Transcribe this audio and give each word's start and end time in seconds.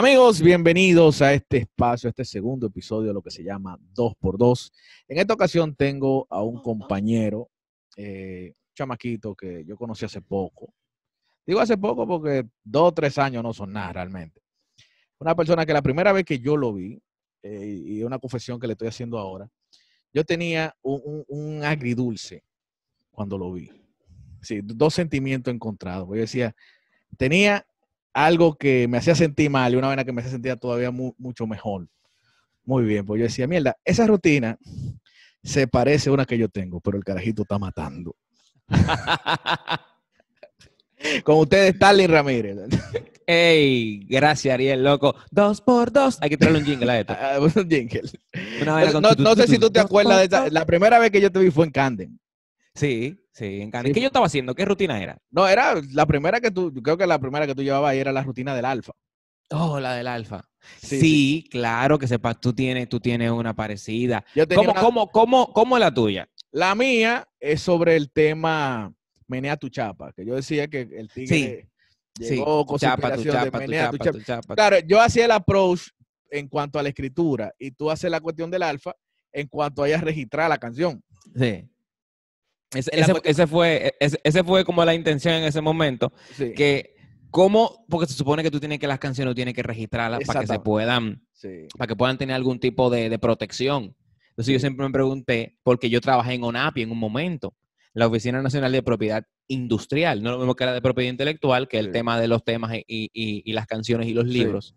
Amigos, 0.00 0.40
bienvenidos 0.40 1.20
a 1.22 1.32
este 1.34 1.56
espacio, 1.56 2.06
a 2.06 2.10
este 2.10 2.24
segundo 2.24 2.68
episodio 2.68 3.08
de 3.08 3.14
lo 3.14 3.20
que 3.20 3.32
se 3.32 3.42
llama 3.42 3.76
2x2. 3.96 4.70
En 5.08 5.18
esta 5.18 5.34
ocasión 5.34 5.74
tengo 5.74 6.24
a 6.30 6.40
un 6.40 6.62
compañero, 6.62 7.50
eh, 7.96 8.54
chamaquito 8.76 9.34
que 9.34 9.64
yo 9.64 9.76
conocí 9.76 10.04
hace 10.04 10.20
poco. 10.22 10.72
Digo 11.44 11.58
hace 11.58 11.76
poco 11.76 12.06
porque 12.06 12.46
dos 12.62 12.90
o 12.90 12.92
tres 12.94 13.18
años 13.18 13.42
no 13.42 13.52
son 13.52 13.72
nada 13.72 13.92
realmente. 13.92 14.40
Una 15.18 15.34
persona 15.34 15.66
que 15.66 15.72
la 15.72 15.82
primera 15.82 16.12
vez 16.12 16.24
que 16.24 16.38
yo 16.38 16.56
lo 16.56 16.72
vi, 16.74 17.02
eh, 17.42 17.82
y 17.84 18.02
una 18.04 18.20
confesión 18.20 18.60
que 18.60 18.68
le 18.68 18.74
estoy 18.74 18.86
haciendo 18.86 19.18
ahora, 19.18 19.50
yo 20.14 20.22
tenía 20.24 20.76
un, 20.80 21.00
un- 21.04 21.24
un 21.26 21.64
agridulce 21.64 22.44
cuando 23.10 23.36
lo 23.36 23.52
vi. 23.52 23.68
Sí, 24.42 24.60
dos 24.62 24.94
sentimientos 24.94 25.52
encontrados. 25.52 26.06
Yo 26.06 26.14
decía, 26.20 26.54
tenía 27.16 27.66
algo 28.12 28.56
que 28.56 28.86
me 28.88 28.98
hacía 28.98 29.14
sentir 29.14 29.50
mal 29.50 29.72
y 29.72 29.76
una 29.76 29.88
vena 29.88 30.04
que 30.04 30.12
me 30.12 30.20
hacía 30.20 30.32
sentir 30.32 30.56
todavía 30.56 30.90
mu- 30.90 31.14
mucho 31.18 31.46
mejor. 31.46 31.88
Muy 32.64 32.84
bien, 32.84 33.06
pues 33.06 33.18
yo 33.20 33.24
decía, 33.24 33.46
mierda, 33.46 33.76
esa 33.84 34.06
rutina 34.06 34.58
se 35.42 35.66
parece 35.68 36.10
a 36.10 36.12
una 36.12 36.26
que 36.26 36.36
yo 36.38 36.48
tengo, 36.48 36.80
pero 36.80 36.98
el 36.98 37.04
carajito 37.04 37.42
está 37.42 37.58
matando. 37.58 38.14
Con 41.24 41.38
ustedes, 41.38 41.74
Stalin 41.74 42.10
Ramírez. 42.10 42.56
Ey, 43.26 44.00
gracias, 44.08 44.54
Ariel, 44.54 44.82
loco. 44.82 45.14
Dos 45.30 45.60
por 45.60 45.92
dos. 45.92 46.18
Hay 46.20 46.30
que 46.30 46.36
traerle 46.36 46.60
un 46.60 46.66
jingle 46.66 46.90
a 46.90 47.00
esto. 47.00 47.12
Ah, 47.18 47.38
un 47.40 47.50
jingle. 47.68 48.02
Una 48.60 48.72
vaina 48.72 48.92
con 48.92 49.02
No, 49.02 49.14
tu, 49.14 49.22
no 49.22 49.30
tu, 49.34 49.40
sé 49.42 49.46
tu, 49.46 49.52
si 49.52 49.58
tú 49.58 49.70
te 49.70 49.80
acuerdas 49.80 50.18
de 50.18 50.24
esa. 50.24 50.50
La 50.50 50.66
primera 50.66 50.98
vez 50.98 51.10
que 51.10 51.20
yo 51.20 51.30
te 51.30 51.38
vi 51.38 51.50
fue 51.50 51.66
en 51.66 51.70
Canden. 51.70 52.18
Sí, 52.74 53.16
sí, 53.38 53.60
en. 53.62 53.70
Sí. 53.72 53.92
¿Qué 53.92 54.00
yo 54.00 54.06
estaba 54.08 54.26
haciendo? 54.26 54.54
¿Qué 54.54 54.64
rutina 54.64 55.02
era? 55.02 55.18
No, 55.30 55.46
era 55.46 55.74
la 55.92 56.06
primera 56.06 56.40
que 56.40 56.50
tú, 56.50 56.72
yo 56.74 56.82
creo 56.82 56.96
que 56.96 57.06
la 57.06 57.18
primera 57.18 57.46
que 57.46 57.54
tú 57.54 57.62
llevabas 57.62 57.90
ahí 57.92 57.98
era 57.98 58.12
la 58.12 58.22
rutina 58.22 58.54
del 58.54 58.64
alfa. 58.64 58.92
Oh, 59.50 59.80
la 59.80 59.94
del 59.94 60.06
alfa. 60.06 60.46
Sí, 60.76 61.00
Sí, 61.00 61.48
claro 61.50 61.98
que 61.98 62.06
sepas, 62.06 62.40
tú 62.40 62.52
tienes, 62.52 62.88
tú 62.88 63.00
tienes 63.00 63.30
una 63.30 63.54
parecida. 63.54 64.24
Yo 64.34 64.46
¿Cómo, 64.48 64.72
una- 64.72 64.80
cómo, 64.80 65.08
cómo, 65.10 65.52
cómo 65.52 65.76
es 65.76 65.80
la 65.80 65.92
tuya? 65.94 66.28
La 66.50 66.74
mía 66.74 67.26
es 67.40 67.62
sobre 67.62 67.96
el 67.96 68.10
tema 68.10 68.92
menea 69.26 69.56
tu 69.56 69.68
chapa, 69.68 70.12
que 70.12 70.24
yo 70.24 70.34
decía 70.34 70.68
que 70.68 70.80
el 70.80 71.08
tigre 71.08 71.68
Sí, 72.18 72.24
llegó 72.34 72.66
con 72.66 72.78
su 72.78 72.86
chapa, 72.86 73.14
tu 73.14 73.22
de 73.22 73.30
chapa, 73.30 73.58
menea 73.58 73.90
tu 73.90 73.98
chapa, 73.98 74.04
chapa. 74.04 74.18
tu 74.18 74.24
chapa. 74.24 74.54
Claro, 74.54 74.76
yo 74.86 75.00
hacía 75.00 75.24
el 75.26 75.30
approach 75.30 75.88
en 76.30 76.48
cuanto 76.48 76.78
a 76.78 76.82
la 76.82 76.88
escritura 76.88 77.52
y 77.58 77.70
tú 77.70 77.90
haces 77.90 78.10
la 78.10 78.20
cuestión 78.20 78.50
del 78.50 78.62
alfa 78.62 78.94
en 79.32 79.46
cuanto 79.46 79.82
a 79.82 79.88
ella 79.88 79.98
registrar 80.00 80.48
la 80.48 80.58
canción. 80.58 81.02
Sí. 81.38 81.64
Ese, 82.74 82.90
ese- 83.24 83.46
fue, 83.46 83.94
ese, 83.98 84.18
ese 84.22 84.44
fue 84.44 84.64
como 84.64 84.84
la 84.84 84.94
intención 84.94 85.34
en 85.34 85.44
ese 85.44 85.60
momento. 85.60 86.12
Sí, 86.34 86.52
Que, 86.54 86.94
¿cómo? 87.30 87.84
Porque 87.88 88.06
se 88.06 88.14
supone 88.14 88.42
que 88.42 88.50
tú 88.50 88.60
tienes 88.60 88.78
que 88.78 88.86
las 88.86 88.98
canciones, 88.98 89.34
tienes 89.34 89.54
que 89.54 89.62
registrarlas 89.62 90.20
para 90.26 90.40
que 90.40 90.46
se 90.46 90.52
puedan 90.64 91.22
sí. 91.32 91.66
para 91.76 91.86
que 91.88 91.96
puedan 91.96 92.18
tener 92.18 92.34
algún 92.36 92.58
tipo 92.60 92.90
de, 92.90 93.08
de 93.08 93.18
protección. 93.18 93.94
Entonces 94.30 94.52
yo 94.54 94.60
siempre 94.60 94.86
me 94.86 94.92
pregunté, 94.92 95.56
porque 95.62 95.90
yo 95.90 96.00
trabajé 96.00 96.34
en 96.34 96.44
ONAPI 96.44 96.82
en 96.82 96.90
un 96.92 96.98
momento, 96.98 97.54
la 97.94 98.06
Oficina 98.06 98.40
Nacional 98.42 98.70
de 98.70 98.82
Propiedad 98.82 99.24
Industrial, 99.48 100.22
no 100.22 100.30
lo 100.32 100.38
mismo 100.38 100.54
que 100.54 100.64
la 100.66 100.72
de 100.74 100.82
propiedad 100.82 101.10
intelectual, 101.10 101.66
que 101.68 101.78
el 101.78 101.86
tema 101.92 102.20
de 102.20 102.28
los 102.28 102.44
temas 102.44 102.72
y, 102.76 102.84
y- 103.12 103.42
y 103.44 103.52
las 103.52 103.66
canciones 103.66 104.06
y 104.08 104.14
los 104.14 104.26
libros. 104.26 104.76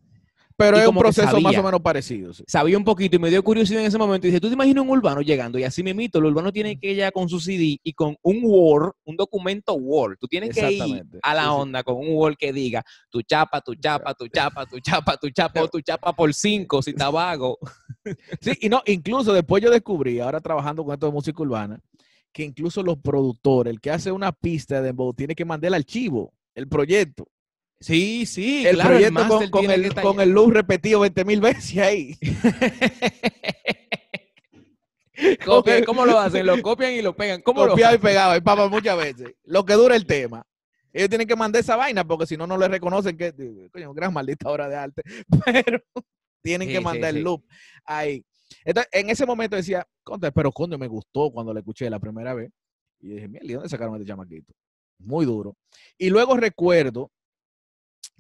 Pero 0.62 0.78
es 0.78 0.88
un 0.88 0.96
proceso 0.96 1.42
más 1.42 1.58
o 1.58 1.64
menos 1.64 1.82
parecido. 1.82 2.34
sí. 2.34 2.44
Sabía 2.48 2.78
un 2.78 2.84
poquito 2.84 3.16
y 3.16 3.20
me 3.20 3.30
dio 3.30 3.44
curiosidad 3.44 3.82
en 3.82 3.88
ese 3.88 3.98
momento 3.98 4.28
y 4.28 4.30
dije, 4.30 4.40
¿tú 4.40 4.48
te 4.48 4.54
imaginas 4.54 4.84
un 4.84 4.90
urbano 4.90 5.22
llegando? 5.22 5.58
Y 5.60 5.64
así 5.64 5.84
me 5.84 5.94
mito, 5.94 6.20
el 6.20 6.26
urbano 6.26 6.52
tiene 6.52 6.80
que 6.80 6.92
ir 6.92 6.98
ya 6.98 7.12
con 7.12 7.28
su 7.28 7.40
CD 7.40 7.80
y 7.84 7.94
con 7.94 8.16
un 8.22 8.42
Word, 8.44 8.94
un 9.06 9.16
documento 9.18 9.74
Word. 9.74 10.18
Tú 10.20 10.28
tienes 10.28 10.54
que 10.54 10.72
ir 10.72 11.04
a 11.22 11.34
la 11.34 11.54
onda 11.54 11.84
con 11.84 11.96
un 11.96 12.16
Word 12.16 12.36
que 12.38 12.54
diga 12.54 12.84
tu 13.10 13.22
chapa, 13.22 13.62
tu 13.62 13.76
chapa, 13.76 14.14
tu 14.14 14.28
chapa, 14.28 14.66
tu 14.66 14.80
chapa, 14.80 15.18
tu 15.18 15.30
chapa 15.30 15.64
o 15.64 15.68
tu 15.68 15.82
chapa 15.82 16.14
por 16.14 16.34
cinco 16.34 16.82
si 16.82 16.92
está 16.92 17.10
vago. 17.10 17.58
Sí, 18.42 18.58
y 18.62 18.70
no, 18.70 18.82
incluso 18.88 19.32
después 19.32 19.62
yo 19.62 19.70
descubrí, 19.70 20.20
ahora 20.20 20.40
trabajando 20.40 20.84
con 20.84 20.94
esto 20.94 21.06
de 21.06 21.12
música 21.12 21.44
urbana, 21.44 21.80
que 22.34 22.44
incluso 22.44 22.82
los 22.82 22.98
productores, 22.98 23.72
el 23.72 23.80
que 23.80 23.92
hace 23.92 24.12
una 24.12 24.32
pista 24.32 24.76
de 24.76 24.88
dembow, 24.88 25.14
tiene 25.14 25.36
que 25.36 25.46
mandar 25.46 25.68
el 25.70 25.76
archivo, 25.76 26.34
el 26.56 26.68
proyecto. 26.68 27.28
Sí, 27.82 28.26
sí, 28.28 28.66
el 28.66 28.76
claro, 28.76 28.92
proyecto 28.92 29.20
con, 29.20 29.28
máster 29.28 29.50
con 29.50 29.72
el, 29.72 29.94
con 29.96 30.22
el 30.22 30.30
loop 30.30 30.52
repetido 30.52 31.00
20 31.02 31.26
mil 31.26 31.42
veces 31.42 31.78
ahí. 31.80 32.16
Copia- 35.46 35.86
¿Cómo 35.86 36.06
lo 36.06 36.18
hacen? 36.20 36.46
Lo 36.46 36.62
copian 36.62 36.94
y 36.94 37.02
lo 37.02 37.16
pegan. 37.16 37.42
¿Cómo 37.42 37.64
lo 37.66 37.72
Copiado 37.72 37.94
y 37.94 37.98
hacen? 37.98 38.02
pegado, 38.08 38.36
y 38.36 38.42
papa 38.42 38.68
muchas 38.70 38.98
veces. 39.20 39.34
Lo 39.44 39.66
que 39.66 39.74
dura 39.74 39.96
el 39.96 40.06
tema. 40.06 40.46
Ellos 40.94 41.10
tienen 41.10 41.28
que 41.28 41.36
mandar 41.36 41.62
esa 41.62 41.76
vaina 41.76 42.06
porque 42.06 42.26
si 42.26 42.36
no, 42.38 42.48
no 42.48 42.58
le 42.58 42.68
reconocen 42.68 43.18
que, 43.18 43.34
coño, 43.72 43.94
gran 43.94 44.14
maldita 44.14 44.50
obra 44.50 44.68
de 44.68 44.76
arte. 44.76 45.02
Pero 45.46 45.80
tienen 46.44 46.68
Sí, 46.68 46.74
que 46.74 46.82
mandar 46.82 47.12
sí. 47.12 47.18
el 47.18 47.24
loop 47.24 47.44
ahí. 47.86 48.26
Entonces, 48.66 48.90
en 48.94 49.10
ese 49.10 49.26
momento 49.26 49.56
decía, 49.56 49.88
contra, 50.04 50.30
pero 50.32 50.52
coño, 50.52 50.78
me 50.78 50.88
gustó 50.88 51.32
cuando 51.32 51.54
la 51.54 51.62
escuché 51.62 51.90
la 51.90 52.00
primera 52.00 52.34
vez. 52.34 52.52
Y 53.00 53.14
dije, 53.14 53.28
mira, 53.30 53.46
¿y 53.46 53.54
dónde 53.54 53.70
sacaron 53.70 53.94
a 53.94 53.98
este 53.98 54.08
chamaquito? 54.10 54.54
Muy 55.00 55.26
duro. 55.26 55.56
Y 55.98 56.10
luego 56.10 56.36
recuerdo 56.36 57.10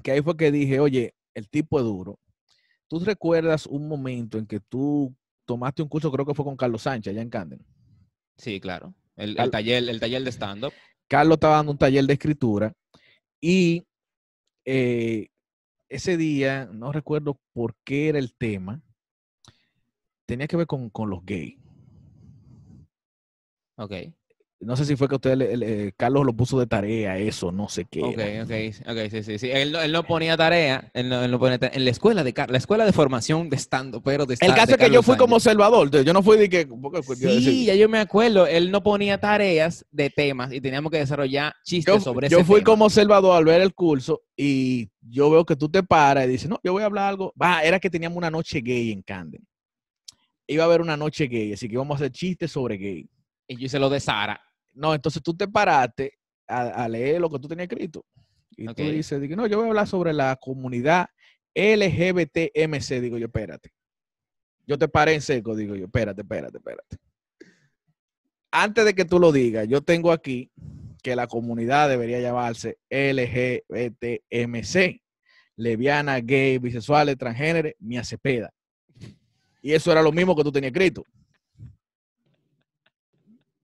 que 0.01 0.11
ahí 0.11 0.21
fue 0.21 0.37
que 0.37 0.51
dije, 0.51 0.79
oye, 0.79 1.13
el 1.33 1.49
tipo 1.49 1.79
es 1.79 1.85
duro. 1.85 2.19
¿Tú 2.87 2.99
recuerdas 2.99 3.65
un 3.67 3.87
momento 3.87 4.37
en 4.37 4.45
que 4.45 4.59
tú 4.59 5.15
tomaste 5.45 5.81
un 5.81 5.89
curso, 5.89 6.11
creo 6.11 6.25
que 6.25 6.33
fue 6.33 6.45
con 6.45 6.57
Carlos 6.57 6.81
Sánchez 6.83 7.11
allá 7.11 7.21
en 7.21 7.29
Camden? 7.29 7.65
Sí, 8.37 8.59
claro. 8.59 8.93
El, 9.15 9.35
Cal- 9.35 9.45
el 9.45 9.51
taller, 9.51 9.89
el 9.89 9.99
taller 9.99 10.23
de 10.23 10.31
stand-up. 10.31 10.73
Carlos 11.07 11.35
estaba 11.35 11.57
dando 11.57 11.71
un 11.73 11.77
taller 11.77 12.05
de 12.05 12.13
escritura 12.13 12.73
y 13.41 13.85
eh, 14.65 15.27
ese 15.89 16.17
día, 16.17 16.65
no 16.71 16.91
recuerdo 16.91 17.39
por 17.53 17.75
qué 17.83 18.09
era 18.09 18.19
el 18.19 18.33
tema, 18.33 18.81
tenía 20.25 20.47
que 20.47 20.57
ver 20.57 20.67
con, 20.67 20.89
con 20.89 21.09
los 21.09 21.25
gays. 21.25 21.57
Ok. 23.77 23.93
No 24.63 24.75
sé 24.75 24.85
si 24.85 24.95
fue 24.95 25.07
que 25.09 25.15
usted, 25.15 25.35
le- 25.35 25.57
le- 25.57 25.87
eh, 25.87 25.93
Carlos 25.97 26.23
lo 26.23 26.33
puso 26.33 26.59
de 26.59 26.67
tarea, 26.67 27.17
eso, 27.17 27.51
no 27.51 27.67
sé 27.67 27.85
qué. 27.89 28.03
Ok, 28.03 28.19
era. 28.19 28.43
ok, 28.43 28.51
ok, 28.91 29.09
sí, 29.09 29.23
sí, 29.23 29.39
sí. 29.39 29.49
Él, 29.51 29.71
no- 29.71 29.81
él 29.81 29.91
no 29.91 30.03
ponía 30.03 30.37
tarea, 30.37 30.91
él 30.93 31.09
no, 31.09 31.23
él 31.23 31.31
no 31.31 31.39
ponía 31.39 31.57
tarea. 31.57 31.75
En 31.75 31.83
la 31.83 31.89
escuela 31.89 32.23
de 32.23 32.31
la 32.47 32.57
escuela 32.59 32.85
de 32.85 32.93
formación 32.93 33.49
de 33.49 33.57
stand-up, 33.57 34.03
pero 34.05 34.27
de 34.27 34.37
El 34.39 34.53
caso 34.53 34.71
es 34.73 34.77
que 34.77 34.91
yo 34.91 35.01
fui 35.01 35.17
como 35.17 35.35
observador, 35.37 35.89
yo 36.03 36.13
no 36.13 36.21
fui 36.21 36.37
de 36.37 36.47
que... 36.47 36.67
yo 36.67 37.01
Sí, 37.31 37.65
ya 37.65 37.73
yo 37.73 37.89
me 37.89 37.97
acuerdo. 37.97 38.45
Él 38.45 38.69
no 38.69 38.83
ponía 38.83 39.19
tareas 39.19 39.83
de 39.89 40.11
temas 40.11 40.53
y 40.53 40.61
teníamos 40.61 40.91
que 40.91 40.99
desarrollar 40.99 41.55
chistes 41.63 41.95
yo, 41.95 41.99
sobre 41.99 42.29
yo 42.29 42.37
ese 42.37 42.45
fui 42.45 42.57
tema. 42.59 42.65
como 42.65 42.85
observador 42.85 43.35
al 43.37 43.45
ver 43.45 43.61
el 43.61 43.73
curso 43.73 44.21
y 44.37 44.89
yo 45.01 45.31
veo 45.31 45.43
que 45.43 45.55
tú 45.55 45.69
te 45.69 45.81
paras 45.81 46.25
y 46.25 46.29
dices, 46.29 46.47
no, 46.47 46.59
yo 46.63 46.71
voy 46.73 46.83
a 46.83 46.85
hablar 46.85 47.09
algo. 47.09 47.33
Va, 47.41 47.63
era 47.63 47.79
que 47.79 47.89
teníamos 47.89 48.15
una 48.15 48.29
noche 48.29 48.61
gay 48.61 48.91
en 48.91 49.01
Camden. 49.01 49.43
Iba 50.45 50.63
a 50.63 50.67
haber 50.67 50.81
una 50.81 50.97
noche 50.97 51.25
gay, 51.25 51.53
así 51.53 51.67
que 51.67 51.73
íbamos 51.73 51.95
a 51.95 52.03
hacer 52.03 52.11
chistes 52.11 52.51
sobre 52.51 52.77
gay. 52.77 53.09
Y 53.47 53.57
yo 53.57 53.65
hice 53.65 53.79
lo 53.79 53.89
de 53.89 53.99
Sara. 53.99 54.39
No, 54.73 54.93
entonces 54.93 55.21
tú 55.21 55.35
te 55.35 55.47
paraste 55.47 56.17
a, 56.47 56.83
a 56.83 56.89
leer 56.89 57.21
lo 57.21 57.29
que 57.29 57.39
tú 57.39 57.47
tenías 57.47 57.69
escrito. 57.69 58.05
Y 58.55 58.65
tú 58.67 58.83
dices, 58.83 59.19
digo, 59.21 59.35
no, 59.35 59.47
yo 59.47 59.57
voy 59.57 59.65
a 59.65 59.69
hablar 59.69 59.87
sobre 59.87 60.13
la 60.13 60.35
comunidad 60.35 61.07
LGBTMC. 61.55 63.01
Digo 63.01 63.17
yo, 63.17 63.25
espérate. 63.27 63.71
Yo 64.67 64.77
te 64.77 64.87
paré 64.87 65.15
en 65.15 65.21
seco, 65.21 65.55
digo 65.55 65.75
yo, 65.75 65.85
espérate, 65.85 66.21
espérate, 66.21 66.57
espérate. 66.57 66.97
Antes 68.51 68.85
de 68.85 68.93
que 68.93 69.05
tú 69.05 69.19
lo 69.19 69.31
digas, 69.31 69.67
yo 69.67 69.81
tengo 69.81 70.11
aquí 70.11 70.51
que 71.01 71.15
la 71.15 71.25
comunidad 71.27 71.89
debería 71.89 72.19
llamarse 72.19 72.77
LGBTMC. 72.89 73.91
Leviana, 75.55 76.19
gay, 76.19 76.57
bisexuales, 76.57 77.17
transgénero, 77.17 77.69
Mia 77.79 78.03
Cepeda. 78.03 78.53
Y 79.61 79.73
eso 79.73 79.91
era 79.91 80.01
lo 80.01 80.11
mismo 80.11 80.35
que 80.35 80.43
tú 80.43 80.51
tenías 80.51 80.71
escrito. 80.71 81.03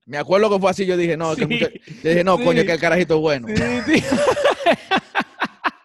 Me 0.07 0.17
acuerdo 0.17 0.49
que 0.49 0.57
fue 0.59 0.71
así, 0.71 0.85
yo 0.85 0.95
dije, 0.97 1.15
no, 1.17 1.33
es 1.33 1.37
que 1.37 1.45
Sí, 1.45 1.53
mucha- 1.53 1.69
yo 2.01 2.09
dije, 2.09 2.23
no, 2.23 2.37
coño, 2.39 2.61
sí. 2.61 2.65
que 2.65 2.71
el 2.73 2.79
carajito 2.79 3.15
es 3.15 3.19
bueno. 3.21 3.47
Sí, 3.49 3.55
sí. 3.85 4.03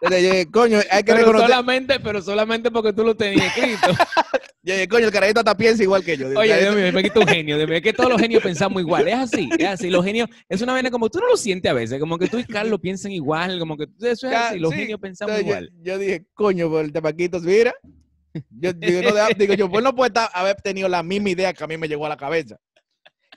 Dije, 0.09 0.51
coño, 0.51 0.79
hay 0.91 1.03
que 1.03 1.13
Pero 1.13 1.17
reconocer. 1.19 1.47
solamente, 1.49 1.99
pero 2.01 2.21
solamente 2.21 2.69
porque 2.71 2.91
tú 2.91 3.03
lo 3.05 3.15
tenías 3.15 3.45
escrito. 3.47 3.87
Yo 4.65 4.73
dije, 4.73 4.87
coño, 4.87 5.05
el 5.07 5.11
carajito 5.11 5.39
hasta 5.41 5.55
piensa 5.57 5.83
igual 5.83 6.03
que 6.05 6.15
yo. 6.15 6.27
Oye, 6.39 6.47
"Ya, 6.49 6.57
Dios 6.57 6.73
mío, 6.75 6.91
me 6.93 7.03
quito 7.03 7.19
un 7.19 7.27
genio. 7.27 7.57
Es 7.57 7.81
que 7.81 7.91
todos 7.91 8.09
los 8.09 8.21
genios 8.21 8.41
pensamos 8.41 8.81
igual. 8.81 9.05
Es 9.09 9.15
así, 9.15 9.49
es 9.59 9.65
así. 9.67 9.89
Los 9.89 10.05
genios, 10.05 10.29
es 10.47 10.61
una 10.61 10.71
vaina 10.71 10.89
como 10.89 11.09
tú 11.09 11.19
no 11.19 11.27
lo 11.27 11.35
sientes 11.35 11.69
a 11.69 11.73
veces, 11.73 11.99
como 11.99 12.17
que 12.17 12.27
tú 12.27 12.37
y 12.39 12.45
Carlos 12.45 12.79
piensan 12.79 13.11
igual, 13.11 13.59
como 13.59 13.75
que 13.75 13.87
eso 14.01 14.27
es 14.29 14.33
así. 14.33 14.59
Los 14.59 14.71
sí. 14.71 14.77
genios 14.79 15.01
pensamos 15.01 15.35
Entonces, 15.37 15.67
igual. 15.69 15.83
Yo, 15.83 15.97
dije, 15.97 16.25
coño, 16.33 16.69
por 16.69 16.85
el 16.85 16.93
temaquito, 16.93 17.41
mira. 17.41 17.73
Yo 18.51 18.71
digo, 18.71 19.01
no, 19.01 19.11
digo 19.37 19.53
yo, 19.53 19.69
pues 19.69 19.83
no 19.83 19.93
puede 19.93 20.13
haber 20.33 20.55
tenido 20.61 20.87
la 20.87 21.03
misma 21.03 21.29
idea 21.31 21.53
que 21.53 21.61
a 21.63 21.67
mí 21.67 21.75
me 21.77 21.87
llegó 21.89 22.05
a 22.05 22.09
la 22.09 22.17
cabeza. 22.17 22.57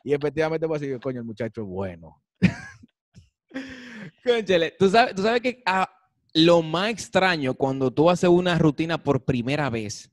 Y 0.06 0.14
efectivamente 0.14 0.68
fue 0.68 0.76
así, 0.76 0.88
coño, 1.00 1.18
el 1.18 1.24
muchacho 1.26 1.62
es 1.62 1.66
bueno. 1.66 2.22
Cónchale, 4.24 4.70
tú 4.78 4.88
sabes, 4.88 5.16
tú 5.16 5.22
sabes 5.22 5.40
que 5.40 5.62
ah, 5.66 5.90
lo 6.34 6.62
más 6.62 6.90
extraño 6.90 7.54
cuando 7.54 7.92
tú 7.92 8.08
haces 8.08 8.30
una 8.30 8.56
rutina 8.56 9.02
por 9.02 9.24
primera 9.24 9.68
vez 9.68 10.08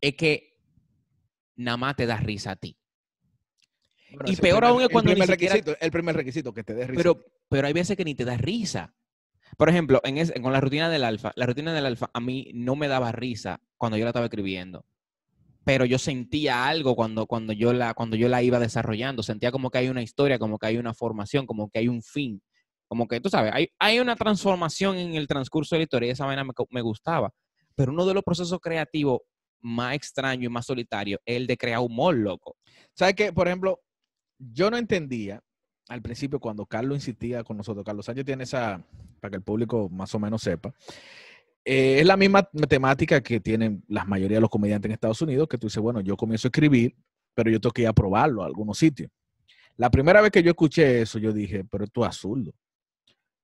es 0.00 0.14
que 0.16 0.56
nada 1.54 1.76
más 1.76 1.94
te 1.94 2.04
da 2.06 2.16
risa 2.16 2.50
a 2.50 2.56
ti. 2.56 2.76
Bueno, 4.10 4.24
Y 4.32 4.34
peor 4.36 4.58
primer- 4.58 4.64
aún 4.64 4.82
es 4.82 4.88
cuando 4.88 5.12
el 5.12 5.18
ni 5.18 5.20
primer 5.22 5.34
siquiera- 5.36 5.54
requisito, 5.54 5.76
el 5.80 5.90
primer 5.92 6.16
requisito 6.16 6.52
que 6.52 6.64
te 6.64 6.74
dé 6.74 6.86
risa. 6.88 6.96
Pero, 7.00 7.20
pero 7.48 7.66
hay 7.68 7.72
veces 7.72 7.96
que 7.96 8.04
ni 8.04 8.16
te 8.16 8.24
da 8.24 8.36
risa. 8.36 8.92
Por 9.56 9.68
ejemplo, 9.68 10.00
en 10.02 10.18
ese- 10.18 10.40
con 10.40 10.52
la 10.52 10.60
rutina 10.60 10.88
del 10.90 11.04
alfa, 11.04 11.30
la 11.36 11.46
rutina 11.46 11.72
del 11.72 11.86
alfa 11.86 12.10
a 12.12 12.18
mí 12.18 12.50
no 12.54 12.74
me 12.74 12.88
daba 12.88 13.12
risa 13.12 13.60
cuando 13.76 13.96
yo 13.98 14.04
la 14.04 14.10
estaba 14.10 14.26
escribiendo, 14.26 14.84
pero 15.64 15.84
yo 15.84 15.98
sentía 15.98 16.66
algo 16.66 16.96
cuando, 16.96 17.26
cuando, 17.26 17.52
yo 17.52 17.72
la, 17.72 17.94
cuando 17.94 18.16
yo 18.16 18.28
la 18.28 18.42
iba 18.42 18.58
desarrollando, 18.58 19.22
sentía 19.22 19.52
como 19.52 19.70
que 19.70 19.78
hay 19.78 19.88
una 19.88 20.02
historia, 20.02 20.38
como 20.38 20.58
que 20.58 20.66
hay 20.66 20.76
una 20.76 20.94
formación, 20.94 21.46
como 21.46 21.70
que 21.70 21.78
hay 21.78 21.88
un 21.88 22.02
fin, 22.02 22.42
como 22.88 23.06
que, 23.06 23.20
tú 23.20 23.28
sabes, 23.28 23.52
hay, 23.54 23.68
hay 23.78 24.00
una 24.00 24.16
transformación 24.16 24.96
en 24.96 25.14
el 25.14 25.26
transcurso 25.26 25.74
de 25.74 25.80
la 25.80 25.84
historia 25.84 26.08
y 26.08 26.10
esa 26.10 26.26
vaina 26.26 26.44
me, 26.44 26.52
me 26.70 26.80
gustaba, 26.80 27.32
pero 27.74 27.92
uno 27.92 28.04
de 28.06 28.14
los 28.14 28.22
procesos 28.22 28.58
creativos 28.60 29.20
más 29.60 29.94
extraño 29.94 30.46
y 30.46 30.52
más 30.52 30.66
solitario 30.66 31.18
es 31.24 31.36
el 31.36 31.46
de 31.46 31.56
crear 31.56 31.80
humor, 31.80 32.16
loco. 32.16 32.56
¿Sabes 32.94 33.14
qué? 33.14 33.32
Por 33.32 33.46
ejemplo, 33.46 33.80
yo 34.38 34.70
no 34.70 34.76
entendía 34.76 35.40
al 35.88 36.02
principio 36.02 36.40
cuando 36.40 36.66
Carlos 36.66 36.96
insistía 36.96 37.44
con 37.44 37.56
nosotros. 37.56 37.84
Carlos 37.84 38.06
Sánchez 38.06 38.24
tiene 38.24 38.44
esa, 38.44 38.84
para 39.20 39.30
que 39.30 39.36
el 39.36 39.42
público 39.42 39.88
más 39.88 40.14
o 40.14 40.18
menos 40.18 40.42
sepa, 40.42 40.72
eh, 41.64 42.00
es 42.00 42.06
la 42.06 42.16
misma 42.16 42.42
temática 42.68 43.20
que 43.22 43.40
tienen 43.40 43.84
la 43.88 44.04
mayoría 44.04 44.38
de 44.38 44.40
los 44.40 44.50
comediantes 44.50 44.88
en 44.88 44.94
Estados 44.94 45.22
Unidos, 45.22 45.48
que 45.48 45.58
tú 45.58 45.66
dices, 45.68 45.82
bueno, 45.82 46.00
yo 46.00 46.16
comienzo 46.16 46.48
a 46.48 46.50
escribir, 46.50 46.94
pero 47.34 47.50
yo 47.50 47.60
tengo 47.60 47.72
que 47.72 47.82
ir 47.82 47.88
a 47.88 47.92
probarlo 47.92 48.42
a 48.42 48.46
algunos 48.46 48.78
sitios. 48.78 49.10
La 49.76 49.90
primera 49.90 50.20
vez 50.20 50.30
que 50.30 50.42
yo 50.42 50.50
escuché 50.50 51.02
eso, 51.02 51.18
yo 51.18 51.32
dije, 51.32 51.64
pero 51.64 51.84
esto 51.84 52.02
es 52.02 52.06
absurdo, 52.08 52.52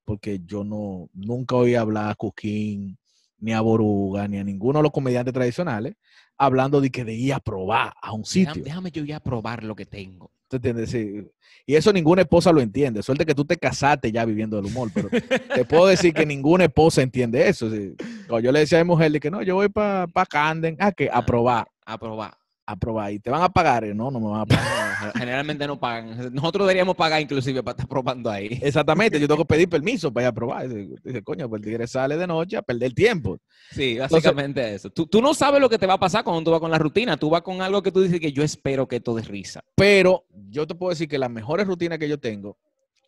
porque 0.04 0.40
yo 0.44 0.64
no, 0.64 1.08
nunca 1.14 1.56
oí 1.56 1.74
hablar 1.74 2.10
a 2.10 2.14
Cuquín, 2.14 2.98
ni 3.38 3.52
a 3.52 3.60
Boruga, 3.60 4.26
ni 4.26 4.38
a 4.38 4.44
ninguno 4.44 4.80
de 4.80 4.82
los 4.82 4.92
comediantes 4.92 5.32
tradicionales, 5.32 5.94
hablando 6.36 6.80
de 6.80 6.90
que 6.90 7.04
de 7.04 7.14
ir 7.14 7.32
a 7.32 7.40
probar 7.40 7.94
a 8.02 8.12
un 8.12 8.22
Déjame, 8.22 8.46
sitio. 8.46 8.64
déjame 8.64 8.90
yo 8.90 9.04
ir 9.04 9.14
a 9.14 9.20
probar 9.20 9.62
lo 9.64 9.74
que 9.76 9.86
tengo. 9.86 10.32
¿Tú 10.48 10.56
entiendes? 10.56 10.90
Sí. 10.90 11.28
Y 11.66 11.74
eso 11.74 11.92
ninguna 11.92 12.22
esposa 12.22 12.50
lo 12.50 12.60
entiende. 12.60 13.02
Suerte 13.02 13.26
que 13.26 13.34
tú 13.34 13.44
te 13.44 13.56
casaste 13.56 14.10
ya 14.10 14.24
viviendo 14.24 14.56
del 14.56 14.66
humor, 14.66 14.90
pero 14.92 15.08
te 15.10 15.64
puedo 15.66 15.86
decir 15.86 16.14
que 16.14 16.24
ninguna 16.24 16.64
esposa 16.64 17.02
entiende 17.02 17.46
eso. 17.46 17.70
sí. 17.70 17.94
Cuando 18.26 18.40
yo 18.40 18.52
le 18.52 18.60
decía 18.60 18.80
a 18.80 18.84
mi 18.84 18.88
mujer 18.88 19.20
que 19.20 19.30
no, 19.30 19.42
yo 19.42 19.56
voy 19.56 19.68
para 19.68 20.06
pa 20.06 20.24
Camden, 20.24 20.76
ah, 20.80 20.92
que 20.92 21.10
a 21.12 21.24
probar, 21.24 21.66
A 21.84 21.98
probar. 21.98 22.34
A 22.68 22.76
probar. 22.76 23.12
Y 23.12 23.18
te 23.18 23.30
van 23.30 23.42
a 23.42 23.48
pagar. 23.48 23.86
Y 23.86 23.94
No, 23.94 24.10
no 24.10 24.20
me 24.20 24.28
van 24.28 24.40
a 24.42 24.46
pagar. 24.46 25.12
Generalmente 25.16 25.66
no 25.66 25.80
pagan. 25.80 26.34
Nosotros 26.34 26.66
deberíamos 26.66 26.94
pagar 26.96 27.22
inclusive 27.22 27.62
para 27.62 27.72
estar 27.72 27.88
probando 27.88 28.30
ahí. 28.30 28.60
Exactamente, 28.62 29.18
yo 29.18 29.26
tengo 29.26 29.42
que 29.42 29.46
pedir 29.46 29.68
permiso 29.70 30.12
para 30.12 30.26
ir 30.26 30.28
a 30.28 30.32
probar. 30.32 30.68
Dice, 30.68 31.22
coño, 31.22 31.48
pues 31.48 31.60
el 31.60 31.64
tigre 31.64 31.86
sale 31.86 32.18
de 32.18 32.26
noche 32.26 32.58
a 32.58 32.62
perder 32.62 32.92
tiempo. 32.92 33.38
Sí, 33.70 33.98
básicamente 33.98 34.74
eso. 34.74 34.90
Tú, 34.90 35.06
tú 35.06 35.22
no 35.22 35.32
sabes 35.32 35.62
lo 35.62 35.70
que 35.70 35.78
te 35.78 35.86
va 35.86 35.94
a 35.94 35.98
pasar 35.98 36.24
cuando 36.24 36.42
tú 36.44 36.50
vas 36.50 36.60
con 36.60 36.70
la 36.70 36.78
rutina. 36.78 37.16
Tú 37.16 37.30
vas 37.30 37.40
con 37.40 37.62
algo 37.62 37.82
que 37.82 37.90
tú 37.90 38.02
dices 38.02 38.20
que 38.20 38.32
yo 38.32 38.42
espero 38.42 38.86
que 38.86 38.96
esto 38.96 39.14
de 39.14 39.22
risa. 39.22 39.64
Pero 39.74 40.26
yo 40.50 40.66
te 40.66 40.74
puedo 40.74 40.90
decir 40.90 41.08
que 41.08 41.18
las 41.18 41.30
mejores 41.30 41.66
rutinas 41.66 41.98
que 41.98 42.08
yo 42.08 42.18
tengo 42.18 42.58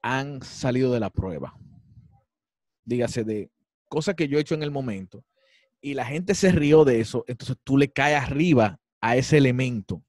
han 0.02 0.42
salido 0.42 0.90
de 0.90 1.00
la 1.00 1.10
prueba. 1.10 1.54
Dígase 2.84 3.24
de 3.24 3.50
cosas 3.88 4.14
que 4.14 4.26
yo 4.26 4.38
he 4.38 4.40
hecho 4.40 4.54
en 4.54 4.62
el 4.62 4.70
momento 4.70 5.22
y 5.82 5.92
la 5.94 6.06
gente 6.06 6.34
se 6.34 6.50
rió 6.50 6.84
de 6.84 7.00
eso, 7.00 7.24
entonces 7.26 7.56
tú 7.62 7.76
le 7.76 7.90
caes 7.90 8.22
arriba 8.22 8.79
a 9.00 9.16
ese 9.16 9.36
elemento 9.38 10.02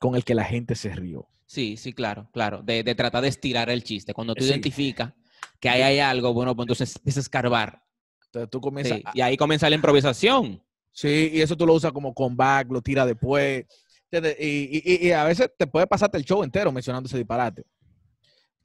con 0.00 0.14
el 0.16 0.24
que 0.24 0.34
la 0.34 0.44
gente 0.44 0.74
se 0.74 0.90
rió. 0.94 1.28
Sí, 1.46 1.76
sí, 1.76 1.92
claro, 1.92 2.28
claro. 2.32 2.62
De, 2.62 2.82
de 2.82 2.94
tratar 2.94 3.22
de 3.22 3.28
estirar 3.28 3.70
el 3.70 3.84
chiste. 3.84 4.12
Cuando 4.14 4.34
tú 4.34 4.44
Sí. 4.44 4.50
identificas 4.50 5.12
que 5.60 5.68
ahí 5.68 5.82
hay 5.82 5.98
algo, 6.00 6.32
bueno, 6.34 6.54
pues 6.56 6.64
entonces 6.64 6.96
empiezas 6.96 7.18
a 7.18 7.26
escarbar. 7.26 7.82
Entonces 8.26 8.50
tú 8.50 8.60
comienzas, 8.60 8.98
Sí, 8.98 9.02
a- 9.06 9.12
y 9.14 9.20
ahí 9.20 9.36
comienza 9.36 9.68
la 9.70 9.76
improvisación. 9.76 10.62
sí, 10.92 11.30
y 11.32 11.40
eso 11.40 11.56
tú 11.56 11.66
lo 11.66 11.74
usas 11.74 11.92
como 11.92 12.12
comeback, 12.14 12.70
lo 12.70 12.80
tiras 12.82 13.06
después. 13.06 13.66
¿entiendes? 14.10 14.36
Y, 14.40 14.78
y- 14.78 14.94
y- 14.94 15.08
y 15.08 15.12
a 15.12 15.24
veces 15.24 15.50
te 15.58 15.66
puede 15.66 15.86
pasarte 15.88 16.16
el 16.16 16.24
show 16.24 16.42
entero 16.44 16.70
mencionando 16.70 17.06
ese 17.08 17.16
disparate. 17.18 17.64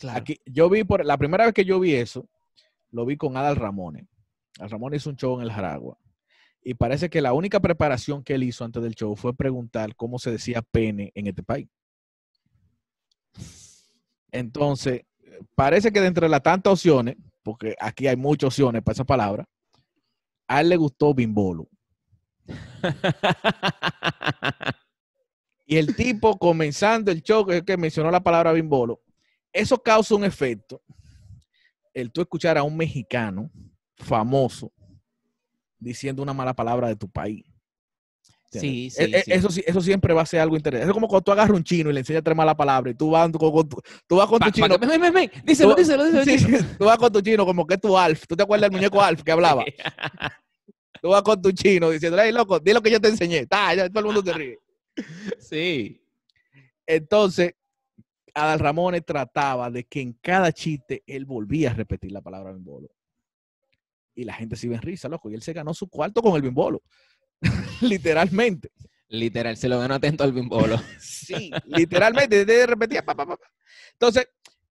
Aquí, 0.09 0.39
yo 0.45 0.69
vi, 0.69 0.83
por 0.83 1.03
la 1.05 1.17
primera 1.17 1.45
vez 1.45 1.53
que 1.53 1.65
yo 1.65 1.79
vi 1.79 1.93
eso, 1.95 2.27
lo 2.91 3.05
vi 3.05 3.17
con 3.17 3.35
Adal 3.35 3.55
Ramones. 3.55 4.05
Adal 4.57 4.69
Ramones 4.71 5.01
hizo 5.01 5.09
un 5.09 5.15
show 5.17 5.35
en 5.37 5.41
el 5.43 5.51
Jaragua. 5.51 5.97
Y 6.61 6.73
parece 6.73 7.09
que 7.09 7.21
la 7.21 7.33
única 7.33 7.59
preparación 7.59 8.23
que 8.23 8.35
él 8.35 8.43
hizo 8.43 8.65
antes 8.65 8.83
del 8.83 8.95
show 8.95 9.15
fue 9.15 9.33
preguntar 9.33 9.95
cómo 9.95 10.19
se 10.19 10.31
decía 10.31 10.61
pene 10.61 11.11
en 11.15 11.27
este 11.27 11.43
país. 11.43 11.67
Entonces, 14.31 15.03
parece 15.55 15.91
que 15.91 16.01
dentro 16.01 16.25
de 16.25 16.29
las 16.29 16.43
tantas 16.43 16.73
opciones, 16.73 17.15
porque 17.43 17.75
aquí 17.79 18.07
hay 18.07 18.17
muchas 18.17 18.47
opciones 18.47 18.83
para 18.83 18.93
esa 18.93 19.05
palabra, 19.05 19.47
a 20.47 20.61
él 20.61 20.69
le 20.69 20.77
gustó 20.77 21.13
Bimbolo. 21.13 21.69
Y 25.69 25.77
el 25.77 25.95
tipo 25.95 26.35
comenzando 26.39 27.11
el 27.11 27.21
show 27.21 27.45
que, 27.45 27.77
mencionó 27.77 28.09
la 28.09 28.23
palabra 28.23 28.51
bimbolo, 28.53 29.03
eso 29.53 29.77
causa 29.77 30.15
un 30.15 30.23
efecto. 30.23 30.81
El 31.93 32.11
tú 32.11 32.21
escuchar 32.21 32.57
a 32.57 32.63
un 32.63 32.75
mexicano 32.75 33.51
famoso 33.95 34.71
diciendo 35.79 36.21
una 36.23 36.33
mala 36.33 36.53
palabra 36.53 36.87
de 36.87 36.95
tu 36.95 37.09
país. 37.09 37.45
Sí, 38.51 38.89
sí, 38.89 39.03
E- 39.03 39.17
e- 39.19 39.23
sí. 39.23 39.61
Eso, 39.65 39.79
siempre 39.81 40.11
va 40.13 40.23
a 40.23 40.25
ser 40.25 40.39
algo 40.39 40.55
interesante. 40.55 40.89
Es 40.89 40.93
como 40.93 41.07
cuando 41.07 41.23
tú 41.23 41.31
agarras 41.31 41.55
un 41.55 41.63
chino 41.63 41.91
y 41.91 41.93
le 41.93 41.99
enseñas 41.99 42.23
tres 42.23 42.35
malas 42.35 42.55
palabras 42.55 42.93
y 42.95 42.97
tú 42.97 43.11
vas 43.11 43.29
con, 43.31 43.51
con 43.51 43.69
tu, 43.69 43.79
tú 44.07 44.15
vas 44.15 44.27
con 44.27 44.39
Pa- 44.39 44.47
tu 44.47 44.51
chino. 44.53 44.67
que-. 44.79 45.41
Díselo, 45.45 45.75
tú- 45.75 45.81
díselo, 45.81 46.05
díselo. 46.05 46.23
sí, 46.25 46.31
díselo. 46.31 46.67
tú 46.79 46.85
vas 46.85 46.97
con 46.97 47.11
tu 47.11 47.21
chino 47.21 47.45
como 47.45 47.67
que 47.67 47.75
es 47.75 47.81
tu 47.81 47.95
Alf. 47.97 48.25
¿Tú 48.27 48.35
te 48.35 48.41
acuerdas 48.43 48.69
del 48.69 48.77
muñeco 48.79 49.01
Alf 49.01 49.21
que 49.23 49.31
hablaba? 49.31 49.63
Tú 51.01 51.09
vas 51.09 51.21
con 51.21 51.41
tu 51.41 51.51
chino 51.53 51.89
diciendo, 51.91 52.17
hey, 52.21 52.31
loco, 52.33 52.59
di 52.59 52.73
lo 52.73 52.81
que 52.81 52.91
yo 52.91 52.99
te 52.99 53.07
enseñé. 53.07 53.45
Ta, 53.45 53.73
ya 53.73 53.87
todo 53.87 53.99
el 53.99 54.05
mundo 54.07 54.23
te 54.23 54.33
ríe. 54.33 54.57
Sí. 55.39 56.01
Entonces, 56.85 57.53
Adal 58.33 58.59
Ramones 58.59 59.05
trataba 59.05 59.69
de 59.69 59.83
que 59.85 60.01
en 60.01 60.13
cada 60.13 60.51
chiste 60.51 61.03
él 61.07 61.25
volvía 61.25 61.71
a 61.71 61.73
repetir 61.73 62.11
la 62.11 62.21
palabra 62.21 62.51
bimbolo. 62.51 62.89
Y 64.19 64.25
la 64.25 64.33
gente 64.33 64.55
se 64.55 64.67
iba 64.67 64.75
en 64.75 64.81
risa, 64.81 65.07
loco. 65.07 65.29
Y 65.29 65.33
él 65.35 65.41
se 65.41 65.53
ganó 65.53 65.73
su 65.73 65.87
cuarto 65.87 66.21
con 66.21 66.35
el 66.35 66.41
bimbolo. 66.41 66.81
literalmente. 67.81 68.71
Literal, 69.07 69.55
se 69.57 69.69
lo 69.69 69.79
ganó 69.79 69.95
atento 69.95 70.23
al 70.23 70.33
bimbolo. 70.33 70.79
Sí, 70.99 71.51
literalmente. 71.65 72.43
De 72.45 72.65
repetía. 72.65 73.03
pa, 73.05 73.15
pa, 73.15 73.25
pa. 73.25 73.37
Entonces, 73.93 74.27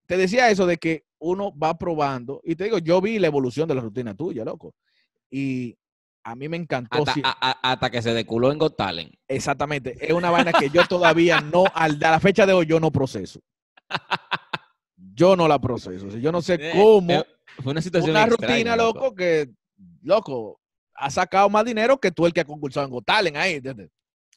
te 0.06 0.16
decía 0.16 0.50
eso 0.50 0.66
de 0.66 0.76
que 0.76 1.04
uno 1.18 1.56
va 1.56 1.78
probando. 1.78 2.40
Y 2.44 2.56
te 2.56 2.64
digo, 2.64 2.78
yo 2.78 3.00
vi 3.00 3.18
la 3.18 3.28
evolución 3.28 3.68
de 3.68 3.74
la 3.76 3.80
rutina 3.80 4.14
tuya, 4.14 4.44
loco. 4.44 4.74
Y 5.30 5.76
a 6.24 6.34
mí 6.34 6.48
me 6.48 6.56
encantó. 6.56 6.98
Hasta, 6.98 7.14
sí, 7.14 7.22
a- 7.24 7.30
a- 7.50 7.72
hasta 7.72 7.90
que 7.90 8.02
se 8.02 8.12
deculó 8.12 8.50
en 8.52 8.58
Got 8.58 8.76
Talent. 8.76 9.14
exactamente. 9.28 9.96
Es 10.00 10.12
una 10.12 10.30
vaina 10.30 10.52
que 10.52 10.68
yo 10.70 10.84
todavía 10.86 11.40
no, 11.40 11.64
al, 11.74 11.92
a 12.04 12.10
la 12.10 12.20
fecha 12.20 12.44
de 12.44 12.52
hoy, 12.52 12.66
yo 12.66 12.80
no 12.80 12.90
proceso. 12.90 13.40
Yo 15.18 15.36
no 15.36 15.48
la 15.48 15.58
proceso. 15.58 16.08
Yo 16.18 16.30
no 16.32 16.40
sé 16.40 16.54
Eh, 16.60 16.72
cómo. 16.74 17.12
eh, 17.12 17.26
Fue 17.62 17.72
una 17.72 17.82
situación 17.82 18.10
una 18.12 18.24
extraña, 18.24 18.54
rutina, 18.54 18.76
loco, 18.76 19.14
que, 19.14 19.50
loco, 20.02 20.60
ha 20.94 21.10
sacado 21.10 21.48
más 21.50 21.64
dinero 21.64 21.98
que 21.98 22.10
tú 22.12 22.24
el 22.26 22.32
que 22.32 22.40
ha 22.40 22.44
concursado 22.44 22.86
en 22.86 22.92
Got 22.92 23.04
Talent 23.04 23.36
ahí. 23.36 23.54
¿entiendes? 23.54 23.90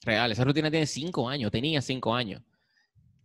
Real, 0.03 0.31
esa 0.31 0.43
rutina 0.43 0.71
tiene 0.71 0.88
cinco 0.88 1.29
años, 1.29 1.51
tenía 1.51 1.81
cinco 1.81 2.13
años. 2.15 2.41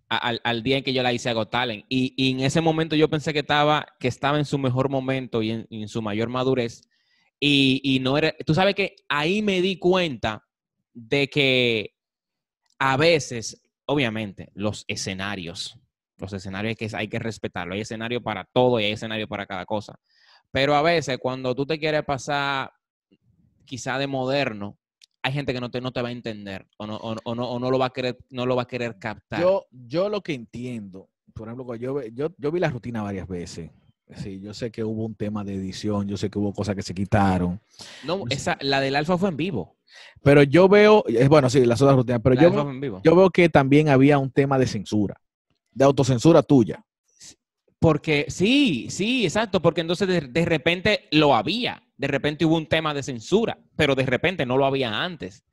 Al, 0.09 0.41
al 0.45 0.63
día 0.63 0.77
en 0.79 0.85
que 0.85 0.93
yo 0.93 1.03
la 1.03 1.13
hice 1.13 1.31
a 1.31 1.33
Got 1.33 1.51
Talent. 1.51 1.85
Y, 1.89 2.13
y 2.17 2.33
en 2.33 2.41
ese 2.41 2.61
momento 2.61 2.95
yo 2.95 3.09
pensé 3.09 3.33
que 3.33 3.41
estaba, 3.41 3.87
que 3.99 4.09
estaba 4.09 4.39
en 4.39 4.45
su 4.45 4.59
mejor 4.59 4.89
momento 4.89 5.43
y 5.43 5.51
en, 5.51 5.67
y 5.71 5.83
en 5.83 5.89
su 5.89 6.01
mayor 6.03 6.29
madurez. 6.29 6.83
Y, 7.41 7.81
y 7.83 7.99
no 8.01 8.17
era, 8.17 8.35
tú 8.45 8.55
sabes 8.55 8.75
que 8.75 8.97
ahí 9.09 9.43
me 9.43 9.61
di 9.63 9.79
cuenta 9.79 10.45
de 10.95 11.29
que 11.29 11.95
a 12.79 12.97
veces, 12.97 13.63
obviamente, 13.87 14.51
los 14.55 14.85
escenarios, 14.89 15.79
los 16.19 16.33
escenarios 16.33 16.71
hay 16.71 16.77
que, 16.89 16.97
hay 16.97 17.09
que 17.09 17.19
respetarlo. 17.19 17.75
Hay 17.75 17.81
escenario 17.81 18.23
para 18.23 18.45
todo 18.45 18.81
y 18.81 18.85
hay 18.85 18.93
escenario 18.93 19.29
para 19.29 19.47
cada 19.47 19.65
cosa. 19.67 19.99
Pero 20.51 20.75
a 20.75 20.83
veces 20.83 21.19
cuando 21.19 21.55
tú 21.55 21.67
te 21.67 21.79
quieres 21.79 22.05
pasar 22.05 22.71
quizá 23.65 23.99
de 23.99 24.07
moderno, 24.07 24.79
hay 25.23 25.33
gente 25.33 25.53
que 25.53 25.61
no 25.61 25.71
te, 25.71 25.81
no 25.81 25.93
te 25.93 26.03
va 26.03 26.09
a 26.09 26.13
entender 26.13 26.67
o 26.79 26.87
no, 26.87 26.97
o, 26.97 27.17
o 27.25 27.35
no, 27.35 27.51
o 27.51 27.59
no 27.59 27.71
lo 27.71 27.79
va 27.79 27.87
a 27.87 27.91
querer, 27.91 28.17
no 28.31 28.47
lo 28.47 28.55
va 28.57 28.63
a 28.63 28.67
querer 28.69 28.97
captar. 28.99 29.41
Yo, 29.41 29.67
yo 29.71 30.09
lo 30.09 30.23
que 30.23 30.35
entiendo, 30.35 31.09
por 31.35 31.49
ejemplo, 31.49 31.75
yo, 31.75 32.01
yo, 32.13 32.29
yo 32.39 32.53
vi 32.53 32.61
la 32.61 32.71
rutina 32.71 33.03
varias 33.03 33.27
veces. 33.27 33.71
Sí, 34.15 34.41
yo 34.41 34.55
sé 34.55 34.71
que 34.71 34.85
hubo 34.85 35.05
un 35.05 35.17
tema 35.17 35.43
de 35.43 35.55
edición, 35.55 36.07
yo 36.07 36.17
sé 36.17 36.31
que 36.31 36.39
hubo 36.39 36.53
cosas 36.53 36.77
que 36.77 36.83
se 36.83 36.95
quitaron, 36.95 37.61
no, 38.05 38.23
esa, 38.31 38.57
la 38.61 38.81
del 38.81 38.95
alfa 38.95 39.19
fue 39.19 39.31
en 39.31 39.37
vivo. 39.37 39.75
pero 40.23 40.45
yo 40.45 40.69
veo, 40.69 41.05
es 41.09 41.29
bueno, 41.29 41.51
sí, 41.51 41.65
las 41.65 41.83
otras 41.83 41.97
rutinas, 41.97 42.21
pero 42.23 42.37
La 42.37 42.43
yo, 42.43 42.51
veo- 42.53 42.71
en 42.71 42.81
vivo. 42.81 43.01
yo 43.03 43.17
veo 43.17 43.31
que 43.31 43.49
también 43.49 43.89
había 43.89 44.19
un 44.19 44.31
tema 44.31 44.61
de 44.61 44.69
censura, 44.69 45.21
de 45.77 45.85
autocensura 45.85 46.43
tuya. 46.43 46.83
Porque 47.79 48.25
sí, 48.29 48.87
sí, 48.89 49.25
exacto, 49.25 49.61
porque 49.61 49.83
entonces 49.83 50.09
de, 50.09 50.23
de 50.23 50.45
repente 50.47 51.07
lo 51.11 51.35
había, 51.37 51.83
de 51.99 52.09
repente 52.09 52.47
hubo 52.47 52.57
un 52.57 52.67
tema 52.67 52.95
de 52.95 53.03
censura, 53.03 53.59
pero 53.77 53.95
de 53.95 54.07
repente 54.07 54.47
no 54.47 54.57
lo 54.57 54.65
había 54.65 55.03
antes. 55.05 55.45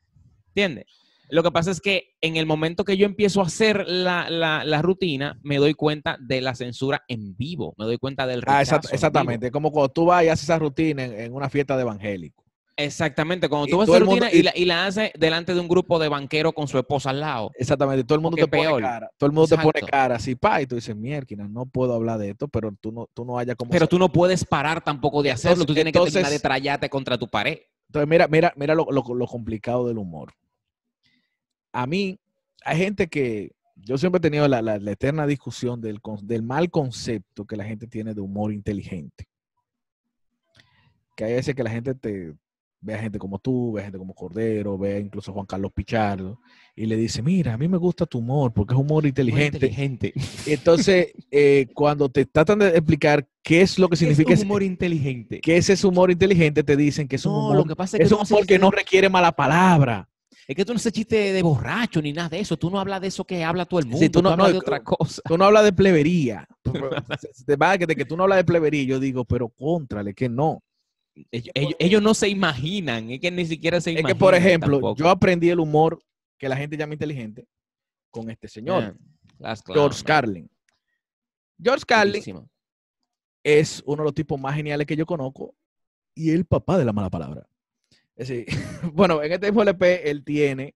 ¿Entiendes? 0.56 0.86
Lo 1.30 1.44
que 1.44 1.52
pasa 1.52 1.72
es 1.72 1.82
que 1.82 2.16
en 2.22 2.38
el 2.38 2.46
momento 2.46 2.86
que 2.86 2.96
yo 2.96 3.06
empiezo 3.06 3.42
a 3.42 3.46
hacer 3.48 3.86
la, 3.88 4.30
la- 4.30 4.64
la 4.64 4.82
rutina, 4.82 5.38
me 5.44 5.58
doy 5.58 5.74
cuenta 5.74 6.18
de 6.20 6.40
la 6.42 6.56
censura 6.56 7.04
en 7.08 7.36
vivo, 7.36 7.74
me 7.78 7.86
doy 7.86 7.98
cuenta 7.98 8.26
del 8.26 8.42
Ah, 8.46 8.60
rechazo 8.60 8.78
exact- 8.80 8.90
en 8.92 8.96
exactamente, 8.96 9.52
como 9.52 9.72
cuando 9.72 9.90
tú 9.92 10.06
vas 10.06 10.24
y 10.24 10.30
haces 10.30 10.44
esa 10.46 10.60
rutina 10.60 11.04
en, 11.04 11.20
en 11.20 11.34
una 11.34 11.50
fiesta 11.50 11.76
de 11.76 11.82
evangélico. 11.82 12.43
Exactamente, 12.76 13.48
cuando 13.50 13.68
Y 13.68 13.70
tú 13.72 13.78
ves 13.80 13.86
todo 13.86 13.98
esa 13.98 14.06
mundo- 14.06 14.26
rutina 14.26 14.36
y, 14.36 14.40
y- 14.40 14.44
la, 14.44 14.52
y 14.56 14.66
la 14.66 14.86
haces 14.88 15.12
delante 15.16 15.54
de 15.54 15.60
un 15.60 15.68
grupo 15.68 16.00
de 16.00 16.10
banqueros 16.10 16.54
con 16.54 16.68
su 16.68 16.78
esposa 16.80 17.12
al 17.12 17.20
lado. 17.20 17.52
Exactamente, 17.56 18.04
todo 18.04 18.16
el 18.16 18.22
mundo 18.22 18.36
te 18.36 18.48
pone 18.48 18.64
peor. 18.64 18.82
cara, 18.82 19.10
todo 19.18 19.28
el 19.28 19.32
mundo 19.34 19.48
te 19.56 19.62
pone 19.62 19.82
cara 19.82 20.16
así, 20.16 20.34
pa, 20.36 20.60
y 20.62 20.66
tú 20.66 20.76
dices, 20.76 20.96
mierda, 20.96 21.48
no 21.48 21.68
puedo 21.68 21.94
hablar 21.94 22.18
de 22.18 22.32
esto, 22.32 22.48
pero 22.48 22.72
tú 22.82 22.92
no, 22.92 23.08
tú 23.14 23.26
no 23.26 23.38
hayas 23.38 23.56
como... 23.56 23.70
Pero 23.70 23.88
tú 23.88 24.00
no 24.00 24.12
puedes 24.12 24.44
parar 24.44 24.84
tampoco 24.84 25.22
de 25.22 25.32
hacerlo. 25.32 25.62
Entonces- 25.64 25.68
Tú 25.68 25.74
tienes 25.76 25.94
que 25.94 26.00
terminar 26.00 26.32
de 26.32 26.40
trallarte 26.40 26.90
contra 26.90 27.16
tu 27.18 27.28
pared. 27.28 27.60
Entonces, 27.90 28.10
mira, 28.10 28.28
mira, 28.28 28.54
mira 28.56 28.74
lo, 28.74 28.88
lo- 28.90 29.14
lo 29.14 29.28
complicado 29.28 29.88
del 29.88 30.00
humor. 30.00 30.32
A 31.74 31.86
mí, 31.86 32.20
hay 32.66 32.78
gente 32.78 33.08
que, 33.08 33.52
yo 33.76 34.00
siempre 34.00 34.18
he 34.18 34.22
tenido 34.22 34.48
la, 34.48 34.64
la- 34.64 34.80
la 34.80 34.92
eterna 34.92 35.28
discusión 35.28 35.80
del, 35.80 36.00
del 36.24 36.42
mal 36.42 36.72
concepto 36.72 37.46
que 37.46 37.56
la 37.56 37.66
gente 37.66 37.86
tiene 37.86 38.16
de 38.16 38.22
humor 38.22 38.52
inteligente. 38.52 39.28
Que 41.16 41.26
hay 41.26 41.34
veces 41.34 41.54
que 41.54 41.64
la 41.64 41.70
gente 41.70 41.94
te 41.94 42.34
ve 42.84 42.94
a 42.96 43.00
gente 43.00 43.18
como 43.20 43.40
tú, 43.40 43.72
ve 43.74 43.82
a 43.82 43.84
gente 43.86 43.98
como 43.98 44.14
Cordero, 44.14 44.78
ve 44.78 45.00
incluso 45.00 45.32
a 45.32 45.34
Juan 45.34 45.46
Carlos 45.46 45.72
Pichardo, 45.74 46.40
y 46.76 46.86
le 46.86 46.96
dice, 46.98 47.22
mira, 47.22 47.54
a 47.54 47.58
mí 47.58 47.68
me 47.68 47.78
gusta 47.78 48.06
tu 48.06 48.20
humor 48.20 48.52
porque 48.54 48.74
es 48.74 48.80
humor 48.80 49.06
inteligente. 49.06 49.58
inteligente. 49.58 50.14
Entonces, 50.46 51.08
eh, 51.32 51.68
cuando 51.74 52.10
te 52.10 52.26
tratan 52.26 52.60
de 52.60 52.70
explicar 52.70 53.28
qué 53.42 53.62
es 53.62 53.80
lo 53.80 53.88
que 53.90 53.96
significa 53.96 54.34
es 54.34 54.40
ese, 54.40 54.46
un 54.46 54.52
humor 54.52 54.64
inteligente. 54.64 55.40
que 55.42 55.58
ese 55.58 55.74
es 55.74 55.84
humor 55.84 56.12
inteligente, 56.12 56.64
te 56.64 56.76
dicen 56.76 57.08
que 57.08 57.16
es 57.16 57.26
un 57.26 57.34
No, 57.34 57.40
humor 57.40 57.58
lo 57.58 57.66
que 57.66 57.76
pasa 57.76 57.98
es 57.98 58.02
que 58.02 58.06
es 58.06 58.12
un 58.12 58.20
no 58.20 58.24
humor 58.24 58.46
que 58.46 58.60
no 58.60 58.72
requiere 58.72 59.10
mala 59.10 59.32
palabra. 59.32 60.10
Es 60.46 60.56
que 60.58 60.66
tú 60.66 60.74
no 60.74 60.78
haces 60.78 60.92
chiste 60.92 61.32
de 61.32 61.42
borracho 61.42 62.02
ni 62.02 62.12
nada 62.12 62.28
de 62.30 62.40
eso. 62.40 62.58
Tú 62.58 62.70
no 62.70 62.78
hablas 62.80 63.00
de 63.00 63.08
eso 63.08 63.24
que 63.24 63.44
habla 63.46 63.66
todo 63.66 63.80
el 63.80 63.86
mundo. 63.86 64.00
Sí, 64.00 64.10
tú 64.10 64.20
tú 64.20 64.24
no- 64.24 64.30
hablas 64.32 64.48
no, 64.48 64.52
de 64.54 64.58
otra 64.60 64.80
cosa. 64.82 65.22
Tú 65.26 65.38
no 65.38 65.46
hablas 65.46 65.64
de 65.64 65.72
plebería. 65.74 66.46
Te 67.46 67.56
va 67.56 67.78
que 67.78 67.86
de 67.86 67.96
que 67.96 68.04
tú 68.06 68.18
no 68.18 68.24
hablas 68.24 68.40
de 68.40 68.44
plebería. 68.44 68.84
Yo 68.84 69.00
digo, 69.00 69.24
pero 69.26 69.48
contrale, 69.50 70.14
que 70.14 70.28
no. 70.28 70.62
Ellos, 71.32 71.52
ellos- 71.54 71.76
ellos 71.80 72.02
no 72.02 72.14
se 72.14 72.28
imaginan. 72.30 73.12
Es 73.12 73.20
que 73.20 73.30
ni 73.32 73.46
siquiera 73.46 73.80
se 73.80 73.92
Es 73.92 74.00
imaginan. 74.00 74.14
que, 74.14 74.20
por 74.20 74.34
ejemplo, 74.36 74.72
tampoco. 74.78 74.96
yo 74.98 75.10
aprendí 75.10 75.50
el 75.50 75.60
humor 75.60 76.00
que 76.38 76.50
la 76.50 76.58
gente 76.58 76.76
llama 76.78 76.94
inteligente 76.94 77.48
con 78.10 78.30
este 78.30 78.48
señor, 78.48 78.82
Yeah, 78.84 78.96
that's 79.40 79.62
clown, 79.62 79.78
George 79.80 79.98
man. 80.00 80.06
Carlin. 80.06 80.50
George 81.62 81.86
Carlin 81.86 82.12
Buenísimo. 82.14 82.50
es 83.44 83.82
uno 83.86 83.98
de 84.04 84.06
los 84.06 84.14
tipos 84.14 84.40
más 84.40 84.56
geniales 84.56 84.86
que 84.88 84.96
yo 84.96 85.06
conozco 85.06 85.56
y 86.16 86.32
el 86.32 86.46
papá 86.46 86.78
de 86.78 86.86
la 86.86 86.94
mala 86.94 87.10
palabra. 87.10 87.48
Es 88.16 88.28
decir, 88.28 88.46
bueno, 88.94 89.22
en 89.24 89.32
este 89.34 89.48
FLP 89.52 90.10
él 90.10 90.24
tiene 90.24 90.76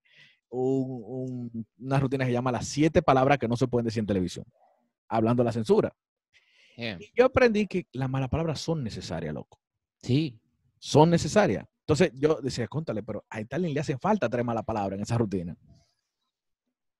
un- 0.50 1.03
un- 1.51 1.67
una 1.79 2.00
rutina 2.00 2.24
que 2.25 2.29
se 2.29 2.34
llama 2.34 2.51
las 2.51 2.67
siete 2.67 3.01
palabras 3.01 3.38
que 3.38 3.48
no 3.48 3.58
se 3.58 3.67
pueden 3.67 3.86
decir 3.86 4.00
en 4.01 4.08
televisión, 4.08 4.46
hablando 5.08 5.41
de 5.44 5.46
la 5.46 5.51
censura. 5.51 5.96
Yeah. 6.77 6.98
Y 7.00 7.12
yo 7.15 7.25
aprendí 7.25 7.65
que 7.67 7.88
las 7.91 8.10
malas 8.10 8.29
palabras 8.29 8.60
son 8.62 8.84
necesarias, 8.84 9.34
loco. 9.34 9.60
Sí. 10.01 10.39
Son 10.80 11.10
necesarias. 11.10 11.66
Entonces 11.82 12.12
yo 12.16 12.39
decía, 12.42 12.68
contale, 12.68 13.01
pero 13.04 13.25
a 13.30 13.39
Stalin 13.39 13.74
le 13.74 13.80
hace 13.80 13.98
falta 13.98 14.30
tres 14.30 14.44
malas 14.44 14.63
palabras 14.63 14.98
en 14.98 15.04
esa 15.04 15.18
rutina. 15.18 15.56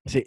Sí. 0.06 0.25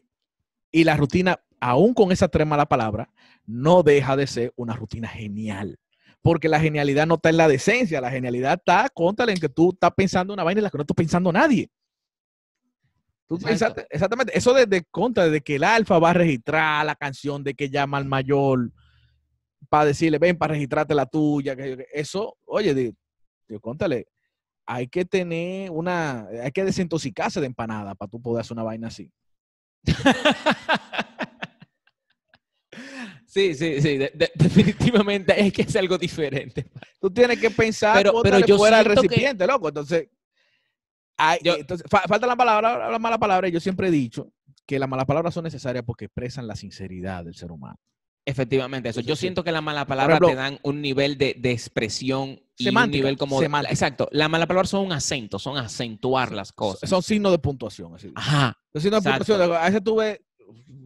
Y 0.70 0.84
la 0.84 0.96
rutina, 0.96 1.40
aún 1.60 1.94
con 1.94 2.12
esas 2.12 2.30
tres 2.30 2.46
malas 2.46 2.66
palabras, 2.66 3.08
no 3.46 3.82
deja 3.82 4.16
de 4.16 4.26
ser 4.26 4.52
una 4.56 4.74
rutina 4.74 5.08
genial. 5.08 5.78
Porque 6.22 6.48
la 6.48 6.60
genialidad 6.60 7.06
no 7.06 7.14
está 7.14 7.30
en 7.30 7.38
la 7.38 7.48
decencia, 7.48 8.00
la 8.00 8.10
genialidad 8.10 8.58
está, 8.58 8.88
contale, 8.90 9.32
en 9.32 9.40
que 9.40 9.48
tú 9.48 9.70
estás 9.72 9.92
pensando 9.96 10.34
una 10.34 10.44
vaina 10.44 10.58
en 10.58 10.64
la 10.64 10.70
que 10.70 10.76
no 10.76 10.82
está 10.82 10.94
pensando 10.94 11.32
nadie. 11.32 11.70
Tú 13.26 13.38
pensaste- 13.38 13.86
exactamente, 13.88 14.36
eso 14.36 14.52
desde 14.52 14.84
contra, 14.90 15.28
de 15.28 15.40
que 15.40 15.56
el 15.56 15.64
alfa 15.64 15.98
va 15.98 16.10
a 16.10 16.14
registrar 16.14 16.84
la 16.84 16.96
canción 16.96 17.42
de 17.42 17.54
que 17.54 17.70
llama 17.70 17.96
al 17.96 18.04
mayor 18.04 18.70
para 19.70 19.86
decirle, 19.86 20.18
ven 20.18 20.36
para 20.36 20.52
registrarte 20.52 20.94
la 20.94 21.06
tuya. 21.06 21.56
que- 21.56 21.86
Eso, 21.94 22.36
oye, 22.44 22.74
digo, 22.74 22.92
digo, 23.48 23.60
contale, 23.62 24.08
hay 24.66 24.86
que 24.88 25.04
tener 25.06 25.70
una, 25.70 26.26
hay 26.42 26.50
que 26.52 26.64
desintoxicarse 26.64 27.40
de 27.40 27.46
empanada 27.46 27.94
para 27.94 28.10
tú 28.10 28.20
poder 28.20 28.42
hacer 28.42 28.52
una 28.54 28.64
vaina 28.64 28.88
así. 28.88 29.10
Sí, 33.26 33.54
sí, 33.54 33.80
sí. 33.80 33.96
de- 33.96 34.10
de- 34.12 34.32
definitivamente 34.34 35.40
es 35.40 35.52
que 35.52 35.62
es 35.62 35.76
algo 35.76 35.96
diferente. 35.96 36.68
Tú 37.00 37.10
tienes 37.12 37.38
que 37.40 37.48
pensar 37.50 37.96
Pero- 37.96 38.22
pero, 38.22 38.40
yo 38.40 38.56
fuera 38.58 38.82
que- 38.82 38.88
recipiente, 38.88 39.46
loco. 39.46 39.68
Entonces, 39.68 40.08
hay- 41.16 41.38
Yo- 41.42 41.54
entonces 41.56 41.86
fa- 41.88 42.02
falta 42.08 42.26
la 42.26 42.34
palabra, 42.34 42.90
la 42.90 42.98
mala 42.98 43.18
palabra. 43.18 43.46
y 43.48 43.52
Yo 43.52 43.60
siempre 43.60 43.86
he 43.86 43.90
dicho 43.92 44.32
que 44.66 44.80
las 44.80 44.88
malas 44.88 45.06
palabras 45.06 45.32
son 45.32 45.44
necesarias 45.44 45.84
porque 45.86 46.06
expresan 46.06 46.48
la 46.48 46.56
sinceridad 46.56 47.24
del 47.24 47.34
ser 47.36 47.52
humano. 47.52 47.78
Efectivamente, 48.24 48.88
eso. 48.88 49.00
Yo 49.00 49.16
sí. 49.16 49.22
siento 49.22 49.42
que 49.42 49.50
las 49.50 49.62
malas 49.62 49.86
palabras 49.86 50.16
ejemplo, 50.16 50.28
te 50.28 50.34
dan 50.34 50.58
un 50.62 50.80
nivel 50.80 51.16
de, 51.16 51.34
de 51.38 51.52
expresión 51.52 52.40
y 52.56 52.68
un 52.68 52.90
nivel 52.90 53.16
como... 53.16 53.40
semántica. 53.40 53.72
Exacto. 53.72 54.08
Las 54.12 54.28
malas 54.28 54.46
palabras 54.46 54.70
son 54.70 54.86
un 54.86 54.92
acento, 54.92 55.38
son 55.38 55.56
acentuar 55.56 56.32
las 56.32 56.52
cosas. 56.52 56.88
Son 56.88 57.02
signos 57.02 57.32
de 57.32 57.38
puntuación. 57.38 57.94
Así. 57.94 58.12
Ajá. 58.14 58.58
Los 58.72 58.82
signos 58.82 59.02
de 59.02 59.10
puntuación, 59.10 59.40
a 59.40 59.64
veces 59.64 59.82
tú 59.82 59.96
ves, 59.96 60.20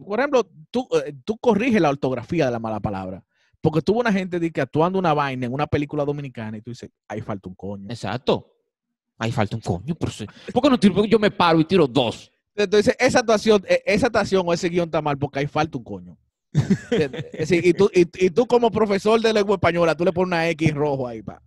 por 0.05 0.19
ejemplo, 0.19 0.49
tú, 0.71 0.87
eh, 1.05 1.13
tú 1.25 1.37
corriges 1.37 1.81
la 1.81 1.89
ortografía 1.89 2.45
de 2.45 2.51
la 2.51 2.59
mala 2.59 2.79
palabra. 2.79 3.23
Porque 3.61 3.81
tuvo 3.81 3.99
una 3.99 4.13
gente 4.13 4.39
de 4.39 4.51
que 4.51 4.61
actuando 4.61 4.99
una 4.99 5.13
vaina 5.13 5.47
en 5.47 5.53
una 5.53 5.65
película 5.65 6.05
dominicana 6.05 6.57
y 6.57 6.61
tú 6.61 6.69
dices, 6.69 6.89
ahí 7.07 7.21
falta 7.21 7.49
un 7.49 7.55
coño. 7.55 7.87
Exacto. 7.89 8.51
Ahí 9.17 9.31
falta 9.31 9.55
un 9.55 9.61
coño. 9.61 9.95
¿Por 9.95 10.11
qué 10.61 10.69
no 10.69 10.79
tiro? 10.79 10.93
Porque 10.93 11.09
yo 11.09 11.19
me 11.19 11.31
paro 11.31 11.59
y 11.59 11.65
tiro 11.65 11.87
dos. 11.87 12.31
Entonces, 12.55 12.95
esa 12.99 13.19
actuación, 13.19 13.63
eh, 13.67 13.81
esa 13.85 14.07
actuación 14.07 14.43
o 14.45 14.53
ese 14.53 14.69
guion 14.69 14.85
está 14.85 15.01
mal 15.01 15.17
porque 15.17 15.39
ahí 15.39 15.47
falta 15.47 15.77
un 15.77 15.83
coño. 15.83 16.17
Y, 17.49 17.73
tú, 17.73 17.89
y, 17.93 18.25
y 18.25 18.29
tú 18.29 18.45
como 18.45 18.71
profesor 18.71 19.19
de 19.21 19.33
lengua 19.33 19.55
española, 19.55 19.95
tú 19.95 20.05
le 20.05 20.11
pones 20.13 20.27
una 20.27 20.49
X 20.49 20.73
rojo 20.73 21.07
ahí, 21.07 21.21
pa. 21.21 21.41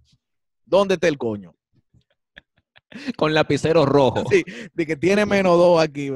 ¿Dónde 0.65 0.95
está 0.95 1.09
el 1.09 1.19
coño? 1.19 1.55
Con 3.17 3.35
lapicero 3.35 3.85
rojo. 3.85 4.25
Sí, 4.31 4.45
de 4.73 4.87
que 4.87 4.97
tiene 4.97 5.27
menos 5.27 5.57
dos 5.59 5.81
aquí. 5.81 6.11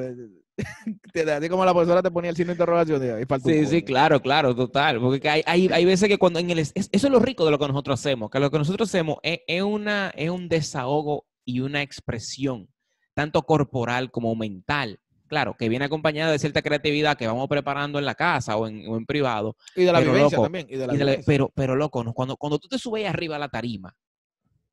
Así 1.37 1.49
como 1.49 1.65
la 1.65 1.73
profesora 1.73 2.03
te 2.03 2.11
ponía 2.11 2.31
el 2.31 2.37
signo 2.37 2.51
de 2.51 2.55
interrogación, 2.55 3.01
Sí, 3.43 3.67
sí, 3.67 3.83
claro, 3.83 4.21
claro, 4.21 4.55
total. 4.55 5.01
Porque 5.01 5.21
que 5.21 5.29
hay, 5.29 5.43
hay, 5.47 5.69
hay 5.73 5.85
veces 5.85 6.09
que 6.09 6.19
cuando 6.19 6.39
en 6.39 6.51
el... 6.51 6.59
es- 6.59 6.73
eso 6.75 6.89
es 6.93 7.11
lo 7.11 7.19
rico 7.19 7.45
de 7.45 7.51
lo 7.51 7.59
que 7.59 7.69
nosotros 7.69 7.99
hacemos, 8.01 8.31
que 8.31 8.39
lo 8.41 8.51
que 8.51 8.59
nosotros 8.59 8.89
hacemos 8.89 9.17
es, 9.23 9.41
es 9.47 9.63
una, 9.63 10.11
es 10.17 10.31
un 10.31 10.49
desahogo 10.49 11.27
y 11.45 11.61
una 11.61 11.83
expresión, 11.83 12.69
tanto 13.15 13.43
corporal 13.43 14.11
como 14.11 14.35
mental. 14.37 15.01
Claro, 15.33 15.57
que 15.59 15.71
viene 15.71 15.87
acompañada 15.87 16.31
de 16.31 16.39
cierta 16.39 16.61
creatividad 16.61 17.17
que 17.17 17.27
vamos 17.27 17.49
preparando 17.49 17.99
en 17.99 18.05
la 18.05 18.15
casa 18.15 18.55
o 18.59 18.67
en, 18.67 18.87
o 18.87 18.99
en 18.99 19.07
privado. 19.07 19.57
Y 19.75 19.85
de 19.85 19.91
la 19.91 20.01
Pero, 20.01 20.13
vivencia 20.13 20.37
loco, 20.37 20.43
también. 20.45 20.67
Y 20.69 20.77
de 20.77 20.87
la 20.87 20.93
y 20.93 20.99
de 20.99 21.05
la- 21.07 21.11
vivencia. 21.13 21.25
pero, 21.33 21.51
pero 21.55 21.75
loco, 21.75 22.05
cuando, 22.13 22.37
cuando 22.37 22.59
tú 22.59 22.69
te 22.69 22.79
subes 22.79 23.09
arriba 23.09 23.37
a 23.37 23.39
la 23.39 23.49
tarima, 23.49 23.97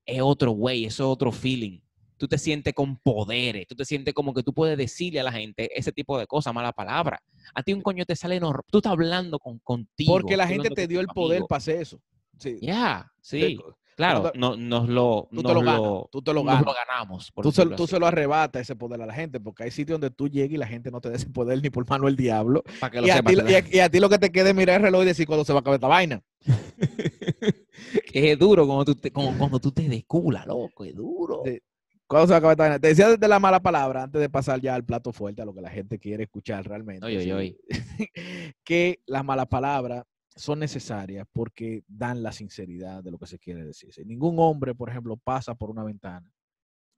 es 0.05 0.19
otro 0.21 0.51
güey, 0.51 0.83
eso 0.83 1.05
es 1.05 1.09
otro 1.13 1.31
feeling. 1.31 1.79
Tú 2.17 2.27
te 2.27 2.37
sientes 2.37 2.73
con 2.73 2.97
poderes, 2.97 3.67
tú 3.67 3.75
te 3.75 3.85
sientes 3.85 4.13
como 4.13 4.33
que 4.33 4.43
tú 4.43 4.53
puedes 4.53 4.77
decirle 4.77 5.21
a 5.21 5.23
la 5.23 5.31
gente 5.31 5.69
ese 5.79 5.93
tipo 5.93 6.19
de 6.19 6.27
cosas, 6.27 6.53
mala 6.53 6.73
palabra. 6.73 7.23
A 7.55 7.63
ti 7.63 7.71
un 7.71 7.79
coño 7.81 8.03
te 8.03 8.17
sale 8.17 8.37
normal. 8.37 8.63
Tú 8.69 8.79
estás 8.79 8.91
hablando 8.91 9.39
con, 9.39 9.59
contigo. 9.59 10.11
Porque 10.11 10.35
la 10.35 10.45
gente 10.45 10.71
te 10.71 10.87
dio 10.87 10.99
el 10.99 11.07
poder 11.07 11.43
para 11.47 11.59
hacer 11.59 11.77
eso. 11.81 12.01
Sí. 12.37 12.57
Ya, 12.61 13.09
sí. 13.21 13.57
Claro, 13.99 14.21
cuando- 14.21 14.55
no, 14.55 14.55
nos 14.55 14.87
lo, 14.87 15.27
Tú 15.29 15.41
te 15.41 15.43
nos 15.43 15.53
lo 15.55 15.59
ganas. 15.61 15.81
lo- 15.81 16.09
Tú 16.09 16.21
te 16.21 16.33
lo 16.33 16.43
ganas. 16.45 16.65
lo 16.65 16.73
ganamos. 16.73 17.31
Tú 17.41 17.51
se, 17.51 17.65
tú 17.65 17.85
se 17.85 17.99
lo 17.99 18.07
arrebatas 18.07 18.61
ese 18.61 18.73
poder 18.77 19.01
a 19.01 19.05
la 19.05 19.13
gente, 19.13 19.41
porque 19.41 19.63
hay 19.63 19.71
sitios 19.71 19.99
donde 19.99 20.09
tú 20.15 20.29
llegas 20.29 20.53
y 20.53 20.57
la 20.57 20.67
gente 20.67 20.89
no 20.89 21.01
te 21.01 21.09
da 21.09 21.15
ese 21.17 21.29
poder 21.29 21.61
ni 21.61 21.69
por 21.69 21.85
mano 21.89 22.05
del 22.05 22.15
diablo. 22.15 22.63
Para 22.79 22.91
que 22.91 23.01
lo 23.01 23.07
Y 23.07 23.09
a, 23.09 23.21
ti, 23.21 23.33
y 23.35 23.53
a- 23.53 23.65
y 23.75 23.79
a 23.79 23.89
ti 23.89 23.99
lo 23.99 24.07
que 24.09 24.17
te 24.17 24.31
queda 24.31 24.49
es 24.51 24.55
mirar 24.55 24.77
el 24.77 24.83
reloj 24.83 25.03
y 25.03 25.07
decir 25.07 25.27
cuándo 25.27 25.43
se 25.43 25.51
va 25.51 25.59
a 25.59 25.61
acabar 25.61 25.75
esta 25.75 25.87
vaina. 25.89 26.23
es 28.13 28.39
duro 28.39 28.65
cuando 28.65 28.85
tú 28.85 28.95
te, 28.95 29.11
como- 29.11 29.37
cuando 29.37 29.59
tú 29.59 29.71
te 29.71 29.87
desculas, 29.87 30.45
loco, 30.47 30.85
es 30.85 30.95
duro. 30.95 31.41
Sí. 31.45 31.59
¿Cuándo 32.07 32.25
se 32.27 32.31
va 32.31 32.35
a 32.35 32.39
acabar 32.39 32.53
esta 32.53 32.63
vaina? 32.63 32.79
Te 32.79 32.87
decía 32.87 33.09
desde 33.09 33.27
la 33.27 33.39
mala 33.39 33.59
palabra, 33.59 34.03
antes 34.03 34.19
de 34.19 34.29
pasar 34.29 34.59
ya 34.61 34.73
al 34.75 34.83
plato 34.83 35.11
fuerte, 35.11 35.41
a 35.41 35.45
lo 35.45 35.53
que 35.53 35.61
la 35.61 35.69
gente 35.69 35.99
quiere 35.99 36.23
escuchar 36.23 36.65
realmente. 36.67 37.05
Oy, 37.05 37.17
oy, 37.17 37.23
sí, 37.23 37.31
oy. 37.31 37.57
que 38.63 38.99
las 39.05 39.23
malas 39.23 39.45
palabras 39.47 40.05
son 40.35 40.59
necesarias 40.59 41.27
porque 41.33 41.83
dan 41.87 42.21
la 42.23 42.31
sinceridad 42.31 43.03
de 43.03 43.11
lo 43.11 43.17
que 43.17 43.27
se 43.27 43.39
quiere 43.39 43.63
decir. 43.63 43.93
Si 43.93 44.03
ningún 44.05 44.35
hombre, 44.39 44.73
por 44.75 44.89
ejemplo, 44.89 45.17
pasa 45.17 45.55
por 45.55 45.69
una 45.69 45.83
ventana 45.83 46.31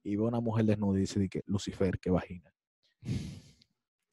y 0.03 0.15
ve 0.15 0.23
a 0.23 0.27
una 0.27 0.39
mujer 0.39 0.65
desnuda 0.65 0.97
y 0.97 1.01
dice 1.01 1.19
de 1.19 1.29
que 1.29 1.41
Lucifer, 1.45 2.00
qué 2.00 2.09
vagina. 2.11 2.51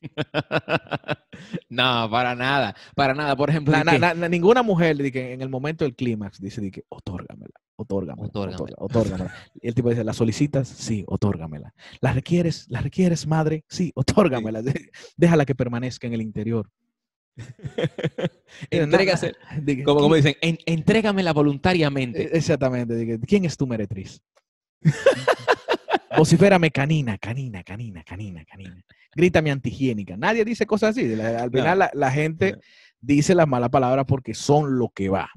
no, 1.68 2.08
para 2.10 2.34
nada, 2.34 2.74
para 2.94 3.14
nada. 3.14 3.36
Por 3.36 3.50
ejemplo, 3.50 3.72
Na- 3.72 4.14
na- 4.14 4.28
ninguna 4.28 4.62
mujer 4.62 4.96
que 5.12 5.32
en 5.32 5.42
el 5.42 5.48
momento 5.48 5.84
del 5.84 5.94
clímax 5.94 6.40
dice 6.40 6.60
de 6.60 6.70
que 6.70 6.84
otórgamela, 6.88 7.54
otórgamela, 7.76 8.26
Otórgamela. 8.78 9.34
Y 9.60 9.68
el 9.68 9.74
tipo 9.74 9.90
dice, 9.90 10.04
¿la 10.04 10.12
solicitas? 10.12 10.68
Sí, 10.68 11.04
otórgamela. 11.06 11.74
¿La 12.00 12.12
requieres? 12.12 12.66
¿La 12.68 12.80
requieres, 12.80 13.26
madre? 13.26 13.64
Sí, 13.68 13.92
otórgamela. 13.94 14.62
Déjala 15.16 15.44
que 15.44 15.54
permanezca 15.54 16.06
en 16.06 16.14
el 16.14 16.22
interior. 16.22 16.70
Entrégase, 18.70 19.34
que, 19.64 19.84
como, 19.84 20.00
como 20.00 20.14
¿quién- 20.14 20.24
dicen, 20.24 20.36
en- 20.42 20.58
entrégamela 20.66 21.32
voluntariamente. 21.32 22.24
eh, 22.24 22.30
Exactamente. 22.32 22.94
de 22.94 23.06
que, 23.06 23.18
¿Quién 23.20 23.44
es 23.44 23.56
tu 23.56 23.66
meretriz? 23.66 24.20
Vociférame 26.16 26.70
canina, 26.70 27.16
canina, 27.18 27.62
canina, 27.62 28.02
canina, 28.02 28.44
canina. 28.44 28.82
Grítame 29.14 29.50
antihigiénica. 29.50 30.16
Nadie 30.16 30.44
dice 30.44 30.66
cosas 30.66 30.90
así. 30.90 31.14
La- 31.14 31.42
Al 31.42 31.50
No. 31.50 31.58
final 31.58 31.78
la, 31.78 31.90
la 31.94 32.10
gente 32.10 32.56
dice 33.00 33.34
las 33.34 33.46
malas 33.46 33.70
palabras 33.70 34.04
porque 34.06 34.34
son 34.34 34.78
lo 34.78 34.88
que 34.88 35.08
va. 35.08 35.30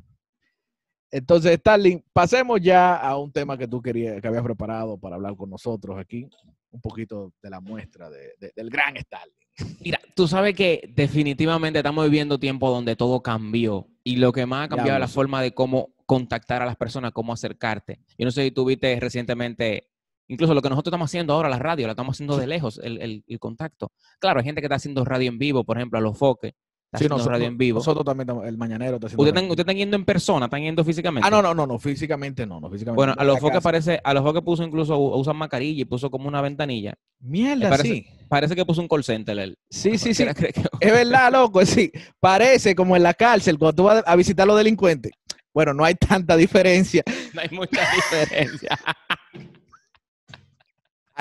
Entonces, 1.11 1.57
Starling, 1.57 2.03
pasemos 2.13 2.61
ya 2.61 2.95
a 2.95 3.17
un 3.17 3.31
tema 3.31 3.57
que 3.57 3.67
tú 3.67 3.81
querías, 3.81 4.21
que 4.21 4.27
habías 4.27 4.43
preparado 4.43 4.97
para 4.97 5.17
hablar 5.17 5.35
con 5.35 5.49
nosotros 5.49 5.99
aquí. 5.99 6.27
Un 6.71 6.79
poquito 6.79 7.33
de 7.43 7.49
la 7.49 7.59
muestra 7.59 8.09
de- 8.09 8.33
de- 8.39 8.53
del 8.55 8.69
gran 8.69 8.95
Starling. 8.97 9.35
Mira, 9.83 9.99
tú 10.15 10.27
sabes 10.27 10.55
que 10.55 10.91
definitivamente 10.95 11.79
estamos 11.79 12.05
viviendo 12.05 12.39
tiempo 12.39 12.69
donde 12.69 12.95
todo 12.95 13.21
cambió 13.21 13.87
y 14.03 14.17
lo 14.17 14.31
que 14.31 14.45
más 14.45 14.65
ha 14.65 14.69
cambiado 14.69 14.97
es 14.97 14.99
la 15.01 15.07
forma 15.13 15.41
de 15.41 15.53
cómo 15.53 15.93
contactar 16.05 16.61
a 16.61 16.65
las 16.65 16.75
personas, 16.75 17.11
cómo 17.13 17.33
acercarte. 17.33 17.99
Yo 18.17 18.25
no 18.25 18.31
sé 18.31 18.43
si 18.43 18.51
tú 18.51 18.65
viste 18.65 18.99
recientemente, 18.99 19.89
incluso 20.27 20.53
lo 20.53 20.61
que 20.61 20.69
nosotros 20.69 20.91
estamos 20.91 21.09
haciendo 21.09 21.33
ahora, 21.33 21.49
la 21.49 21.59
radio, 21.59 21.87
la 21.87 21.93
estamos 21.93 22.15
haciendo 22.15 22.37
de 22.37 22.47
lejos, 22.47 22.79
el, 22.83 23.01
el- 23.01 23.23
el 23.27 23.39
contacto. 23.39 23.91
Claro, 24.19 24.39
hay 24.39 24.45
gente 24.45 24.61
que 24.61 24.65
está 24.65 24.75
haciendo 24.75 25.05
radio 25.05 25.29
en 25.29 25.37
vivo, 25.37 25.63
por 25.63 25.77
ejemplo, 25.77 25.97
a 25.99 26.01
los 26.01 26.17
foques, 26.17 26.53
Sí, 26.99 27.07
nosotros, 27.07 27.27
radio 27.33 27.47
en 27.47 27.57
vivo. 27.57 27.79
nosotros 27.79 28.03
también 28.05 28.27
estamos, 28.27 28.45
el 28.45 28.57
mañanero 28.57 28.95
está 28.95 29.07
haciendo. 29.07 29.23
¿Ustedes 29.23 29.35
están, 29.37 29.49
ustedes 29.51 29.63
están 29.63 29.75
yendo 29.77 29.95
en 29.95 30.03
persona, 30.05 30.45
están 30.47 30.61
yendo 30.61 30.83
físicamente? 30.83 31.25
Ah, 31.25 31.31
no, 31.31 31.41
no, 31.41 31.53
no, 31.53 31.65
no, 31.65 31.79
físicamente 31.79 32.45
no, 32.45 32.59
no, 32.59 32.69
físicamente. 32.69 32.95
Bueno, 32.97 33.13
no, 33.15 33.21
a 33.21 33.23
los 33.23 33.39
casa. 33.39 33.61
parece, 33.61 34.01
a 34.03 34.13
los 34.13 34.23
foques 34.23 34.41
puso 34.41 34.63
incluso, 34.63 34.97
usan 34.97 35.37
mascarilla 35.37 35.81
y 35.81 35.85
puso 35.85 36.11
como 36.11 36.27
una 36.27 36.41
ventanilla. 36.41 36.93
Mierda, 37.21 37.69
parece- 37.69 37.87
sí. 37.87 38.07
Parece 38.27 38.55
que 38.55 38.65
puso 38.65 38.81
un 38.81 38.87
call 38.89 39.03
center. 39.03 39.37
él. 39.39 39.57
Sí, 39.69 39.97
sí, 39.97 40.13
sí. 40.13 40.25
Que- 40.35 40.53
Es 40.81 40.91
verdad, 40.91 41.31
loco, 41.31 41.65
sí. 41.65 41.91
Parece 42.19 42.75
como 42.75 42.95
en 42.97 43.03
la 43.03 43.13
cárcel 43.13 43.57
cuando 43.57 43.75
tú 43.75 43.83
vas 43.83 44.03
a 44.05 44.15
visitar 44.17 44.43
a 44.43 44.47
los 44.47 44.57
delincuentes. 44.57 45.13
Bueno, 45.53 45.73
no 45.73 45.83
hay 45.85 45.95
tanta 45.95 46.35
diferencia. 46.35 47.03
No 47.33 47.41
hay 47.41 47.49
mucha 47.51 47.81
diferencia. 47.95 48.77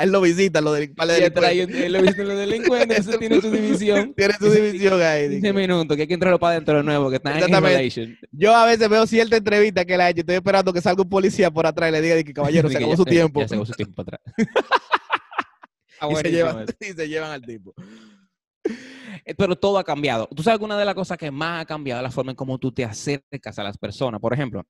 A 0.00 0.04
él 0.04 0.12
lo 0.12 0.24
él 0.24 1.32
trae 1.32 1.66
delincuentes. 1.66 1.84
él 1.84 1.92
lo 1.92 1.98
en 1.98 2.28
los 2.28 2.38
delincuentes, 2.38 2.98
eso 3.00 3.18
tiene 3.18 3.40
su 3.40 3.50
división. 3.50 4.14
Tiene 4.16 4.34
su 4.34 4.50
división 4.50 5.02
ahí. 5.02 5.28
15 5.28 5.46
digo. 5.46 5.54
minutos, 5.54 5.96
que 5.96 6.02
hay 6.02 6.08
que 6.08 6.14
entrarlo 6.14 6.38
para 6.38 6.52
adentro 6.52 6.76
de 6.78 6.82
nuevo, 6.82 7.10
que 7.10 7.16
está 7.16 7.38
en. 7.38 8.18
Yo 8.32 8.54
a 8.54 8.66
veces 8.66 8.88
veo 8.88 9.06
cierta 9.06 9.36
entrevista 9.36 9.84
que 9.84 9.96
la 9.96 10.06
ha 10.06 10.10
hecho. 10.10 10.20
Estoy 10.20 10.36
esperando 10.36 10.72
que 10.72 10.80
salga 10.80 11.02
un 11.02 11.08
policía 11.08 11.50
por 11.50 11.66
atrás 11.66 11.90
y 11.90 11.92
le 11.92 12.00
diga 12.00 12.22
que 12.22 12.32
caballero, 12.32 12.68
se 12.68 12.76
acabó 12.76 12.92
ya 12.92 12.96
su 12.96 13.04
tiempo. 13.04 13.40
Ya 13.40 13.48
se 13.48 13.54
acabó 13.54 13.66
su 13.66 13.72
tiempo 13.72 14.02
atrás. 14.02 14.20
Ah, 16.02 16.08
y, 16.10 16.16
se 16.16 16.30
llevan, 16.30 16.62
eso. 16.62 16.72
y 16.80 16.92
se 16.94 17.08
llevan 17.10 17.30
al 17.30 17.42
tipo. 17.42 17.74
Eh, 19.24 19.34
Pero 19.34 19.54
todo 19.54 19.78
ha 19.78 19.84
cambiado. 19.84 20.26
Tú 20.34 20.42
sabes 20.42 20.58
que 20.58 20.64
una 20.64 20.78
de 20.78 20.86
las 20.86 20.94
cosas 20.94 21.18
que 21.18 21.30
más 21.30 21.60
ha 21.60 21.66
cambiado 21.66 22.00
es 22.00 22.04
la 22.04 22.10
forma 22.10 22.32
en 22.32 22.36
cómo 22.36 22.56
tú 22.56 22.72
te 22.72 22.84
acercas 22.84 23.58
a 23.58 23.62
las 23.62 23.76
personas. 23.76 24.18
Por 24.18 24.32
ejemplo, 24.32 24.64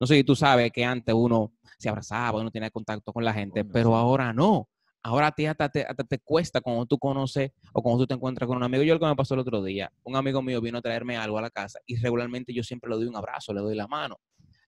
no 0.00 0.06
sé 0.06 0.16
si 0.16 0.24
tú 0.24 0.36
sabes 0.36 0.70
que 0.72 0.84
antes 0.84 1.14
uno 1.14 1.52
se 1.78 1.88
abrazaba, 1.88 2.40
uno 2.40 2.50
tenía 2.50 2.70
contacto 2.70 3.12
con 3.12 3.24
la 3.24 3.32
gente, 3.32 3.64
pero 3.64 3.94
ahora 3.94 4.32
no. 4.32 4.68
Ahora 5.06 5.26
a 5.26 5.32
ti 5.32 5.44
hasta 5.44 5.68
te, 5.68 5.82
hasta 5.82 6.02
te 6.02 6.18
cuesta 6.18 6.62
cuando 6.62 6.86
tú 6.86 6.98
conoces 6.98 7.52
o 7.74 7.82
cuando 7.82 8.02
tú 8.02 8.06
te 8.06 8.14
encuentras 8.14 8.48
con 8.48 8.56
un 8.56 8.62
amigo. 8.62 8.82
Yo 8.82 8.94
lo 8.94 9.00
que 9.00 9.06
me 9.06 9.14
pasó 9.14 9.34
el 9.34 9.40
otro 9.40 9.62
día, 9.62 9.92
un 10.02 10.16
amigo 10.16 10.40
mío 10.40 10.62
vino 10.62 10.78
a 10.78 10.80
traerme 10.80 11.18
algo 11.18 11.36
a 11.36 11.42
la 11.42 11.50
casa 11.50 11.78
y 11.84 11.96
regularmente 11.96 12.54
yo 12.54 12.62
siempre 12.62 12.88
le 12.88 12.96
doy 12.96 13.06
un 13.06 13.16
abrazo, 13.16 13.52
le 13.52 13.60
doy 13.60 13.76
la 13.76 13.86
mano. 13.86 14.18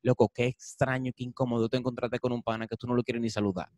Loco, 0.03 0.31
qué 0.33 0.47
extraño, 0.47 1.11
qué 1.17 1.25
incómodo 1.25 1.71
te 1.71 1.79
encontraste 1.79 2.19
con 2.19 2.33
un 2.33 2.43
pana 2.43 2.67
que 2.67 2.77
tú 2.77 2.87
no 2.87 2.95
lo 2.95 3.03
quieres 3.03 3.23
ni 3.23 3.31
saludar. 3.31 3.71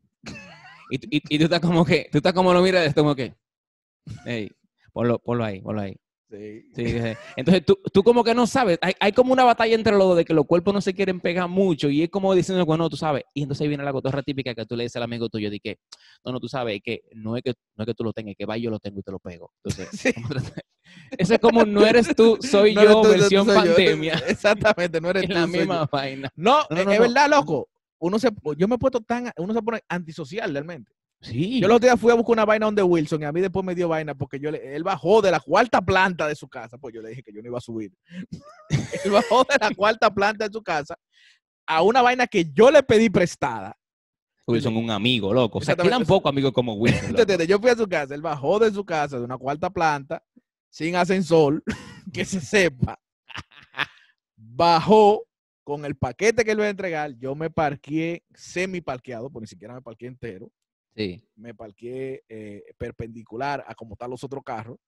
Y, 0.91 1.17
y, 1.17 1.23
y 1.29 1.39
tú 1.39 1.45
estás 1.45 1.61
como 1.61 1.85
que, 1.85 2.09
tú 2.11 2.19
estás 2.19 2.33
como 2.33 2.53
lo 2.53 2.61
miras, 2.61 2.93
como 2.93 3.15
que, 3.15 3.37
hey, 4.27 4.51
ponlo, 4.93 5.21
ponlo 5.21 5.45
ahí, 5.45 5.61
ponlo 5.61 5.81
ahí. 5.81 5.97
Sí. 6.31 6.63
Sí, 6.75 6.87
sí. 6.87 6.99
Entonces 7.37 7.65
tú, 7.65 7.79
tú 7.93 8.03
como 8.03 8.23
que 8.23 8.35
no 8.35 8.47
sabes, 8.47 8.79
hay, 8.83 8.93
hay 9.01 9.13
como 9.13 9.33
una 9.33 9.45
batalla 9.45 9.75
entre 9.75 9.93
los 9.97 10.09
dos 10.09 10.17
de 10.19 10.25
que 10.27 10.35
los 10.35 10.45
cuerpos 10.47 10.75
no 10.75 10.81
se 10.83 10.93
quieren 10.93 11.21
pegar 11.21 11.49
mucho 11.49 11.89
y 11.89 12.03
es 12.03 12.11
como 12.11 12.35
diciendo, 12.35 12.67
bueno, 12.67 12.89
tú 12.91 12.97
sabes, 12.99 13.25
y 13.33 13.43
entonces 13.43 13.63
ahí 13.63 13.69
viene 13.69 13.83
la 13.85 13.93
cotorra 13.93 14.23
típica 14.23 14.55
que 14.55 14.67
tú 14.67 14.77
le 14.77 14.83
dices 14.85 14.97
al 14.97 15.05
amigo 15.05 15.29
tuyo 15.31 15.51
de 15.51 15.59
que, 15.59 15.79
no, 16.25 16.33
no, 16.33 16.39
tú 16.41 16.47
sabes, 16.49 16.77
es 16.77 16.83
que 16.83 17.01
no 17.15 17.37
es 17.37 17.43
que, 17.43 17.55
no 17.77 17.85
es 17.85 17.87
que 17.87 17.95
tú 17.95 18.05
lo 18.05 18.13
tengas, 18.13 18.33
es 18.33 18.37
que 18.37 18.45
va 18.47 18.59
yo 18.59 18.71
lo 18.71 18.79
tengo 18.79 19.01
y 19.01 19.03
te 19.03 19.11
lo 19.11 19.19
pego. 19.19 19.53
Entonces, 19.65 19.89
Sí. 19.93 20.13
¿cómo 20.13 20.29
trata- 20.29 20.61
eso 21.17 21.35
es 21.35 21.41
como 21.41 21.65
no 21.65 21.85
eres 21.87 22.15
tú, 22.15 22.39
soy 22.43 22.75
No 22.75 22.85
yo, 22.85 23.03
tú, 23.03 23.09
versión 23.09 23.47
soy 23.47 23.55
yo. 23.55 23.75
pandemia, 23.75 24.13
Exactamente, 24.29 25.01
no 25.01 25.11
eres 25.11 25.23
en 25.25 25.29
tú. 25.31 25.35
la 25.35 25.41
yo. 25.43 25.47
misma 25.49 25.89
vaina. 25.91 26.31
No, 26.37 26.59
No, 26.71 26.85
no, 26.85 26.93
es- 26.93 27.01
verdad, 27.01 27.29
loco. 27.31 27.69
Uno 28.01 28.19
se, 28.19 28.29
yo 28.57 28.69
me 28.69 28.77
he 28.77 28.79
puesto 28.79 29.01
tan, 29.01 29.31
uno 29.39 29.53
se 29.55 29.61
pone 29.63 29.81
antisocial 29.89 30.53
realmente. 30.53 30.93
Sí. 31.21 31.61
Yo 31.61 31.67
el 31.67 31.73
otro 31.73 31.89
día 31.89 31.97
fui 31.97 32.13
a 32.13 32.15
buscar 32.15 32.35
una 32.35 32.45
vaina 32.45 32.67
donde 32.67 32.83
Wilson 32.83 33.23
y 33.23 33.25
a 33.25 33.33
mí 33.33 33.41
después 33.41 33.65
me 33.65 33.75
dio 33.75 33.89
vaina 33.89 34.15
porque 34.15 34.39
yo 34.39 34.51
le- 34.53 34.77
él 34.77 34.85
bajó 34.85 35.21
de 35.21 35.31
la 35.33 35.41
cuarta 35.41 35.81
planta 35.81 36.27
de 36.29 36.37
su 36.37 36.49
casa, 36.49 36.79
pues 36.79 36.95
yo 36.95 37.03
le 37.03 37.09
dije 37.11 37.23
que 37.23 37.33
yo 37.33 37.43
no 37.43 37.49
iba 37.49 37.59
a 37.59 37.61
subir. 37.61 37.93
él 39.05 39.11
bajó 39.11 39.45
de 39.45 39.57
la 39.61 39.75
cuarta 39.75 40.13
planta 40.13 40.47
de 40.47 40.53
su 40.53 40.63
casa 40.63 40.97
a 41.67 41.83
una 41.83 42.03
vaina 42.03 42.27
que 42.27 42.45
yo 42.53 42.71
le 42.71 42.83
pedí 42.83 43.11
prestada. 43.11 43.77
Wilson, 44.47 44.77
un 44.77 44.91
amigo, 44.91 45.35
loco. 45.35 45.59
O 45.59 45.61
sea, 45.61 45.77
quedan 45.77 46.05
pocos 46.07 46.31
amigos 46.31 46.53
como 46.53 46.75
Wilson. 46.75 47.15
yo 47.49 47.59
fui 47.59 47.71
a 47.71 47.77
su 47.77 47.87
casa, 47.87 48.15
él 48.15 48.23
bajó 48.23 48.59
de 48.59 48.71
su 48.71 48.85
casa 48.85 49.19
de 49.19 49.25
una 49.25 49.37
cuarta 49.37 49.69
planta 49.71 50.23
sin 50.71 50.97
ascensor, 50.97 51.63
que 52.13 52.25
se 52.25 52.41
sepa. 52.41 52.99
Bajó 54.37 55.25
con 55.65 55.85
el 55.85 55.97
paquete 55.97 56.45
que 56.45 56.53
él 56.53 56.59
iba 56.59 56.67
a 56.67 56.71
entregar, 56.71 57.13
yo 57.19 57.35
me 57.35 57.51
parqué 57.51 58.23
semi 58.35 58.81
parqueado, 58.81 59.31
porque 59.31 59.43
ni 59.43 59.49
siquiera 59.49 59.75
me 59.75 59.83
parqué 59.83 60.07
entero. 60.07 60.51
Sí, 60.99 61.23
me 61.37 61.55
parqué 61.55 62.25
eh, 62.29 62.65
perpendicular 62.77 63.65
a 63.69 63.75
como 63.77 63.95
están 63.95 64.11
los 64.11 64.25
otros 64.25 64.43
carros. 64.45 64.79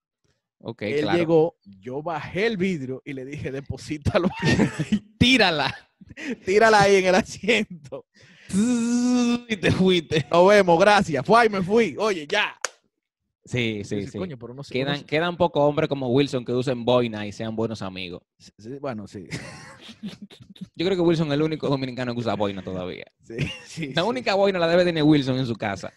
ok, 0.59 0.83
Él 0.83 1.03
claro. 1.03 1.19
llegó, 1.19 1.57
yo 1.63 2.03
bajé 2.03 2.47
el 2.47 2.57
vidrio 2.57 3.01
y 3.05 3.13
le 3.13 3.25
dije, 3.25 3.53
deposítalo, 3.53 4.29
Tírala. 5.19 5.73
tírala 6.45 6.81
ahí 6.83 6.97
en 6.97 7.07
el 7.07 7.15
asiento. 7.15 8.07
Y 9.49 9.57
te 9.57 9.71
fuiste. 9.71 10.27
Nos 10.29 10.49
vemos, 10.49 10.81
gracias. 10.81 11.25
Fue 11.25 11.47
y 11.47 11.49
me 11.49 11.63
fui. 11.63 11.95
Oye, 11.97 12.27
ya. 12.29 12.60
Sí, 13.45 13.83
sí, 13.85 14.07
sí. 14.07 14.19
Coño, 14.19 14.39
pero. 14.39 14.55
Quedan, 14.71 15.03
quedan 15.05 15.37
pocos 15.37 15.63
hombres 15.63 15.89
como 15.89 16.09
Wilson 16.09 16.45
que 16.45 16.53
usen 16.53 16.85
boina 16.85 17.27
y 17.27 17.33
sean 17.33 17.57
buenos 17.57 17.83
amigos. 17.83 18.23
sí, 18.39 18.79
bueno, 18.81 19.07
sí. 19.07 19.27
Yo 20.77 20.87
creo 20.87 20.97
que 20.97 21.03
Wilson 21.03 21.29
es 21.29 21.35
el 21.35 21.43
único 21.43 21.69
dominicano 21.69 22.13
que 22.13 22.21
usa 22.21 22.35
boina 22.35 22.63
todavía. 22.63 23.05
sí, 23.23 23.37
sí, 23.65 23.95
La 23.95 24.05
única 24.05 24.35
boina 24.35 24.59
la 24.59 24.69
debe 24.69 24.85
tener 24.85 25.03
Wilson 25.03 25.39
en 25.39 25.47
su 25.47 25.57
casa. 25.57 25.93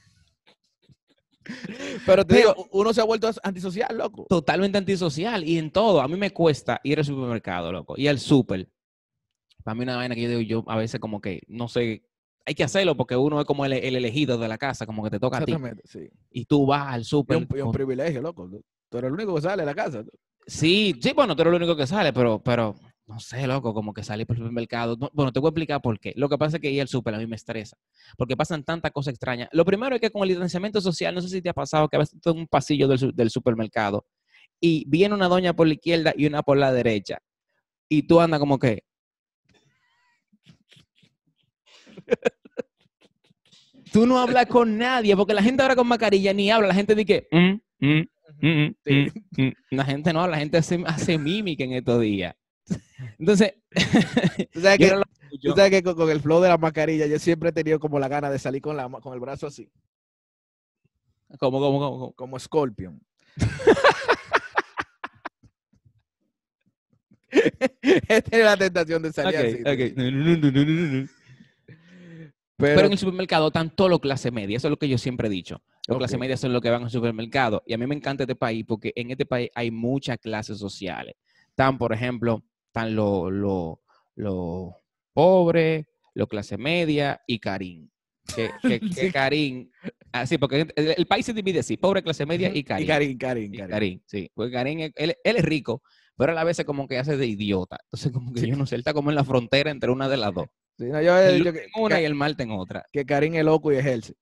Pero 2.05 2.25
te 2.25 2.37
digo, 2.37 2.69
uno 2.71 2.93
se 2.93 3.01
ha 3.01 3.03
vuelto 3.03 3.29
antisocial, 3.43 3.97
loco. 3.97 4.25
Totalmente 4.29 4.77
antisocial 4.77 5.43
y 5.43 5.57
en 5.57 5.71
todo. 5.71 6.01
A 6.01 6.07
mí 6.07 6.15
me 6.15 6.31
cuesta 6.31 6.79
ir 6.83 6.99
al 6.99 7.05
supermercado, 7.05 7.71
loco. 7.71 7.95
Y 7.97 8.07
al 8.07 8.19
súper. 8.19 8.69
Para 9.63 9.75
mí 9.75 9.83
una 9.83 9.97
vaina 9.97 10.15
que 10.15 10.21
yo 10.21 10.29
digo, 10.29 10.41
yo 10.41 10.63
a 10.67 10.77
veces 10.77 10.99
como 10.99 11.21
que, 11.21 11.41
no 11.47 11.67
sé, 11.67 12.03
hay 12.45 12.55
que 12.55 12.63
hacerlo 12.63 12.95
porque 12.95 13.15
uno 13.15 13.39
es 13.39 13.45
como 13.45 13.65
el, 13.65 13.73
el 13.73 13.95
elegido 13.95 14.37
de 14.37 14.47
la 14.47 14.57
casa, 14.57 14.85
como 14.85 15.03
que 15.03 15.09
te 15.09 15.19
toca 15.19 15.37
a 15.37 15.45
ti. 15.45 15.51
Exactamente, 15.51 15.83
sí. 15.85 16.09
Y 16.31 16.45
tú 16.45 16.65
vas 16.65 16.93
al 16.93 17.05
súper. 17.05 17.37
es 17.37 17.63
un 17.63 17.71
privilegio, 17.71 18.21
loco. 18.21 18.49
Tú 18.89 18.97
eres 18.97 19.07
el 19.07 19.13
único 19.13 19.35
que 19.35 19.41
sale 19.41 19.63
de 19.63 19.65
la 19.65 19.75
casa. 19.75 20.03
Sí, 20.45 20.95
sí, 21.01 21.13
bueno, 21.13 21.35
tú 21.35 21.41
eres 21.41 21.53
el 21.53 21.61
único 21.61 21.75
que 21.75 21.87
sale, 21.87 22.11
pero, 22.11 22.41
pero 22.43 22.75
no 23.05 23.19
sé, 23.19 23.47
loco, 23.47 23.73
como 23.73 23.93
que 23.93 24.03
salir 24.03 24.25
por 24.27 24.35
el 24.35 24.41
supermercado. 24.41 24.97
No, 24.97 25.09
bueno, 25.13 25.31
te 25.31 25.39
voy 25.39 25.47
a 25.47 25.51
explicar 25.51 25.81
por 25.81 25.99
qué. 25.99 26.13
Lo 26.15 26.29
que 26.29 26.37
pasa 26.37 26.57
es 26.57 26.61
que 26.61 26.71
ir 26.71 26.81
al 26.81 26.87
súper 26.87 27.15
a 27.15 27.17
mí 27.17 27.27
me 27.27 27.35
estresa, 27.35 27.77
porque 28.17 28.35
pasan 28.35 28.63
tantas 28.63 28.91
cosas 28.91 29.13
extrañas. 29.13 29.49
Lo 29.51 29.65
primero 29.65 29.95
es 29.95 30.01
que 30.01 30.09
con 30.09 30.23
el 30.23 30.29
distanciamiento 30.29 30.81
social, 30.81 31.15
no 31.15 31.21
sé 31.21 31.29
si 31.29 31.41
te 31.41 31.49
ha 31.49 31.53
pasado 31.53 31.87
que 31.87 31.95
a 31.95 31.99
veces 31.99 32.19
tú 32.21 32.31
en 32.31 32.39
un 32.39 32.47
pasillo 32.47 32.87
del, 32.87 33.11
del 33.13 33.29
supermercado 33.29 34.05
y 34.59 34.85
viene 34.87 35.15
una 35.15 35.27
doña 35.27 35.53
por 35.53 35.67
la 35.67 35.73
izquierda 35.73 36.13
y 36.15 36.25
una 36.25 36.41
por 36.43 36.57
la 36.57 36.71
derecha, 36.71 37.19
y 37.89 38.03
tú 38.03 38.19
andas 38.19 38.39
como 38.39 38.57
que... 38.59 38.83
Tú 43.93 44.07
no 44.07 44.17
hablas 44.17 44.47
con 44.47 44.75
nadie, 44.77 45.15
porque 45.15 45.35
la 45.35 45.43
gente 45.43 45.61
ahora 45.61 45.75
con 45.75 45.87
mascarilla 45.87 46.33
ni 46.33 46.49
habla, 46.49 46.67
la 46.69 46.73
gente 46.73 46.95
dice 46.95 47.05
que... 47.05 47.27
"Mm, 47.31 47.85
mm, 47.85 48.01
mm, 48.41 48.65
mm, 48.65 48.75
Sí. 48.83 49.11
mm, 49.37 49.43
mm". 49.43 49.53
La 49.71 49.85
gente 49.85 50.11
no 50.11 50.21
habla, 50.21 50.35
la 50.35 50.39
gente 50.39 50.57
hace, 50.57 50.83
hace 50.87 51.17
mímica 51.19 51.63
en 51.63 51.73
estos 51.73 52.01
días. 52.01 52.35
Entonces, 53.19 53.53
Tú 54.51 54.61
sabes 54.61 54.79
que, 54.79 54.91
no 54.95 55.03
tú 55.41 55.49
sabes 55.55 55.69
que 55.71 55.83
con, 55.83 55.95
con 55.95 56.09
el 56.09 56.21
flow 56.21 56.41
de 56.41 56.49
la 56.49 56.57
mascarilla, 56.57 57.05
yo 57.05 57.19
siempre 57.19 57.49
he 57.49 57.53
tenido 57.53 57.79
como 57.79 57.99
la 57.99 58.07
gana 58.07 58.31
de 58.31 58.39
salir 58.39 58.61
con, 58.63 58.75
la, 58.75 58.89
con 58.89 59.13
el 59.13 59.19
brazo 59.19 59.45
así, 59.47 59.69
¿Cómo, 61.39 61.59
cómo, 61.59 61.79
cómo, 61.79 61.99
cómo? 61.99 62.13
como 62.13 62.39
Scorpion. 62.39 62.99
He 67.81 68.21
tenido 68.21 68.45
la 68.45 68.57
tentación 68.57 69.01
de 69.03 69.11
salir 69.11 69.37
así. 69.37 69.59
No, 69.95 70.11
no, 70.11 70.37
no, 70.37 70.51
no, 70.51 70.65
no, 70.65 71.01
no. 71.01 71.07
Pero, 72.63 72.75
Pero 72.75 72.85
en 72.87 72.91
el 72.93 72.97
supermercado 72.97 73.47
están 73.47 73.75
todo 73.75 73.89
lo 73.89 73.99
clase 73.99 74.31
media, 74.31 74.57
eso 74.57 74.67
es 74.67 74.71
lo 74.71 74.77
que 74.77 74.87
yo 74.89 74.97
siempre 74.97 75.27
he 75.27 75.31
dicho. 75.31 75.61
Los 75.87 75.97
clase 75.97 76.15
Ok. 76.15 76.21
media 76.21 76.37
son 76.37 76.53
los 76.53 76.61
que 76.61 76.69
van 76.69 76.83
al 76.83 76.89
supermercado. 76.89 77.61
Y 77.65 77.73
a 77.73 77.77
mí 77.77 77.85
me 77.87 77.95
encanta 77.95 78.23
este 78.23 78.35
país 78.35 78.63
porque 78.67 78.91
en 78.95 79.11
este 79.11 79.25
país 79.25 79.49
hay 79.55 79.69
muchas 79.71 80.17
clases 80.17 80.57
sociales. 80.57 81.15
Están, 81.49 81.77
por 81.77 81.93
ejemplo, 81.93 82.43
están 82.67 82.95
los 82.95 83.31
lo, 83.31 83.81
lo 84.15 84.77
pobres, 85.13 85.85
los 86.13 86.27
clase 86.27 86.57
media 86.57 87.21
y 87.27 87.39
Karim. 87.39 87.89
Que, 88.35 88.49
que, 88.61 88.79
que 88.79 88.93
Sí. 88.93 89.11
Karim, 89.11 89.69
así, 90.11 90.37
porque 90.37 90.67
el, 90.75 90.93
el 90.97 91.05
país 91.05 91.25
se 91.25 91.33
divide 91.33 91.59
así, 91.59 91.75
pobre, 91.77 92.01
clase 92.01 92.25
media 92.25 92.49
y 92.53 92.63
Karim. 92.63 92.85
y 92.85 92.87
Karim, 92.87 93.17
Karim, 93.17 93.53
Y 93.53 93.57
Karim. 93.57 93.71
Karim, 93.71 94.01
sí. 94.05 94.31
Porque 94.33 94.51
Karim, 94.51 94.79
es- 94.79 94.93
él, 94.95 95.15
él 95.23 95.35
es 95.35 95.43
rico, 95.43 95.83
pero 96.15 96.31
a 96.31 96.35
la 96.35 96.43
vez 96.43 96.63
como 96.65 96.87
que 96.87 96.97
hace 96.97 97.17
de 97.17 97.27
idiota. 97.27 97.77
Entonces, 97.85 98.11
como 98.11 98.31
que 98.33 98.47
yo 98.47 98.55
no 98.55 98.65
sé, 98.65 98.75
él 98.75 98.81
está 98.81 98.93
como 98.93 99.09
en 99.09 99.15
la 99.15 99.23
frontera 99.25 99.69
entre 99.71 99.91
una 99.91 100.07
de 100.07 100.17
las 100.17 100.33
dos. 100.33 100.47
Sí, 100.77 100.85
no, 100.85 101.01
yo 101.01 101.17
he 101.17 101.27
El 101.29 101.33
dicho 101.39 101.45
lunes 101.51 101.61
que, 101.61 101.65
en 101.67 101.83
una 101.83 101.95
que- 101.97 102.01
y 102.01 102.05
el 102.05 102.15
martes 102.15 102.45
en 102.45 102.51
otra. 102.51 102.85
que 102.91 103.05
Karim 103.05 103.35
es 103.35 103.45
loco 103.45 103.71
y 103.71 103.77
ejerce. 103.77 104.13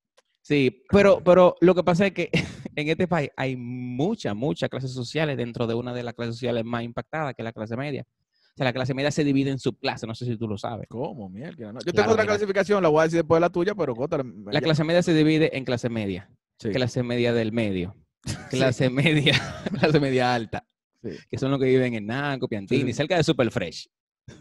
Sí, 0.42 0.84
pero, 0.90 1.24
pero 1.24 1.56
lo 1.62 1.76
que 1.76 1.84
pasa 1.84 2.08
es 2.08 2.14
que 2.14 2.30
en 2.76 2.88
este 2.90 3.08
país 3.08 3.30
hay 3.38 3.56
muchas, 3.56 4.36
muchas 4.36 4.70
clases 4.70 4.92
sociales 4.94 5.38
dentro 5.38 5.68
de 5.68 5.74
una 5.76 5.94
de 5.94 6.04
las 6.04 6.14
clases 6.14 6.36
sociales 6.36 6.66
más 6.66 6.84
impactadas, 6.84 7.34
que 7.36 7.42
es 7.42 7.46
la 7.46 7.54
clase 7.54 7.78
media. 7.78 8.06
O 8.54 8.54
sea, 8.58 8.66
la 8.66 8.74
clase 8.74 8.94
media 8.94 9.12
se 9.12 9.24
divide 9.24 9.50
en 9.52 9.60
subclases, 9.60 10.06
no 10.08 10.14
sé 10.14 10.26
si 10.26 10.36
tú 10.38 10.48
lo 10.48 10.58
sabes. 10.58 10.86
¿Cómo, 10.90 11.30
mierda? 11.30 11.72
No, 11.72 11.80
Yo 11.86 11.94
tengo 11.94 12.12
otra 12.12 12.24
mira. 12.24 12.34
clasificación, 12.36 12.84
la 12.84 12.90
voy 12.90 13.00
a 13.00 13.04
decir 13.04 13.20
después 13.20 13.38
de 13.38 13.42
la 13.42 13.50
tuya, 13.50 13.76
pero 13.76 13.96
Cota, 13.96 14.22
La 14.52 14.60
clase 14.62 14.84
media 14.84 15.02
se 15.02 15.14
divide 15.14 15.56
en 15.58 15.64
clase 15.64 15.90
media, 15.90 16.30
sí, 16.60 16.70
clase 16.72 17.02
media 17.02 17.32
del 17.34 17.54
medio, 17.54 17.96
clase 18.50 18.90
media, 18.90 19.34
clase 19.80 20.00
media 20.02 20.34
alta, 20.36 20.66
sí. 21.02 21.12
que 21.30 21.38
son 21.38 21.52
los 21.52 21.60
que 21.62 21.68
viven 21.68 21.94
en 21.94 22.08
Naco, 22.08 22.48
Piantini, 22.50 22.92
cerca 22.94 23.16
de 23.16 23.24
Super 23.24 23.50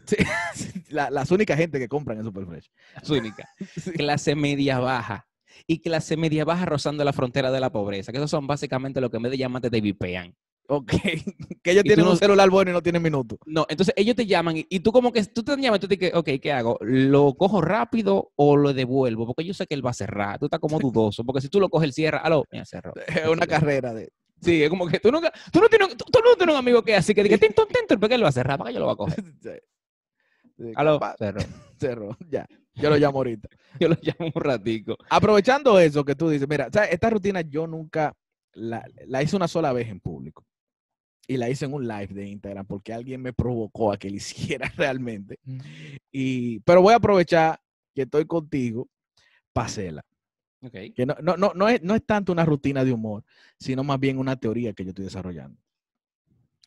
La- 0.90 1.10
las 1.10 1.30
únicas 1.30 1.56
gente 1.56 1.78
que 1.78 1.88
compran 1.88 2.18
en 2.18 2.24
Superfresh. 2.24 2.70
las 2.94 3.10
únicas. 3.10 3.48
Sí. 3.76 3.92
Clase 3.92 4.34
media 4.34 4.78
baja 4.78 5.26
y 5.66 5.80
clase 5.80 6.16
media 6.16 6.44
baja 6.44 6.64
rozando 6.64 7.04
la 7.04 7.12
frontera 7.12 7.50
de 7.50 7.60
la 7.60 7.70
pobreza, 7.70 8.12
que 8.12 8.18
esos 8.18 8.30
son 8.30 8.46
básicamente 8.46 9.00
lo 9.00 9.10
que 9.10 9.16
en 9.18 9.22
vez 9.24 9.32
de 9.32 9.38
llamarte 9.38 9.70
te 9.70 9.80
vipean. 9.80 10.34
Ok, 10.68 10.92
que 11.62 11.70
ellos 11.72 11.84
Y 11.84 11.88
tienen 11.88 12.04
no- 12.04 12.12
un 12.12 12.16
celular 12.16 12.48
bueno 12.48 12.70
y 12.70 12.74
no 12.74 12.82
tienen 12.82 13.02
minutos. 13.02 13.38
No, 13.46 13.66
entonces 13.68 13.92
ellos 13.96 14.14
te 14.14 14.24
llaman 14.26 14.56
y, 14.58 14.66
y 14.70 14.80
tú 14.80 14.92
como 14.92 15.12
que 15.12 15.22
tú 15.24 15.42
te 15.42 15.56
llamas 15.56 15.78
y 15.78 15.80
tú 15.80 15.88
te 15.88 15.96
dices, 15.96 16.14
ok, 16.14 16.28
¿qué 16.40 16.52
hago? 16.52 16.78
¿Lo 16.80 17.34
cojo 17.34 17.60
rápido 17.60 18.32
o 18.36 18.56
lo 18.56 18.72
devuelvo? 18.72 19.26
Porque 19.26 19.44
yo 19.44 19.52
sé 19.54 19.66
que 19.66 19.74
él 19.74 19.84
va 19.84 19.90
a 19.90 19.94
cerrar. 19.94 20.38
Tú 20.38 20.46
estás 20.46 20.60
como 20.60 20.78
dudoso, 20.78 21.24
porque 21.24 21.40
si 21.40 21.48
tú 21.48 21.58
lo 21.60 21.68
coges, 21.68 21.86
él 21.88 21.92
cierra. 21.92 22.18
Aló, 22.18 22.44
mira, 22.52 22.64
cerró. 22.64 22.92
Es 23.06 23.26
una 23.26 23.46
carrera 23.46 23.92
de... 23.92 24.10
Sí, 24.42 24.62
es 24.62 24.70
como 24.70 24.86
que 24.86 24.98
tú 25.00 25.10
nunca, 25.12 25.30
tú 25.52 25.60
no 25.60 25.68
tienes, 25.68 25.88
tú, 25.96 26.04
tú 26.10 26.20
no 26.24 26.34
tienes 26.36 26.54
un 26.54 26.58
amigo 26.58 26.82
que 26.82 26.94
así 26.96 27.14
que 27.14 27.22
diga, 27.24 27.36
tinto, 27.36 27.66
tinto, 27.66 27.98
¿por 28.00 28.08
qué 28.08 28.14
él 28.14 28.24
va 28.24 28.28
a 28.28 28.32
cerrar? 28.32 28.56
¿Para 28.56 28.70
qué 28.70 28.74
yo 28.74 28.80
lo 28.80 28.86
voy 28.86 28.94
a 28.94 28.96
coger? 28.96 29.24
Aló, 30.74 30.98
capaz, 30.98 31.16
cerró. 31.18 31.40
cerró, 31.78 32.16
ya. 32.28 32.46
Yo 32.74 32.90
lo 32.90 32.96
llamo 32.96 33.18
ahorita. 33.18 33.48
Yo 33.80 33.88
lo 33.88 33.96
llamo 34.00 34.32
un 34.34 34.42
ratico. 34.42 34.96
Aprovechando 35.08 35.78
eso 35.78 36.04
que 36.04 36.14
tú 36.14 36.28
dices, 36.28 36.48
mira, 36.48 36.68
¿sabes? 36.72 36.92
esta 36.92 37.10
rutina 37.10 37.40
yo 37.42 37.66
nunca 37.66 38.14
la, 38.52 38.84
la 39.06 39.22
hice 39.22 39.36
una 39.36 39.48
sola 39.48 39.72
vez 39.72 39.88
en 39.88 40.00
público. 40.00 40.44
Y 41.26 41.36
la 41.36 41.48
hice 41.48 41.66
en 41.66 41.74
un 41.74 41.86
live 41.86 42.08
de 42.08 42.26
Instagram 42.26 42.66
porque 42.66 42.92
alguien 42.92 43.22
me 43.22 43.32
provocó 43.32 43.92
a 43.92 43.98
que 43.98 44.10
la 44.10 44.16
hiciera 44.16 44.72
realmente. 44.76 45.38
Y, 46.10 46.60
pero 46.60 46.82
voy 46.82 46.92
a 46.92 46.96
aprovechar 46.96 47.60
que 47.94 48.02
estoy 48.02 48.24
contigo 48.26 48.88
para 49.52 49.66
hacerla. 49.66 50.04
Que 50.94 51.06
no, 51.06 51.16
no, 51.22 51.36
no, 51.38 51.52
no, 51.54 51.68
es, 51.68 51.82
no 51.82 51.94
es 51.94 52.04
tanto 52.04 52.32
una 52.32 52.44
rutina 52.44 52.84
de 52.84 52.92
humor, 52.92 53.24
sino 53.58 53.82
más 53.82 53.98
bien 53.98 54.18
una 54.18 54.36
teoría 54.36 54.74
que 54.74 54.84
yo 54.84 54.90
estoy 54.90 55.06
desarrollando. 55.06 55.58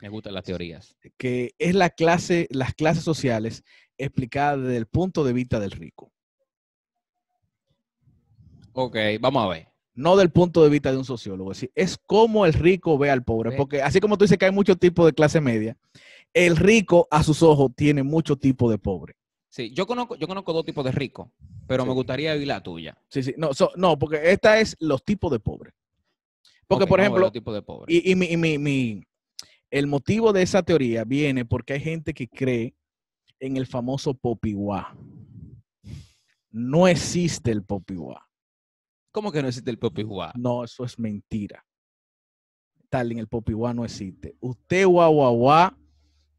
Me 0.03 0.09
gustan 0.09 0.33
las 0.33 0.43
teorías. 0.43 0.97
Que 1.17 1.53
es 1.57 1.73
la 1.75 1.89
clase, 1.89 2.49
las 2.51 2.73
clases 2.73 3.05
sociales 3.05 3.63
explicadas 3.97 4.59
desde 4.61 4.75
el 4.75 4.85
punto 4.85 5.23
de 5.23 5.31
vista 5.31 5.61
del 5.61 5.71
rico. 5.71 6.11
Ok, 8.73 8.97
vamos 9.21 9.45
a 9.45 9.47
ver. 9.47 9.67
no 9.95 10.17
del 10.17 10.29
punto 10.29 10.61
de 10.61 10.69
vista 10.69 10.91
de 10.91 10.97
un 10.97 11.05
sociólogo, 11.05 11.53
es 11.53 11.57
decir, 11.59 11.71
es 11.73 11.97
como 11.97 12.45
el 12.45 12.51
rico 12.51 12.97
ve 12.97 13.11
al 13.11 13.23
pobre, 13.23 13.51
porque 13.55 13.81
así 13.81 14.01
como 14.01 14.17
tú 14.17 14.25
dices 14.25 14.37
que 14.37 14.43
hay 14.45 14.51
muchos 14.51 14.77
tipos 14.77 15.05
de 15.05 15.13
clase 15.13 15.39
media, 15.39 15.77
el 16.33 16.57
rico 16.57 17.07
a 17.09 17.23
sus 17.23 17.41
ojos 17.41 17.71
tiene 17.73 18.03
muchos 18.03 18.37
tipos 18.39 18.69
de 18.71 18.77
pobre. 18.79 19.15
Sí, 19.47 19.71
yo 19.71 19.87
conozco, 19.87 20.15
yo 20.17 20.27
conozco 20.27 20.51
dos 20.51 20.65
tipos 20.65 20.83
de 20.83 20.91
ricos, 20.91 21.29
pero 21.65 21.85
me 21.85 21.93
gustaría 21.93 22.33
oír 22.33 22.47
la 22.47 22.61
tuya. 22.61 22.97
Sí, 23.07 23.23
sí, 23.23 23.33
no, 23.37 23.53
so- 23.53 23.71
no, 23.77 23.97
porque 23.97 24.19
esta 24.31 24.59
es 24.59 24.75
los 24.81 25.01
tipos 25.05 25.31
de 25.31 25.39
pobre. 25.39 25.71
Porque, 26.67 26.87
por 26.87 26.99
ejemplo, 26.99 27.21
los 27.21 27.31
tipos 27.31 27.53
de 27.53 27.61
pobres. 27.61 27.95
y, 27.95 28.11
y 28.11 28.15
mi, 28.15 28.25
y 28.25 28.35
mi- 28.35 28.57
mi- 28.57 29.03
el 29.73 29.87
motivo 29.87 30.33
de 30.33 30.43
esa 30.43 30.61
teoría 30.61 31.03
viene 31.03 31.45
porque 31.45 31.73
hay 31.73 31.79
gente 31.79 32.13
que 32.13 32.27
cree 32.27 32.75
en 33.39 33.57
el 33.57 33.65
famoso 33.65 34.13
popiwá. 34.13 34.95
No 36.51 36.87
existe 36.87 37.51
el 37.51 37.63
popiwá. 37.63 38.27
¿Cómo 39.13 39.31
que 39.31 39.43
no 39.43 39.47
existe 39.47 39.69
el 39.69 39.77
Popi 39.77 40.01
Juá? 40.01 40.33
No, 40.35 40.63
eso 40.63 40.83
es 40.83 40.97
mentira. 40.97 41.63
Tal 42.89 43.11
en 43.11 43.19
el 43.19 43.27
popiwá 43.27 43.71
no 43.71 43.85
existe. 43.85 44.35
Usted 44.39 44.87
guau 44.87 45.71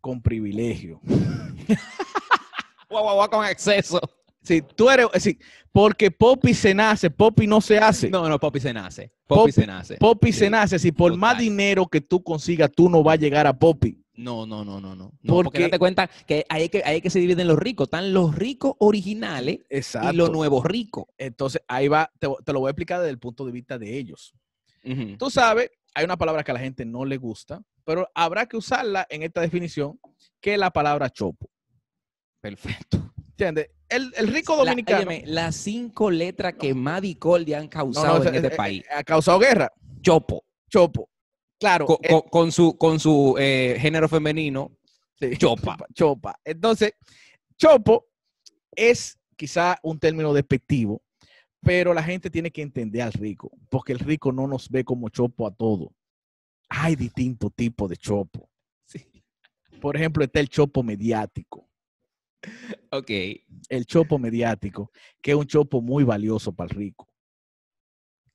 con 0.01 0.21
privilegio. 0.21 1.01
Guau, 2.91 3.29
con 3.31 3.45
exceso. 3.47 4.01
Si 4.43 4.61
tú 4.61 4.89
eres, 4.91 5.07
es 5.07 5.25
decir, 5.25 5.39
porque 5.73 6.11
Popi 6.11 6.53
se 6.53 6.75
nace, 6.75 7.11
Popi 7.11 7.47
no 7.47 7.61
se 7.61 7.79
hace. 7.79 8.11
No, 8.11 8.29
no, 8.29 8.39
Popi 8.39 8.61
se 8.61 8.73
nace. 8.73 9.13
Popi, 9.27 9.41
Popi- 9.41 9.53
se 9.53 9.67
nace. 9.67 9.97
Popi 9.97 10.33
se 10.33 10.51
nace. 10.51 10.79
Si 10.79 10.93
por 10.93 11.17
más 11.17 11.39
dinero 11.39 11.87
que 11.87 12.01
tú 12.01 12.23
consigas, 12.23 12.71
tú 12.75 12.89
no 12.91 13.03
vas 13.03 13.15
a 13.15 13.21
llegar 13.21 13.47
a 13.47 13.59
Popi. 13.59 14.01
No, 14.17 14.47
no, 14.47 14.65
no, 14.65 14.81
no, 14.81 14.95
no. 14.95 15.11
Porque- 15.27 15.45
porque 15.45 15.61
date 15.63 15.79
cuenta 15.79 16.09
que 16.27 16.45
ahí, 16.49 16.69
que 16.69 16.83
ahí 16.85 17.01
que 17.01 17.11
se 17.11 17.19
dividen 17.19 17.49
los 17.49 17.59
ricos. 17.59 17.87
Están 17.87 18.13
los 18.13 18.35
ricos 18.35 18.75
originales 18.79 19.61
Exacto. 19.71 20.13
y 20.13 20.17
los 20.17 20.31
nuevos 20.31 20.65
ricos. 20.65 21.07
Entonces, 21.19 21.63
ahí 21.67 21.89
va, 21.89 22.11
te, 22.19 22.29
te 22.45 22.53
lo 22.53 22.61
voy 22.61 22.69
a 22.69 22.71
explicar 22.71 23.01
desde 23.01 23.11
el 23.11 23.19
punto 23.19 23.45
de 23.47 23.53
vista 23.53 23.79
de 23.79 23.97
ellos. 23.99 24.35
Tú 25.19 25.31
sabes, 25.31 25.71
hay 25.95 26.05
una 26.05 26.17
palabra 26.19 26.45
que 26.45 26.51
a 26.51 26.55
la 26.55 26.61
gente 26.61 26.85
no 26.85 27.05
le 27.07 27.17
gusta, 27.17 27.63
pero 27.85 28.07
habrá 28.15 28.47
que 28.47 28.59
usarla 28.59 29.07
en 29.09 29.23
esta 29.23 29.41
definición, 29.41 29.99
que 30.41 30.53
es 30.55 30.59
la 30.61 30.71
palabra 30.71 31.09
chopo. 31.11 31.49
Perfecto. 32.41 33.11
¿Entiendes? 33.31 33.71
El, 33.95 34.13
el 34.17 34.29
rico 34.29 34.53
La- 34.57 34.71
dominicano 34.71 35.09
óyeme, 35.09 35.23
las 35.27 35.57
cinco 35.57 36.11
letras 36.11 36.55
que 36.55 36.75
más 36.75 37.01
discordia 37.03 37.59
han 37.59 37.69
causado 37.69 38.23
en 38.23 38.29
es- 38.29 38.35
este 38.35 38.49
es- 38.49 38.57
país. 38.57 38.85
ha 38.95 39.03
causado 39.05 39.39
guerra. 39.39 39.73
Chopo. 40.01 40.45
Chopo. 40.69 41.09
Claro. 41.59 41.87
Co- 41.87 42.01
eh, 42.03 42.21
con, 42.31 42.51
su, 42.53 42.77
con 42.77 42.99
su 43.01 43.37
eh, 43.39 43.77
género 43.79 44.09
femenino, 44.09 44.73
Sí, 45.21 45.37
Chopa. 45.37 45.77
Chopa. 45.95 46.39
Entonces, 46.45 46.93
chopo 47.57 48.07
es 48.75 49.17
quizá 49.37 49.79
un 49.85 49.99
término 49.99 50.35
despectivo, 50.35 51.01
pero 51.61 51.95
la 51.95 52.03
gente 52.03 52.29
tiene 52.31 52.51
que 52.51 52.63
entender 52.63 53.03
al 53.03 53.13
rico, 53.13 53.53
porque 53.71 53.93
el 53.93 54.01
rico 54.01 54.33
no 54.33 54.49
nos 54.49 54.69
ve 54.69 54.85
como 54.85 55.09
chopo 55.09 55.47
a 55.47 55.55
todo. 55.55 55.95
Hay 56.69 56.97
distintos 56.97 57.53
tipos 57.55 57.89
de 57.89 57.97
chopo. 57.97 58.51
Sí. 58.87 59.07
Por 59.81 59.97
ejemplo, 59.97 60.25
está 60.25 60.41
el 60.41 60.49
chopo 60.49 60.83
mediático. 60.83 61.69
Ok. 62.91 63.11
El 63.69 63.87
chopo 63.87 64.19
mediático, 64.19 64.91
que 65.21 65.33
es 65.33 65.37
un 65.37 65.47
chopo 65.47 65.81
muy 65.81 66.05
valioso 66.05 66.53
para 66.53 66.71
el 66.71 66.77
rico. 66.77 67.09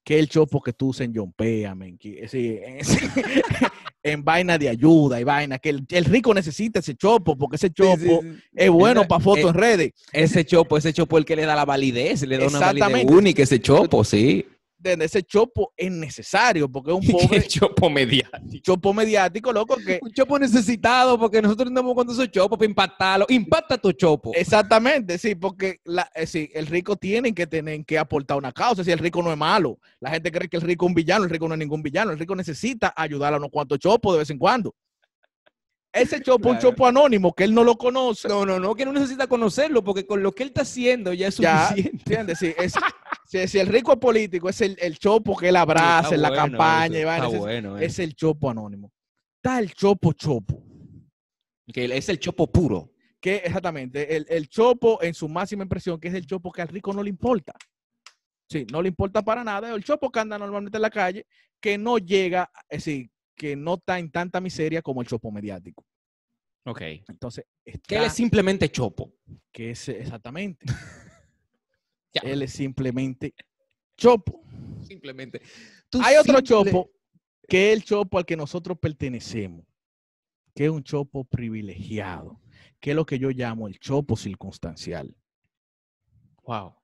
Que 0.03 0.15
es 0.15 0.21
el 0.21 0.29
chopo 0.29 0.61
que 0.61 0.73
tú 0.73 0.87
usas 0.87 1.05
en 1.05 1.13
John 1.15 1.33
Pea, 1.33 1.75
men, 1.75 1.97
que- 1.97 2.27
sí, 2.27 2.57
en, 2.61 2.79
en 4.03 4.23
vaina 4.23 4.57
de 4.57 4.69
ayuda 4.69 5.19
y 5.19 5.23
vaina, 5.23 5.59
que 5.59 5.69
el, 5.69 5.85
el 5.89 6.05
rico 6.05 6.33
necesita 6.33 6.79
ese 6.79 6.95
chopo, 6.95 7.37
porque 7.37 7.57
ese 7.57 7.69
chopo 7.71 8.23
es 8.53 8.69
bueno 8.71 9.01
para 9.07 9.21
fotos 9.21 9.45
eh, 9.45 9.49
en 9.49 9.53
redes. 9.53 9.91
Ese 10.11 10.45
chopo, 10.45 10.77
ese 10.77 10.93
chopo 10.93 11.17
es 11.17 11.21
el 11.21 11.25
que 11.25 11.35
le 11.35 11.45
da 11.45 11.55
la 11.55 11.65
validez, 11.65 12.21
le 12.23 12.37
da 12.37 12.47
una 12.47 12.59
validez 12.59 13.05
única, 13.17 13.43
ese 13.43 13.59
chopo, 13.61 14.03
sí. 14.03 14.45
¿Entiendes? 14.79 15.13
Ese 15.13 15.23
chopo 15.23 15.73
es 15.75 15.91
necesario 15.91 16.71
porque 16.71 16.91
es 16.91 16.95
un 16.97 17.01
¿Qué 17.05 17.11
pobre 17.11 17.47
chopo 17.47 17.89
mediático? 17.89 18.63
chopo 18.63 18.93
mediático, 18.93 19.51
loco, 19.51 19.75
que 19.75 19.99
Un 20.01 20.11
chopo 20.13 20.39
necesitado, 20.39 21.19
porque 21.19 21.41
nosotros 21.41 21.67
andamos 21.67 21.93
con 21.95 22.09
esos 22.09 22.31
chopos 22.31 22.57
para 22.57 22.69
impactarlo. 22.69 23.25
Impacta 23.27 23.77
tu 23.77 23.91
chopo. 23.91 24.31
exactamente, 24.33 25.17
sí, 25.17 25.35
porque 25.35 25.81
la, 25.83 26.09
eh, 26.15 26.25
sí, 26.25 26.49
el 26.53 26.65
rico 26.67 26.95
tiene 26.95 27.33
que 27.33 27.45
tener 27.45 27.83
que 27.83 27.97
aportar 27.99 28.37
una 28.37 28.53
causa, 28.53 28.81
si 28.83 28.91
el 28.91 28.99
rico 28.99 29.21
no 29.21 29.31
es 29.33 29.37
malo. 29.37 29.77
La 29.99 30.11
gente 30.11 30.31
cree 30.31 30.47
que 30.47 30.55
el 30.57 30.63
rico 30.63 30.85
es 30.85 30.89
un 30.89 30.95
villano, 30.95 31.25
el 31.25 31.29
rico 31.29 31.47
no 31.49 31.55
es 31.55 31.59
ningún 31.59 31.83
villano, 31.83 32.11
el 32.11 32.19
rico 32.19 32.33
necesita 32.33 32.93
ayudar 32.95 33.33
a 33.33 33.37
unos 33.37 33.49
cuantos 33.51 33.79
chopos 33.79 34.13
de 34.13 34.19
vez 34.19 34.29
en 34.29 34.37
cuando. 34.37 34.73
Ese 35.91 36.21
chopo 36.23 36.49
es 36.49 36.53
un 36.55 36.59
Claro. 36.59 36.69
chopo 36.69 36.87
anónimo 36.87 37.33
que 37.33 37.43
él 37.43 37.53
no 37.53 37.63
lo 37.65 37.75
conoce. 37.75 38.27
No, 38.29 38.45
no, 38.45 38.59
no, 38.59 38.75
que 38.75 38.85
no 38.85 38.93
necesita 38.93 39.27
conocerlo, 39.27 39.83
porque 39.83 40.05
con 40.05 40.21
lo 40.23 40.31
que 40.31 40.43
él 40.43 40.49
está 40.49 40.61
haciendo 40.61 41.11
ya 41.13 41.27
es 41.27 41.37
Ya, 41.37 41.67
suficiente. 41.67 41.97
¿entiendes? 41.97 42.39
Sí, 42.39 42.53
es- 42.57 42.73
si, 43.29 43.47
si 43.47 43.59
el 43.59 43.67
rico 43.67 43.93
es 43.93 43.99
político, 43.99 44.49
es 44.49 44.59
el, 44.61 44.75
el 44.81 44.97
chopo 44.97 45.37
que 45.37 45.49
él 45.49 45.55
abraza 45.55 46.15
en 46.15 46.21
la 46.21 46.29
bueno 46.29 46.41
campaña 46.43 46.97
eso, 47.17 47.25
está 47.27 47.37
bueno 47.39 47.77
es 47.77 47.99
el 47.99 48.15
chopo 48.15 48.49
anónimo. 48.49 48.91
Está 49.37 49.59
el 49.59 49.71
chopo 49.73 50.13
chopo. 50.13 50.63
Que 51.71 51.85
es 51.85 52.09
el 52.09 52.19
chopo 52.19 52.51
puro. 52.51 52.91
que 53.21 53.35
exactamente 53.37 54.15
el, 54.15 54.25
el 54.29 54.49
chopo 54.49 55.01
en 55.03 55.13
su 55.13 55.29
máxima 55.29 55.63
impresión, 55.63 55.99
que 55.99 56.07
es 56.07 56.13
el 56.15 56.25
chopo 56.25 56.51
que 56.51 56.61
al 56.63 56.67
rico 56.69 56.91
no 56.93 57.03
le 57.03 57.09
importa. 57.09 57.53
Sí, 58.49 58.65
no 58.71 58.81
le 58.81 58.87
importa 58.89 59.21
para 59.21 59.43
nada. 59.43 59.73
El 59.75 59.83
chopo 59.83 60.11
que 60.11 60.19
anda 60.19 60.37
normalmente 60.39 60.77
en 60.77 60.81
la 60.81 60.89
calle, 60.89 61.27
que 61.61 61.77
no 61.77 61.99
llega, 61.99 62.49
es 62.67 62.83
decir, 62.85 63.11
que 63.37 63.55
no 63.55 63.75
está 63.75 63.99
en 63.99 64.09
tanta 64.09 64.41
miseria 64.41 64.81
como 64.81 65.01
el 65.01 65.07
chopo 65.07 65.31
mediático. 65.31 65.85
Ok. 66.65 66.81
Entonces, 67.07 67.45
Que 67.63 67.71
él 67.73 67.79
está- 67.83 68.05
es 68.07 68.13
simplemente 68.13 68.69
chopo. 68.69 69.13
que 69.53 69.71
es 69.71 69.87
exactamente. 69.89 70.65
Ya. 72.13 72.21
Él 72.23 72.41
es 72.41 72.53
simplemente 72.53 73.33
chopo. 73.99 74.41
Simplemente. 74.81 75.41
Hay 76.01 76.15
otro 76.15 76.41
chopo 76.41 76.89
que 77.47 77.71
es 77.71 77.77
el 77.77 77.83
chopo 77.83 78.17
al 78.17 78.25
que 78.25 78.37
nosotros 78.37 78.77
pertenecemos, 78.79 79.65
que 80.55 80.65
es 80.65 80.71
un 80.71 80.83
chopo 80.83 81.23
privilegiado, 81.25 82.39
que 82.79 82.91
es 82.91 82.95
lo 82.95 83.05
que 83.05 83.19
yo 83.19 83.29
llamo 83.29 83.67
el 83.67 83.79
chopo 83.79 84.15
circunstancial. 84.15 85.15
Wow. 86.43 86.75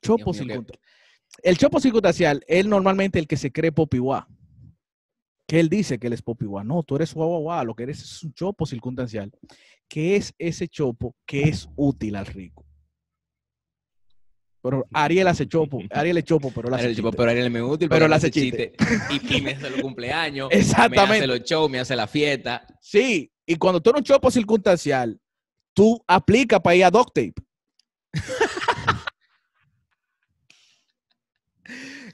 Chopo 0.00 0.32
circunstancial. 0.32 0.80
El 1.42 1.56
chopo 1.56 1.80
circunstancial 1.80 2.42
es 2.46 2.66
normalmente 2.66 3.18
el 3.18 3.26
que 3.26 3.36
se 3.36 3.52
cree 3.52 3.72
popiwá. 3.72 4.28
Que 5.46 5.58
él 5.58 5.68
dice 5.68 5.98
que 5.98 6.06
él 6.06 6.12
es 6.12 6.22
popiwá. 6.22 6.62
No, 6.64 6.82
tú 6.82 6.96
eres 6.96 7.12
guau 7.12 7.64
Lo 7.64 7.74
que 7.74 7.84
eres 7.84 8.02
es 8.02 8.22
un 8.22 8.32
chopo 8.32 8.66
circunstancial. 8.66 9.32
Que 9.88 10.16
es 10.16 10.34
ese 10.38 10.68
chopo 10.68 11.16
que 11.26 11.42
es 11.42 11.68
útil 11.76 12.16
al 12.16 12.26
rico. 12.26 12.64
Pero 14.62 14.86
Ariel 14.92 15.28
hace 15.28 15.46
chopo. 15.46 15.82
Ariel 15.90 16.18
es 16.18 16.24
chopo, 16.24 16.50
pero 16.52 16.68
él 16.68 16.74
hace 16.74 16.82
Era 16.84 16.90
el 16.90 16.96
chopo, 16.96 17.10
chiste. 17.10 17.16
pero 17.26 17.30
él 17.30 17.50
me 17.50 17.62
útil, 17.62 17.88
Pero 17.88 18.06
hace 18.14 18.30
chiste. 18.30 18.72
Y, 19.10 19.36
y 19.38 19.40
me 19.40 19.52
hace 19.52 19.70
los 19.70 19.80
cumpleaños. 19.82 20.48
Me 20.50 20.56
Exactamente. 20.56 21.16
hace 21.16 21.26
los 21.26 21.40
shows, 21.42 21.70
me 21.70 21.78
hace 21.80 21.96
la 21.96 22.06
fiesta. 22.06 22.66
Sí, 22.80 23.30
y 23.46 23.56
cuando 23.56 23.80
tú 23.80 23.90
eres 23.90 24.00
un 24.00 24.04
chopo 24.04 24.30
circunstancial, 24.30 25.18
tú 25.74 26.02
aplicas 26.06 26.60
para 26.60 26.76
ir 26.76 26.84
a 26.84 26.90
Duct 26.90 27.12
Tape. 27.14 27.34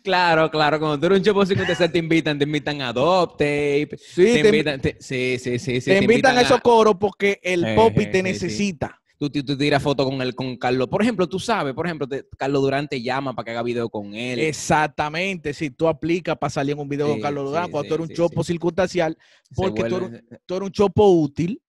Claro, 0.03 0.51
claro, 0.51 0.79
cuando 0.79 0.99
tú 1.01 1.07
eres 1.07 1.19
un 1.19 1.25
chopo 1.25 1.45
56 1.47 1.91
te 1.91 1.99
invitan, 1.99 2.39
te 2.39 2.45
invitan 2.45 2.81
a 2.83 2.89
Adoptape, 2.89 3.89
Sí, 3.99 4.25
te, 4.25 4.43
te, 4.43 4.49
invitan, 4.49 4.81
te- 4.81 4.97
sí, 5.01 5.37
sí, 5.39 5.59
sí, 5.59 5.81
te 5.81 5.99
invitan 5.99 6.37
a 6.39 6.43
esos 6.43 6.61
coros 6.61 6.97
porque 7.01 7.41
el 7.43 7.65
Eh, 7.65 7.75
popi 7.75 8.03
eh, 8.03 8.07
te 8.07 8.23
necesita. 8.23 9.01
Tú, 9.19 9.31
tú- 9.31 9.45
tú 9.45 9.57
tiras 9.57 9.83
foto 9.83 10.05
con 10.05 10.21
él, 10.23 10.35
con 10.35 10.57
Carlos. 10.57 10.89
Por 10.89 11.03
ejemplo, 11.03 11.27
tú 11.29 11.39
sabes, 11.39 11.75
por 11.75 11.87
ejemplo, 11.87 12.07
te- 12.07 12.25
Carlos 12.39 12.63
Durante 12.63 13.01
llama 13.03 13.35
para 13.35 13.45
que 13.45 13.51
haga 13.53 13.63
video 13.63 13.89
con 13.89 14.15
él. 14.15 14.39
Exactamente, 14.41 15.55
si 15.55 15.71
tú 15.71 15.89
aplicas 15.89 16.37
para 16.39 16.51
salir 16.51 16.73
en 16.75 16.81
un 16.81 16.89
video 16.89 17.07
Sí, 17.07 17.13
con 17.13 17.21
Carlos 17.23 17.45
sí, 17.45 17.49
Durán, 17.49 17.71
cuando 17.71 17.85
sí, 17.85 17.89
tú 17.89 17.95
eres 17.95 18.09
un 18.11 18.15
chopo 18.15 18.45
circunstancial, 18.45 19.19
porque 19.55 19.85
tú 19.85 19.99
vuelve- 20.01 20.23
tú 20.47 20.55
eres 20.57 20.67
un 20.67 20.73
chopo 20.73 21.09
útil, 21.11 21.63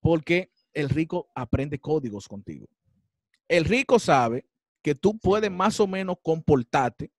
porque 0.00 0.50
el 0.72 0.88
rico 0.88 1.28
aprende 1.34 1.78
códigos 1.78 2.28
contigo. 2.28 2.66
El 3.48 3.64
rico 3.64 3.98
sabe 3.98 4.46
que 4.82 4.94
tú 4.94 5.18
puedes 5.18 5.50
más 5.50 5.80
o 5.80 5.86
menos 5.86 6.16
comportarte 6.22 7.10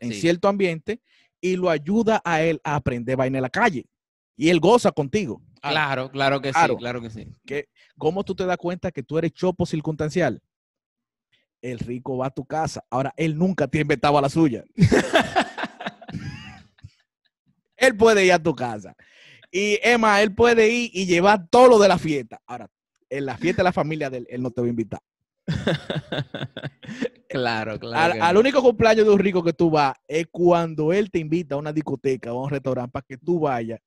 en 0.00 0.12
cierto 0.12 0.48
ambiente 0.48 1.00
y 1.40 1.56
lo 1.56 1.70
ayuda 1.70 2.20
a 2.24 2.42
él 2.42 2.60
a 2.64 2.74
aprender 2.74 3.16
vaina 3.16 3.38
en 3.38 3.42
la 3.42 3.50
calle. 3.50 3.86
Y 4.36 4.48
él 4.48 4.58
goza 4.60 4.90
contigo. 4.90 5.40
Ahora, 5.64 5.86
Claro, 5.86 6.10
claro 6.10 6.40
que 6.42 6.52
Claro. 6.52 6.74
sí, 6.74 6.78
claro 6.78 7.00
que 7.00 7.10
sí. 7.10 7.26
¿Cómo 7.96 8.22
tú 8.22 8.34
te 8.34 8.44
das 8.44 8.58
cuenta 8.58 8.92
que 8.92 9.02
tú 9.02 9.16
eres 9.16 9.32
chopo 9.32 9.64
circunstancial? 9.64 10.42
El 11.62 11.78
rico 11.78 12.18
va 12.18 12.26
a 12.26 12.30
tu 12.30 12.44
casa. 12.44 12.84
Ahora, 12.90 13.14
él 13.16 13.38
nunca 13.38 13.66
te 13.66 13.80
inventaba 13.80 14.20
la 14.20 14.28
suya. 14.28 14.62
él 17.78 17.96
puede 17.96 18.26
ir 18.26 18.32
a 18.34 18.42
tu 18.42 18.54
casa. 18.54 18.94
Y 19.50 19.78
Emma, 19.82 20.20
él 20.20 20.34
puede 20.34 20.68
ir 20.68 20.90
y 20.92 21.06
llevar 21.06 21.48
todo 21.48 21.68
lo 21.68 21.78
de 21.78 21.88
la 21.88 21.96
fiesta. 21.96 22.42
Ahora, 22.46 22.68
en 23.08 23.24
la 23.24 23.38
fiesta 23.38 23.62
de 23.62 23.64
la 23.64 23.72
familia 23.72 24.10
de 24.10 24.18
él, 24.18 24.26
él 24.28 24.42
no 24.42 24.50
te 24.50 24.60
va 24.60 24.66
a 24.66 24.70
invitar. 24.70 25.00
claro, 27.30 27.78
claro. 27.78 28.22
Al, 28.22 28.34
que 28.34 28.38
único 28.38 28.62
cumpleaños 28.62 29.06
de 29.06 29.12
un 29.12 29.18
rico 29.18 29.42
que 29.42 29.54
tú 29.54 29.70
vas 29.70 29.94
es 30.06 30.26
cuando 30.30 30.92
él 30.92 31.10
te 31.10 31.20
invita 31.20 31.54
a 31.54 31.58
una 31.58 31.72
discoteca 31.72 32.34
o 32.34 32.40
a 32.40 32.44
un 32.44 32.50
restaurante 32.50 32.92
para 32.92 33.06
que 33.08 33.16
tú 33.16 33.40
vayas. 33.40 33.80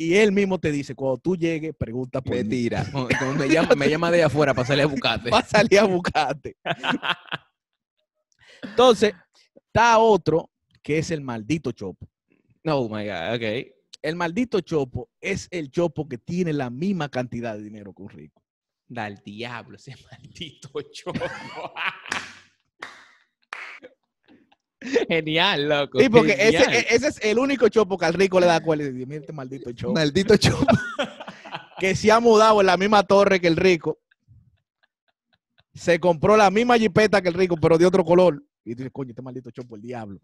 Y 0.00 0.16
él 0.16 0.32
mismo 0.32 0.58
te 0.58 0.72
dice, 0.72 0.94
cuando 0.94 1.18
tú 1.18 1.36
llegues, 1.36 1.74
pregunta 1.76 2.22
por. 2.22 2.34
Mentira. 2.34 2.86
Como 2.90 3.34
me, 3.34 3.46
llama, 3.50 3.74
me 3.74 3.86
llama 3.86 4.10
de 4.10 4.22
afuera 4.22 4.54
para 4.54 4.66
salir 4.66 4.84
a 4.84 4.86
buscarte. 4.86 5.28
Va 5.30 5.40
a 5.40 5.44
salir 5.44 5.78
a 5.78 5.84
buscarte. 5.84 6.56
Entonces, 8.62 9.12
está 9.56 9.98
otro 9.98 10.50
que 10.82 10.96
es 10.96 11.10
el 11.10 11.20
maldito 11.20 11.70
chopo. 11.72 12.08
Oh 12.64 12.88
my 12.88 13.04
God, 13.04 13.34
ok. 13.34 13.74
El 14.00 14.16
maldito 14.16 14.62
chopo 14.62 15.10
es 15.20 15.46
el 15.50 15.70
chopo 15.70 16.08
que 16.08 16.16
tiene 16.16 16.54
la 16.54 16.70
misma 16.70 17.10
cantidad 17.10 17.54
de 17.54 17.62
dinero 17.62 17.92
que 17.92 18.02
un 18.02 18.08
rico. 18.08 18.42
Da 18.88 19.04
al 19.04 19.22
diablo 19.22 19.76
ese 19.76 19.94
maldito 20.10 20.80
chopo. 20.80 21.20
Genial, 25.08 25.68
loco. 25.68 26.00
Sí, 26.00 26.08
porque 26.08 26.32
ese, 26.32 26.56
e- 26.78 26.86
ese 26.90 27.08
es 27.08 27.18
el 27.22 27.38
único 27.38 27.68
chopo 27.68 27.98
que 27.98 28.06
al 28.06 28.14
rico 28.14 28.40
le 28.40 28.46
da 28.46 28.60
cuál 28.60 28.80
es. 28.80 28.92
Mira 28.92 29.16
este 29.20 29.32
maldito 29.32 29.70
chopo. 29.72 29.94
maldito 29.94 30.36
chopo. 30.36 30.64
Que 31.78 31.96
se 31.96 32.12
ha 32.12 32.20
mudado 32.20 32.60
en 32.60 32.66
la 32.66 32.76
misma 32.76 33.02
torre 33.04 33.40
que 33.40 33.46
el 33.46 33.56
rico. 33.56 33.98
Se 35.72 35.98
compró 35.98 36.36
la 36.36 36.50
misma 36.50 36.76
jipeta 36.76 37.22
que 37.22 37.28
el 37.28 37.34
rico, 37.34 37.56
pero 37.56 37.78
de 37.78 37.86
otro 37.86 38.04
color. 38.04 38.42
Y 38.66 38.72
tú 38.74 38.78
dices, 38.82 38.92
coño, 38.92 39.10
este 39.10 39.22
maldito 39.22 39.50
chopo, 39.50 39.76
el 39.76 39.82
diablo. 39.82 40.20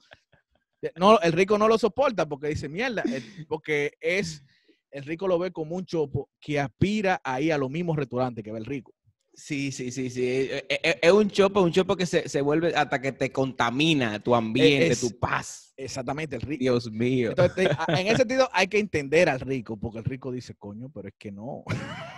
No, 0.97 1.19
el 1.21 1.33
rico 1.33 1.57
no 1.57 1.67
lo 1.67 1.79
soporta 1.79 2.29
porque 2.29 2.49
dice, 2.49 2.69
mierda, 2.69 3.03
el- 3.03 3.47
porque 3.49 3.93
es, 4.01 4.45
el 4.91 5.05
rico 5.05 5.27
lo 5.27 5.39
ve 5.39 5.51
como 5.51 5.77
un 5.77 5.87
chopo 5.87 6.29
que 6.39 6.61
aspira 6.61 7.21
a 7.25 7.41
ir 7.41 7.55
a 7.55 7.59
los 7.59 7.71
mismos 7.71 7.97
restaurantes 7.97 8.45
que 8.45 8.53
ve 8.53 8.59
el 8.59 8.67
rico. 8.67 8.93
Sí, 9.39 9.71
sí, 9.71 9.91
sí, 9.91 10.09
sí. 10.09 10.27
Es, 10.27 10.65
es- 10.83 10.97
es 11.03 11.13
un 11.13 11.29
chopo, 11.29 11.61
un 11.61 11.71
chopo 11.71 11.95
que 11.95 12.07
se, 12.07 12.27
se 12.29 12.41
vuelve 12.41 12.75
hasta 12.75 13.01
que 13.03 13.13
te 13.13 13.31
contamina 13.31 14.19
tu 14.19 14.35
ambiente, 14.35 14.89
es- 14.89 15.01
tu 15.01 15.19
paz. 15.19 15.75
Exactamente, 15.77 16.37
el 16.37 16.43
rico. 16.43 16.61
Dios 16.63 16.91
mío. 16.91 17.29
Entonces, 17.31 17.69
en 17.89 18.07
ese 18.07 18.17
sentido 18.23 18.49
hay 18.51 18.67
que 18.67 18.79
entender 18.79 19.29
al 19.29 19.41
rico, 19.41 19.77
porque 19.77 19.99
el 19.99 20.05
rico 20.05 20.33
dice, 20.33 20.55
coño, 20.55 20.89
pero 20.89 21.09
es 21.09 21.15
que 21.19 21.31
no. 21.31 21.65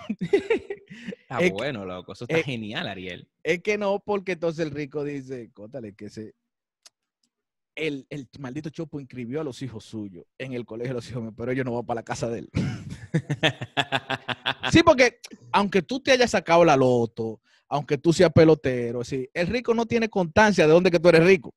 Está 0.09 0.19
es 1.41 1.47
que- 1.47 1.51
bueno, 1.51 1.85
loco. 1.85 2.13
Eso 2.13 2.25
está 2.25 2.39
es- 2.39 2.45
genial, 2.45 2.87
Ariel. 2.87 3.29
Es 3.43 3.63
que 3.63 3.79
no, 3.79 3.99
porque 3.99 4.33
entonces 4.33 4.65
el 4.67 4.71
rico 4.71 5.03
dice, 5.03 5.51
cótale, 5.53 5.95
que 5.95 6.09
se... 6.11 6.35
El, 7.79 8.07
el 8.11 8.29
maldito 8.41 8.71
Chopo 8.71 8.99
inscribió 8.99 9.41
a 9.41 9.45
los 9.45 9.63
hijos 9.63 9.85
suyos 9.85 10.25
en 10.37 10.53
el 10.53 10.65
colegio 10.65 10.91
de 10.91 10.95
los 10.95 11.09
hijos 11.09 11.33
pero 11.37 11.53
ellos 11.53 11.65
no 11.65 11.75
van 11.75 11.87
para 11.87 12.01
la 12.01 12.05
casa 12.05 12.29
de 12.29 12.41
él. 12.41 12.51
Sí, 14.71 14.83
porque 14.83 15.21
aunque 15.53 15.83
tú 15.83 16.01
te 16.01 16.13
hayas 16.13 16.31
sacado 16.31 16.65
la 16.65 16.77
loto, 16.77 17.41
aunque 17.69 17.99
tú 17.99 18.13
seas 18.13 18.33
pelotero, 18.33 19.03
sí, 19.05 19.29
el 19.33 19.47
rico 19.47 19.73
no 19.75 19.87
tiene 19.87 20.09
constancia 20.09 20.67
de 20.67 20.73
dónde 20.73 20.91
que 20.91 21.01
tú 21.01 21.09
eres 21.09 21.25
rico. 21.25 21.55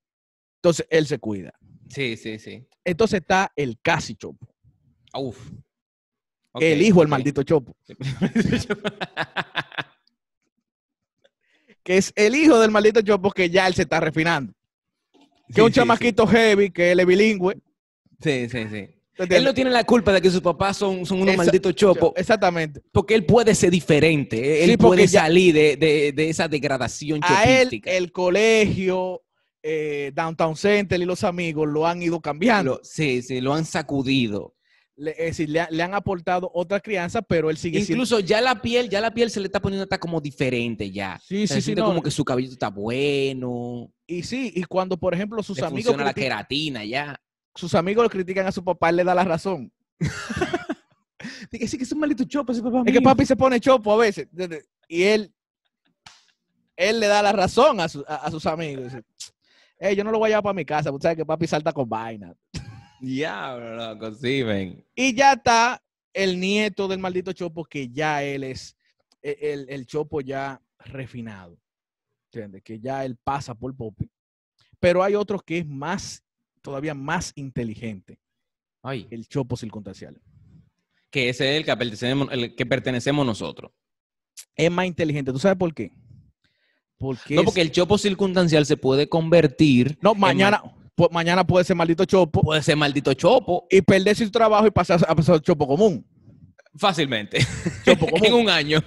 Entonces 0.58 0.88
él 0.90 1.06
se 1.08 1.20
cuida. 1.20 1.54
Sí, 1.90 2.16
sí, 2.16 2.40
sí. 2.40 2.66
Entonces 2.86 3.20
está 3.22 3.52
el 3.56 3.80
casi 3.82 4.16
Chopo, 4.16 4.48
Uf. 5.14 5.52
el 6.60 6.82
hijo 6.82 7.00
del 7.00 7.08
ok. 7.08 7.10
maldito 7.12 7.44
Chopo, 7.44 7.76
que 11.84 11.98
es 11.98 12.14
el 12.16 12.36
hijo 12.36 12.60
del 12.60 12.72
maldito 12.72 13.02
Chopo 13.02 13.32
que 13.32 13.50
ya 13.50 13.68
él 13.68 13.74
se 13.74 13.82
está 13.84 14.00
refinando. 14.00 14.54
Que 15.52 15.56
Sí, 15.56 15.62
un 15.62 15.68
sí, 15.68 15.74
chamaquito 15.76 16.26
heavy, 16.28 16.70
que 16.72 16.92
él 16.92 17.00
es 17.00 17.06
bilingüe. 17.06 17.56
Sí, 18.22 18.48
sí, 18.50 18.58
sí. 18.70 18.88
¿entiendes? 19.18 19.38
Él 19.38 19.44
no 19.44 19.54
tiene 19.54 19.70
la 19.70 19.84
culpa 19.84 20.12
de 20.14 20.22
que 20.22 20.30
sus 20.32 20.42
papás 20.42 20.78
son, 20.78 21.06
son 21.06 21.22
unos 21.22 21.34
Esa- 21.36 21.44
malditos 21.44 21.76
chopos, 21.76 22.14
Exactamente. 22.16 22.82
porque 22.92 23.14
él 23.16 23.26
puede 23.26 23.54
ser 23.54 23.70
diferente. 23.72 24.64
Él 24.64 24.78
puede 24.78 25.08
salir 25.08 25.54
de, 25.54 25.76
de- 25.78 26.12
de 26.12 26.30
esa 26.30 26.48
degradación 26.48 27.20
A 27.24 27.44
él, 27.44 27.82
el 27.86 28.12
colegio, 28.12 29.22
eh, 29.64 30.12
Downtown 30.16 30.56
Center 30.56 31.00
y 31.00 31.06
los 31.06 31.24
amigos 31.24 31.68
lo 31.70 31.86
han 31.86 32.02
ido 32.02 32.20
cambiando. 32.20 32.76
Lo- 32.76 32.80
sí, 32.84 33.22
sí, 33.22 33.42
lo 33.42 33.54
han 33.54 33.66
sacudido. 33.66 34.56
Le, 35.02 35.12
es 35.12 35.18
decir, 35.38 35.50
le, 35.50 35.62
ha- 35.62 35.68
le 35.72 35.82
han 35.82 35.96
aportado 35.96 36.52
otra 36.54 36.80
crianza, 36.80 37.24
pero 37.24 37.50
él 37.50 37.58
sigue 37.58 37.80
siendo. 37.80 37.94
Incluso 38.04 38.20
ya 38.20 38.40
la 38.40 38.62
piel, 38.62 38.88
ya 38.88 39.02
la 39.02 39.12
piel 39.12 39.32
se 39.32 39.40
le 39.40 39.48
está 39.48 39.60
poniendo 39.60 39.84
hasta 39.84 40.00
como 40.00 40.22
diferente 40.22 40.92
ya. 40.92 41.20
Sí, 41.26 41.46
O 41.46 41.48
sea, 41.48 41.56
sí, 41.56 41.62
sí. 41.62 41.66
siente 41.66 41.82
no, 41.82 41.88
como 41.88 42.04
que 42.04 42.12
su 42.12 42.24
cabello 42.24 42.50
está 42.52 42.70
bueno, 42.70 43.92
Y 44.06 44.22
sí, 44.24 44.52
y 44.56 44.64
cuando, 44.66 44.98
por 44.98 45.16
ejemplo, 45.16 45.42
sus 45.42 45.58
le 45.58 45.66
amigos, 45.66 45.86
funciona 45.86 46.04
la 46.04 46.14
queratina 46.14 46.86
ya. 46.86 47.20
sus 47.56 47.74
amigos 47.74 48.04
lo 48.04 48.10
critican 48.12 48.46
a 48.46 48.52
su 48.52 48.64
papá, 48.64 48.90
él 48.90 48.98
le 48.98 49.04
da 49.04 49.16
la 49.16 49.24
razón. 49.24 49.72
Dice, 51.52 51.68
sí, 51.68 51.78
que 51.78 51.84
es 51.84 51.92
un 51.92 52.00
maldito 52.00 52.24
chopo 52.24 52.52
ese 52.52 52.62
papá 52.62 52.80
Es 52.86 52.94
que 52.94 53.00
mío". 53.00 53.02
papi 53.04 53.26
se 53.26 53.36
pone 53.36 53.60
chopo 53.60 53.94
a 53.94 53.98
veces. 53.98 54.28
Y 54.88 55.04
él, 55.04 55.34
él 56.76 57.00
le 57.00 57.08
da 57.08 57.22
la 57.22 57.32
razón 57.32 57.80
a, 57.80 57.90
su- 57.90 58.06
a- 58.08 58.16
a 58.16 58.32
sus 58.32 58.46
amigos. 58.46 58.86
Dice, 58.86 59.04
"Ey, 59.80 59.96
yo 59.96 60.04
no 60.04 60.12
lo 60.12 60.20
voy 60.20 60.28
a 60.28 60.30
llevar 60.30 60.44
para 60.44 60.54
mi 60.54 60.66
casa, 60.66 60.92
porque 60.92 61.04
sabes 61.04 61.18
que 61.18 61.26
papi 61.26 61.48
salta 61.48 61.74
con 61.74 61.88
vaina. 61.90 62.34
Diablo, 63.02 63.76
loco, 63.76 64.14
sí, 64.14 64.44
ven. 64.44 64.86
Y 64.96 65.14
ya 65.16 65.34
está 65.34 65.82
el 66.14 66.40
nieto 66.40 66.88
del 66.88 67.00
maldito 67.00 67.34
Chopo, 67.34 67.66
que 67.66 67.90
ya 67.90 68.24
él 68.24 68.44
es 68.44 68.78
e- 69.22 69.38
el, 69.42 69.66
el 69.70 69.86
Chopo 69.86 70.22
ya 70.22 70.62
refinado. 70.80 71.58
¿Entiendes? 72.32 72.62
Que 72.64 72.80
ya 72.80 73.04
él 73.04 73.18
pasa 73.24 73.54
por 73.56 73.76
Popi. 73.76 74.10
Pero 74.80 75.04
hay 75.04 75.16
otro 75.16 75.40
que 75.40 75.60
es 75.60 75.68
más, 75.68 76.24
todavía 76.62 76.94
más 76.94 77.34
inteligente, 77.36 78.20
Ay, 78.84 79.08
el 79.12 79.28
Chopo 79.28 79.58
circunstancial. 79.58 80.20
que 81.10 81.30
ese 81.30 81.52
es 81.52 81.58
el 81.58 81.66
que 81.66 81.76
pertenecemos, 81.76 82.30
el 82.32 82.56
que 82.56 82.66
pertenecemos 82.66 83.26
nosotros. 83.26 83.72
Es 84.56 84.72
más 84.72 84.86
inteligente. 84.86 85.32
¿Tú 85.32 85.40
sabes 85.40 85.58
por 85.58 85.74
qué? 85.74 85.92
Porque, 86.98 87.36
No, 87.36 87.42
es- 87.42 87.46
porque 87.46 87.62
el 87.62 87.72
chopo 87.72 87.98
circunstancial 87.98 88.66
se 88.66 88.78
puede 88.78 89.10
convertir. 89.10 89.98
no, 90.02 90.14
mañana, 90.16 90.62
mañana 91.10 91.46
puede 91.46 91.66
ser 91.66 91.76
maldito 91.76 92.06
Chopo 92.06 92.42
Puede 92.42 92.62
ser 92.62 92.76
maldito 92.78 93.14
chopo 93.14 93.66
y 93.70 93.82
perder 93.82 94.16
su 94.16 94.30
trabajo 94.30 94.68
y 94.68 94.72
pasar 94.72 95.04
a 95.08 95.16
pasar 95.16 95.42
Chopo 95.42 95.68
común. 95.68 96.06
fácilmente. 96.76 97.40
Chopo 97.86 98.08
en 98.14 98.20
común. 98.20 98.42
un 98.44 98.50
año. 98.50 98.80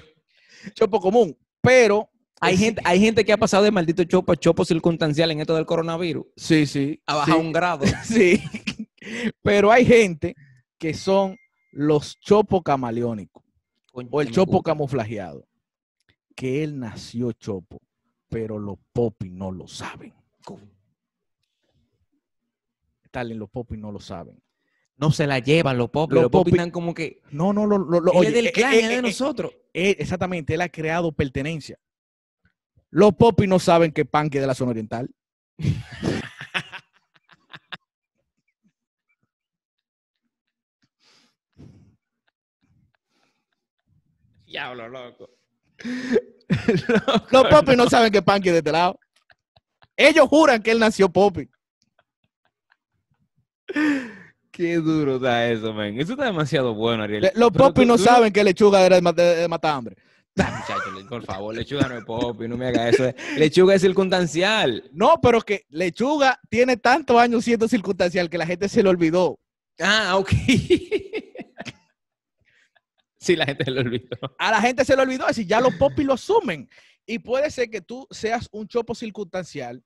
Chopo 0.74 1.00
común. 1.00 1.36
Pero 1.60 2.08
Hay 2.40 2.56
gente, 2.56 2.80
hay 2.84 3.00
gente 3.00 3.24
que 3.24 3.32
ha 3.32 3.36
pasado 3.38 3.64
de 3.64 3.70
maldito 3.70 4.04
chopo 4.04 4.32
a 4.32 4.36
chopo 4.36 4.64
circunstancial 4.64 5.30
en 5.30 5.40
esto 5.40 5.54
del 5.54 5.64
coronavirus. 5.66 6.26
Sí, 6.36 6.66
sí. 6.66 7.00
Ha 7.06 7.14
bajado 7.16 7.40
sí. 7.40 7.46
un 7.46 7.52
grado. 7.52 7.84
Sí, 8.04 8.42
pero 9.42 9.70
hay 9.70 9.84
gente 9.84 10.34
que 10.78 10.94
son 10.94 11.36
los 11.72 12.18
chopo 12.20 12.62
camaleónicos 12.62 13.42
Coño, 13.92 14.08
o 14.12 14.20
el 14.22 14.30
chopo 14.30 14.52
gusta. 14.52 14.70
camuflajeado. 14.72 15.46
Que 16.34 16.64
él 16.64 16.78
nació 16.78 17.32
chopo, 17.32 17.80
pero 18.28 18.58
los 18.58 18.76
popis 18.92 19.30
no 19.30 19.50
lo 19.52 19.66
saben. 19.68 20.12
Stalin, 23.14 23.38
los 23.38 23.48
popis 23.48 23.78
no 23.78 23.92
lo 23.92 24.00
saben. 24.00 24.42
No 24.96 25.12
se 25.12 25.26
la 25.28 25.38
llevan 25.38 25.78
los 25.78 25.88
popis. 25.90 26.14
Los 26.14 26.22
Los 26.24 26.32
popis 26.32 26.54
están 26.54 26.72
como 26.72 26.92
que. 26.94 27.20
No, 27.30 27.52
no, 27.52 27.64
lo, 27.64 27.78
lo, 27.78 28.00
lo- 28.00 28.12
Él 28.12 28.18
oye, 28.18 28.28
es 28.28 28.34
del 28.34 28.46
eh, 28.48 28.52
clan, 28.52 28.72
eh, 28.74 28.78
él 28.78 28.82
es 28.84 28.88
de 28.90 28.94
eh, 28.96 29.02
nosotros. 29.02 29.52
eh, 29.72 29.96
exactamente, 30.00 30.54
él 30.54 30.60
ha 30.60 30.68
creado 30.68 31.12
pertenencia. 31.12 31.78
Los 32.90 33.14
popis 33.14 33.48
no 33.48 33.58
saben 33.60 33.92
que 33.92 34.04
Panque 34.04 34.38
es 34.38 34.42
de 34.42 34.46
la 34.48 34.54
zona 34.54 34.70
oriental. 34.72 35.08
Diablo, 44.46 44.88
loco. 44.88 45.30
Los 47.30 47.44
popis 47.48 47.76
no 47.76 47.88
saben 47.88 48.12
que 48.12 48.22
Panky 48.22 48.48
es 48.48 48.54
de 48.54 48.58
este 48.58 48.72
lado. 48.72 48.98
Ellos 49.96 50.28
juran 50.28 50.62
que 50.62 50.70
él 50.70 50.78
nació 50.78 51.08
popi. 51.08 51.48
Qué 54.50 54.76
duro 54.76 55.16
está 55.16 55.50
eso, 55.50 55.72
man. 55.72 55.98
Eso 55.98 56.12
está 56.12 56.26
demasiado 56.26 56.74
bueno, 56.74 57.02
Ariel. 57.02 57.22
Le- 57.22 57.32
Los 57.34 57.50
popis 57.50 57.86
no 57.86 57.96
tú 57.96 58.04
saben 58.04 58.32
que 58.32 58.44
lechuga 58.44 58.84
era 58.86 58.94
de, 58.96 59.02
ma- 59.02 59.12
de- 59.12 59.36
de 59.36 59.48
matar 59.48 59.74
hambre. 59.76 59.96
Ah, 60.36 60.50
muchacho, 60.60 60.90
le- 60.92 61.04
por 61.04 61.24
favor, 61.24 61.54
lechuga 61.54 61.88
no 61.88 61.96
es 61.98 62.04
popi, 62.04 62.48
no 62.48 62.56
me 62.56 62.66
haga 62.66 62.88
eso. 62.88 63.04
Lechuga 63.36 63.74
es 63.76 63.82
circunstancial. 63.82 64.82
No, 64.92 65.20
pero 65.22 65.40
que 65.40 65.64
lechuga 65.68 66.40
tiene 66.48 66.76
tantos 66.76 67.16
años 67.20 67.44
siendo 67.44 67.68
circunstancial 67.68 68.28
que 68.28 68.38
la 68.38 68.46
gente 68.46 68.68
se 68.68 68.82
le 68.82 68.88
olvidó. 68.88 69.38
Ah, 69.80 70.16
ok. 70.16 70.30
sí, 73.18 73.36
la 73.36 73.46
gente 73.46 73.70
lo 73.70 73.80
olvidó. 73.80 74.16
A 74.38 74.50
la 74.50 74.60
gente 74.60 74.84
se 74.84 74.96
le 74.96 75.02
olvidó, 75.02 75.26
así 75.26 75.46
ya 75.46 75.60
los 75.60 75.74
popis 75.76 76.04
lo 76.04 76.14
asumen. 76.14 76.68
Y 77.06 77.18
puede 77.18 77.50
ser 77.50 77.70
que 77.70 77.80
tú 77.80 78.06
seas 78.10 78.48
un 78.52 78.66
chopo 78.66 78.94
circunstancial 78.94 79.82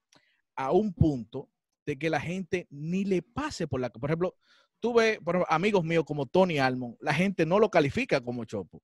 a 0.56 0.72
un 0.72 0.92
punto 0.94 1.48
de 1.88 1.98
que 1.98 2.10
la 2.10 2.20
gente 2.20 2.66
ni 2.70 3.04
le 3.06 3.22
pase 3.22 3.66
por 3.66 3.80
la... 3.80 3.88
Por 3.88 4.10
ejemplo, 4.10 4.36
por 4.78 5.02
ejemplo, 5.02 5.46
amigos 5.48 5.82
míos 5.84 6.04
como 6.06 6.26
Tony 6.26 6.58
Almond, 6.58 6.96
la 7.00 7.14
gente 7.14 7.46
no 7.46 7.58
lo 7.58 7.70
califica 7.70 8.20
como 8.20 8.44
chopo, 8.44 8.82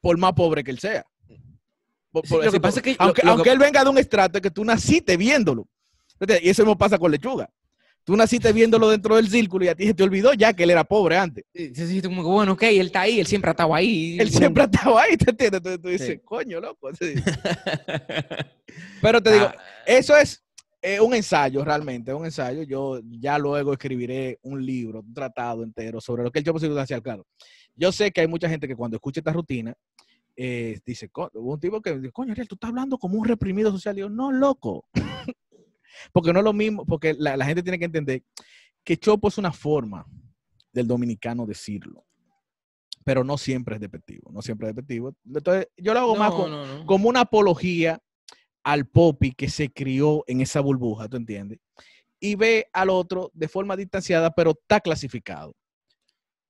por 0.00 0.18
más 0.18 0.32
pobre 0.32 0.64
que 0.64 0.72
él 0.72 0.80
sea. 0.80 1.06
Por- 2.10 2.26
Sí, 2.26 2.34
lo 2.42 2.50
que 2.50 2.60
pasa 2.60 2.80
es 2.80 2.82
que- 2.82 2.96
aunque, 2.98 3.22
lo- 3.22 3.28
lo 3.28 3.34
que- 3.34 3.50
aunque 3.50 3.52
él 3.52 3.58
venga 3.60 3.84
de 3.84 3.90
un 3.90 3.98
estrato 3.98 4.40
que 4.40 4.50
tú 4.50 4.64
naciste 4.64 5.16
viéndolo. 5.16 5.68
Y 6.42 6.48
eso 6.48 6.62
mismo 6.62 6.76
pasa 6.76 6.98
con 6.98 7.12
lechuga. 7.12 7.48
Tú 8.02 8.16
naciste 8.16 8.52
viéndolo 8.52 8.88
dentro 8.88 9.14
del 9.16 9.28
círculo 9.28 9.64
y 9.64 9.68
a 9.68 9.74
ti 9.76 9.86
se 9.86 9.94
te 9.94 10.02
olvidó 10.02 10.32
ya 10.34 10.52
que 10.52 10.64
él 10.64 10.70
era 10.70 10.82
pobre 10.82 11.16
antes. 11.16 11.44
Sí, 11.54 11.72
sí, 11.74 12.02
como 12.02 12.22
que, 12.22 12.28
bueno, 12.28 12.52
ok, 12.54 12.62
él 12.64 12.86
está 12.86 13.02
ahí, 13.02 13.20
él 13.20 13.26
siempre 13.26 13.50
ha 13.50 13.52
estado 13.52 13.72
ahí. 13.74 14.16
Él 14.18 14.30
siempre 14.32 14.64
ha 14.64 14.66
estado 14.66 14.98
ahí, 14.98 15.16
¿te 15.16 15.30
entiendes? 15.30 15.58
Entonces 15.58 15.80
tú 15.82 15.88
dices, 15.88 16.08
Sí. 16.08 16.18
coño, 16.24 16.60
loco. 16.60 16.90
Pero 19.02 19.22
te 19.22 19.32
digo, 19.32 19.46
Ah, 19.46 19.56
eso 19.86 20.16
es 20.16 20.42
eh, 20.88 21.00
un 21.00 21.12
ensayo 21.14 21.64
realmente, 21.64 22.14
un 22.14 22.24
ensayo. 22.24 22.62
Yo 22.62 23.00
ya 23.04 23.38
luego 23.38 23.72
escribiré 23.72 24.38
un 24.42 24.64
libro, 24.64 25.00
un 25.00 25.12
tratado 25.12 25.64
entero 25.64 26.00
sobre 26.00 26.22
lo 26.22 26.30
que 26.30 26.38
es 26.38 26.42
el 26.42 26.46
chopo 26.46 26.60
circunstancial, 26.60 27.02
claro. 27.02 27.26
Yo 27.74 27.90
sé 27.90 28.12
que 28.12 28.20
hay 28.20 28.28
mucha 28.28 28.48
gente 28.48 28.68
que 28.68 28.76
cuando 28.76 28.96
escucha 28.96 29.18
esta 29.18 29.32
rutina 29.32 29.74
eh, 30.36 30.78
dice, 30.86 31.10
hubo 31.12 31.54
un 31.54 31.58
tipo 31.58 31.82
que 31.82 31.98
dice, 31.98 32.12
coño, 32.12 32.30
Ariel, 32.30 32.46
tú 32.46 32.54
estás 32.54 32.68
hablando 32.68 32.98
como 32.98 33.18
un 33.18 33.26
reprimido 33.26 33.72
social. 33.72 33.96
Y 33.96 34.02
yo, 34.02 34.08
no, 34.08 34.30
loco. 34.30 34.86
porque 36.12 36.32
no 36.32 36.38
es 36.38 36.44
lo 36.44 36.52
mismo, 36.52 36.86
porque 36.86 37.16
la, 37.18 37.36
la 37.36 37.46
gente 37.46 37.64
tiene 37.64 37.80
que 37.80 37.86
entender 37.86 38.22
que 38.84 38.96
chopo 38.96 39.26
es 39.26 39.38
una 39.38 39.52
forma 39.52 40.06
del 40.72 40.86
dominicano 40.86 41.46
decirlo. 41.46 42.06
Pero 43.02 43.24
no 43.24 43.36
siempre 43.38 43.74
es 43.74 43.80
despectivo, 43.80 44.30
no 44.30 44.40
siempre 44.40 44.68
es 44.68 44.74
despectivo. 44.76 45.16
Entonces, 45.26 45.66
yo 45.76 45.94
lo 45.94 45.98
hago 45.98 46.14
más 46.14 46.30
no, 46.30 46.36
con, 46.36 46.50
no, 46.52 46.64
no. 46.64 46.86
como 46.86 47.08
una 47.08 47.22
apología 47.22 48.00
al 48.66 48.84
popi 48.84 49.30
que 49.30 49.48
se 49.48 49.70
crió 49.70 50.24
en 50.26 50.40
esa 50.40 50.60
burbuja, 50.60 51.08
¿tú 51.08 51.16
entiendes? 51.16 51.60
Y 52.18 52.34
ve 52.34 52.66
al 52.72 52.90
otro 52.90 53.30
de 53.32 53.46
forma 53.46 53.76
distanciada, 53.76 54.32
pero 54.34 54.50
está 54.60 54.80
clasificado. 54.80 55.54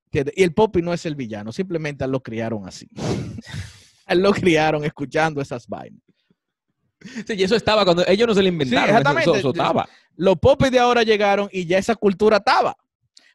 ¿Entiendes? 0.06 0.32
Y 0.34 0.42
el 0.42 0.54
popi 0.54 0.80
no 0.80 0.94
es 0.94 1.04
el 1.04 1.14
villano, 1.14 1.52
simplemente 1.52 2.04
a 2.04 2.06
lo 2.06 2.22
criaron 2.22 2.66
así. 2.66 2.88
a 4.06 4.14
lo 4.14 4.32
criaron 4.32 4.82
escuchando 4.82 5.42
esas 5.42 5.68
vainas. 5.68 6.00
Sí, 7.26 7.34
y 7.34 7.42
eso 7.42 7.54
estaba 7.54 7.84
cuando 7.84 8.02
ellos 8.06 8.26
no 8.26 8.34
se 8.34 8.40
lo 8.42 8.48
inventaron. 8.48 8.88
eso- 8.88 8.96
exactamente. 8.96 9.30
Eso, 9.30 9.38
eso 9.38 9.50
estaba. 9.50 9.86
Los 10.16 10.38
popis 10.38 10.70
de 10.70 10.78
ahora 10.78 11.02
llegaron 11.02 11.50
y 11.52 11.66
ya 11.66 11.76
esa 11.76 11.96
cultura 11.96 12.38
estaba. 12.38 12.74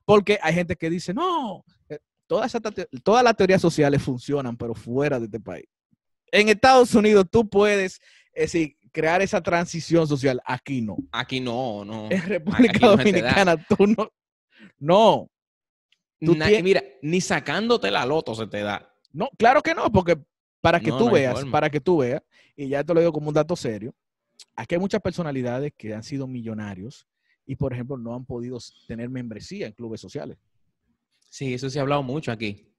Porque 0.05 0.39
hay 0.41 0.55
gente 0.55 0.75
que 0.75 0.89
dice, 0.89 1.13
no, 1.13 1.63
eh, 1.87 1.99
todas, 2.25 2.51
todas 3.03 3.23
las 3.23 3.35
teorías 3.35 3.61
sociales 3.61 4.01
funcionan, 4.01 4.57
pero 4.57 4.73
fuera 4.73 5.19
de 5.19 5.25
este 5.25 5.39
país. 5.39 5.65
En 6.31 6.49
Estados 6.49 6.95
Unidos 6.95 7.27
tú 7.29 7.47
puedes 7.47 8.01
es 8.33 8.51
decir, 8.51 8.77
crear 8.91 9.21
esa 9.21 9.41
transición 9.41 10.07
social. 10.07 10.41
Aquí 10.45 10.81
no. 10.81 10.97
Aquí 11.11 11.39
no, 11.39 11.83
no. 11.85 12.05
En 12.11 12.19
aquí 12.19 12.27
República 12.29 12.79
no. 12.81 12.97
Dominicana 12.97 13.57
tú 13.67 13.87
no. 13.87 14.11
No, 14.79 15.29
tú 16.19 16.35
Na- 16.35 16.47
tienes- 16.47 16.63
Mira, 16.63 16.83
ni 17.01 17.19
sacándote 17.21 17.89
la 17.91 18.05
loto 18.05 18.35
se 18.35 18.47
te 18.47 18.61
da. 18.61 18.93
no, 19.11 19.29
claro 19.37 19.61
que 19.61 19.73
no, 19.73 19.91
porque 19.91 20.17
para 20.61 20.79
que 20.79 20.89
No, 20.89 20.97
tú 20.99 21.05
no 21.05 21.11
veas, 21.11 21.43
para 21.45 21.69
que 21.69 21.79
tú 21.81 21.97
veas, 21.97 22.21
y 22.55 22.67
ya 22.69 22.83
te 22.83 22.93
lo 22.93 22.99
digo 22.99 23.11
como 23.11 23.29
un 23.29 23.33
dato 23.33 23.55
serio, 23.55 23.95
aquí 24.55 24.75
hay 24.75 24.79
muchas 24.81 25.01
personalidades 25.01 25.73
que 25.75 25.93
han 25.95 26.03
sido 26.03 26.27
millonarios 26.27 27.07
y, 27.45 27.55
por 27.55 27.73
ejemplo, 27.73 27.97
no 27.97 28.13
han 28.13 28.25
podido 28.25 28.59
tener 28.87 29.09
membresía 29.09 29.65
en 29.67 29.73
clubes 29.73 29.99
sociales. 29.99 30.37
Sí, 31.29 31.53
eso 31.53 31.69
se 31.69 31.79
ha 31.79 31.81
hablado 31.81 32.03
mucho 32.03 32.31
aquí. 32.31 32.70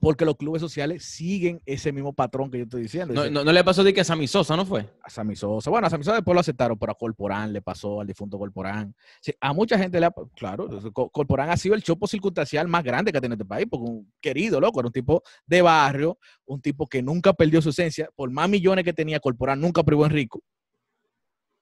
Porque 0.00 0.24
los 0.24 0.36
clubes 0.36 0.60
sociales 0.60 1.04
siguen 1.04 1.60
ese 1.66 1.90
mismo 1.92 2.12
patrón 2.12 2.50
que 2.52 2.58
yo 2.58 2.64
estoy 2.64 2.82
diciendo. 2.82 3.12
No, 3.14 3.28
no, 3.28 3.42
no 3.42 3.50
le 3.52 3.64
pasó 3.64 3.82
de 3.82 3.92
que 3.92 4.00
a 4.02 4.04
Sammy 4.04 4.28
Sosa, 4.28 4.56
¿no 4.56 4.64
fue? 4.64 4.88
A 5.02 5.10
Sammy 5.10 5.34
Sosa. 5.34 5.70
Bueno, 5.70 5.88
a 5.88 5.90
Sammy 5.90 6.04
Sosa 6.04 6.14
después 6.16 6.34
lo 6.34 6.40
aceptaron, 6.40 6.78
pero 6.78 6.92
a 6.92 6.94
Corporán 6.94 7.52
le 7.52 7.62
pasó, 7.62 8.00
al 8.00 8.06
difunto 8.06 8.38
Corporán. 8.38 8.94
Sí, 9.20 9.32
a 9.40 9.52
mucha 9.52 9.76
gente 9.76 9.98
le 9.98 10.06
ha... 10.06 10.14
Claro, 10.36 10.68
Co- 10.92 11.10
Corporán 11.10 11.50
ha 11.50 11.56
sido 11.56 11.74
el 11.74 11.82
chopo 11.82 12.06
circunstancial 12.06 12.68
más 12.68 12.84
grande 12.84 13.10
que 13.10 13.18
ha 13.18 13.20
tenido 13.20 13.34
este 13.34 13.44
país, 13.44 13.66
porque 13.68 13.90
un 13.90 14.12
querido, 14.20 14.60
loco, 14.60 14.78
era 14.78 14.86
un 14.86 14.92
tipo 14.92 15.22
de 15.46 15.62
barrio, 15.62 16.16
un 16.46 16.60
tipo 16.60 16.86
que 16.86 17.02
nunca 17.02 17.32
perdió 17.32 17.60
su 17.60 17.70
esencia. 17.70 18.08
Por 18.14 18.30
más 18.30 18.48
millones 18.48 18.84
que 18.84 18.92
tenía 18.92 19.18
Corporán, 19.18 19.60
nunca 19.60 19.82
privó 19.82 20.04
en 20.06 20.12
rico. 20.12 20.42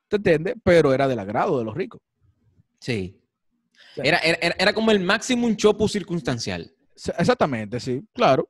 ¿Te 0.08 0.16
entiendes? 0.16 0.54
Pero 0.62 0.92
era 0.92 1.08
del 1.08 1.18
agrado 1.18 1.58
de 1.58 1.64
los 1.64 1.74
ricos. 1.74 2.00
Sí. 2.80 3.18
Era, 3.96 4.18
era- 4.18 4.54
era 4.58 4.72
como 4.74 4.90
el 4.90 5.00
máximo 5.00 5.46
un 5.46 5.56
chopo 5.56 5.88
circunstancial. 5.88 6.70
Exactamente, 7.18 7.78
sí, 7.80 8.02
claro. 8.12 8.48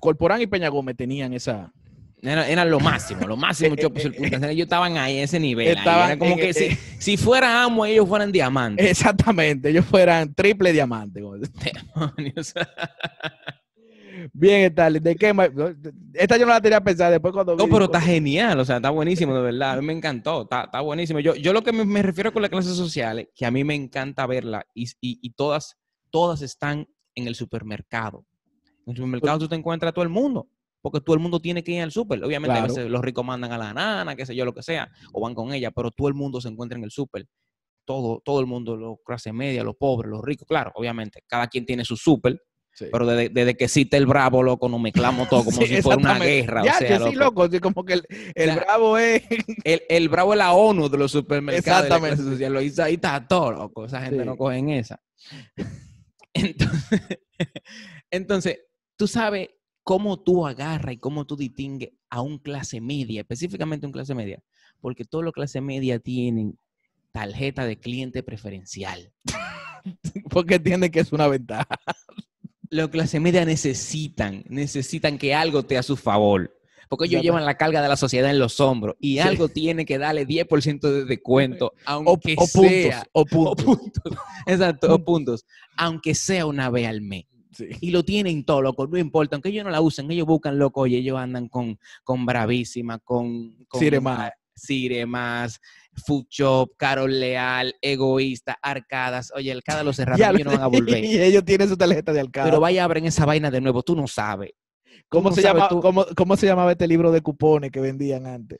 Corporán 0.00 0.40
y 0.40 0.46
Peña 0.46 0.68
Gómez 0.68 0.96
tenían 0.96 1.32
esa... 1.32 1.72
Era, 2.20 2.48
era 2.48 2.64
lo 2.64 2.80
máximo, 2.80 3.26
lo 3.26 3.36
máximo 3.36 3.76
circunstancial. 3.96 4.50
Ellos 4.50 4.64
estaban 4.64 4.96
ahí, 4.96 5.18
a 5.18 5.22
ese 5.24 5.38
nivel. 5.38 5.68
Estaban 5.76 6.06
Era 6.12 6.18
como 6.18 6.32
en- 6.32 6.40
que 6.40 6.48
eh, 6.50 6.54
si, 6.54 6.70
si 6.98 7.16
fuera 7.18 7.62
amo, 7.62 7.84
ellos 7.84 8.08
fueran 8.08 8.32
diamantes. 8.32 8.90
Exactamente, 8.90 9.68
ellos 9.68 9.84
fueran 9.84 10.34
triple 10.34 10.72
diamante. 10.72 11.20
Demonios. 11.20 12.54
Bien, 14.32 14.62
Stalin, 14.70 15.02
¿de 15.02 15.16
qué 15.16 15.32
más? 15.34 15.50
Esta 16.14 16.36
yo 16.36 16.46
no 16.46 16.52
la 16.52 16.60
tenía 16.60 16.80
pensada 16.80 17.10
después 17.10 17.32
cuando 17.34 17.56
No, 17.56 17.64
vi- 17.66 17.70
pero 17.72 17.84
está 17.86 18.00
genial, 18.00 18.58
o 18.60 18.64
sea, 18.64 18.76
está 18.76 18.90
buenísimo, 18.90 19.34
de 19.34 19.42
verdad. 19.42 19.72
A 19.72 19.80
mí 19.80 19.86
me 19.86 19.92
encantó, 19.92 20.42
está, 20.42 20.64
está 20.64 20.80
buenísimo. 20.80 21.20
Yo, 21.20 21.34
yo 21.34 21.52
lo 21.52 21.62
que 21.62 21.72
me, 21.72 21.84
me 21.84 22.00
refiero 22.02 22.32
con 22.32 22.40
las 22.40 22.50
clases 22.50 22.76
sociales, 22.76 23.28
que 23.34 23.44
a 23.44 23.50
mí 23.50 23.64
me 23.64 23.74
encanta 23.74 24.26
verla, 24.26 24.64
y, 24.72 24.84
y- 25.00 25.18
y 25.20 25.30
todas, 25.30 25.76
todas 26.10 26.42
están 26.42 26.86
en 27.14 27.26
el 27.26 27.34
supermercado. 27.34 28.24
En 28.86 28.90
el 28.92 28.96
supermercado 28.96 29.38
tú 29.40 29.48
te 29.48 29.54
encuentras 29.54 29.90
a 29.90 29.92
todo 29.92 30.02
el 30.02 30.08
mundo, 30.10 30.48
porque 30.82 31.00
todo 31.00 31.14
el 31.14 31.20
mundo 31.22 31.40
tiene 31.40 31.62
que 31.64 31.72
ir 31.72 31.82
al 31.82 31.90
super. 31.92 32.22
Obviamente, 32.22 32.58
a 32.58 32.62
veces 32.62 32.90
los 32.90 33.00
ricos 33.02 33.24
mandan 33.24 33.52
a 33.52 33.58
la 33.58 33.72
nana, 33.72 34.14
qué 34.16 34.26
sé 34.26 34.34
yo, 34.34 34.44
lo 34.44 34.52
que 34.54 34.62
sea, 34.62 34.90
o 35.12 35.20
van 35.20 35.34
con 35.34 35.52
ella, 35.52 35.70
pero 35.70 35.90
todo 35.90 36.08
el 36.08 36.14
mundo 36.14 36.40
se 36.40 36.48
encuentra 36.48 36.76
en 36.78 36.84
el 36.84 36.90
super. 36.90 37.26
Todo, 37.86 38.20
todo 38.24 38.40
el 38.40 38.46
mundo, 38.46 38.76
los 38.76 38.96
clase 39.04 39.32
media, 39.32 39.62
los 39.62 39.76
pobres, 39.76 40.10
los 40.10 40.22
ricos, 40.22 40.46
claro, 40.48 40.72
obviamente, 40.74 41.22
cada 41.26 41.48
quien 41.48 41.66
tiene 41.66 41.84
su 41.84 41.96
super, 41.96 42.40
Sí. 42.76 42.86
pero 42.90 43.06
desde, 43.06 43.28
desde 43.28 43.54
que 43.56 43.64
existe 43.66 43.96
el 43.96 44.04
bravo, 44.04 44.42
loco, 44.42 44.68
nos 44.68 44.80
mezclamos 44.80 45.28
todo 45.28 45.44
como 45.44 45.56
Sí, 45.58 45.66
si 45.76 45.80
fuera 45.82 45.96
una 46.00 46.18
guerra. 46.18 46.62
o 46.62 46.64
Ya, 46.64 46.74
sea, 46.78 46.98
que 46.98 47.04
sí, 47.10 47.14
loco. 47.14 47.48
sí, 47.48 47.60
como 47.60 47.84
que 47.84 47.92
el, 47.92 48.02
el 48.34 48.46
sea, 48.50 48.56
bravo 48.56 48.98
es... 48.98 49.22
El, 49.64 49.82
el 49.88 50.08
bravo 50.08 50.32
es 50.32 50.38
la 50.38 50.52
ONU 50.54 50.88
de 50.88 50.98
los 50.98 51.12
supermercados. 51.12 51.64
de 51.64 51.70
la 51.70 51.96
Exactamente. 51.96 52.16
clase 52.16 52.30
social. 52.32 52.52
Lo 52.52 52.60
hizo 52.62 52.82
ahí, 52.82 52.94
está 52.94 53.24
todo, 53.28 53.52
loco. 53.52 53.84
Esa 53.84 54.00
gente 54.02 54.24
no 54.24 54.36
coge 54.36 54.56
en 54.56 54.70
esa. 54.70 55.00
Entonces, 56.34 57.00
entonces, 58.10 58.58
tú 58.96 59.06
sabes 59.06 59.48
cómo 59.82 60.20
tú 60.20 60.46
agarras 60.46 60.94
y 60.94 60.98
cómo 60.98 61.26
tú 61.26 61.36
distingues 61.36 61.90
a 62.10 62.20
un 62.20 62.38
clase 62.38 62.80
media, 62.80 63.20
específicamente 63.20 63.86
un 63.86 63.92
clase 63.92 64.14
media, 64.14 64.42
porque 64.80 65.04
todos 65.04 65.24
los 65.24 65.32
clase 65.32 65.60
media 65.60 65.98
tienen 65.98 66.58
tarjeta 67.12 67.64
de 67.64 67.78
cliente 67.78 68.22
preferencial. 68.22 69.12
porque 70.30 70.56
entiende 70.56 70.90
que 70.90 71.00
es 71.00 71.12
una 71.12 71.28
ventaja. 71.28 71.78
Los 72.70 72.88
clase 72.88 73.20
media 73.20 73.44
necesitan, 73.44 74.44
necesitan 74.48 75.18
que 75.18 75.34
algo 75.34 75.60
esté 75.60 75.78
a 75.78 75.82
su 75.82 75.96
favor. 75.96 76.50
Porque 76.88 77.06
ellos 77.06 77.22
llevan 77.22 77.44
la 77.44 77.56
carga 77.56 77.82
de 77.82 77.88
la 77.88 77.96
sociedad 77.96 78.30
en 78.30 78.38
los 78.38 78.60
hombros 78.60 78.96
y 79.00 79.18
algo 79.18 79.48
tiene 79.48 79.84
que 79.84 79.98
darle 79.98 80.26
10% 80.26 80.80
de 80.80 81.04
descuento, 81.04 81.72
aunque 81.84 82.34
o 82.38 82.46
puntos, 82.46 82.50
sea. 82.50 83.04
o 83.12 83.20
O 83.22 83.24
puntos. 83.26 83.64
puntos. 83.64 84.12
Exacto, 84.46 84.94
o 84.94 84.98
puntos. 85.04 85.44
Aunque 85.76 86.14
sea 86.14 86.46
una 86.46 86.70
vez 86.70 86.86
al 86.88 87.00
mes. 87.00 87.24
Sí. 87.52 87.66
Y 87.80 87.90
lo 87.90 88.04
tienen 88.04 88.44
todo, 88.44 88.62
loco. 88.62 88.86
No 88.88 88.98
importa. 88.98 89.36
Aunque 89.36 89.50
ellos 89.50 89.64
no 89.64 89.70
la 89.70 89.80
usen, 89.80 90.10
ellos 90.10 90.26
buscan, 90.26 90.58
loco. 90.58 90.86
Y 90.88 90.96
ellos 90.96 91.16
andan 91.18 91.48
con, 91.48 91.78
con 92.02 92.26
Bravísima, 92.26 92.98
con. 92.98 93.64
con 93.68 93.80
Siremar. 93.80 94.34
Siremas, 94.56 95.60
Food 96.06 96.26
Shop, 96.30 96.70
Carol 96.76 97.18
Leal, 97.18 97.74
Egoísta, 97.80 98.56
Arcadas. 98.62 99.32
Oye, 99.34 99.52
Arcadas 99.52 99.84
lo 99.84 99.92
cerraron, 99.92 100.34
ellos 100.36 100.44
no 100.46 100.52
van 100.52 100.62
a 100.62 100.66
volver. 100.66 101.04
y 101.04 101.20
ellos 101.20 101.44
tienen 101.44 101.68
su 101.68 101.76
tarjeta 101.76 102.12
de 102.12 102.20
alcalde. 102.20 102.50
Pero 102.50 102.60
vaya, 102.60 102.84
abren 102.84 103.04
esa 103.04 103.24
vaina 103.24 103.50
de 103.50 103.60
nuevo. 103.60 103.82
Tú 103.82 103.96
no 103.96 104.06
sabes. 104.06 104.50
¿Cómo, 105.08 105.32
se 105.32 105.42
llama, 105.42 105.68
cómo, 105.68 106.06
cómo 106.16 106.36
se 106.36 106.46
llamaba 106.46 106.72
este 106.72 106.88
libro 106.88 107.12
de 107.12 107.20
cupones 107.20 107.70
que 107.70 107.80
vendían 107.80 108.26
antes? 108.26 108.58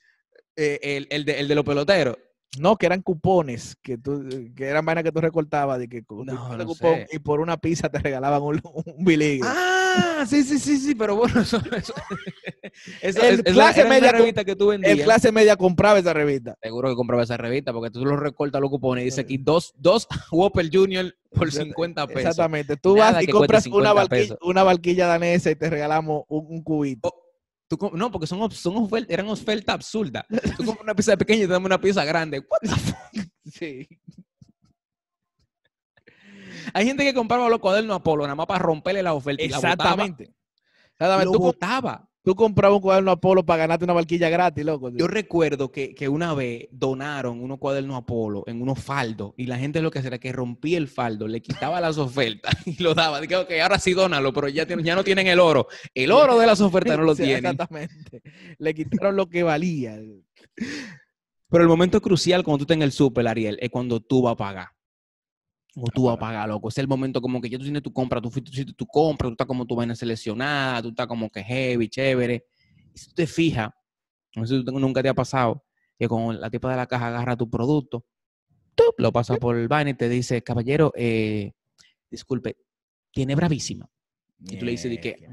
Eh, 0.57 0.78
el, 0.82 1.07
el 1.11 1.24
de, 1.24 1.41
el 1.41 1.49
de 1.49 1.55
los 1.55 1.64
peloteros. 1.64 2.16
No, 2.59 2.76
que 2.76 2.87
eran 2.87 3.03
cupones, 3.03 3.76
que, 3.82 3.99
tú, 3.99 4.28
que 4.55 4.66
eran 4.66 4.85
vainas 4.85 5.03
que 5.03 5.11
tú 5.11 5.20
recortabas 5.20 5.78
de 5.80 5.89
que 5.89 6.05
No, 6.09 6.66
cupón 6.66 7.01
y 7.11 7.18
por 7.18 7.41
una 7.41 7.57
pizza 7.57 7.89
te 7.89 7.99
regalaban 7.99 8.43
un, 8.43 8.61
un 8.62 9.05
biligue. 9.05 9.41
Ah, 9.43 9.84
Ah, 9.97 10.24
sí, 10.26 10.42
sí, 10.42 10.59
sí, 10.59 10.78
sí, 10.78 10.95
pero 10.95 11.16
bueno, 11.16 11.40
eso, 11.42 11.59
eso, 11.76 11.95
eso 13.03 13.20
El 13.22 13.34
es, 13.34 13.38
es 13.45 13.55
la- 13.57 13.72
clase 13.72 13.80
una 13.82 13.90
media 13.90 14.12
revista 14.12 14.45
que 14.45 14.57
tú 14.57 14.68
vendías. 14.68 14.92
El 14.99 15.05
clase 15.05 15.32
media 15.32 15.57
compraba 15.57 15.99
esa 15.99 16.12
revista. 16.12 16.57
Seguro 16.62 16.88
que 16.88 16.95
compraba 16.97 17.22
esa 17.22 17.36
revista 17.36 17.72
porque 17.72 17.90
tú 17.90 18.05
lo 18.05 18.16
recortas 18.16 18.61
los 18.61 18.70
cupones 18.70 19.03
y 19.03 19.05
dice 19.07 19.20
aquí 19.22 19.36
dos, 19.38 19.72
dos 19.76 20.07
Whopper 20.32 20.68
Junior 20.72 21.14
por 21.32 21.51
50 21.51 22.07
pesos. 22.07 22.20
Exactamente. 22.22 22.76
Tú 22.76 22.97
Nada 22.97 23.12
vas 23.12 23.22
y 23.22 23.26
compras 23.28 23.66
una 23.66 23.90
50 23.90 23.92
barquilla, 23.92 24.20
pesos. 24.22 24.38
una 24.42 24.62
barquilla 24.62 25.07
danesa 25.07 25.51
y 25.51 25.57
te 25.57 25.70
regalamos 25.70 26.24
un, 26.28 26.47
un 26.49 26.62
cubito. 26.62 27.12
Tú 27.66 27.78
no, 27.95 28.11
porque 28.11 28.26
son, 28.26 28.51
son 28.51 28.74
ofert- 28.74 29.07
eran 29.09 29.26
ofertas 29.28 29.74
absurdas. 29.74 30.24
Tú 30.57 30.64
compras 30.64 30.82
una 30.84 30.95
pieza 30.95 31.16
pequeña 31.16 31.45
y 31.45 31.47
te 31.47 31.53
damos 31.53 31.66
una 31.66 31.80
pieza 31.80 32.05
grande. 32.05 32.38
What 32.40 32.59
the 32.62 32.68
fuck? 32.68 33.26
Sí. 33.51 33.88
Hay 36.73 36.87
gente 36.87 37.05
que 37.05 37.15
compraba 37.15 37.49
los 37.49 37.59
cuadernos 37.61 37.97
Apolo 37.97 38.23
nada 38.25 38.35
más 38.35 38.47
para 38.47 38.61
romperle 38.61 39.03
la 39.03 39.15
oferta 39.15 39.43
y 39.43 39.49
la. 39.49 39.57
Exactamente. 39.57 40.33
Exactamente. 40.93 41.25
Lo 41.27 41.33
Tú, 41.33 41.39
botaba. 41.41 42.09
tú 42.23 42.35
comprabas 42.37 42.77
un 42.77 42.83
cuaderno 42.83 43.11
Apolo 43.11 43.45
para 43.45 43.59
ganarte 43.59 43.85
una 43.85 43.93
barquilla 43.95 44.29
gratis, 44.31 44.65
loco. 44.65 44.91
Yo 44.91 45.07
recuerdo 45.09 45.71
que, 45.73 45.95
que 45.95 46.09
una 46.09 46.33
vez 46.35 46.69
donaron 46.71 47.41
unos 47.43 47.59
cuadernos 47.59 47.97
Apolo 47.99 48.45
en 48.47 48.62
unos 48.62 48.79
faldos 48.79 49.33
y 49.37 49.47
la 49.47 49.59
gente 49.59 49.83
lo 49.83 49.91
que 49.91 49.99
hacía 49.99 50.09
era 50.09 50.19
que 50.19 50.33
rompía 50.33 50.79
el 50.79 50.87
faldo, 50.89 51.27
le 51.29 51.43
quitaba 51.43 51.81
las 51.81 51.99
ofertas 51.99 52.55
y 52.67 52.81
lo 52.83 52.95
daba. 52.95 53.21
Dije, 53.21 53.37
ok, 53.37 53.51
ahora 53.62 53.79
sí 53.79 53.93
dónalo, 53.93 54.33
pero 54.33 54.49
ya, 54.49 54.67
tienen- 54.67 54.85
ya 54.87 54.95
no 54.95 55.03
tienen 55.05 55.27
el 55.27 55.41
oro. 55.41 55.67
El 55.93 56.12
oro 56.12 56.39
de 56.39 56.47
las 56.47 56.61
ofertas 56.61 56.97
no 56.97 57.03
lo 57.05 57.15
Sí, 57.17 57.25
tienen. 57.25 57.45
Exactamente. 57.45 58.23
Le 58.59 58.73
quitaron 58.75 59.17
lo 59.17 59.29
que 59.29 59.43
valía. 59.43 59.99
Pero 61.51 61.62
el 61.62 61.69
momento 61.69 62.01
crucial 62.01 62.43
cuando 62.43 62.59
tú 62.59 62.65
estás 62.65 62.77
en 62.77 62.83
el 62.83 62.93
súper, 62.93 63.27
Ariel, 63.29 63.59
es 63.61 63.71
cuando 63.71 64.01
tú 64.01 64.23
vas 64.23 64.33
a 64.33 64.37
pagar. 64.37 64.69
O 65.77 65.87
tú 65.93 66.05
vas 66.05 66.16
a 66.16 66.18
pagar, 66.18 66.49
loco. 66.49 66.68
Es 66.68 66.79
el 66.79 66.87
momento 66.87 67.20
como 67.20 67.41
que 67.41 67.49
ya 67.51 67.59
tú 67.59 67.64
tienes 67.64 67.83
tu 67.83 67.93
compra, 67.93 68.20
tú 68.20 68.31
fuiste, 68.31 68.51
tú 68.51 68.55
hiciste 68.55 68.72
tu 68.75 68.87
compra, 68.87 69.29
tú 69.29 69.33
estás 69.33 69.47
como 69.47 69.66
tu 69.66 69.75
vaina 69.75 69.95
seleccionada, 69.97 70.81
tú 70.83 70.89
estás 70.91 71.07
como 71.07 71.29
que 71.31 71.43
heavy, 71.43 71.89
chévere. 71.89 72.45
Y 72.95 72.99
si 72.99 73.09
tú 73.09 73.14
te 73.14 73.27
fijas, 73.27 73.70
no 74.37 74.47
sé 74.47 74.59
si 74.59 74.64
tú 74.64 74.79
nunca 74.79 75.03
te 75.03 75.09
ha 75.09 75.14
pasado, 75.14 75.64
que 75.99 76.07
con 76.09 76.41
la 76.41 76.49
tipa 76.51 76.70
de 76.70 76.77
la 76.77 76.87
caja 76.87 77.09
agarra 77.09 77.37
tu 77.37 77.51
producto, 77.51 78.05
lo 78.99 79.12
pasa 79.12 79.37
por 79.37 79.57
el 79.57 79.68
vaina 79.68 79.91
y 79.91 79.95
te 79.95 80.09
dice, 80.09 80.43
caballero, 80.43 80.93
eh, 80.97 81.53
disculpe, 82.11 82.57
tiene 83.12 83.35
bravísima. 83.35 83.89
Y 84.41 84.57
tú 84.59 84.64
le 84.64 84.72
dices 84.72 84.91
de 84.91 85.01
que, 85.01 85.27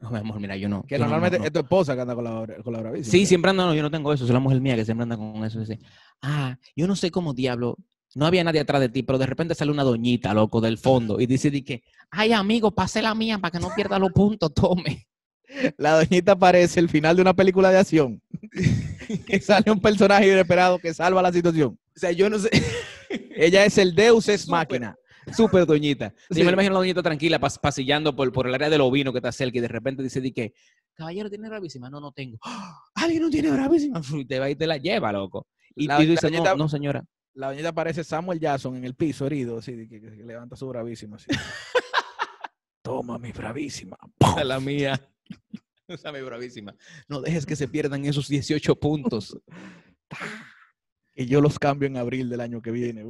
no, 0.00 0.10
mi 0.10 0.18
amor, 0.18 0.40
mira, 0.40 0.56
yo 0.56 0.68
no. 0.68 0.82
Que 0.84 0.96
yo 0.96 0.98
no- 0.98 1.04
no- 1.06 1.10
normalmente 1.12 1.38
no". 1.38 1.44
es 1.46 1.52
tu 1.52 1.58
esposa 1.60 1.94
que 1.94 2.00
anda 2.02 2.14
con 2.14 2.24
la, 2.24 2.62
con 2.62 2.72
la 2.72 2.80
bravísima. 2.80 3.10
Sí, 3.10 3.24
siempre 3.26 3.50
anda, 3.50 3.64
no, 3.66 3.74
yo 3.74 3.82
no 3.82 3.90
tengo 3.90 4.12
eso, 4.12 4.26
soy 4.26 4.34
la 4.34 4.40
mujer 4.40 4.60
mía 4.60 4.76
que 4.76 4.84
siempre 4.84 5.04
anda 5.04 5.16
con 5.16 5.44
eso. 5.44 5.58
Dice, 5.60 5.78
ah, 6.22 6.58
yo 6.74 6.86
no 6.86 6.96
sé 6.96 7.10
cómo 7.10 7.34
diablo, 7.34 7.76
no 8.16 8.26
había 8.26 8.42
nadie 8.44 8.60
atrás 8.60 8.80
de 8.80 8.88
ti, 8.88 9.02
pero 9.02 9.18
de 9.18 9.26
repente 9.26 9.54
sale 9.54 9.70
una 9.70 9.84
doñita, 9.84 10.32
loco, 10.34 10.60
del 10.60 10.78
fondo, 10.78 11.20
y 11.20 11.26
dice, 11.26 11.50
di 11.50 11.62
que, 11.62 11.82
ay, 12.10 12.32
amigo, 12.32 12.70
pase 12.72 13.02
la 13.02 13.14
mía 13.14 13.38
para 13.38 13.52
que 13.52 13.58
no 13.60 13.70
pierda 13.76 13.98
los 13.98 14.10
puntos, 14.12 14.52
tome. 14.54 15.06
La 15.78 15.92
doñita 16.02 16.36
parece 16.36 16.80
el 16.80 16.88
final 16.88 17.14
de 17.14 17.22
una 17.22 17.32
película 17.34 17.70
de 17.70 17.78
acción. 17.78 18.20
que 19.26 19.40
sale 19.40 19.70
un 19.70 19.80
personaje 19.80 20.26
inesperado 20.30 20.78
que 20.78 20.92
salva 20.92 21.22
la 21.22 21.32
situación. 21.32 21.78
O 21.94 21.98
sea, 21.98 22.10
yo 22.10 22.28
no 22.28 22.38
sé, 22.38 22.50
Ella 23.36 23.64
es 23.64 23.78
el 23.78 23.94
Deus 23.94 24.28
es 24.28 24.48
máquina. 24.48 24.96
súper 25.36 25.64
doñita. 25.64 26.12
Sí. 26.30 26.40
Yo 26.40 26.44
me 26.46 26.52
imagino 26.52 26.72
a 26.72 26.74
la 26.74 26.80
doñita 26.80 27.02
tranquila, 27.02 27.38
pas- 27.40 27.60
pasillando 27.60 28.14
por, 28.16 28.32
por 28.32 28.48
el 28.48 28.54
área 28.54 28.68
del 28.68 28.80
ovino 28.80 29.12
que 29.12 29.18
está 29.18 29.30
cerca, 29.30 29.58
y 29.58 29.60
de 29.60 29.68
repente 29.68 30.02
dice, 30.02 30.20
di 30.20 30.32
que, 30.32 30.52
caballero, 30.94 31.28
¿tiene 31.30 31.48
bravísima? 31.48 31.88
No, 31.90 32.00
no 32.00 32.10
tengo. 32.12 32.38
"Ah, 32.44 32.74
¿Alguien 32.96 33.22
no 33.22 33.30
tiene 33.30 33.50
bravísima? 33.50 34.00
Y 34.14 34.24
te 34.24 34.38
va 34.40 34.50
y 34.50 34.56
te 34.56 34.66
la 34.66 34.78
lleva, 34.78 35.12
loco. 35.12 35.46
Y, 35.76 35.86
La- 35.86 36.02
y 36.02 36.06
la 36.06 36.10
dices, 36.12 36.30
no, 36.32 36.38
doñita- 36.38 36.56
no, 36.56 36.68
señora. 36.68 37.04
La 37.36 37.48
doñita 37.48 37.72
parece 37.72 38.02
Samuel 38.02 38.40
Jackson 38.40 38.76
en 38.76 38.84
el 38.84 38.94
piso 38.94 39.26
herido, 39.26 39.58
así, 39.58 39.86
que, 39.88 40.00
que 40.00 40.10
levanta 40.24 40.56
su 40.56 40.66
bravísima. 40.68 41.16
Así. 41.16 41.26
Toma 42.82 43.18
mi 43.18 43.30
bravísima. 43.32 43.96
Es 44.38 44.44
la 44.46 44.58
mía. 44.58 45.00
Esa 45.88 46.08
es 46.08 46.14
mi 46.14 46.20
bravísima. 46.22 46.74
No 47.08 47.20
dejes 47.20 47.44
que 47.46 47.54
se 47.56 47.68
pierdan 47.68 48.04
esos 48.06 48.28
18 48.28 48.76
puntos. 48.80 49.38
Y 51.18 51.24
yo 51.24 51.40
los 51.40 51.58
cambio 51.58 51.86
en 51.86 51.96
abril 51.96 52.28
del 52.28 52.42
año 52.42 52.60
que 52.60 52.70
viene. 52.70 53.02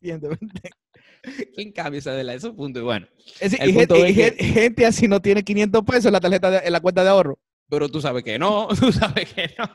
¿Quién 0.00 1.72
cambia 1.72 1.98
esa 1.98 2.12
de 2.12 2.22
la, 2.24 2.34
esos 2.34 2.52
puntos? 2.54 2.82
Bueno, 2.84 3.06
Es 3.40 3.50
decir, 3.50 3.62
El 3.62 3.70
y 3.70 3.72
gente, 3.72 3.86
punto 3.94 4.06
y 4.06 4.10
es 4.10 4.16
que- 4.16 4.22
gente- 4.24 4.44
gente 4.44 4.86
así 4.86 5.08
no 5.08 5.20
tiene 5.20 5.42
500 5.42 5.82
pesos 5.84 6.06
en 6.06 6.12
la 6.12 6.20
tarjeta 6.20 6.50
de- 6.52 6.58
en 6.66 6.72
la 6.72 6.80
cuenta 6.80 7.02
de 7.02 7.10
ahorro. 7.10 7.38
pero 7.68 7.88
tú 7.88 8.00
sabes 8.00 8.22
que 8.22 8.38
no, 8.38 8.68
tú 8.78 8.92
sabes 8.92 9.32
que 9.32 9.54
no. 9.58 9.68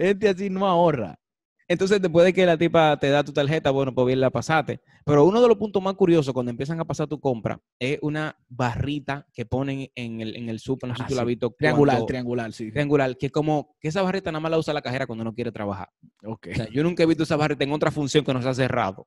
Gente 0.00 0.28
así 0.28 0.50
no 0.50 0.66
ahorra. 0.66 1.18
Entonces, 1.68 2.02
después 2.02 2.24
de 2.26 2.32
que 2.32 2.44
la 2.46 2.58
tipa 2.58 2.96
te 2.98 3.10
da 3.10 3.22
tu 3.22 3.32
tarjeta, 3.32 3.70
bueno, 3.70 3.94
pues 3.94 4.04
bien 4.08 4.18
la 4.18 4.30
pasaste. 4.30 4.80
Pero 5.04 5.24
uno 5.24 5.40
de 5.40 5.46
los 5.46 5.56
puntos 5.56 5.80
más 5.80 5.94
curiosos 5.94 6.34
cuando 6.34 6.50
empiezan 6.50 6.80
a 6.80 6.84
pasar 6.84 7.06
tu 7.06 7.20
compra 7.20 7.60
es 7.78 7.98
una 8.02 8.36
barrita 8.48 9.24
que 9.32 9.46
ponen 9.46 9.88
en 9.94 10.20
el, 10.20 10.34
en 10.34 10.48
el 10.48 10.58
súper, 10.58 10.88
no 10.88 10.96
sé 10.96 11.02
Ah, 11.02 11.06
si 11.06 11.10
tú 11.10 11.14
la 11.14 11.22
has 11.22 11.26
sí. 11.26 11.28
visto. 11.28 11.54
Triangular, 11.56 11.94
cuando- 11.96 12.06
triangular, 12.06 12.52
sí. 12.52 12.72
triangular, 12.72 13.16
que 13.16 13.30
como 13.30 13.76
que 13.80 13.86
esa 13.86 14.02
barrita 14.02 14.32
nada 14.32 14.40
más 14.40 14.50
la 14.50 14.58
usa 14.58 14.74
la 14.74 14.82
cajera 14.82 15.06
cuando 15.06 15.22
no 15.24 15.32
quiere 15.32 15.52
trabajar. 15.52 15.90
Ok. 16.24 16.48
O 16.52 16.56
sea, 16.56 16.68
yo 16.70 16.82
nunca 16.82 17.04
he 17.04 17.06
visto 17.06 17.22
esa 17.22 17.36
barrita 17.36 17.62
en 17.62 17.70
otra 17.72 17.92
función 17.92 18.24
que 18.24 18.34
no 18.34 18.42
sea 18.42 18.52
cerrado. 18.52 19.06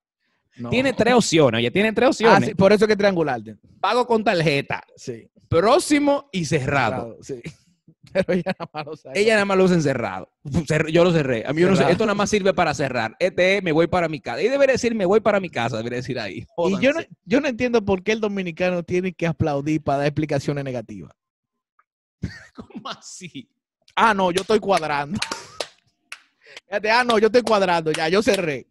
No. 0.55 0.69
Tiene 0.69 0.93
tres 0.93 1.15
opciones, 1.15 1.57
oye, 1.59 1.69
tiene 1.71 1.91
tres 1.91 2.05
Ah, 2.05 2.09
opciones. 2.11 2.49
sí, 2.49 2.55
por 2.55 2.71
eso 2.71 2.85
es 2.85 2.87
que 2.87 2.93
es 2.93 2.97
triangular. 2.97 3.41
Pago 3.81 4.07
con 4.07 4.23
tarjeta, 4.23 4.83
Sí. 4.95 5.29
próximo 5.49 6.29
y 6.31 6.45
cerrado. 6.45 7.17
Cerrado, 7.21 7.23
Sí. 7.23 7.41
Pero 8.13 8.33
ella 8.33 8.55
nada 8.59 8.69
más 8.73 8.85
lo 8.85 8.95
sabe. 8.97 9.19
Ella 9.19 9.33
nada 9.33 9.45
más 9.45 9.57
lo 9.57 9.63
usa 9.63 9.75
en 9.75 9.81
cerrado. 9.81 10.29
Cerr- 10.43 10.89
Yo 10.91 11.03
lo 11.03 11.11
cerré. 11.11 11.43
A 11.47 11.53
mí 11.53 11.61
yo 11.61 11.67
no 11.67 11.73
sé, 11.73 11.77
Cerrado. 11.77 11.91
esto 11.93 12.05
nada 12.05 12.15
más 12.15 12.29
sirve 12.29 12.53
para 12.53 12.73
cerrar. 12.73 13.15
Este 13.19 13.57
es, 13.57 13.63
me 13.63 13.71
voy 13.71 13.87
para 13.87 14.09
mi 14.09 14.19
casa. 14.19 14.41
Y 14.41 14.49
debería 14.49 14.73
decir, 14.73 14.93
me 14.93 15.05
voy 15.05 15.19
para 15.21 15.39
mi 15.39 15.49
casa, 15.49 15.77
debería 15.77 15.97
decir 15.97 16.19
ahí. 16.19 16.45
Y 16.69 16.79
yo 16.79 16.91
no, 16.93 16.99
yo 17.25 17.39
no 17.41 17.47
entiendo 17.47 17.83
por 17.83 18.03
qué 18.03 18.11
el 18.11 18.19
dominicano 18.19 18.83
tiene 18.83 19.13
que 19.13 19.25
aplaudir 19.25 19.81
para 19.81 19.99
dar 19.99 20.07
explicaciones 20.07 20.63
negativas. 20.63 21.13
¿Cómo 22.55 22.89
así? 22.89 23.49
Ah, 23.95 24.13
no, 24.13 24.31
yo 24.31 24.41
estoy 24.41 24.59
cuadrando. 24.59 25.19
Fíjate, 26.67 26.91
ah, 26.91 27.03
no, 27.03 27.17
yo 27.19 27.27
estoy 27.27 27.41
cuadrando, 27.41 27.91
ya, 27.91 28.09
yo 28.09 28.21
cerré. 28.21 28.67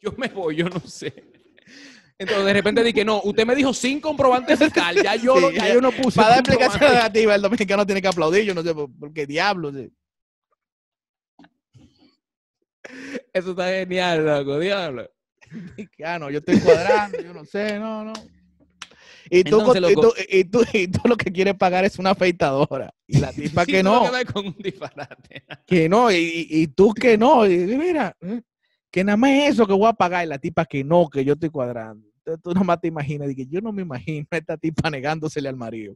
Yo 0.00 0.12
me 0.16 0.28
voy, 0.28 0.56
yo 0.56 0.68
no 0.68 0.80
sé. 0.80 1.31
Entonces 2.22 2.46
de 2.46 2.52
repente 2.52 2.84
dije, 2.84 3.04
no, 3.04 3.20
usted 3.24 3.44
me 3.46 3.54
dijo 3.54 3.72
sin 3.74 4.00
comprobante 4.00 4.56
fiscal, 4.56 4.96
ya 5.02 5.16
yo, 5.16 5.34
Sí, 5.50 5.56
ya 5.56 5.74
yo 5.74 5.80
no 5.80 5.90
puse 5.92 6.16
Para 6.16 6.28
dar 6.30 6.38
comprobante. 6.38 6.74
explicaciones 6.74 6.96
negativas, 6.96 7.36
el 7.36 7.42
dominicano 7.42 7.86
tiene 7.86 8.00
que 8.02 8.08
aplaudir. 8.08 8.44
Yo 8.44 8.54
no 8.54 8.62
sé 8.62 8.74
por, 8.74 8.88
por 8.98 9.12
qué 9.12 9.26
diablos. 9.26 9.74
sí. 9.74 9.90
Eso 13.32 13.50
está 13.50 13.68
genial, 13.68 14.24
loco, 14.24 14.58
diablo. 14.58 15.08
Ah, 16.04 16.18
no, 16.18 16.30
yo 16.30 16.38
estoy 16.38 16.58
cuadrando, 16.60 17.20
yo 17.22 17.32
no 17.34 17.44
sé, 17.44 17.78
no, 17.78 18.04
no. 18.04 18.12
Y 19.30 19.44
tú, 19.44 19.58
Entonces, 19.60 19.82
y, 19.90 19.94
tú, 19.94 20.12
y, 20.28 20.44
tú, 20.44 20.64
y 20.72 20.88
tú 20.88 21.00
lo 21.08 21.16
que 21.16 21.32
quieres 21.32 21.54
pagar 21.54 21.84
es 21.84 21.98
una 21.98 22.10
afeitadora. 22.10 22.92
Y 23.06 23.18
la 23.18 23.32
tipa 23.34 23.64
Sí, 23.64 23.72
que 23.72 23.82
no, 23.82 24.02
que 24.04 24.10
ves 24.10 24.24
con 24.26 24.46
un 24.46 24.56
disparate. 24.58 25.44
que 25.66 25.88
no, 25.88 26.10
y, 26.10 26.16
y- 26.16 26.46
y 26.62 26.66
tú 26.68 26.92
que 26.92 27.16
no. 27.16 27.46
Y, 27.46 27.56
mira, 27.76 28.16
eh, 28.20 28.42
que 28.90 29.04
nada 29.04 29.16
más 29.16 29.30
es 29.30 29.54
eso 29.54 29.66
que 29.66 29.72
voy 29.72 29.88
a 29.88 29.92
pagar. 29.94 30.24
Y 30.24 30.28
la 30.28 30.38
tipa 30.38 30.66
que 30.66 30.84
no, 30.84 31.08
que 31.08 31.24
yo 31.24 31.32
estoy 31.34 31.48
cuadrando. 31.50 32.06
Entonces, 32.24 32.42
tú 32.42 32.52
nomás 32.54 32.80
te 32.80 32.88
imaginas, 32.88 33.28
y 33.30 33.34
que 33.34 33.46
yo 33.46 33.60
no 33.60 33.72
me 33.72 33.82
imagino 33.82 34.26
a 34.30 34.36
esta 34.36 34.56
tipa 34.56 34.88
negándosele 34.90 35.48
al 35.48 35.56
marido. 35.56 35.94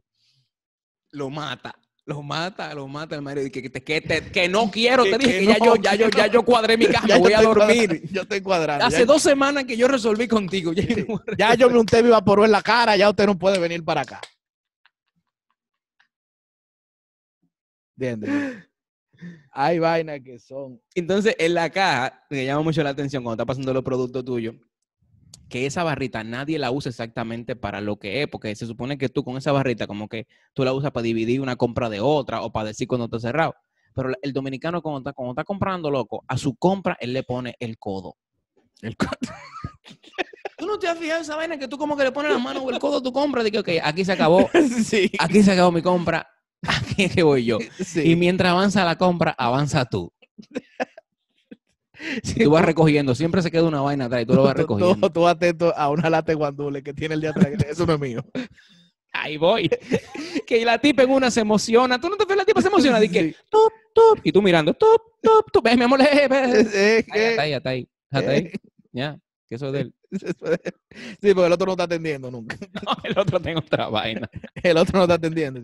Lo 1.11 1.29
mata. 1.29 1.73
Lo 2.05 2.21
mata, 2.21 2.73
lo 2.73 2.87
mata 2.87 3.15
el 3.15 3.21
marido. 3.21 3.47
y 3.47 3.49
Que, 3.51 3.61
que, 3.61 3.69
que, 3.83 4.01
te- 4.01 4.31
que 4.31 4.47
no 4.47 4.69
quiero, 4.71 5.03
te 5.03 5.17
dije 5.17 5.39
que 5.39 5.45
ya, 5.45 5.57
yo, 5.57 5.75
ya, 5.75 5.95
yo, 5.95 6.09
ya 6.09 6.27
yo 6.27 6.43
cuadré 6.43 6.77
mi 6.77 6.85
cama, 6.87 7.17
voy 7.17 7.33
a 7.33 7.41
dormir. 7.41 8.01
Yo 8.11 8.21
estoy 8.21 8.41
cuadrando. 8.41 8.85
Hace 8.85 9.05
dos 9.05 9.21
semanas 9.21 9.65
que 9.65 9.75
yo 9.75 9.87
resolví 9.89 10.27
contigo. 10.27 10.71
Ya, 10.73 10.83
yo 10.85 11.05
no 11.07 11.21
ya 11.37 11.55
yo 11.55 11.69
me 11.69 11.77
unté 11.79 12.01
mi 12.03 12.09
vaporú 12.09 12.45
en 12.45 12.51
la 12.51 12.61
cara, 12.61 12.95
ya 12.95 13.09
usted 13.09 13.25
no 13.25 13.37
puede 13.37 13.59
venir 13.59 13.83
para 13.83 14.01
acá. 14.01 14.21
¿Entiendes? 17.97 18.63
Hay 19.51 19.79
vainas 19.79 20.19
que 20.23 20.39
son. 20.39 20.79
Entonces, 20.93 21.35
en 21.39 21.53
la 21.55 21.69
caja, 21.69 22.23
me 22.29 22.45
llama 22.45 22.61
mucho 22.61 22.83
la 22.83 22.91
atención 22.91 23.23
cuando 23.23 23.41
está 23.41 23.45
pasando 23.45 23.73
los 23.73 23.83
productos 23.83 24.23
tuyos, 24.23 24.55
que 25.49 25.65
esa 25.65 25.83
barrita 25.83 26.23
nadie 26.23 26.59
la 26.59 26.71
usa 26.71 26.89
exactamente 26.89 27.55
para 27.55 27.81
lo 27.81 27.97
que 27.97 28.21
es, 28.23 28.27
porque 28.27 28.55
se 28.55 28.65
supone 28.65 28.97
que 28.97 29.09
tú 29.09 29.23
con 29.23 29.37
esa 29.37 29.51
barrita 29.51 29.87
como 29.87 30.07
que 30.07 30.27
tú 30.53 30.63
la 30.63 30.73
usas 30.73 30.91
para 30.91 31.03
dividir 31.03 31.41
una 31.41 31.55
compra 31.55 31.89
de 31.89 31.99
otra 32.01 32.41
o 32.41 32.51
para 32.51 32.67
decir 32.67 32.87
cuando 32.87 33.05
está 33.05 33.19
cerrado. 33.19 33.53
Pero 33.95 34.11
el 34.21 34.33
dominicano 34.33 34.81
cuando 34.81 34.99
está, 34.99 35.13
cuando 35.13 35.31
está 35.31 35.43
comprando, 35.43 35.89
loco, 35.89 36.23
a 36.27 36.37
su 36.37 36.55
compra 36.55 36.97
él 36.99 37.13
le 37.13 37.23
pone 37.23 37.55
el 37.59 37.77
codo. 37.77 38.15
El 38.81 38.95
co- 38.95 39.07
¿Tú 40.57 40.65
no 40.65 40.77
te 40.79 40.87
has 40.87 40.97
fijado 40.97 41.21
esa 41.21 41.35
vaina 41.35 41.57
que 41.57 41.67
tú 41.67 41.77
como 41.77 41.95
que 41.95 42.03
le 42.03 42.11
pones 42.11 42.31
la 42.31 42.39
mano 42.39 42.61
o 42.63 42.69
el 42.71 42.79
codo 42.79 42.97
a 42.97 43.01
tu 43.01 43.11
compra? 43.13 43.43
De 43.43 43.51
que, 43.51 43.59
ok, 43.59 43.69
aquí 43.83 44.03
se 44.03 44.11
acabó, 44.11 44.49
sí, 44.83 45.11
aquí 45.19 45.43
se 45.43 45.51
acabó 45.51 45.71
mi 45.71 45.81
compra, 45.81 46.27
aquí 46.67 47.03
es 47.03 47.13
que 47.15 47.23
voy 47.23 47.45
yo. 47.45 47.59
sí. 47.79 48.11
Y 48.11 48.15
mientras 48.15 48.51
avanza 48.51 48.83
la 48.83 48.97
compra, 48.97 49.31
avanza 49.37 49.85
tú. 49.85 50.11
Y 52.35 52.43
tú 52.43 52.51
vas 52.51 52.63
recogiendo, 52.65 53.15
siempre 53.15 53.41
se 53.41 53.49
queda 53.51 53.63
una 53.63 53.81
vaina 53.81 54.05
atrás 54.05 54.21
y 54.23 54.25
tú 54.25 54.33
lo 54.35 54.43
vas 54.43 54.53
Tú- 54.55 54.65
tú- 54.67 54.77
recogiendo. 54.77 55.09
Tú, 55.11 55.27
atento 55.27 55.73
a 55.75 55.89
una 55.89 56.09
lata 56.09 56.31
de 56.31 56.35
guandule 56.35 56.83
que 56.83 56.93
tiene 56.93 57.15
el 57.15 57.21
de 57.21 57.29
atrás. 57.29 57.47
Eso 57.67 57.85
no 57.85 57.93
es 57.95 57.99
mío. 57.99 58.23
Ahí 59.13 59.37
voy. 59.37 59.69
Que 60.47 60.63
la 60.63 60.77
tipa 60.79 61.03
en 61.03 61.09
una 61.09 61.29
se 61.29 61.41
emociona. 61.41 61.99
Tú 61.99 62.07
no 62.09 62.15
te 62.15 62.23
ves 62.25 62.37
la 62.37 62.45
tipa 62.45 62.61
se 62.61 62.69
emociona. 62.69 62.99
Di 63.01 63.09
que, 63.09 63.23
Sí. 63.23 63.35
top, 63.49 63.71
top. 63.93 64.19
Y 64.23 64.31
tú 64.31 64.41
mirando, 64.41 64.73
top, 64.73 65.01
top, 65.21 65.51
top. 65.51 65.63
Ves, 65.63 65.77
mi 65.77 65.83
amor, 65.83 65.99
eh, 66.01 66.27
ves. 66.29 66.73
Es- 66.73 67.07
es 67.13 67.39
Ahí, 67.39 67.51
Hasta 67.53 67.69
ahí, 67.69 67.87
ahí. 68.13 68.51
Ya. 68.93 69.19
Que 69.49 69.55
eso 69.55 69.67
es 69.67 69.73
del... 69.73 69.93
Sí, 70.11 71.33
porque 71.33 71.47
el 71.47 71.51
otro 71.53 71.65
no 71.65 71.71
está 71.73 71.83
atendiendo 71.83 72.31
nunca. 72.31 72.55
No, 72.85 72.91
el 73.03 73.17
otro 73.17 73.39
tengo 73.41 73.59
otra 73.59 73.89
vaina. 73.89 74.29
El 74.55 74.77
otro 74.77 74.97
no 74.99 75.03
está 75.03 75.15
atendiendo. 75.15 75.59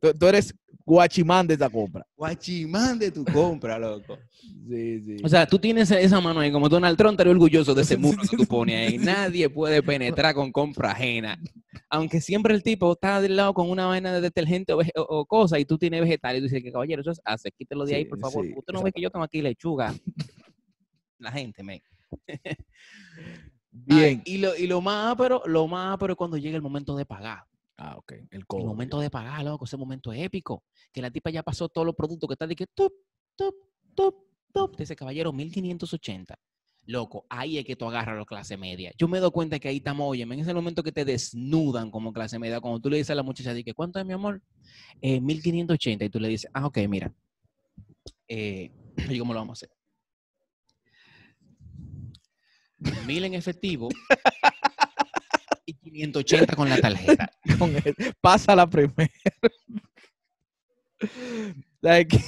Tú, 0.00 0.14
tú 0.14 0.26
eres 0.28 0.54
guachimán 0.88 1.46
de 1.46 1.54
esa 1.54 1.68
compra. 1.68 2.06
Guachimán 2.16 2.98
de 2.98 3.10
tu 3.10 3.24
compra, 3.24 3.78
loco. 3.78 4.18
Sí, 4.68 5.00
sí. 5.02 5.16
O 5.24 5.28
sea, 5.30 5.46
tú 5.46 5.58
tienes 5.58 5.90
esa 5.90 6.20
mano 6.20 6.40
ahí, 6.40 6.52
como 6.52 6.68
Donald 6.68 6.96
Trump, 6.98 7.12
estaría 7.12 7.32
orgulloso 7.32 7.74
de 7.74 7.82
ese 7.82 7.96
muro 7.98 8.18
que 8.30 8.36
tú 8.36 8.44
pones 8.46 8.76
ahí. 8.92 8.98
Nadie 8.98 9.48
puede 9.48 9.82
penetrar 9.82 10.34
con 10.34 10.52
compra 10.52 10.90
ajena. 10.90 11.38
Aunque 11.88 12.20
siempre 12.20 12.54
el 12.54 12.62
tipo 12.62 12.92
está 12.92 13.20
del 13.22 13.36
lado 13.36 13.54
con 13.54 13.70
una 13.70 13.86
vaina 13.86 14.12
de 14.12 14.20
detergente 14.20 14.74
o, 14.74 14.78
o- 14.80 14.82
o 15.20 15.24
cosa 15.26 15.58
y 15.58 15.64
tú 15.64 15.78
tienes 15.78 16.02
vegetal 16.02 16.36
y 16.36 16.40
tú 16.40 16.44
dices 16.44 16.62
que 16.62 16.70
caballero, 16.70 17.00
eso 17.00 17.12
es 17.12 17.20
hace, 17.24 17.50
quítelo 17.50 17.86
de 17.86 17.94
ahí, 17.94 18.02
Sí, 18.04 18.08
por 18.10 18.18
favor. 18.20 18.44
sí, 18.44 18.52
Usted 18.56 18.74
no 18.74 18.82
ve 18.82 18.92
que 18.92 19.00
yo 19.00 19.10
tengo 19.10 19.24
aquí 19.24 19.40
lechuga. 19.40 19.94
La 21.18 21.32
gente, 21.32 21.62
me. 21.62 21.82
Bien. 23.70 24.22
y 24.24 24.38
lo, 24.38 24.54
y 24.56 24.66
lo 24.66 24.80
más, 24.82 25.14
pero 25.16 25.42
lo 25.46 25.66
más, 25.66 25.96
pero 25.98 26.14
cuando 26.16 26.36
llega 26.36 26.56
el 26.56 26.62
momento 26.62 26.94
de 26.96 27.06
pagar. 27.06 27.44
Ah, 27.78 27.96
ok. 27.96 28.12
El 28.30 28.44
momento 28.50 28.98
de 28.98 29.08
pagar, 29.08 29.44
loco, 29.44 29.64
ese 29.64 29.76
momento 29.76 30.12
épico. 30.12 30.64
Que 30.92 31.00
la 31.00 31.12
tipa 31.12 31.30
ya 31.30 31.44
pasó 31.44 31.68
todos 31.68 31.86
los 31.86 31.94
productos 31.94 32.26
que 32.28 32.32
está 32.32 32.46
de 32.46 32.56
que 32.56 32.66
tup, 32.66 32.92
tup, 33.36 33.54
tup, 33.94 34.16
tup. 34.52 34.76
Dice, 34.76 34.96
caballero, 34.96 35.32
1580. 35.32 36.36
Loco, 36.86 37.24
ahí 37.28 37.56
es 37.58 37.64
que 37.64 37.76
tú 37.76 37.84
agarras 37.86 38.18
la 38.18 38.24
clase 38.24 38.56
media. 38.56 38.90
Yo 38.98 39.06
me 39.06 39.20
doy 39.20 39.30
cuenta 39.30 39.60
que 39.60 39.68
ahí 39.68 39.76
estamos, 39.76 40.08
oye, 40.08 40.24
en 40.24 40.32
ese 40.32 40.52
momento 40.54 40.82
que 40.82 40.90
te 40.90 41.04
desnudan 41.04 41.90
como 41.92 42.12
clase 42.12 42.38
media, 42.38 42.60
cuando 42.60 42.80
tú 42.80 42.90
le 42.90 42.96
dices 42.96 43.10
a 43.10 43.14
la 43.14 43.22
muchacha, 43.22 43.54
de 43.54 43.62
que, 43.62 43.74
¿cuánto 43.74 44.00
es 44.00 44.06
mi 44.06 44.12
amor? 44.12 44.42
Eh, 45.00 45.20
1580. 45.20 46.04
Y 46.04 46.10
tú 46.10 46.18
le 46.18 46.28
dices, 46.28 46.50
ah, 46.52 46.66
ok, 46.66 46.78
mira. 46.88 47.14
Eh, 48.26 48.72
¿Y 49.08 49.18
cómo 49.20 49.34
lo 49.34 49.40
vamos 49.40 49.62
a 49.62 49.66
hacer? 49.66 49.70
Mil 53.06 53.24
en 53.24 53.34
efectivo 53.34 53.88
y 55.68 55.74
580 55.74 56.56
con 56.56 56.68
la 56.68 56.80
tarjeta. 56.80 57.30
Con 57.58 57.74
él. 57.76 57.94
Pasa 58.20 58.56
la 58.56 58.66
primera. 58.68 59.10
Like, 61.82 62.18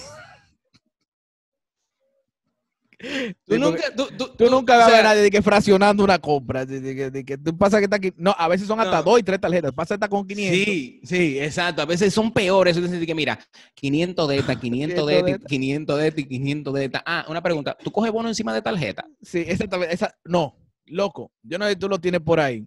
Tú 3.46 3.54
Sí, 3.54 3.58
nunca, 3.58 3.82
tú, 3.96 4.08
tú- 4.36 4.50
nunca 4.50 4.74
o 4.76 4.78
vas 4.80 4.88
a 4.88 4.90
ver 4.90 5.00
a 5.00 5.14
nadie 5.14 5.30
que 5.30 5.40
fraccionando 5.40 6.04
una 6.04 6.18
compra. 6.18 6.66
De, 6.66 6.80
de 6.82 7.10
de 7.10 7.24
que 7.24 7.38
tú 7.38 7.56
pasa 7.56 7.78
que 7.78 7.84
está 7.84 7.96
aquí. 7.96 8.12
No, 8.18 8.34
a 8.36 8.46
veces 8.46 8.66
son 8.66 8.78
hasta 8.78 8.98
No. 8.98 9.02
dos 9.04 9.18
y 9.18 9.22
tres 9.22 9.40
tarjetas. 9.40 9.72
Pasa 9.72 9.94
hasta 9.94 10.06
con 10.06 10.26
500. 10.26 10.64
Sí, 10.64 11.00
sí, 11.04 11.38
exacto. 11.40 11.80
A 11.80 11.86
veces 11.86 12.12
son 12.12 12.30
peores. 12.30 12.76
Que 13.06 13.14
mira, 13.14 13.38
500 13.74 14.28
de 14.28 14.36
esta, 14.38 14.54
500 14.60 15.06
de 15.06 15.06
500 15.06 15.06
de 15.06 15.16
esta, 15.16 15.30
esta. 15.30 15.46
500 15.48 15.98
de 15.98 16.08
esta 16.08 16.20
y 16.20 16.24
500 16.28 16.74
de 16.74 16.84
esta. 16.84 17.02
Ah, 17.06 17.24
una 17.30 17.42
pregunta. 17.42 17.74
¿Tú 17.82 17.90
coges 17.90 18.12
bono 18.12 18.28
encima 18.28 18.52
de 18.52 18.60
tarjeta? 18.60 19.06
Sí, 19.22 19.44
exactamente. 19.48 19.94
Esa, 19.94 20.14
no, 20.26 20.58
loco. 20.84 21.32
Yo 21.42 21.56
no 21.58 21.64
sé 21.64 21.70
si 21.72 21.76
tú 21.78 21.88
lo 21.88 21.98
tienes 21.98 22.20
por 22.20 22.38
ahí. 22.38 22.66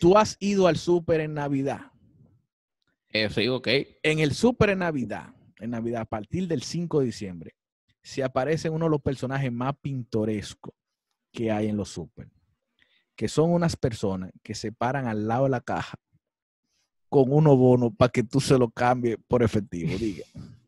Tú 0.00 0.16
has 0.16 0.36
ido 0.40 0.66
al 0.66 0.76
súper 0.76 1.20
en 1.20 1.34
Navidad. 1.34 1.92
Eh, 3.10 3.28
sí, 3.30 3.48
ok. 3.48 3.68
En 4.02 4.18
el 4.18 4.34
súper 4.34 4.70
en 4.70 4.80
Navidad, 4.80 5.34
en 5.58 5.70
Navidad, 5.70 6.02
a 6.02 6.04
partir 6.04 6.46
del 6.46 6.62
5 6.62 7.00
de 7.00 7.06
diciembre, 7.06 7.54
se 8.02 8.22
aparecen 8.22 8.72
uno 8.72 8.86
de 8.86 8.90
los 8.90 9.02
personajes 9.02 9.50
más 9.52 9.74
pintorescos 9.80 10.74
que 11.32 11.50
hay 11.50 11.68
en 11.68 11.76
los 11.76 11.88
súper. 11.88 12.28
Que 13.16 13.28
son 13.28 13.50
unas 13.52 13.76
personas 13.76 14.30
que 14.42 14.54
se 14.54 14.72
paran 14.72 15.06
al 15.06 15.26
lado 15.26 15.44
de 15.44 15.50
la 15.50 15.60
caja 15.60 15.98
con 17.08 17.32
unos 17.32 17.56
bonos 17.56 17.92
para 17.96 18.10
que 18.10 18.22
tú 18.22 18.40
se 18.40 18.58
lo 18.58 18.70
cambies 18.70 19.16
por 19.26 19.42
efectivo. 19.42 19.96
Diga. 19.98 20.24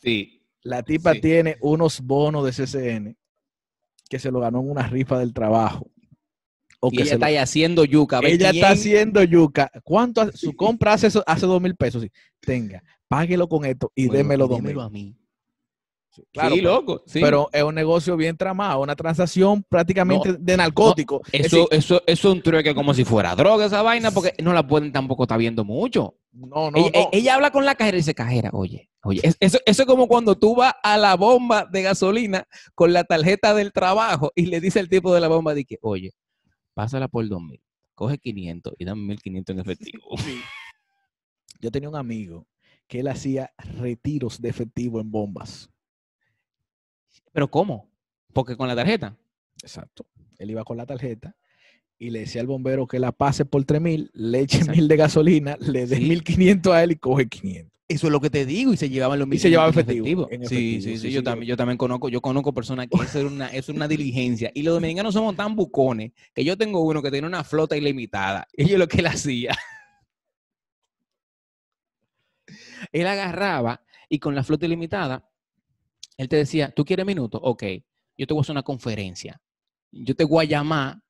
Sí. 0.00 0.42
La 0.62 0.82
tipa 0.82 1.12
Sí. 1.12 1.20
tiene 1.20 1.58
unos 1.60 2.00
bonos 2.00 2.44
de 2.44 2.50
CCN 2.50 3.16
que 4.10 4.18
se 4.18 4.32
lo 4.32 4.40
ganó 4.40 4.58
en 4.60 4.68
una 4.70 4.88
rifa 4.88 5.16
del 5.16 5.32
trabajo. 5.32 5.86
O 6.84 6.88
Y 6.88 6.96
que 6.96 7.02
ella 7.02 7.08
se 7.10 7.14
está 7.14 7.26
lo- 7.26 7.30
ahí 7.30 7.36
haciendo 7.36 7.84
yuca. 7.84 8.18
ella 8.24 8.50
está 8.50 8.70
haciendo 8.70 9.22
yuca. 9.22 9.70
¿Cuánto 9.84 10.20
hace- 10.22 10.36
su 10.36 10.56
compra 10.56 10.94
hace, 10.94 11.06
hace 11.26 11.46
dos 11.46 11.62
mil 11.62 11.76
pesos? 11.76 12.02
Sí. 12.02 12.10
Tenga, 12.40 12.82
páguelo 13.06 13.48
con 13.48 13.64
esto 13.64 13.92
y 13.94 14.06
Bueno, 14.08 14.18
démelo 14.18 14.48
dos 14.48 14.60
mil. 14.60 14.80
a 14.80 14.88
mí. 14.90 15.14
Sí, 16.10 16.22
claro, 16.30 16.54
sí, 16.56 16.60
loco. 16.60 17.02
Sí. 17.06 17.20
Pero 17.22 17.48
es 17.52 17.62
un 17.62 17.74
negocio 17.74 18.16
bien 18.18 18.36
tramado, 18.36 18.82
una 18.82 18.94
transacción 18.96 19.62
prácticamente 19.66 20.34
de 20.38 20.56
narcótico. 20.58 21.22
Es 21.32 21.46
eso, 21.46 21.56
decir, 21.56 21.68
eso, 21.70 22.02
eso 22.06 22.28
es 22.28 22.34
un 22.34 22.42
truque 22.42 22.74
como 22.74 22.92
si 22.92 23.04
fuera 23.04 23.34
droga 23.34 23.64
esa 23.66 23.80
vaina, 23.80 24.10
porque 24.10 24.34
no 24.42 24.52
la 24.52 24.66
pueden 24.66 24.92
tampoco 24.92 25.22
estar 25.22 25.38
viendo 25.38 25.64
mucho. 25.64 26.16
no, 26.32 26.70
no, 26.70 26.78
ella, 26.78 26.90
no. 26.94 27.08
ella 27.12 27.34
habla 27.36 27.50
con 27.50 27.64
la 27.64 27.74
cajera 27.76 27.96
y 27.96 28.00
dice, 28.00 28.14
cajera, 28.14 28.50
oye, 28.52 28.90
oye, 29.04 29.20
es- 29.22 29.36
eso, 29.40 29.58
eso 29.64 29.82
es 29.82 29.86
como 29.86 30.06
cuando 30.08 30.36
tú 30.36 30.56
vas 30.56 30.74
a 30.82 30.98
la 30.98 31.14
bomba 31.16 31.66
de 31.70 31.82
gasolina 31.82 32.46
con 32.74 32.92
la 32.92 33.04
tarjeta 33.04 33.54
del 33.54 33.72
trabajo 33.72 34.32
y 34.34 34.46
le 34.46 34.60
dice 34.60 34.80
al 34.80 34.88
tipo 34.88 35.14
de 35.14 35.20
la 35.20 35.28
bomba, 35.28 35.54
de 35.54 35.64
que, 35.64 35.78
oye, 35.80 36.12
pásala 36.74 37.08
por 37.08 37.26
2000, 37.28 37.60
coge 37.94 38.18
500 38.18 38.74
y 38.78 38.84
dame 38.84 39.02
1500 39.02 39.54
en 39.54 39.60
efectivo. 39.60 40.04
Yo 41.60 41.70
tenía 41.70 41.88
un 41.88 41.96
amigo 41.96 42.46
que 42.88 43.00
él 43.00 43.08
hacía 43.08 43.52
retiros 43.78 44.40
de 44.40 44.48
efectivo 44.48 45.00
en 45.00 45.10
bombas. 45.10 45.70
Pero 47.32 47.50
¿cómo? 47.50 47.88
Porque 48.32 48.56
con 48.56 48.68
la 48.68 48.74
tarjeta. 48.76 49.16
Exacto. 49.62 50.06
Él 50.38 50.50
iba 50.50 50.64
con 50.64 50.76
la 50.76 50.86
tarjeta 50.86 51.36
y 51.98 52.10
le 52.10 52.20
decía 52.20 52.40
al 52.40 52.46
bombero 52.48 52.86
que 52.86 52.98
la 52.98 53.12
pase 53.12 53.44
por 53.44 53.64
3 53.64 53.80
mil, 53.80 54.10
le 54.12 54.40
eche 54.40 54.58
Exacto. 54.58 54.76
mil 54.76 54.88
de 54.88 54.96
gasolina, 54.96 55.56
le 55.60 55.86
dé 55.86 55.96
Sí. 55.96 56.08
1500 56.08 56.72
a 56.72 56.82
él 56.82 56.92
y 56.92 56.96
coge 56.96 57.28
500. 57.28 57.72
Eso 57.92 58.06
es 58.06 58.12
lo 58.12 58.20
que 58.20 58.30
te 58.30 58.46
digo, 58.46 58.72
y 58.72 58.78
se 58.78 58.88
llevaban 58.88 59.18
los 59.18 59.28
Y 59.30 59.38
se 59.38 59.50
llevaba 59.50 59.68
1500 59.68 59.94
en 59.94 60.00
efectivo, 60.00 60.28
Sí, 60.28 60.34
efectivo, 60.34 60.80
sí, 60.80 60.80
sí, 60.80 60.98
sí, 60.98 61.12
yo, 61.12 61.22
también, 61.22 61.48
yo 61.48 61.56
también 61.58 61.76
conozco, 61.76 62.08
yo 62.08 62.22
conozco 62.22 62.54
personas 62.54 62.88
que 62.88 62.96
eso 63.04 63.18
es 63.18 63.24
una, 63.24 63.48
es 63.48 63.68
una 63.68 63.86
diligencia. 63.86 64.50
Y 64.54 64.62
los 64.62 64.72
dominicanos 64.72 65.12
somos 65.12 65.36
tan 65.36 65.54
bucones 65.54 66.12
que 66.34 66.42
yo 66.42 66.56
tengo 66.56 66.80
uno 66.80 67.02
que 67.02 67.10
tiene 67.10 67.26
una 67.26 67.44
flota 67.44 67.76
ilimitada. 67.76 68.48
Y 68.56 68.66
yo 68.66 68.78
lo 68.78 68.88
que 68.88 69.00
él 69.00 69.06
hacía. 69.08 69.54
él 72.92 73.06
agarraba 73.06 73.82
y 74.08 74.18
con 74.18 74.34
la 74.34 74.42
flota 74.42 74.66
ilimitada, 74.66 75.28
él 76.16 76.28
te 76.28 76.36
decía, 76.36 76.70
¿tú 76.70 76.84
quieres 76.84 77.04
minutos? 77.04 77.40
Ok, 77.44 77.64
yo 78.16 78.26
te 78.26 78.32
voy 78.32 78.40
a 78.40 78.42
hacer 78.42 78.52
una 78.54 78.62
conferencia. 78.62 79.40
Yo 79.90 80.16
te 80.16 80.24
voy 80.24 80.46
a 80.46 80.48
llamar, 80.48 81.02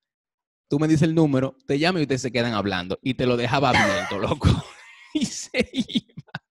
tú 0.68 0.80
me 0.80 0.88
dices 0.88 1.02
el 1.02 1.14
número, 1.14 1.56
te 1.66 1.76
llamo 1.78 1.98
y 1.98 2.02
ustedes 2.02 2.22
se 2.22 2.32
quedan 2.32 2.54
hablando. 2.54 2.98
Y 3.02 3.14
te 3.14 3.26
lo 3.26 3.36
dejaba 3.36 3.70
abierto, 3.70 4.18
loco. 4.18 4.48
y 5.14 5.24
se 5.26 5.68
iba. 5.72 6.41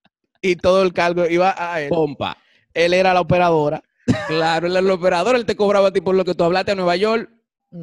Y 0.42 0.56
todo 0.56 0.82
el 0.82 0.92
cargo 0.92 1.26
iba 1.26 1.54
a 1.56 1.80
él. 1.80 1.88
Pompa. 1.88 2.36
Él 2.74 2.92
era 2.92 3.14
la 3.14 3.20
operadora. 3.20 3.82
Claro, 4.26 4.66
el, 4.66 4.76
el 4.76 4.90
operador, 4.90 5.36
él 5.36 5.46
te 5.46 5.54
cobraba 5.56 5.88
a 5.88 5.92
ti 5.92 6.00
por 6.00 6.14
lo 6.16 6.24
que 6.24 6.34
tú 6.34 6.42
hablaste 6.44 6.72
a 6.72 6.74
Nueva 6.74 6.96
York. 6.96 7.30
O 7.70 7.76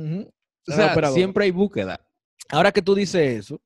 Era 0.68 0.93
sea, 0.93 1.12
siempre 1.12 1.45
hay 1.45 1.51
búsqueda. 1.51 1.99
Ahora 2.49 2.72
que 2.72 2.82
tú 2.82 2.93
dices 2.93 3.39
eso, 3.39 3.62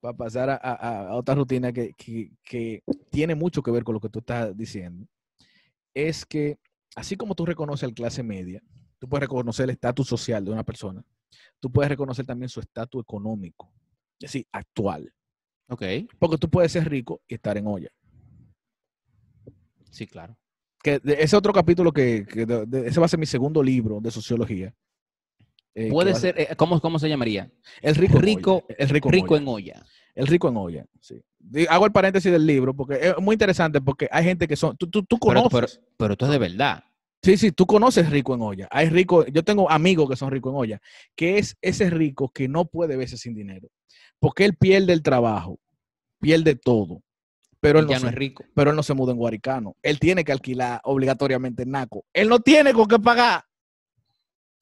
para 0.00 0.16
pasar 0.16 0.48
a, 0.50 0.54
a- 0.56 1.08
a 1.08 1.14
otra 1.16 1.34
rutina 1.34 1.72
que, 1.72 1.92
que- 1.94 2.30
que 2.42 2.82
tiene 3.10 3.34
mucho 3.34 3.62
que 3.62 3.70
ver 3.70 3.82
con 3.84 3.94
lo 3.94 4.00
que 4.00 4.08
tú 4.08 4.20
estás 4.20 4.56
diciendo, 4.56 5.06
es 5.92 6.24
que 6.24 6.58
así 6.94 7.16
como 7.16 7.34
tú 7.34 7.44
reconoces 7.44 7.82
el 7.88 7.94
clase 7.94 8.22
media, 8.22 8.62
tú 8.98 9.08
puedes 9.08 9.22
reconocer 9.22 9.64
el 9.64 9.70
estatus 9.70 10.06
social 10.06 10.44
de 10.44 10.52
una 10.52 10.62
persona, 10.64 11.02
tú 11.58 11.70
puedes 11.70 11.88
reconocer 11.90 12.24
también 12.24 12.48
su 12.48 12.60
estatus 12.60 13.02
económico, 13.02 13.72
es 14.20 14.32
decir, 14.32 14.46
actual. 14.52 15.12
Ok. 15.68 15.82
Porque 16.18 16.38
tú 16.38 16.48
puedes 16.48 16.72
ser 16.72 16.88
rico 16.88 17.20
y 17.28 17.34
estar 17.34 17.56
en 17.56 17.66
olla. 17.66 17.90
Sí, 19.90 20.06
claro. 20.06 20.36
Que 20.82 21.00
ese 21.04 21.36
otro 21.36 21.52
capítulo 21.52 21.92
que, 21.92 22.24
que 22.26 22.46
de- 22.46 22.64
de- 22.66 22.88
ese 22.88 23.00
va 23.00 23.06
a 23.06 23.08
ser 23.08 23.18
mi 23.20 23.26
segundo 23.26 23.62
libro 23.62 24.00
de 24.00 24.10
sociología. 24.10 24.74
eh, 25.74 25.88
Puede 25.90 26.14
ser, 26.14 26.34
eh, 26.40 26.56
¿cómo, 26.56 26.80
¿cómo 26.80 26.98
se 26.98 27.08
llamaría? 27.08 27.50
el 27.82 27.94
rico, 27.94 28.16
en 28.16 28.22
rico- 28.22 28.64
olla, 28.66 28.76
el 28.78 28.88
rico, 28.88 29.08
en 29.08 29.12
Rico 29.12 29.34
olla. 29.34 29.42
en 29.42 29.48
olla. 29.48 29.86
El 30.14 30.26
rico 30.26 30.48
en 30.48 30.56
olla, 30.56 30.86
sí. 31.00 31.22
Hago 31.68 31.86
el 31.86 31.92
paréntesis 31.92 32.30
del 32.32 32.44
libro 32.46 32.74
porque 32.74 32.94
es 33.00 33.14
muy 33.20 33.34
interesante 33.34 33.80
porque 33.80 34.08
hay 34.10 34.24
gente 34.24 34.48
que 34.48 34.56
son, 34.56 34.76
tú, 34.76 34.88
tú, 34.90 35.04
tú 35.04 35.18
Pero, 35.20 35.42
conoces. 35.44 35.76
pero, 35.78 35.94
pero 35.96 36.12
esto 36.14 36.24
es 36.26 36.32
de 36.32 36.38
verdad. 36.38 36.84
sí, 37.22 37.36
sí, 37.36 37.52
tú 37.52 37.64
conoces 37.66 38.10
rico 38.10 38.34
en 38.34 38.42
olla. 38.42 38.68
Hay 38.70 38.88
rico, 38.88 39.24
yo 39.26 39.44
tengo 39.44 39.70
amigos 39.70 40.08
que 40.10 40.16
son 40.16 40.30
ricos 40.30 40.50
en 40.52 40.58
olla, 40.58 40.80
que 41.14 41.38
es 41.38 41.56
ese 41.62 41.88
rico 41.90 42.30
que 42.30 42.48
no 42.48 42.64
puede 42.64 42.96
verse 42.96 43.16
sin 43.16 43.34
dinero, 43.34 43.68
porque 44.18 44.44
él 44.46 44.56
pierde 44.56 44.92
el 44.92 45.02
trabajo, 45.02 45.58
pierde 46.20 46.56
todo, 46.56 47.02
pero 47.60 47.78
él, 47.78 47.86
ya 47.86 47.96
no 47.98 48.00
no 48.04 48.08
se, 48.08 48.14
es 48.14 48.18
rico. 48.18 48.44
pero 48.54 48.70
él 48.70 48.76
no 48.76 48.82
se 48.82 48.94
muda 48.94 49.12
en 49.12 49.18
Guaricano. 49.18 49.76
Él 49.82 49.98
tiene 49.98 50.24
que 50.24 50.32
alquilar 50.32 50.80
obligatoriamente 50.84 51.62
en 51.64 51.70
Naco. 51.72 52.04
Él 52.12 52.28
no 52.28 52.40
tiene 52.40 52.72
con 52.72 52.86
qué 52.88 52.98
pagar, 52.98 53.44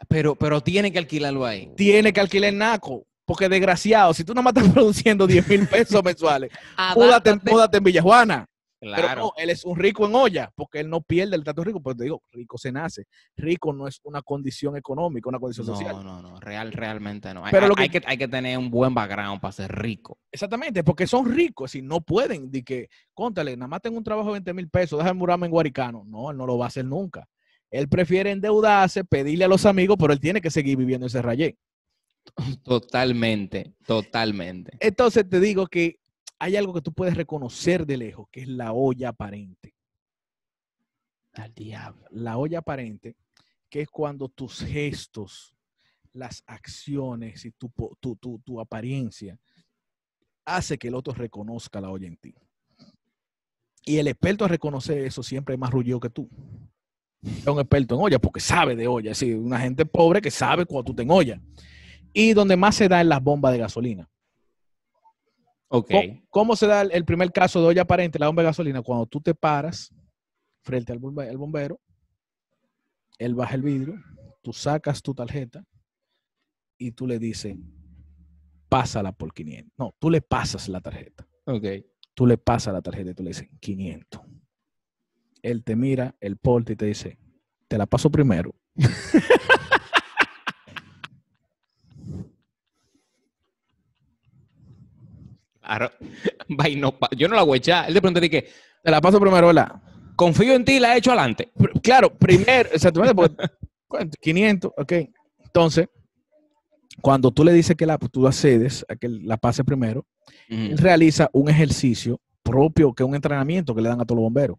Pero, 0.08 0.34
pero 0.34 0.60
tiene 0.60 0.92
que 0.92 0.98
alquilarlo 0.98 1.44
ahí. 1.46 1.70
tiene 1.76 2.12
que 2.12 2.20
alquilar 2.20 2.50
en 2.50 2.58
Naco. 2.58 3.04
Porque 3.24 3.48
desgraciado, 3.48 4.14
si 4.14 4.24
tú 4.24 4.32
no 4.34 4.42
más 4.42 4.54
estás 4.56 4.72
produciendo 4.72 5.26
10 5.26 5.48
mil 5.48 5.66
pesos 5.68 6.02
mensuales, 6.02 6.50
múdate, 6.96 7.38
múdate 7.44 7.76
en 7.78 7.84
Villajuana. 7.84 8.47
Pero 8.80 8.92
Claro. 8.94 9.20
no, 9.22 9.32
él 9.36 9.50
es 9.50 9.64
un 9.64 9.76
rico 9.76 10.06
en 10.06 10.14
olla, 10.14 10.52
porque 10.54 10.78
él 10.80 10.88
no 10.88 11.00
pierde 11.00 11.34
el 11.34 11.40
estatus 11.40 11.66
rico. 11.66 11.80
Pues 11.80 11.96
te 11.96 12.04
digo, 12.04 12.22
rico 12.30 12.56
se 12.58 12.70
nace. 12.70 13.06
Rico 13.36 13.72
no 13.72 13.88
es 13.88 13.98
una 14.04 14.22
condición 14.22 14.76
económica, 14.76 15.28
una 15.28 15.40
condición 15.40 15.66
social. 15.66 15.96
No, 15.96 16.04
no, 16.04 16.22
no, 16.22 16.38
real, 16.40 16.70
realmente 16.72 17.34
no. 17.34 17.42
Pero 17.50 17.64
hay- 17.64 17.68
lo 17.68 17.74
que- 17.74 17.82
hay 17.82 17.88
que, 17.88 18.02
hay 18.06 18.16
que 18.16 18.28
tener 18.28 18.56
un 18.56 18.70
buen 18.70 18.94
background 18.94 19.40
para 19.40 19.50
ser 19.50 19.72
rico. 19.74 20.18
Exactamente, 20.30 20.84
porque 20.84 21.08
son 21.08 21.26
ricos, 21.26 21.72
si 21.72 21.82
no 21.82 22.00
pueden, 22.00 22.50
de 22.52 22.62
que, 22.62 22.88
contale, 23.14 23.56
nada 23.56 23.66
más 23.68 23.80
tengo 23.82 23.98
un 23.98 24.04
trabajo 24.04 24.28
de 24.28 24.34
20 24.34 24.54
mil 24.54 24.68
pesos, 24.68 24.98
déjame 24.98 25.18
murarme 25.18 25.46
en 25.46 25.52
Guaricano. 25.52 26.04
No, 26.06 26.30
él 26.30 26.36
no 26.36 26.46
lo 26.46 26.56
va 26.56 26.66
a 26.66 26.68
hacer 26.68 26.84
nunca. 26.84 27.26
Él 27.70 27.88
prefiere 27.88 28.30
endeudarse, 28.30 29.04
pedirle 29.04 29.44
a 29.44 29.48
los 29.48 29.66
amigos, 29.66 29.96
pero 29.98 30.12
él 30.12 30.20
tiene 30.20 30.40
que 30.40 30.50
seguir 30.50 30.76
viviendo 30.76 31.06
ese 31.06 31.20
rayé. 31.20 31.56
Totalmente, 32.62 33.74
totalmente. 33.86 34.76
Entonces 34.80 35.28
te 35.28 35.40
digo 35.40 35.66
que 35.66 35.98
hay 36.38 36.56
algo 36.56 36.72
que 36.74 36.80
tú 36.82 36.92
puedes 36.92 37.16
reconocer 37.16 37.84
de 37.86 37.96
lejos, 37.96 38.28
que 38.30 38.42
es 38.42 38.48
la 38.48 38.72
olla 38.72 39.10
aparente. 39.10 39.74
Al 41.34 41.52
diablo. 41.54 42.06
La 42.10 42.36
olla 42.38 42.58
aparente, 42.58 43.16
que 43.68 43.82
es 43.82 43.88
cuando 43.88 44.28
tus 44.28 44.60
gestos, 44.60 45.54
las 46.12 46.42
acciones 46.46 47.44
y 47.44 47.50
tu, 47.52 47.70
tu, 48.00 48.16
tu- 48.16 48.38
tu 48.40 48.60
apariencia 48.60 49.38
hace 50.44 50.78
que 50.78 50.88
el 50.88 50.94
otro 50.94 51.12
reconozca 51.12 51.80
la 51.80 51.90
olla 51.90 52.06
en 52.08 52.16
ti. 52.16 52.34
Y 53.84 53.98
el 53.98 54.08
experto 54.08 54.44
a 54.44 54.48
reconocer 54.48 54.98
eso 54.98 55.22
siempre 55.22 55.54
es 55.54 55.60
más 55.60 55.70
rullido 55.70 56.00
que 56.00 56.10
tú. 56.10 56.28
Es 57.22 57.46
un 57.46 57.58
experto 57.60 57.94
en 57.94 58.00
olla 58.02 58.18
porque 58.18 58.40
sabe 58.40 58.74
de 58.76 58.86
olla. 58.88 59.12
Es 59.12 59.20
decir, 59.20 59.36
una 59.36 59.60
gente 59.60 59.84
pobre 59.86 60.20
que 60.20 60.30
sabe 60.30 60.64
cuando 60.66 60.84
tú 60.90 60.94
te 60.94 61.02
en 61.02 61.10
olla. 61.10 61.40
Y 62.12 62.32
donde 62.32 62.56
más 62.56 62.76
se 62.76 62.88
da 62.88 63.00
en 63.00 63.08
las 63.08 63.22
bombas 63.22 63.52
de 63.52 63.58
gasolina. 63.58 64.08
Ok. 65.68 65.90
¿Cómo, 65.90 66.22
cómo 66.30 66.56
se 66.56 66.66
da 66.66 66.80
el, 66.82 66.92
el 66.92 67.04
primer 67.04 67.30
caso 67.32 67.60
de 67.60 67.66
olla 67.68 67.82
aparente, 67.82 68.18
la 68.18 68.26
bomba 68.26 68.42
de 68.42 68.48
gasolina? 68.48 68.82
Cuando 68.82 69.06
tú 69.06 69.20
te 69.20 69.34
paras 69.34 69.92
frente 70.62 70.92
al 70.92 70.98
bombe- 71.00 71.28
al 71.28 71.36
bombero, 71.36 71.80
él 73.18 73.34
baja 73.34 73.54
el 73.54 73.62
vidrio, 73.62 73.94
tú 74.42 74.52
sacas 74.52 75.02
tu 75.02 75.14
tarjeta 75.14 75.64
y 76.78 76.92
tú 76.92 77.06
le 77.06 77.18
dices, 77.18 77.56
pásala 78.68 79.12
por 79.12 79.32
500. 79.34 79.72
No, 79.76 79.94
tú 79.98 80.10
le 80.10 80.20
pasas 80.22 80.68
la 80.68 80.80
tarjeta. 80.80 81.26
Ok. 81.46 81.64
Tú 82.14 82.26
le 82.26 82.38
pasas 82.38 82.72
la 82.72 82.82
tarjeta 82.82 83.10
y 83.10 83.14
tú 83.14 83.22
le 83.22 83.30
dices 83.30 83.48
500. 83.60 84.20
Él 85.42 85.62
te 85.64 85.76
mira 85.76 86.16
el 86.20 86.36
porte 86.36 86.72
y 86.72 86.76
te 86.76 86.86
dice, 86.86 87.18
te 87.68 87.78
la 87.78 87.86
paso 87.86 88.10
primero. 88.10 88.54
Claro. 95.68 95.90
Va 96.58 96.68
y 96.68 96.76
no 96.76 96.98
pa- 96.98 97.10
Yo 97.16 97.28
no 97.28 97.36
la 97.36 97.42
voy 97.42 97.56
a 97.56 97.58
echar. 97.58 97.88
Él 97.88 97.94
de 97.94 98.30
que 98.30 98.48
Te 98.82 98.90
la 98.90 99.00
paso 99.00 99.20
primero, 99.20 99.48
¿verdad? 99.48 99.82
confío 100.16 100.54
en 100.54 100.64
ti 100.64 100.80
la 100.80 100.94
he 100.94 100.98
hecho 100.98 101.12
adelante. 101.12 101.52
Claro, 101.80 102.12
primero, 102.12 102.70
exactamente, 102.72 103.14
porque, 103.14 103.36
¿cuánto? 103.86 104.18
500, 104.20 104.72
ok. 104.76 104.92
Entonces, 105.44 105.88
cuando 107.00 107.30
tú 107.30 107.44
le 107.44 107.52
dices 107.52 107.76
que 107.76 107.86
la, 107.86 107.98
tú 107.98 108.26
accedes 108.26 108.84
a 108.88 108.96
que 108.96 109.08
la 109.08 109.36
pase 109.36 109.62
primero, 109.62 110.04
él 110.48 110.76
realiza 110.76 111.30
un 111.32 111.48
ejercicio 111.48 112.20
propio, 112.42 112.92
que 112.92 113.04
es 113.04 113.08
un 113.08 113.14
entrenamiento 113.14 113.74
que 113.74 113.80
le 113.82 113.88
dan 113.90 114.00
a 114.00 114.04
todos 114.04 114.16
los 114.16 114.24
bomberos, 114.24 114.58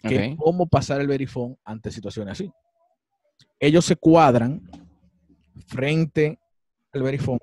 que 0.00 0.16
es 0.16 0.36
cómo 0.36 0.66
pasar 0.66 1.00
el 1.02 1.08
verifón 1.08 1.58
ante 1.64 1.90
situaciones 1.90 2.32
así. 2.32 2.50
Ellos 3.60 3.84
se 3.84 3.96
cuadran 3.96 4.62
frente 5.66 6.38
al 6.92 7.02
verifón, 7.02 7.38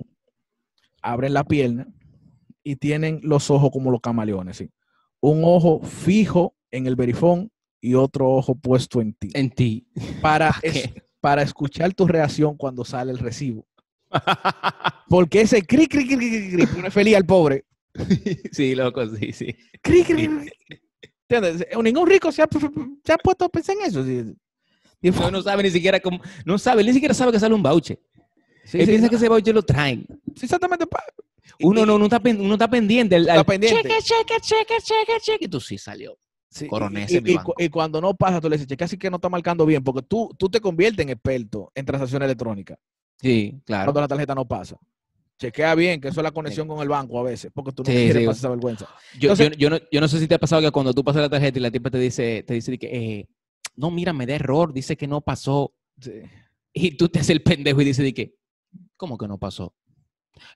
abren 1.04 1.34
la 1.36 1.44
pierna 1.44 1.86
y 2.64 2.76
tienen 2.76 3.20
los 3.24 3.50
ojos 3.50 3.72
como 3.72 3.92
los 3.92 4.02
camaleones, 4.02 4.58
¿sí? 4.58 4.70
Un 5.20 5.42
ojo 5.44 5.82
fijo 5.82 6.56
en 6.72 6.88
el 6.88 6.96
verifón 6.96 7.52
y 7.80 7.96
otro 7.96 8.30
ojo 8.30 8.56
puesto 8.56 9.02
en 9.02 9.14
ti. 9.14 9.30
En 9.34 9.50
ti. 9.50 9.88
Para, 10.22 10.54
es- 10.64 10.90
para 11.20 11.42
escuchar 11.42 11.94
tu 11.94 12.08
reacción 12.08 12.58
cuando 12.58 12.84
sale 12.86 13.12
el 13.12 13.18
recibo. 13.20 13.66
Porque 15.08 15.42
ese 15.42 15.62
cri, 15.64 15.88
cri, 15.88 16.08
cri, 16.08 16.18
cri, 16.18 16.52
cri, 16.52 16.66
pone 16.68 16.92
feliz 16.92 17.16
al 17.16 17.26
pobre. 17.26 17.66
sí, 18.52 18.76
loco, 18.76 19.06
sí, 19.08 19.32
sí. 19.34 19.56
Cri, 19.82 20.04
cri. 20.04 20.30
¿Entiendes? 21.30 21.68
Ningún 21.84 22.08
rico 22.08 22.32
se 22.32 22.42
ha, 22.42 22.48
se 23.04 23.14
ha 23.14 23.18
puesto 23.18 23.46
a 23.46 23.50
pensar 23.50 23.76
en 23.78 23.86
eso. 23.86 24.04
sí. 24.04 24.34
Y 25.02 25.10
No, 25.12 25.32
no 25.32 25.42
sabe 25.42 25.64
ni 25.64 25.72
siquiera 25.72 26.00
cómo. 26.00 26.20
No 26.46 26.58
sabe, 26.58 26.84
ni 26.84 26.94
siquiera 26.94 27.14
sabe 27.14 27.32
que 27.32 27.40
sale 27.40 27.56
un 27.56 27.64
voucher. 27.64 28.00
Sí, 28.64 28.80
Él 28.80 28.86
piensa 28.88 29.06
no, 29.08 29.10
que 29.10 29.16
ese 29.16 29.30
voucher 29.30 29.56
lo 29.56 29.64
traen. 29.64 30.06
sí, 30.36 30.46
exactamente. 30.46 30.86
Uno 31.64 31.86
no, 31.86 31.98
no 31.98 32.06
está, 32.06 32.22
uno 32.24 32.54
está 32.54 32.70
pendiente. 32.70 33.16
al- 33.16 33.28
Está 33.28 33.44
pendiente. 33.44 33.82
Cheque, 33.82 34.02
cheque, 34.02 34.40
cheque, 34.42 34.74
cheque, 34.84 35.20
cheque. 35.22 35.46
Y 35.46 35.48
tú 35.48 35.60
sí 35.60 35.78
salió. 35.78 36.18
sí, 36.50 36.68
coroné 36.68 37.02
y- 37.02 37.04
ese 37.04 37.22
y, 37.60 37.70
cuando 37.70 38.02
no 38.02 38.14
pasa, 38.14 38.42
tú 38.42 38.50
le 38.50 38.56
dices, 38.58 38.68
che, 38.68 38.76
casi 38.76 38.98
que 38.98 39.10
no 39.10 39.16
está 39.16 39.30
marcando 39.30 39.66
bien, 39.66 39.82
porque 39.84 40.02
tú, 40.02 40.30
tú 40.38 40.50
te 40.50 40.60
conviertes 40.60 41.02
en 41.04 41.10
experto 41.12 41.72
en 41.74 41.86
transacciones 41.86 42.26
electrónicas. 42.26 42.78
Sí, 43.22 43.62
claro. 43.66 43.86
Cuando 43.86 44.02
la 44.02 44.08
tarjeta 44.10 44.36
no 44.36 44.46
pasa. 44.46 44.78
Chequea 45.40 45.74
bien 45.76 46.00
que 46.02 46.10
eso 46.10 46.20
es 46.20 46.24
la 46.24 46.32
conexión 46.32 46.68
con 46.68 46.80
el 46.82 46.90
banco 46.90 47.18
a 47.20 47.24
veces, 47.24 47.50
porque 47.54 47.72
tú 47.72 47.84
no 47.84 47.88
Sí, 47.90 47.94
quieres 47.96 48.26
pasar 48.28 48.38
esa 48.40 48.50
vergüenza. 48.50 48.86
Yo, 49.18 49.32
Entonces- 49.32 49.52
yo, 49.52 49.58
yo 49.58 49.70
no, 49.72 49.78
yo 49.92 50.02
no 50.02 50.08
sé 50.08 50.20
si 50.20 50.28
te 50.28 50.36
ha 50.36 50.40
pasado 50.40 50.62
que 50.62 50.70
cuando 50.72 50.94
tú 50.94 51.04
pasas 51.04 51.22
la 51.22 51.30
tarjeta 51.30 51.58
y 51.58 51.62
la 51.62 51.72
tipa 51.72 51.90
te 51.90 51.98
dice, 52.00 52.44
te 52.46 52.54
dice 52.54 52.78
que, 52.78 52.88
eh, 52.88 53.28
no, 53.78 53.90
mira, 53.90 54.12
me 54.14 54.26
da 54.26 54.36
error, 54.36 54.74
dice 54.74 54.96
que 54.98 55.08
no 55.08 55.22
pasó. 55.22 55.74
Y 56.74 56.92
tú 56.98 57.08
te 57.10 57.20
haces 57.20 57.32
el 57.32 57.42
pendejo 57.44 57.82
y 57.82 57.86
dices 57.86 58.14
que, 58.14 58.36
¿cómo 58.98 59.18
que 59.18 59.28
no 59.28 59.38
pasó? 59.38 59.74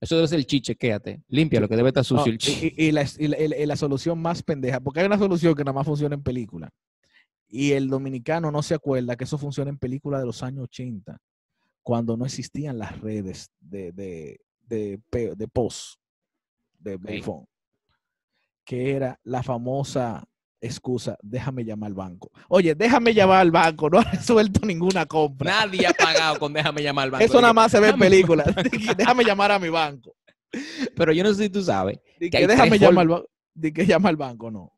Eso 0.01 0.15
debe 0.15 0.27
ser 0.27 0.39
el 0.39 0.45
chiche, 0.45 0.75
quédate. 0.75 1.21
Limpia 1.27 1.59
lo 1.59 1.67
que 1.69 1.75
debe 1.75 1.89
estar 1.89 2.01
No, 2.01 2.05
sucio 2.19 2.31
el 2.31 2.37
chi. 2.37 2.73
y, 2.77 2.91
la, 2.91 3.05
y 3.17 3.27
la- 3.27 3.57
y 3.57 3.65
la- 3.65 3.75
solución 3.75 4.19
más 4.21 4.41
pendeja, 4.43 4.79
porque 4.79 4.99
hay 5.01 5.05
una 5.05 5.17
solución 5.17 5.53
que 5.55 5.63
nada 5.63 5.73
más 5.73 5.85
funciona 5.85 6.15
en 6.15 6.23
película. 6.23 6.69
Y 7.47 7.71
el 7.71 7.89
dominicano 7.89 8.51
no 8.51 8.61
se 8.63 8.73
acuerda 8.73 9.15
que 9.15 9.23
eso 9.25 9.37
funciona 9.37 9.69
en 9.69 9.77
películas 9.77 10.19
de 10.21 10.25
los 10.25 10.41
años 10.43 10.63
80, 10.63 11.17
cuando 11.83 12.17
no 12.17 12.25
existían 12.25 12.77
las 12.79 12.99
redes 12.99 13.49
de, 13.59 13.91
de, 13.91 14.39
de, 14.67 14.99
pe- 15.09 15.35
de 15.35 15.47
post, 15.47 15.99
de 16.79 16.99
iPhone, 17.07 17.45
que 18.65 18.91
era 18.95 19.19
la 19.23 19.43
famosa 19.43 20.23
excusa, 20.65 21.17
déjame 21.21 21.63
llamar 21.63 21.89
al 21.89 21.93
banco. 21.93 22.31
Oye, 22.49 22.75
déjame 22.75 23.13
llamar 23.13 23.39
al 23.39 23.51
banco, 23.51 23.89
no 23.89 23.99
ha 23.99 24.03
resuelto 24.03 24.65
ninguna 24.65 25.05
compra. 25.05 25.65
Nadie 25.65 25.87
ha 25.87 25.93
pagado 25.93 26.39
con 26.39 26.53
déjame 26.53 26.83
llamar 26.83 27.05
al 27.05 27.11
banco. 27.11 27.25
Eso 27.25 27.41
nada 27.41 27.53
más 27.53 27.71
se 27.71 27.79
ve 27.79 27.89
en 27.89 27.99
películas. 27.99 28.47
déjame 28.97 29.23
llamar 29.23 29.51
a 29.51 29.59
mi 29.59 29.69
banco. 29.69 30.15
Pero 30.95 31.11
yo 31.11 31.23
no 31.23 31.33
sé 31.33 31.43
si 31.43 31.49
tú 31.49 31.61
sabes. 31.61 31.99
Que 32.19 32.29
que 32.29 32.47
déjame 32.47 32.79
llamar 32.79 33.03
al 33.03 33.07
banco. 33.07 33.29
Di 33.53 33.71
que 33.71 33.85
llama 33.85 34.09
al 34.09 34.17
banco, 34.17 34.51
no. 34.51 34.73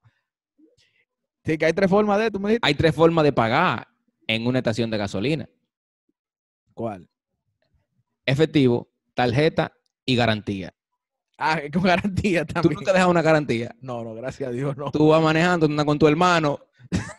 Sí, 1.44 1.58
que 1.58 1.66
hay 1.66 1.74
tres 1.74 1.90
formas 1.90 2.20
de, 2.20 2.30
tú 2.30 2.40
me 2.40 2.50
dijiste. 2.50 2.68
Hay 2.68 2.76
tres 2.76 2.94
formas 2.94 3.24
de 3.24 3.32
pagar 3.32 3.88
en 4.28 4.46
una 4.46 4.60
estación 4.60 4.92
de 4.92 4.98
gasolina. 4.98 5.50
¿Cuál? 6.74 7.10
Efectivo, 8.26 8.90
tarjeta 9.16 9.72
y 10.06 10.16
garantía. 10.16 10.74
Ah, 11.38 11.60
con 11.74 11.84
garantía 11.84 12.46
Tú 12.46 12.54
también. 12.54 12.74
nunca 12.76 12.94
dejas 12.94 13.08
una 13.08 13.22
garantía. 13.22 13.76
No, 13.82 14.04
no, 14.04 14.14
gracias 14.16 14.50
a 14.50 14.52
Dios, 14.52 14.76
no. 14.78 14.92
Tú 14.92 15.10
vas 15.10 15.22
manejando, 15.22 15.66
andas 15.68 15.86
con 15.86 16.00
tu 16.00 16.08
hermano, 16.08 16.60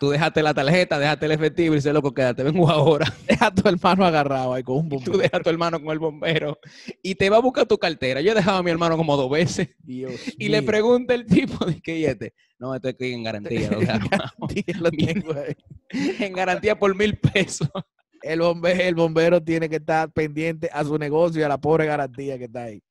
tú 0.01 0.11
dejaste 0.11 0.43
la 0.43 0.55
tarjeta, 0.55 0.99
dejaste 0.99 1.27
el 1.27 1.33
efectivo 1.33 1.75
y 1.75 1.77
dices, 1.79 1.93
loco, 1.93 2.13
quédate, 2.13 2.43
vengo 2.43 2.69
ahora. 2.71 3.07
Deja 3.29 3.47
a 3.47 3.55
tu 3.55 3.69
hermano 3.69 4.05
agarrado 4.05 4.55
ahí 4.55 4.63
con 4.63 4.79
un 4.79 4.87
Y 4.87 4.89
bombero. 4.89 5.13
tú 5.13 5.19
dejas 5.19 5.41
a 5.41 5.43
tu 5.43 5.51
hermano 5.51 5.81
con 5.81 5.93
el 5.93 5.99
bombero 5.99 6.59
y 7.03 7.15
te 7.15 7.31
va 7.31 7.37
a 7.37 7.41
buscar 7.41 7.67
tu 7.67 7.79
cartera. 7.79 8.21
Yo 8.21 8.33
he 8.33 8.35
dejado 8.35 8.59
a 8.59 8.63
mi 8.63 8.71
hermano 8.71 8.97
como 8.97 9.17
dos 9.17 9.31
veces 9.31 9.69
Dios 9.79 10.13
y 10.39 10.49
le 10.49 10.63
pregunta 10.63 11.15
el 11.15 11.25
tipo 11.27 11.65
de 11.67 11.81
que 11.81 11.99
¿y 11.99 12.05
este. 12.07 12.35
No, 12.59 12.75
estoy 12.75 12.91
aquí 12.91 13.13
en 13.13 13.23
garantía. 13.23 13.71
lo 13.71 13.79
dejamos. 13.79 14.09
Garantía 14.11 14.75
lo 14.81 14.91
tengo 14.91 15.33
ahí. 15.33 15.55
en 16.25 16.33
garantía 16.33 16.77
por 16.77 16.97
mil 16.97 17.17
pesos. 17.19 17.69
El 18.21 18.41
bombero, 18.41 18.83
el 18.83 18.95
bombero 18.97 19.41
tiene 19.41 19.69
que 19.69 19.77
estar 19.77 20.11
pendiente 20.11 20.69
a 20.73 20.83
su 20.83 20.99
negocio 20.99 21.41
y 21.41 21.45
a 21.45 21.49
la 21.49 21.59
pobre 21.61 21.87
garantía 21.87 22.37
que 22.37 22.45
está 22.47 22.65
ahí. 22.65 22.83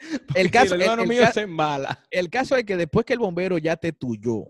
El 0.34 0.50
caso, 0.50 0.74
el 0.74 0.80
el- 0.80 0.86
hermano 0.86 1.02
el 1.02 1.08
mío 1.08 1.22
ca- 1.22 1.32
se 1.32 1.42
embala. 1.42 2.02
el 2.10 2.30
caso 2.30 2.56
es 2.56 2.64
que 2.64 2.76
después 2.76 3.04
que 3.04 3.12
el 3.12 3.18
bombero 3.18 3.58
ya 3.58 3.76
te 3.76 3.92
tuyó, 3.92 4.44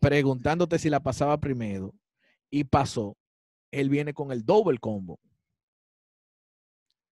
preguntándote 0.00 0.78
si 0.78 0.88
la 0.90 1.00
pasaba 1.00 1.38
primero 1.38 1.94
y 2.50 2.64
pasó, 2.64 3.16
él 3.70 3.90
viene 3.90 4.14
con 4.14 4.32
el 4.32 4.44
double 4.44 4.78
combo. 4.78 5.20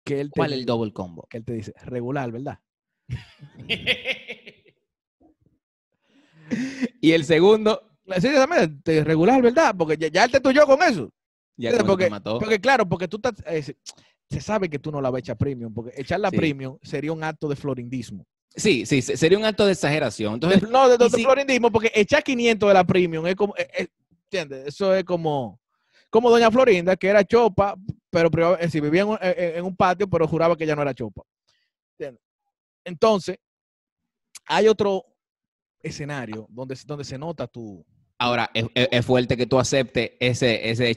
Que 0.04 0.20
él 0.22 0.32
te 0.32 0.40
¿Cuál 0.40 0.54
es 0.54 0.60
el 0.60 0.66
double 0.66 0.92
combo? 0.94 1.28
Que 1.30 1.38
él 1.38 1.46
te 1.46 1.54
dice, 1.54 1.74
regular, 1.86 2.32
¿verdad? 2.32 2.60
y 7.02 7.12
el 7.12 7.26
segundo, 7.26 7.88
Sí, 8.20 8.28
exactamente, 8.28 9.04
regular, 9.06 9.42
¿verdad? 9.42 9.74
Porque 9.78 9.96
ya, 9.98 10.08
ya 10.10 10.26
él 10.26 10.32
te 10.32 10.42
tuyó 10.42 10.66
con 10.66 10.82
eso. 10.84 11.14
ya 11.56 11.72
porque, 11.86 12.06
te 12.06 12.10
mató. 12.10 12.40
porque 12.40 12.60
claro, 12.60 12.88
porque 12.90 13.08
tú 13.08 13.18
estás, 13.24 13.36
eh, 13.46 13.74
se- 14.32 14.42
sabe 14.42 14.70
que 14.70 14.80
tú 14.80 14.92
no 14.92 15.02
la 15.02 15.10
vas 15.10 15.18
a 15.18 15.20
echar 15.20 15.38
premium, 15.38 15.74
porque 15.74 15.92
echarla 16.00 16.30
Sí. 16.30 16.38
premium 16.38 16.78
sería 16.82 17.12
un 17.14 17.24
acto 17.24 17.48
de 17.48 17.56
florindismo. 17.56 18.26
Sí, 18.56 18.86
sí, 18.86 19.02
se- 19.02 19.16
sería 19.18 19.38
un 19.38 19.46
acto 19.46 19.66
de 19.66 19.74
exageración. 19.74 20.34
Entonces, 20.36 20.64
no, 20.70 20.90
de, 20.90 20.98
de- 20.98 21.10
si- 21.10 21.24
florindismo, 21.24 21.72
porque 21.72 21.92
echar 21.94 22.24
500 22.24 22.68
de 22.70 22.74
la 22.74 22.84
premium 22.84 23.26
es 23.28 23.36
como, 23.36 23.56
eh, 23.58 23.68
eh, 23.78 23.88
¿entiendes? 24.26 24.68
Eso 24.68 24.94
es 24.96 25.04
como, 25.04 25.60
como 26.10 26.30
Doña 26.30 26.50
Florinda, 26.52 26.96
que 26.96 27.08
era 27.08 27.24
chopa, 27.24 27.76
pero 28.10 28.58
eh, 28.60 28.70
sí, 28.70 28.80
vivía 28.82 29.02
en 29.04 29.08
un, 29.10 29.18
en 29.22 29.64
un 29.64 29.76
patio, 29.76 30.08
pero 30.10 30.28
juraba 30.28 30.58
que 30.58 30.66
ya 30.66 30.76
no 30.76 30.82
era 30.82 30.94
chopa. 30.94 31.22
¿Entiendes? 31.98 32.22
Entonces, 32.84 33.38
hay 34.48 34.68
otro 34.68 35.06
escenario 35.82 36.48
donde, 36.50 36.76
se- 36.76 36.86
donde 36.86 37.04
se 37.04 37.18
nota 37.18 37.48
tu... 37.48 37.86
ahora 38.18 38.50
es, 38.54 38.66
es- 38.76 38.88
es 38.92 39.06
fuerte 39.06 39.38
que 39.38 39.46
tú 39.46 39.60
aceptes 39.60 40.12
ese, 40.20 40.70
ese 40.70 40.94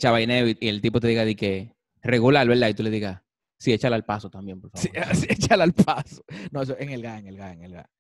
y 0.61 0.69
el 0.69 0.81
tipo 0.81 1.01
te 1.01 1.09
diga 1.09 1.25
de 1.25 1.37
que 1.37 1.73
regular, 2.03 2.47
¿verdad? 2.47 2.69
Y 2.69 2.75
tú 2.75 2.83
le 2.83 2.91
digas, 2.91 3.21
sí, 3.65 3.73
échala 3.73 3.97
al 3.97 4.05
paso 4.05 4.29
también, 4.31 4.61
por 4.61 4.71
favor. 4.71 4.89
Sí, 4.93 4.97
así, 4.99 5.27
échala 5.29 5.65
al 5.65 5.73
paso. 5.73 6.23
No, 6.53 6.63
eso 6.63 6.77
en 6.79 6.91
el 6.91 7.03
GA, 7.03 7.19
en 7.19 7.27
el 7.29 7.37
GA, 7.37 7.53
en 7.53 7.63
el 7.65 7.73
GA. 7.73 7.91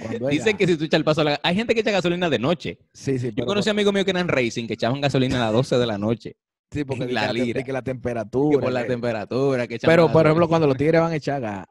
Cuando 0.00 0.28
es 0.28 0.38
Dicen 0.38 0.52
gas. 0.52 0.58
que 0.58 0.66
si 0.66 0.76
tú 0.76 0.84
echas 0.84 0.98
el 0.98 1.04
paso 1.04 1.20
a 1.20 1.24
la... 1.24 1.40
Hay 1.42 1.54
gente 1.54 1.74
que 1.74 1.80
echa 1.80 1.90
gasolina 1.90 2.30
de 2.30 2.38
noche. 2.38 2.78
Sí, 2.94 3.18
sí. 3.18 3.28
Yo 3.28 3.34
pero- 3.36 3.46
conocí 3.46 3.68
amigos 3.70 3.92
míos 3.92 4.04
que 4.04 4.10
eran 4.12 4.28
racing, 4.28 4.66
que 4.66 4.74
echaban 4.74 5.00
gasolina 5.00 5.36
a 5.36 5.44
las 5.46 5.52
12 5.52 5.78
de 5.78 5.86
la 5.86 5.98
noche. 5.98 6.36
Sí, 6.70 6.84
porque 6.84 7.00
la 7.04 7.06
que 7.06 7.12
la, 7.26 7.32
lira. 7.32 7.62
que 7.62 7.72
la 7.72 7.80
Que 7.82 7.90
temperatura. 7.90 8.60
por 8.60 8.72
la 8.72 8.82
que- 8.82 8.88
temperatura, 8.88 9.66
que 9.66 9.78
Pero, 9.78 10.10
por 10.10 10.24
ejemplo, 10.24 10.48
cuando 10.48 10.66
los 10.66 10.76
tigres 10.78 11.00
van 11.02 11.12
a 11.12 11.16
echar 11.16 11.40
gas, 11.42 11.66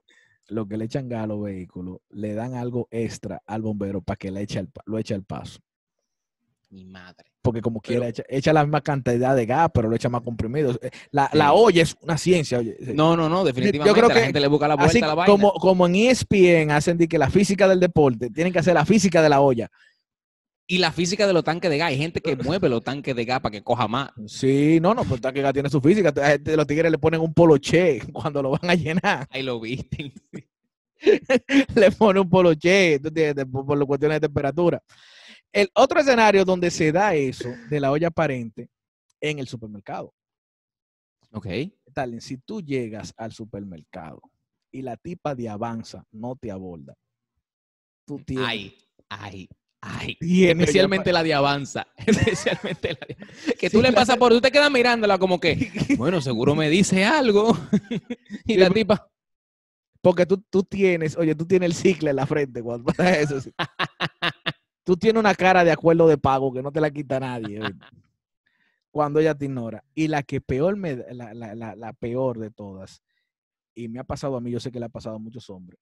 lo 0.50 0.68
que 0.68 0.78
le 0.78 0.86
echan 0.86 1.10
gas 1.10 1.24
a 1.24 1.28
los 1.28 1.42
vehículos, 1.42 1.98
le 2.10 2.34
dan 2.36 2.54
algo 2.54 2.88
extra 2.92 3.42
al 3.48 3.62
bombero 3.64 4.02
para 4.02 4.18
que 4.18 4.30
le 4.30 4.42
eche 4.42 4.60
el, 4.60 4.70
lo 4.86 5.00
eche 5.00 5.16
al 5.16 5.24
paso. 5.24 5.60
Mi 6.72 6.86
madre. 6.86 7.26
Porque 7.42 7.62
como 7.62 7.82
Pero- 7.82 8.00
quiera, 8.00 8.08
echa, 8.10 8.24
echa 8.30 8.54
la 8.54 8.64
misma 8.64 8.82
cantidad 8.82 9.36
de 9.36 9.46
gas, 9.46 9.70
pero 9.74 9.90
lo 9.90 9.96
echa 9.96 10.08
más 10.10 10.22
comprimido. 10.22 10.72
Eh, 10.82 10.90
La, 11.12 11.30
Sí. 11.32 11.38
la 11.38 11.54
olla 11.54 11.82
es 11.84 11.96
una 12.02 12.18
ciencia. 12.18 12.60
oye. 12.60 12.78
No, 12.94 13.16
no, 13.18 13.28
no, 13.28 13.44
definitivamente. 13.44 13.94
creo 14.00 14.08
la 14.10 14.16
que 14.16 14.22
gente 14.22 14.40
le 14.40 14.48
busca 14.48 14.68
la 14.70 14.76
vuelta 14.76 14.90
Así 14.92 15.04
a 15.04 15.08
la 15.08 15.14
vaina. 15.16 15.32
como, 15.32 15.52
como 15.54 15.86
en 15.88 15.96
ESPN 15.96 16.72
hacen 16.72 16.98
de 16.98 17.08
que 17.08 17.18
la 17.18 17.30
física 17.30 17.68
del 17.68 17.80
deporte, 17.80 18.30
tienen 18.30 18.54
que 18.54 18.60
hacer 18.60 18.74
la 18.74 18.86
física 18.86 19.22
de 19.22 19.30
la 19.30 19.42
olla. 19.42 19.70
Y 20.68 20.78
la 20.78 20.94
física 20.94 21.28
de 21.28 21.34
los 21.34 21.44
tanques 21.44 21.70
de 21.70 21.78
gas. 21.78 21.90
Hay 21.90 21.98
gente 21.98 22.22
que 22.22 22.34
mueve 22.38 22.70
los 22.70 22.82
tanques 22.82 23.14
de 23.14 23.26
gas 23.26 23.42
para 23.42 23.52
que 23.52 23.62
coja 23.62 23.90
más. 23.90 24.12
Sí, 24.28 24.80
no, 24.82 24.94
no, 24.94 25.02
pues 25.04 25.16
está 25.16 25.34
que 25.34 25.42
gas 25.42 25.52
tiene 25.52 25.70
su 25.70 25.82
física. 25.82 26.14
A 26.24 26.28
gente- 26.30 26.56
Los 26.56 26.66
tigres 26.66 26.90
le 26.90 26.98
ponen 26.98 27.20
un 27.20 27.34
poloche 27.34 28.00
cuando 28.14 28.42
lo 28.42 28.52
van 28.52 28.70
a 28.70 28.76
llenar. 28.76 29.28
Ahí 29.30 29.44
lo 29.44 29.60
viste. 29.60 30.14
le 31.76 31.92
pone 31.92 32.20
un 32.20 32.30
poloche, 32.30 33.00
¿tú 33.00 33.08
entiendes? 33.10 33.46
Por, 33.52 33.66
por 33.66 33.86
cuestiones 33.86 34.18
de 34.22 34.28
temperatura. 34.28 34.82
El 35.54 35.70
otro 35.74 36.00
escenario 36.00 36.46
donde 36.46 36.72
se 36.72 36.92
da 36.92 37.14
eso 37.16 37.50
de 37.70 37.80
la 37.80 37.92
olla 37.92 38.08
aparente 38.08 38.70
en 39.20 39.40
el 39.40 39.48
supermercado. 39.48 40.14
Ok. 41.34 41.48
Tal, 41.94 42.22
si 42.22 42.38
tú 42.38 42.62
llegas 42.62 43.14
al 43.18 43.32
supermercado 43.34 44.22
y 44.72 44.82
la 44.82 44.96
tipa 44.98 45.36
de 45.36 45.50
avanza 45.50 46.04
no 46.12 46.36
te 46.36 46.52
aborda, 46.52 46.94
tú 48.06 48.20
tienes, 48.26 48.48
Ay, 48.48 48.78
ay, 49.10 49.50
ay. 49.82 50.16
tienes 50.16 50.64
Especialmente 50.70 51.12
la 51.12 51.24
de 51.24 51.34
avanza. 51.34 51.88
Especialmente 51.98 52.98
la 53.00 53.06
de 53.08 53.16
Que 53.56 53.70
tú 53.70 53.78
Sí, 53.78 53.84
le 53.84 53.92
la- 53.92 53.96
pasas 53.96 54.18
por... 54.18 54.32
Tú 54.32 54.40
te 54.42 54.52
quedas 54.52 54.72
mirándola 54.72 55.18
como 55.18 55.40
que, 55.40 55.70
bueno, 55.98 56.22
seguro 56.22 56.56
me 56.56 56.70
dice 56.70 57.04
algo. 57.04 57.58
y 58.46 58.54
Sí, 58.54 58.58
la 58.58 58.70
tipa... 58.70 59.08
Porque 60.04 60.26
tú, 60.26 60.42
tú 60.50 60.64
tienes, 60.64 61.16
oye, 61.16 61.36
tú 61.36 61.46
tienes 61.46 61.68
el 61.68 61.76
cicle 61.76 62.10
en 62.10 62.16
la 62.16 62.26
frente 62.26 62.64
cuando 62.64 62.86
pasa 62.86 63.20
eso. 63.20 63.40
sí. 63.40 63.52
Tú 64.92 64.98
tienes 64.98 65.22
una 65.22 65.34
cara 65.34 65.64
de 65.64 65.72
acuerdo 65.72 66.06
de 66.06 66.18
pago 66.18 66.52
que 66.52 66.62
no 66.62 66.70
te 66.70 66.82
la 66.82 66.92
quita 66.92 67.18
nadie. 67.18 67.60
Cuando 68.92 69.22
ella 69.22 69.34
te 69.34 69.46
ignora. 69.46 69.86
Y 69.96 70.10
la 70.10 70.22
que 70.22 70.42
peor 70.42 70.76
me 70.76 70.98
la- 71.14 71.34
la- 71.34 71.76
la 71.78 71.94
peor 71.94 72.38
de 72.40 72.52
todas, 72.52 73.02
y 73.74 73.88
me 73.88 74.00
ha 74.00 74.04
pasado 74.04 74.36
a 74.36 74.42
mí, 74.42 74.52
yo 74.52 74.60
sé 74.60 74.70
que 74.70 74.82
le 74.82 74.88
ha 74.88 74.90
pasado 74.90 75.16
a 75.16 75.20
muchos 75.20 75.50
hombres, 75.50 75.80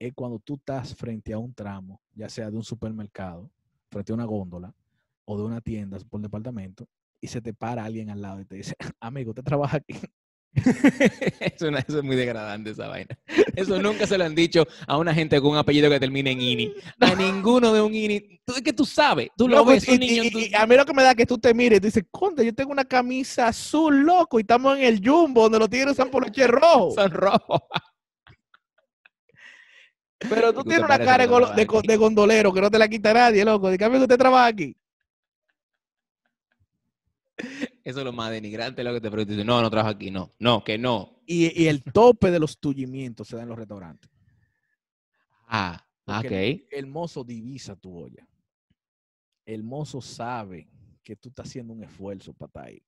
es 0.00 0.12
cuando 0.14 0.40
tú 0.40 0.54
estás 0.54 0.96
frente 0.96 1.32
a 1.32 1.38
un 1.38 1.54
tramo, 1.54 2.00
ya 2.12 2.28
sea 2.28 2.50
de 2.50 2.56
un 2.56 2.64
supermercado, 2.64 3.48
frente 3.88 4.10
a 4.10 4.16
una 4.16 4.24
góndola, 4.24 4.74
o 5.26 5.38
de 5.38 5.44
una 5.44 5.60
tienda 5.60 5.96
por 6.10 6.20
departamento, 6.20 6.88
y 7.20 7.28
se 7.28 7.40
te 7.40 7.54
para 7.54 7.84
alguien 7.84 8.10
al 8.10 8.20
lado 8.20 8.40
y 8.40 8.46
te 8.46 8.56
dice, 8.56 8.74
amigo, 8.98 9.30
usted 9.30 9.44
trabaja 9.44 9.76
aquí. 9.76 9.94
eso, 11.40 11.68
es 11.68 12.02
muy 12.02 12.16
degradante 12.16 12.70
esa 12.70 12.88
vaina. 12.88 13.16
Eso 13.54 13.80
nunca 13.80 14.06
se 14.06 14.18
lo 14.18 14.24
han 14.24 14.34
dicho 14.34 14.66
a 14.86 14.96
una 14.96 15.14
gente 15.14 15.40
con 15.40 15.52
un 15.52 15.56
apellido 15.58 15.88
que 15.88 16.00
termine 16.00 16.32
en 16.32 16.40
ini. 16.40 16.74
A 17.00 17.14
ninguno 17.14 17.72
de 17.72 17.80
un 17.80 17.94
ini. 17.94 18.40
Tú, 18.44 18.54
es 18.56 18.62
que 18.62 18.72
tú 18.72 18.84
sabes, 18.84 19.28
tú 19.36 19.48
lo 19.48 19.58
Loco, 19.58 19.70
ves, 19.70 19.86
y- 19.88 19.92
un 19.92 19.98
niño. 20.00 20.24
y- 20.24 20.30
tú- 20.30 20.38
y 20.40 20.54
a 20.54 20.66
mí 20.66 20.76
lo 20.76 20.84
que 20.84 20.92
me 20.94 21.02
da 21.02 21.10
es 21.10 21.16
que 21.16 21.26
tú 21.26 21.38
te 21.38 21.54
mires 21.54 21.78
y 21.78 21.80
dices, 21.80 22.04
conde, 22.10 22.44
yo 22.44 22.52
tengo 22.54 22.72
una 22.72 22.84
camisa 22.84 23.46
azul, 23.48 24.02
loco, 24.02 24.38
y 24.38 24.42
estamos 24.42 24.76
en 24.76 24.84
el 24.84 25.00
jumbo, 25.06 25.42
donde 25.44 25.58
los 25.60 25.70
tigres 25.70 25.92
usan 25.92 26.10
poloche 26.10 26.46
rojo. 26.46 26.90
son 26.96 27.10
rojos. 27.12 27.60
Pero 30.28 30.52
tú 30.52 30.62
tienes 30.64 30.84
una 30.84 30.98
cara 30.98 31.26
de, 31.26 31.66
de 31.84 31.96
gondolero 31.96 32.52
que 32.52 32.60
no 32.60 32.70
te 32.70 32.78
la 32.78 32.88
quita 32.88 33.14
nadie, 33.14 33.44
loco. 33.44 33.70
Dígame 33.70 33.96
que 33.96 34.02
usted 34.02 34.18
trabaja 34.18 34.46
aquí. 34.46 34.76
Eso 37.84 37.98
es 38.00 38.04
lo 38.04 38.12
más 38.12 38.30
denigrante, 38.30 38.84
lo 38.84 38.92
que 38.92 39.00
te 39.00 39.10
pregunto. 39.10 39.44
No, 39.44 39.62
no 39.62 39.70
trabajo 39.70 39.90
aquí, 39.90 40.10
no. 40.10 40.30
No, 40.38 40.62
que 40.62 40.78
no. 40.78 41.22
Y, 41.26 41.62
y 41.62 41.68
el 41.68 41.82
tope 41.82 42.30
de 42.30 42.38
los 42.38 42.58
tullimientos 42.58 43.28
se 43.28 43.36
da 43.36 43.42
en 43.42 43.48
los 43.48 43.58
restaurantes. 43.58 44.10
Ah, 45.48 45.84
Porque 46.04 46.26
ok. 46.26 46.32
El, 46.32 46.66
el 46.72 46.86
mozo 46.86 47.24
divisa 47.24 47.76
tu 47.76 47.96
olla. 47.96 48.26
El 49.44 49.64
mozo 49.64 50.00
sabe 50.00 50.68
que 51.02 51.16
tú 51.16 51.30
estás 51.30 51.48
haciendo 51.48 51.72
un 51.72 51.82
esfuerzo 51.82 52.32
para 52.32 52.48
estar 52.48 52.64
ahí. 52.66 52.82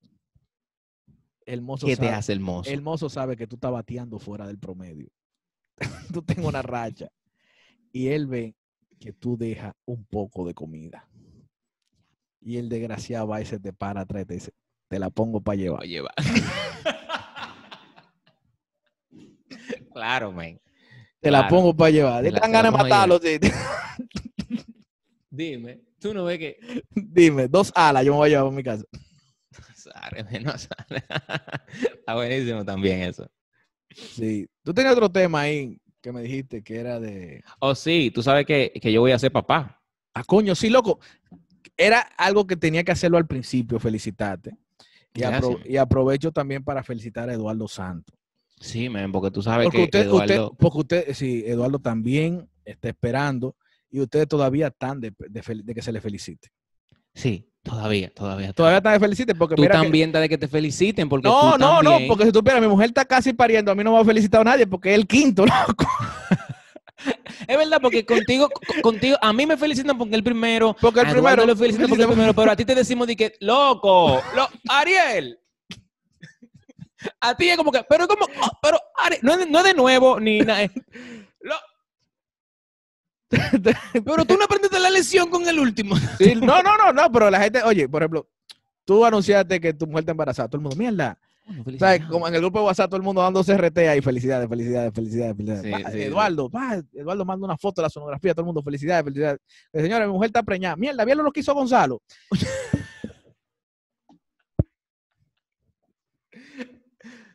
El 1.44 1.60
mozo, 1.60 1.86
¿Qué 1.86 1.96
te 1.96 2.08
hace 2.08 2.32
el 2.32 2.40
mozo? 2.40 2.70
el 2.70 2.82
mozo 2.82 3.08
sabe 3.08 3.36
que 3.36 3.48
tú 3.48 3.56
estás 3.56 3.72
bateando 3.72 4.18
fuera 4.18 4.46
del 4.46 4.58
promedio. 4.58 5.10
tú 6.12 6.22
tengo 6.22 6.48
una 6.48 6.62
racha. 6.62 7.08
Y 7.90 8.08
él 8.08 8.26
ve 8.26 8.54
que 9.00 9.12
tú 9.12 9.36
dejas 9.36 9.74
un 9.84 10.04
poco 10.04 10.46
de 10.46 10.54
comida. 10.54 11.08
Y 12.44 12.58
el 12.58 12.68
desgraciado 12.68 13.28
va 13.28 13.40
y 13.40 13.46
se 13.46 13.58
te 13.58 13.72
para 13.72 14.02
atrás 14.02 14.22
y 14.22 14.26
te 14.26 14.34
dice, 14.34 14.52
te 14.88 14.98
la 14.98 15.10
pongo 15.10 15.40
para 15.40 15.56
llevar. 15.56 15.82
Claro, 19.92 20.32
man. 20.32 20.58
Te 21.20 21.30
la 21.30 21.46
pongo 21.48 21.76
para 21.76 21.90
llevar. 21.90 22.24
Dan 22.24 22.52
ganas 22.52 22.72
de 22.72 22.78
matarlo. 22.78 23.18
sí. 23.18 23.38
Dime, 25.30 25.80
tú 25.98 26.12
no 26.12 26.24
ves 26.24 26.38
que. 26.38 26.56
Dime, 26.94 27.48
dos 27.48 27.72
alas 27.74 28.04
yo 28.04 28.12
me 28.12 28.18
voy 28.18 28.26
a 28.28 28.30
llevar 28.30 28.52
a 28.52 28.56
mi 28.56 28.62
casa. 28.62 28.84
Sare, 29.74 30.24
no 30.40 30.52
sale. 30.58 31.04
Está 31.72 32.14
buenísimo 32.14 32.64
también 32.64 33.02
eso. 33.02 33.30
Sí. 33.90 34.46
Tú 34.62 34.74
tenías 34.74 34.94
otro 34.94 35.10
tema 35.10 35.40
ahí 35.40 35.78
que 36.00 36.12
me 36.12 36.22
dijiste 36.22 36.62
que 36.62 36.78
era 36.78 37.00
de... 37.00 37.42
Oh, 37.60 37.74
sí, 37.74 38.10
tú 38.12 38.22
sabes 38.22 38.44
que, 38.44 38.72
que 38.80 38.92
yo 38.92 39.00
voy 39.00 39.12
a 39.12 39.18
ser 39.18 39.32
papá. 39.32 39.80
Ah, 40.14 40.24
coño, 40.24 40.54
sí, 40.54 40.68
loco. 40.68 41.00
Era 41.76 42.00
algo 42.16 42.46
que 42.46 42.56
tenía 42.56 42.84
que 42.84 42.92
hacerlo 42.92 43.18
al 43.18 43.26
principio, 43.26 43.78
felicitarte. 43.78 44.56
Y, 45.14 45.20
Gracias. 45.20 45.42
apro- 45.44 45.60
y 45.66 45.76
aprovecho 45.76 46.32
también 46.32 46.64
para 46.64 46.82
felicitar 46.82 47.28
a 47.28 47.34
Eduardo 47.34 47.68
Santos. 47.68 48.14
Sí, 48.60 48.88
man, 48.88 49.10
porque 49.12 49.30
tú 49.30 49.42
sabes 49.42 49.66
Porque 49.66 49.78
que 49.78 49.84
usted, 49.84 50.10
usted- 50.10 50.40
porque 50.58 50.78
usted, 50.78 51.12
sí, 51.14 51.42
Eduardo 51.46 51.78
también 51.80 52.48
está 52.64 52.88
esperando 52.88 53.56
y 53.90 54.00
ustedes 54.00 54.28
todavía 54.28 54.68
están 54.68 55.00
de, 55.00 55.12
de 55.18 55.62
de 55.64 55.74
que 55.74 55.82
se 55.82 55.92
le 55.92 56.00
felicite. 56.00 56.48
Sí, 57.12 57.46
todavía, 57.62 58.10
todavía. 58.14 58.52
Todavía 58.54 58.78
están 58.78 58.94
de 58.94 59.00
felicite 59.00 59.34
porque 59.34 59.54
Tú 59.56 59.62
mira 59.62 59.74
que- 59.74 59.82
también 59.82 60.08
estás 60.10 60.22
de 60.22 60.28
que 60.28 60.38
te 60.38 60.48
feliciten 60.48 61.08
porque 61.08 61.28
No, 61.28 61.52
tú 61.54 61.58
no, 61.58 61.82
no, 61.82 61.98
porque 62.08 62.24
si 62.24 62.32
tú 62.32 62.38
supieras, 62.38 62.62
mi 62.62 62.68
mujer 62.68 62.86
está 62.86 63.04
casi 63.04 63.32
pariendo, 63.34 63.70
a 63.70 63.74
mí 63.74 63.84
no 63.84 63.92
me 63.92 63.98
ha 64.00 64.04
felicitado 64.04 64.44
nadie 64.44 64.66
porque 64.66 64.90
es 64.92 64.98
el 64.98 65.06
quinto, 65.06 65.44
loco. 65.46 65.86
Es 67.52 67.58
verdad, 67.58 67.78
porque 67.82 68.04
contigo, 68.06 68.48
co- 68.48 68.82
contigo, 68.82 69.16
a 69.20 69.32
mí 69.32 69.46
me 69.46 69.56
felicitan 69.56 69.96
porque 69.98 70.14
el 70.14 70.22
primero, 70.24 70.74
Porque 70.80 71.00
el 71.00 71.08
primero- 71.10 71.44
lo 71.44 71.54
felicitan 71.56 71.88
porque 71.88 72.02
el 72.04 72.08
primero, 72.08 72.32
pero 72.34 72.50
a 72.52 72.56
ti 72.56 72.64
te 72.64 72.74
decimos 72.74 73.06
de 73.06 73.14
que, 73.16 73.34
loco, 73.40 74.22
lo, 74.34 74.48
Ariel. 74.68 75.38
A 77.20 77.36
ti 77.36 77.48
es 77.48 77.56
como 77.56 77.72
que, 77.72 77.84
pero 77.88 78.06
como, 78.06 78.24
oh, 78.24 78.50
pero 78.62 78.78
Ariel, 78.96 79.20
no, 79.22 79.34
es- 79.34 79.48
no 79.48 79.58
es 79.58 79.64
de 79.64 79.74
nuevo 79.74 80.18
ni 80.20 80.40
nada. 80.40 80.66
Lo- 81.40 81.56
pero 84.04 84.24
tú 84.24 84.36
no 84.36 84.44
aprendiste 84.44 84.78
la 84.78 84.90
lección 84.90 85.30
con 85.30 85.46
el 85.48 85.58
último. 85.58 85.96
Sí, 86.18 86.34
no, 86.36 86.62
no, 86.62 86.76
no, 86.76 86.92
no, 86.92 87.10
pero 87.10 87.30
la 87.30 87.40
gente, 87.40 87.62
oye, 87.62 87.88
por 87.88 88.02
ejemplo, 88.02 88.28
tú 88.84 89.04
anunciaste 89.04 89.60
que 89.60 89.72
tu 89.72 89.86
mujer 89.86 90.00
está 90.00 90.10
embarazada, 90.12 90.48
todo 90.48 90.58
el 90.58 90.62
mundo, 90.62 90.76
mierda. 90.76 91.18
¿Sabes? 91.78 92.06
Como 92.06 92.28
en 92.28 92.34
el 92.34 92.40
grupo 92.40 92.60
de 92.60 92.66
WhatsApp, 92.66 92.88
todo 92.88 92.98
el 92.98 93.02
mundo 93.02 93.20
dando 93.20 93.42
CRT 93.42 93.78
ahí, 93.78 94.00
felicidades, 94.00 94.48
felicidades, 94.48 94.92
felicidades, 94.94 95.36
felicidades. 95.36 95.86
Sí, 95.86 95.92
sí. 95.92 96.02
Eduardo, 96.02 96.50
Eduardo 96.92 97.24
manda 97.24 97.46
una 97.46 97.56
foto 97.56 97.80
de 97.80 97.86
la 97.86 97.90
sonografía, 97.90 98.32
todo 98.32 98.42
el 98.42 98.46
mundo, 98.46 98.62
felicidades, 98.62 99.04
felicidades. 99.04 99.40
Eh, 99.72 99.82
Señora, 99.82 100.06
mi 100.06 100.12
mujer 100.12 100.28
está 100.28 100.42
preñada. 100.42 100.76
Mierda, 100.76 101.04
¿vieron 101.04 101.24
lo 101.24 101.32
que 101.32 101.40
hizo 101.40 101.52
Gonzalo? 101.54 102.00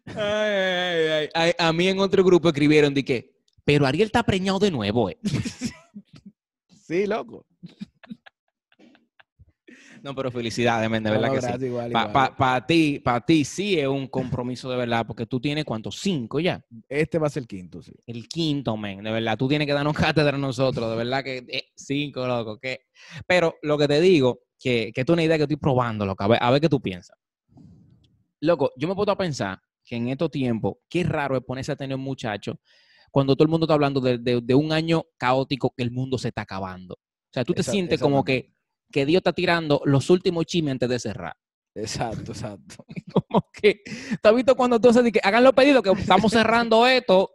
Ay, 0.05 0.15
ay, 0.15 1.07
ay, 1.09 1.29
ay. 1.33 1.51
A, 1.57 1.67
a 1.67 1.73
mí 1.73 1.87
en 1.87 1.99
otro 1.99 2.23
grupo 2.23 2.47
escribieron 2.47 2.93
de 2.93 3.03
que, 3.03 3.35
pero 3.65 3.85
Ariel 3.85 4.05
está 4.07 4.23
preñado 4.23 4.59
de 4.59 4.71
nuevo, 4.71 5.09
eh. 5.09 5.17
Sí, 6.87 7.05
loco. 7.05 7.45
No, 10.07 10.15
pero 10.15 10.31
felicidades, 10.31 10.89
men, 10.89 11.03
de 11.03 11.11
verdad 11.11 11.27
no, 11.27 11.33
que 11.33 11.41
sí. 11.41 11.47
gracias, 11.47 11.67
igual, 11.67 11.91
Para 12.37 12.65
ti, 12.65 12.99
para 13.03 13.19
ti 13.25 13.43
sí 13.43 13.77
es 13.77 13.87
un 13.89 14.07
compromiso 14.07 14.69
de 14.69 14.77
verdad, 14.77 15.05
porque 15.05 15.25
tú 15.25 15.41
tienes 15.41 15.65
cuántos, 15.65 15.99
cinco 15.99 16.39
ya. 16.39 16.63
Este 16.87 17.19
va 17.19 17.27
a 17.27 17.29
ser 17.29 17.41
el 17.43 17.47
quinto, 17.47 17.81
sí. 17.81 17.91
El 18.05 18.25
quinto, 18.29 18.77
men, 18.77 19.03
de 19.03 19.11
verdad. 19.11 19.37
Tú 19.37 19.49
tienes 19.49 19.67
que 19.67 19.73
darnos 19.73 19.93
cátedra 19.97 20.37
a 20.37 20.39
nosotros, 20.39 20.89
de 20.89 20.95
verdad 20.95 21.25
que 21.25 21.43
eh, 21.49 21.63
cinco, 21.75 22.25
loco. 22.25 22.57
Que... 22.57 22.85
Pero 23.27 23.55
lo 23.63 23.77
que 23.77 23.85
te 23.89 23.99
digo, 23.99 24.43
que, 24.57 24.93
que 24.95 25.01
es 25.01 25.09
una 25.09 25.23
idea 25.23 25.35
que 25.35 25.43
estoy 25.43 25.57
probando, 25.57 26.05
loco, 26.05 26.23
a 26.23 26.27
ver, 26.29 26.39
a 26.41 26.51
ver 26.51 26.61
qué 26.61 26.69
tú 26.69 26.81
piensas. 26.81 27.17
Loco, 28.39 28.71
yo 28.77 28.87
me 28.87 28.95
puedo 28.95 29.11
a 29.11 29.17
pensar 29.17 29.59
que 29.83 29.97
en 29.97 30.07
estos 30.07 30.31
tiempos, 30.31 30.75
qué 30.89 31.03
raro 31.03 31.35
es 31.35 31.43
ponerse 31.43 31.73
a 31.73 31.75
tener 31.75 31.97
un 31.97 32.03
muchacho 32.03 32.59
cuando 33.11 33.35
todo 33.35 33.43
el 33.45 33.49
mundo 33.49 33.65
está 33.65 33.73
hablando 33.73 33.99
de, 33.99 34.17
de- 34.19 34.41
de 34.41 34.55
un 34.55 34.71
año 34.71 35.03
caótico 35.17 35.73
que 35.75 35.83
el 35.83 35.91
mundo 35.91 36.17
se 36.17 36.29
está 36.29 36.43
acabando. 36.43 36.93
O 36.95 37.33
sea, 37.33 37.43
tú 37.43 37.53
te 37.53 37.61
Esa- 37.61 37.71
sientes 37.71 37.99
como 37.99 38.23
que, 38.23 38.53
que 38.91 39.05
Dios 39.05 39.19
está 39.19 39.33
tirando 39.33 39.81
los 39.85 40.09
últimos 40.09 40.45
chismes 40.45 40.73
antes 40.73 40.89
de 40.89 40.99
cerrar. 40.99 41.35
Exacto, 41.75 42.31
exacto. 42.31 42.85
como 43.13 43.45
que, 43.53 43.81
¿tú 44.21 44.29
has 44.29 44.35
visto 44.35 44.55
cuando 44.55 44.79
tú 44.79 44.89
haces 44.89 45.11
que 45.11 45.19
hagan 45.23 45.43
los 45.43 45.53
pedidos 45.53 45.83
que 45.83 45.91
estamos 45.91 46.31
cerrando 46.31 46.87
esto? 46.87 47.31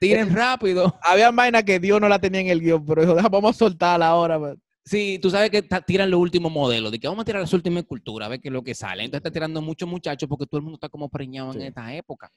Tiren 0.00 0.34
rápido. 0.34 0.98
Había 1.02 1.30
vainas 1.30 1.62
que 1.64 1.78
Dios 1.78 2.00
no 2.00 2.08
la 2.08 2.18
tenía 2.18 2.40
en 2.40 2.48
el 2.48 2.60
guion, 2.60 2.84
pero 2.84 3.02
dijo, 3.02 3.14
"Deja, 3.14 3.28
vamos 3.28 3.54
a 3.54 3.58
soltarla 3.58 4.08
ahora. 4.08 4.38
man". 4.38 4.60
Sí, 4.84 5.18
tú 5.20 5.30
sabes 5.30 5.50
que 5.50 5.62
tiran 5.84 6.10
los 6.10 6.20
últimos 6.20 6.52
modelos, 6.52 6.92
de 6.92 7.00
que 7.00 7.08
vamos 7.08 7.22
a 7.22 7.24
tirar 7.24 7.40
las 7.40 7.52
últimas 7.52 7.82
esculturas, 7.82 8.26
a 8.26 8.30
ver 8.30 8.40
qué 8.40 8.48
es 8.48 8.52
lo 8.52 8.62
que 8.62 8.74
sale. 8.74 9.02
Entonces 9.04 9.18
está 9.18 9.32
tirando 9.32 9.60
muchos 9.60 9.88
muchachos 9.88 10.28
porque 10.28 10.46
todo 10.46 10.58
el 10.58 10.62
mundo 10.62 10.76
está 10.76 10.88
como 10.88 11.08
preñado 11.08 11.52
en 11.54 11.62
esta 11.62 11.92
época. 11.94 12.30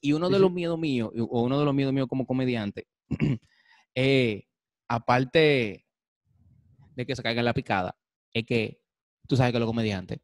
Y 0.00 0.12
uno 0.12 0.28
de 0.28 0.38
los 0.38 0.52
miedos 0.52 0.78
míos, 0.78 1.10
o 1.16 1.42
uno 1.42 1.58
de 1.58 1.64
los 1.64 1.74
miedos 1.74 1.92
míos 1.92 2.08
como 2.08 2.26
comediante, 2.26 2.86
eh, 3.94 4.44
aparte 4.88 5.83
de 6.94 7.06
que 7.06 7.14
se 7.16 7.22
caiga 7.22 7.40
en 7.40 7.44
la 7.46 7.54
picada, 7.54 7.96
es 8.32 8.44
que 8.44 8.80
tú 9.26 9.36
sabes 9.36 9.52
que 9.52 9.58
los 9.58 9.66
comediantes 9.66 10.18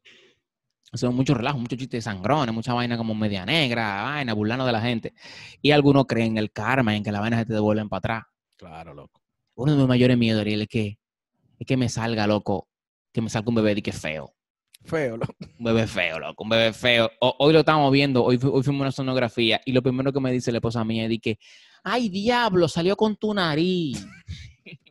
hacemos 0.91 1.15
mucho 1.15 1.33
relajo, 1.33 1.57
muchos 1.57 1.77
chistes 1.79 1.99
de 1.99 2.01
sangrones, 2.01 2.53
mucha 2.53 2.73
vaina 2.73 2.97
como 2.97 3.15
media 3.15 3.45
negra, 3.45 4.03
vaina, 4.03 4.33
burlando 4.33 4.65
de 4.65 4.71
la 4.73 4.81
gente. 4.81 5.13
Y 5.61 5.71
algunos 5.71 6.05
creen 6.05 6.31
en 6.31 6.37
el 6.37 6.51
karma, 6.51 6.95
en 6.95 7.03
que 7.03 7.11
la 7.11 7.21
vaina 7.21 7.39
se 7.39 7.45
te 7.45 7.53
devuelven 7.53 7.87
para 7.87 7.97
atrás 7.99 8.23
Claro, 8.57 8.93
loco. 8.93 9.21
uno 9.55 9.71
de 9.71 9.77
mis 9.77 9.87
mayores 9.87 10.17
miedos, 10.17 10.41
Ariel, 10.41 10.63
es 10.63 10.67
que, 10.67 10.99
es 11.59 11.65
que 11.65 11.77
me 11.77 11.87
salga, 11.89 12.27
loco, 12.27 12.67
que 13.13 13.21
me 13.21 13.29
salga 13.29 13.49
un 13.49 13.55
bebé 13.55 13.75
de 13.75 13.81
que 13.81 13.91
feo. 13.93 14.35
Feo, 14.83 15.15
loco. 15.15 15.33
Un 15.59 15.63
bebé 15.65 15.87
feo, 15.87 16.19
loco, 16.19 16.43
un 16.43 16.49
bebé 16.49 16.73
feo. 16.73 17.09
O- 17.21 17.35
hoy 17.39 17.53
lo 17.53 17.59
estamos 17.59 17.91
viendo, 17.91 18.23
hoy, 18.23 18.37
hoy 18.43 18.63
fuimos 18.63 18.81
una 18.81 18.91
sonografía 18.91 19.61
y 19.65 19.71
lo 19.71 19.81
primero 19.81 20.11
que 20.11 20.19
me 20.19 20.31
dice 20.31 20.51
la 20.51 20.57
esposa 20.57 20.83
mía 20.83 21.03
es 21.03 21.09
de 21.09 21.19
que, 21.19 21.39
ay, 21.83 22.09
diablo, 22.09 22.67
salió 22.67 22.95
con 22.97 23.15
tu 23.15 23.33
nariz. 23.33 24.05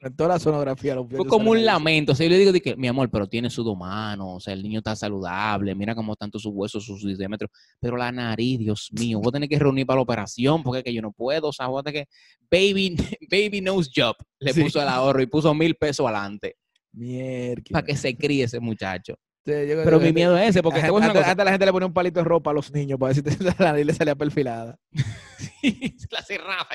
En 0.02 0.16
toda 0.16 0.30
la 0.30 0.38
sonografía. 0.38 0.94
los 0.94 1.06
Fue 1.08 1.26
como 1.26 1.50
un 1.52 1.64
lamento. 1.64 2.12
O 2.12 2.14
sea, 2.14 2.26
yo 2.26 2.30
le 2.30 2.38
digo 2.38 2.52
de 2.52 2.60
que, 2.60 2.74
mi 2.76 2.88
amor, 2.88 3.08
pero 3.10 3.28
tiene 3.28 3.50
su 3.50 3.62
dos 3.62 3.76
manos, 3.76 4.26
o 4.28 4.40
sea, 4.40 4.52
el 4.54 4.62
niño 4.62 4.78
está 4.78 4.96
saludable, 4.96 5.74
mira 5.74 5.94
cómo 5.94 6.16
todos 6.16 6.42
sus 6.42 6.52
huesos, 6.54 6.84
sus 6.84 7.02
diámetros. 7.18 7.50
Pero 7.78 7.96
la 7.96 8.10
nariz, 8.10 8.58
Dios 8.58 8.88
mío, 8.98 9.18
voy 9.20 9.28
a 9.28 9.32
tener 9.32 9.48
que 9.48 9.58
reunir 9.58 9.86
para 9.86 9.96
la 9.98 10.02
operación 10.02 10.62
porque 10.62 10.78
es 10.78 10.84
que 10.84 10.92
yo 10.94 11.02
no 11.02 11.12
puedo. 11.12 11.48
O 11.48 11.52
sea, 11.52 11.68
tener 11.84 12.06
que, 12.06 12.08
baby, 12.50 12.96
baby 13.30 13.60
knows 13.60 13.90
job, 13.94 14.16
le 14.40 14.52
Sí. 14.52 14.62
puso 14.62 14.80
el 14.82 14.88
ahorro 14.88 15.22
y 15.22 15.26
puso 15.26 15.54
mil 15.54 15.74
pesos 15.76 16.04
adelante. 16.06 16.56
Mierda. 16.92 17.62
para 17.70 17.86
que 17.86 17.96
se 17.96 18.16
críe 18.16 18.42
ese 18.44 18.58
muchacho. 18.58 19.14
Sí, 19.46 19.52
yo- 19.52 19.82
Pero 19.84 19.98
yo- 19.98 20.00
mi 20.06 20.12
miedo 20.12 20.36
es 20.36 20.50
ese, 20.50 20.62
porque 20.62 20.80
te 20.80 20.90
voy 20.90 20.98
a 21.00 21.06
decir 21.06 21.10
antes, 21.10 21.20
una 21.20 21.22
cosa. 21.22 21.30
antes 21.30 21.44
la 21.44 21.50
gente 21.52 21.66
le 21.66 21.72
ponía 21.72 21.86
un 21.86 21.92
palito 21.94 22.18
de 22.20 22.24
ropa 22.24 22.50
a 22.50 22.54
los 22.54 22.72
niños 22.72 22.98
para 22.98 23.14
ver 23.14 23.22
si 23.22 23.24
la 23.44 23.54
nariz 23.58 23.86
le 23.86 23.94
salía 23.94 24.14
perfilada. 24.16 24.76
la 26.10 26.22
cerraba. 26.22 26.66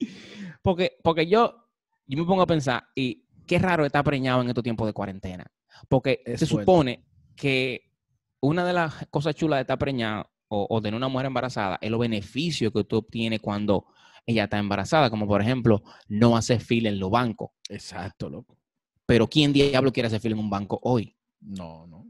porque, 0.62 0.96
porque 1.02 1.26
yo, 1.26 1.54
yo 2.06 2.18
me 2.18 2.24
pongo 2.24 2.42
a 2.42 2.46
pensar, 2.46 2.84
y 2.94 3.24
qué 3.46 3.58
raro 3.58 3.84
está 3.84 4.02
preñado 4.02 4.42
en 4.42 4.48
estos 4.48 4.64
tiempos 4.64 4.86
de 4.86 4.92
cuarentena. 4.92 5.46
Porque 5.88 6.22
Es 6.24 6.40
se 6.40 6.46
fuerte. 6.46 6.64
supone 6.64 7.04
que 7.36 7.90
una 8.40 8.64
de 8.64 8.72
las 8.72 9.06
cosas 9.10 9.34
chulas 9.34 9.58
de 9.58 9.62
estar 9.62 9.78
preñado 9.78 10.30
o, 10.48 10.66
o 10.68 10.80
tener 10.82 10.96
una 10.96 11.08
mujer 11.08 11.26
embarazada 11.26 11.78
es 11.80 11.90
los 11.90 12.00
beneficios 12.00 12.72
que 12.72 12.84
tú 12.84 12.96
obtienes 12.98 13.40
cuando 13.40 13.86
ella 14.26 14.44
está 14.44 14.58
embarazada, 14.58 15.10
como 15.10 15.26
por 15.26 15.40
ejemplo, 15.40 15.82
no 16.08 16.36
hacer 16.36 16.60
fila 16.60 16.88
en 16.88 16.98
los 16.98 17.10
bancos. 17.10 17.50
Exacto, 17.68 18.28
loco. 18.28 18.56
Pero 19.06 19.26
¿quién 19.26 19.52
diablo 19.52 19.92
quiere 19.92 20.06
hacer 20.08 20.20
fila 20.20 20.34
en 20.34 20.40
un 20.40 20.50
banco 20.50 20.78
hoy? 20.82 21.16
No, 21.40 21.86
no. 21.86 22.06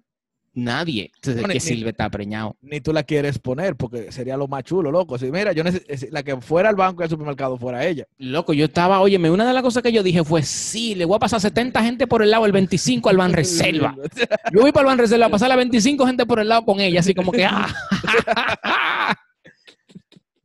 Nadie. 0.53 1.13
Entonces, 1.15 1.43
Bueno, 1.43 1.55
¿qué 1.61 1.75
ni- 1.77 1.89
estar 1.89 2.11
preñado? 2.11 2.57
Ni 2.61 2.81
tú 2.81 2.93
la 2.93 3.05
quieres 3.05 3.39
poner 3.39 3.77
porque 3.77 4.11
sería 4.11 4.37
lo 4.37 4.49
más 4.49 4.65
chulo, 4.65 4.91
loco. 4.91 5.17
Si, 5.17 5.31
mira, 5.31 5.53
yo 5.53 5.63
la 6.11 6.23
que 6.25 6.37
fuera 6.41 6.69
al 6.69 6.75
banco 6.75 7.03
y 7.03 7.05
al 7.05 7.11
supermercado 7.11 7.57
fuera 7.57 7.87
ella. 7.87 8.05
Loco, 8.19 8.53
yo 8.53 8.65
estaba, 8.65 9.01
óyeme, 9.01 9.31
una 9.31 9.47
de 9.47 9.55
las 9.55 9.63
cosas 9.63 9.83
que 9.83 9.93
yo 9.93 10.03
dije 10.03 10.25
fue, 10.25 10.43
sí, 10.43 10.97
le 10.97 11.05
voy 11.05 11.17
a 11.17 11.21
pasar 11.21 11.41
70 11.41 11.83
gente 11.85 12.07
por 12.09 12.23
el 12.23 12.31
lado, 12.31 12.47
el 12.47 12.53
25 12.53 13.09
al 13.09 13.17
Ban 13.17 13.33
Reserva. 13.33 13.95
Yo 14.53 14.61
voy 14.61 14.73
para 14.73 14.83
el 14.83 14.87
Ban 14.89 14.99
Reserva 14.99 15.27
a 15.27 15.31
pasar 15.31 15.53
a 15.53 15.57
25 15.57 16.05
gente 16.05 16.27
por 16.27 16.41
el 16.41 16.49
lado 16.49 16.65
con 16.65 16.81
ella, 16.81 16.99
así 16.99 17.15
como 17.15 17.31
que, 17.31 17.45
ah. 17.45 17.69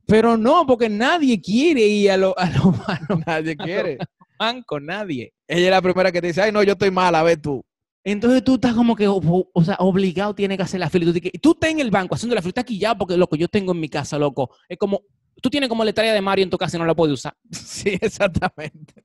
Pero 0.08 0.38
no, 0.38 0.68
porque 0.68 0.88
nadie 0.88 1.42
quiere 1.42 1.82
ir 1.82 2.12
a 2.12 2.18
los 2.18 2.34
a 2.38 2.48
lo, 2.52 2.76
a 2.86 3.00
lo 3.10 3.18
Nadie 3.26 3.58
quiere. 3.58 3.98
bancos, 4.40 4.82
nadie. 4.84 5.34
Ella 5.48 5.66
es 5.66 5.72
la 5.72 5.82
primera 5.82 6.12
que 6.12 6.22
te 6.22 6.28
dice, 6.28 6.44
ay, 6.44 6.52
no, 6.52 6.62
yo 6.62 6.74
estoy 6.74 6.92
mala, 6.92 7.24
ve 7.24 7.38
tú. 7.38 7.65
Entonces 8.08 8.44
tú 8.44 8.54
estás 8.54 8.76
como 8.76 8.96
que, 8.96 9.08
o, 9.08 9.20
o 9.52 9.64
sea, 9.64 9.78
obligado 9.80 10.36
tienes 10.36 10.58
que 10.58 10.64
hacer 10.64 10.80
la 10.80 10.92
fila. 10.92 11.06
Y 11.10 11.20
tú, 11.20 11.30
tú 11.42 11.52
estás 11.54 11.72
en 11.72 11.80
el 11.80 11.90
banco 11.90 12.14
haciendo 12.14 12.36
la 12.36 12.42
fila, 12.42 12.50
estás 12.50 12.62
aquí 12.62 12.78
ya, 12.78 12.96
porque 12.96 13.18
lo 13.18 13.28
que 13.28 13.40
yo 13.40 13.48
tengo 13.48 13.72
en 13.72 13.80
mi 13.80 13.90
casa, 13.90 14.20
loco, 14.20 14.52
es 14.70 14.78
como, 14.78 15.02
tú 15.42 15.50
tienes 15.50 15.68
como 15.68 15.84
la 15.84 15.90
estrella 15.90 16.14
de 16.14 16.22
Mario 16.22 16.44
en 16.44 16.52
tu 16.52 16.58
casa 16.58 16.78
y 16.78 16.80
no 16.80 16.86
la 16.86 16.94
puedes 16.94 17.16
usar. 17.16 17.36
Sí, 17.52 17.98
exactamente. 18.00 19.04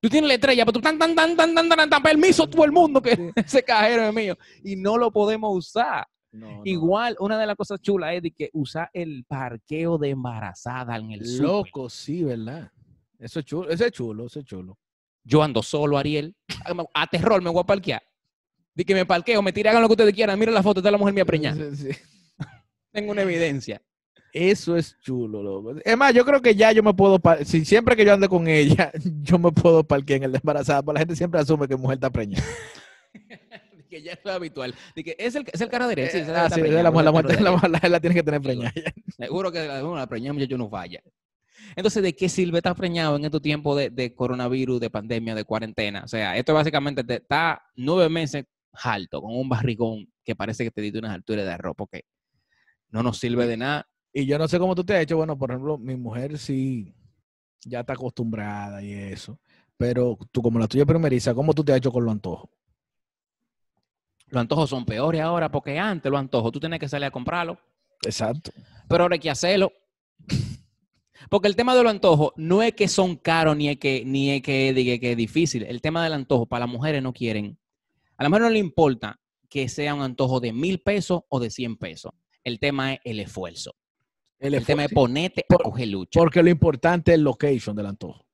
Tú 0.00 0.08
tienes 0.08 0.26
la 0.26 0.34
estrella, 0.34 0.64
pero 0.64 0.72
tú 0.72 0.80
tan, 0.80 0.98
tan, 0.98 1.14
tan, 1.14 1.36
tan, 1.36 1.54
tan, 1.54 1.68
tan, 1.68 1.90
tan, 1.90 2.02
permiso 2.02 2.48
todo 2.48 2.64
el 2.64 2.72
mundo 2.72 3.00
que 3.00 3.30
ese 3.36 3.62
cajero 3.62 4.02
es 4.02 4.14
mío. 4.14 4.36
Y 4.64 4.74
no 4.74 4.98
lo 4.98 5.12
podemos 5.12 5.56
usar. 5.56 6.08
No, 6.32 6.50
no. 6.50 6.62
Igual, 6.64 7.16
una 7.20 7.38
de 7.38 7.46
las 7.46 7.54
cosas 7.54 7.80
chulas 7.80 8.14
es 8.14 8.22
de 8.22 8.32
que 8.32 8.50
usar 8.52 8.90
el 8.92 9.24
parqueo 9.28 9.96
de 9.96 10.10
embarazada 10.10 10.96
en 10.96 11.12
el. 11.12 11.38
Loco, 11.38 11.88
sí, 11.88 12.24
¿verdad? 12.24 12.72
Eso 13.16 13.38
es 13.38 13.46
chulo, 13.46 13.68
eso 13.68 13.84
es 13.84 13.92
chulo, 13.92 14.26
eso 14.26 14.40
es 14.40 14.44
chulo. 14.44 14.76
Yo 15.22 15.40
ando 15.40 15.62
solo, 15.62 15.98
Ariel. 15.98 16.34
A 16.94 17.06
terror 17.06 17.42
me 17.42 17.50
voy 17.50 17.60
a 17.60 17.64
parquear. 17.64 18.02
De 18.74 18.84
que 18.84 18.94
me 18.94 19.04
parqueo, 19.06 19.42
me 19.42 19.52
tire, 19.52 19.68
hagan 19.68 19.82
lo 19.82 19.88
que 19.88 19.92
ustedes 19.94 20.14
quieran. 20.14 20.38
Mira 20.38 20.52
la 20.52 20.62
foto 20.62 20.80
de 20.80 20.90
la 20.90 20.98
mujer 20.98 21.14
mía 21.14 21.24
preñada. 21.24 21.56
Sí, 21.74 21.92
sí. 21.92 21.98
Tengo 22.92 23.12
una 23.12 23.22
evidencia. 23.22 23.80
Eso 24.32 24.76
es 24.76 24.96
chulo, 25.00 25.42
loco. 25.42 25.74
Es 25.84 25.96
más, 25.96 26.14
yo 26.14 26.24
creo 26.24 26.40
que 26.40 26.54
ya 26.54 26.70
yo 26.72 26.82
me 26.84 26.94
puedo, 26.94 27.20
si 27.44 27.64
siempre 27.64 27.96
que 27.96 28.04
yo 28.04 28.12
ande 28.14 28.28
con 28.28 28.46
ella, 28.46 28.92
yo 29.22 29.38
me 29.38 29.50
puedo 29.50 29.82
parquear 29.82 30.18
en 30.18 30.22
el 30.24 30.32
de 30.32 30.38
embarazada, 30.38 30.82
porque 30.82 30.94
la 30.94 31.00
gente 31.00 31.16
siempre 31.16 31.40
asume 31.40 31.66
que 31.66 31.76
mujer 31.76 31.96
está 31.96 32.10
preñada. 32.10 32.44
Que 33.90 34.02
ya 34.02 34.12
es 34.12 34.20
lo 34.24 34.30
habitual. 34.30 34.72
De 34.94 35.02
que 35.02 35.16
es 35.18 35.34
el, 35.34 35.44
es 35.52 35.60
el 35.60 35.68
cara 35.68 35.88
derecho. 35.88 36.16
Eh, 36.16 36.24
ah, 36.32 36.48
sí, 36.48 36.60
la 36.60 36.92
mujer, 36.92 37.04
la 37.06 37.10
mujer, 37.10 37.40
la 37.42 37.50
mujer, 37.50 37.70
la- 37.70 37.88
la 37.88 37.98
tiene 38.00 38.14
que 38.14 38.22
tener 38.22 38.40
preñada. 38.40 38.72
Seguro 39.16 39.50
que 39.50 39.66
la, 39.66 39.82
la 39.82 40.06
preñada 40.06 40.32
muchacho 40.32 40.56
no 40.56 40.70
falla. 40.70 41.00
Entonces, 41.74 42.00
¿de 42.00 42.14
qué 42.14 42.28
sirve 42.28 42.58
estar 42.58 42.76
preñado 42.76 43.16
en 43.16 43.24
estos 43.24 43.42
tiempos 43.42 43.76
de, 43.76 43.90
de 43.90 44.14
coronavirus, 44.14 44.78
de 44.80 44.90
pandemia, 44.90 45.34
de 45.34 45.42
cuarentena? 45.42 46.02
O 46.04 46.08
sea, 46.08 46.36
esto 46.36 46.54
básicamente 46.54 47.02
te 47.02 47.14
está 47.14 47.60
nueve 47.74 48.08
meses 48.08 48.44
alto, 48.72 49.20
con 49.20 49.34
un 49.36 49.48
barrigón 49.48 50.12
que 50.24 50.36
parece 50.36 50.64
que 50.64 50.70
te 50.70 50.80
diste 50.80 50.98
unas 50.98 51.12
alturas 51.12 51.44
de 51.44 51.52
arroz, 51.52 51.74
porque 51.76 52.04
no 52.90 53.02
nos 53.02 53.18
sirve 53.18 53.46
de 53.46 53.56
nada. 53.56 53.88
Y 54.12 54.26
yo 54.26 54.38
no 54.38 54.48
sé 54.48 54.58
cómo 54.58 54.74
tú 54.74 54.84
te 54.84 54.96
has 54.96 55.02
hecho. 55.02 55.16
Bueno, 55.16 55.38
por 55.38 55.50
ejemplo, 55.50 55.78
mi 55.78 55.96
mujer 55.96 56.38
sí 56.38 56.94
ya 57.64 57.80
está 57.80 57.92
acostumbrada 57.92 58.82
y 58.82 58.92
eso. 58.92 59.38
Pero 59.76 60.18
tú, 60.30 60.42
como 60.42 60.58
la 60.58 60.66
tuya 60.66 60.84
primeriza, 60.84 61.34
¿cómo 61.34 61.54
tú 61.54 61.64
te 61.64 61.72
has 61.72 61.78
hecho 61.78 61.92
con 61.92 62.04
los 62.04 62.12
antojos? 62.12 62.50
Los 64.26 64.40
antojos 64.40 64.70
son 64.70 64.84
peores 64.84 65.20
ahora, 65.20 65.50
porque 65.50 65.78
antes 65.78 66.10
los 66.10 66.20
antojos 66.20 66.52
tú 66.52 66.60
tenías 66.60 66.78
que 66.78 66.88
salir 66.88 67.06
a 67.06 67.10
comprarlo, 67.10 67.58
Exacto. 68.04 68.52
pero 68.88 69.04
ahora 69.04 69.14
hay 69.14 69.20
que 69.20 69.30
hacerlo. 69.30 69.72
Porque 71.28 71.48
el 71.48 71.56
tema 71.56 71.74
de 71.74 71.82
los 71.82 71.90
antojos 71.90 72.32
no 72.36 72.62
es 72.62 72.72
que 72.74 72.88
son 72.88 73.16
caros 73.16 73.56
ni 73.56 73.68
es 73.68 73.78
que, 73.78 74.04
ni 74.04 74.30
es 74.30 74.42
que, 74.42 74.72
diga 74.72 74.98
que 74.98 75.12
es 75.12 75.16
difícil. 75.16 75.64
El 75.64 75.80
tema 75.80 76.02
del 76.02 76.14
antojo, 76.14 76.46
para 76.46 76.66
las 76.66 76.72
mujeres 76.72 77.02
no 77.02 77.12
quieren. 77.12 77.58
A 78.20 78.22
la 78.22 78.28
mujer 78.28 78.42
no 78.42 78.50
le 78.50 78.58
importa 78.58 79.18
que 79.48 79.66
sea 79.70 79.94
un 79.94 80.02
antojo 80.02 80.40
de 80.40 80.52
mil 80.52 80.80
pesos 80.80 81.22
o 81.30 81.40
de 81.40 81.48
cien 81.48 81.76
pesos. 81.78 82.12
El 82.44 82.58
tema 82.60 82.92
es 82.92 83.00
el 83.04 83.18
esfuerzo. 83.18 83.74
El, 84.38 84.52
El 84.54 84.66
tema 84.66 84.84
es 84.84 84.92
ponerte 84.92 85.42
a 85.48 85.54
coger 85.56 85.88
lucha. 85.88 86.20
porque 86.20 86.42
lo 86.42 86.50
importante 86.50 87.12
es 87.12 87.14
el 87.16 87.24
location 87.24 87.74
del 87.74 87.86
antojo. 87.86 88.26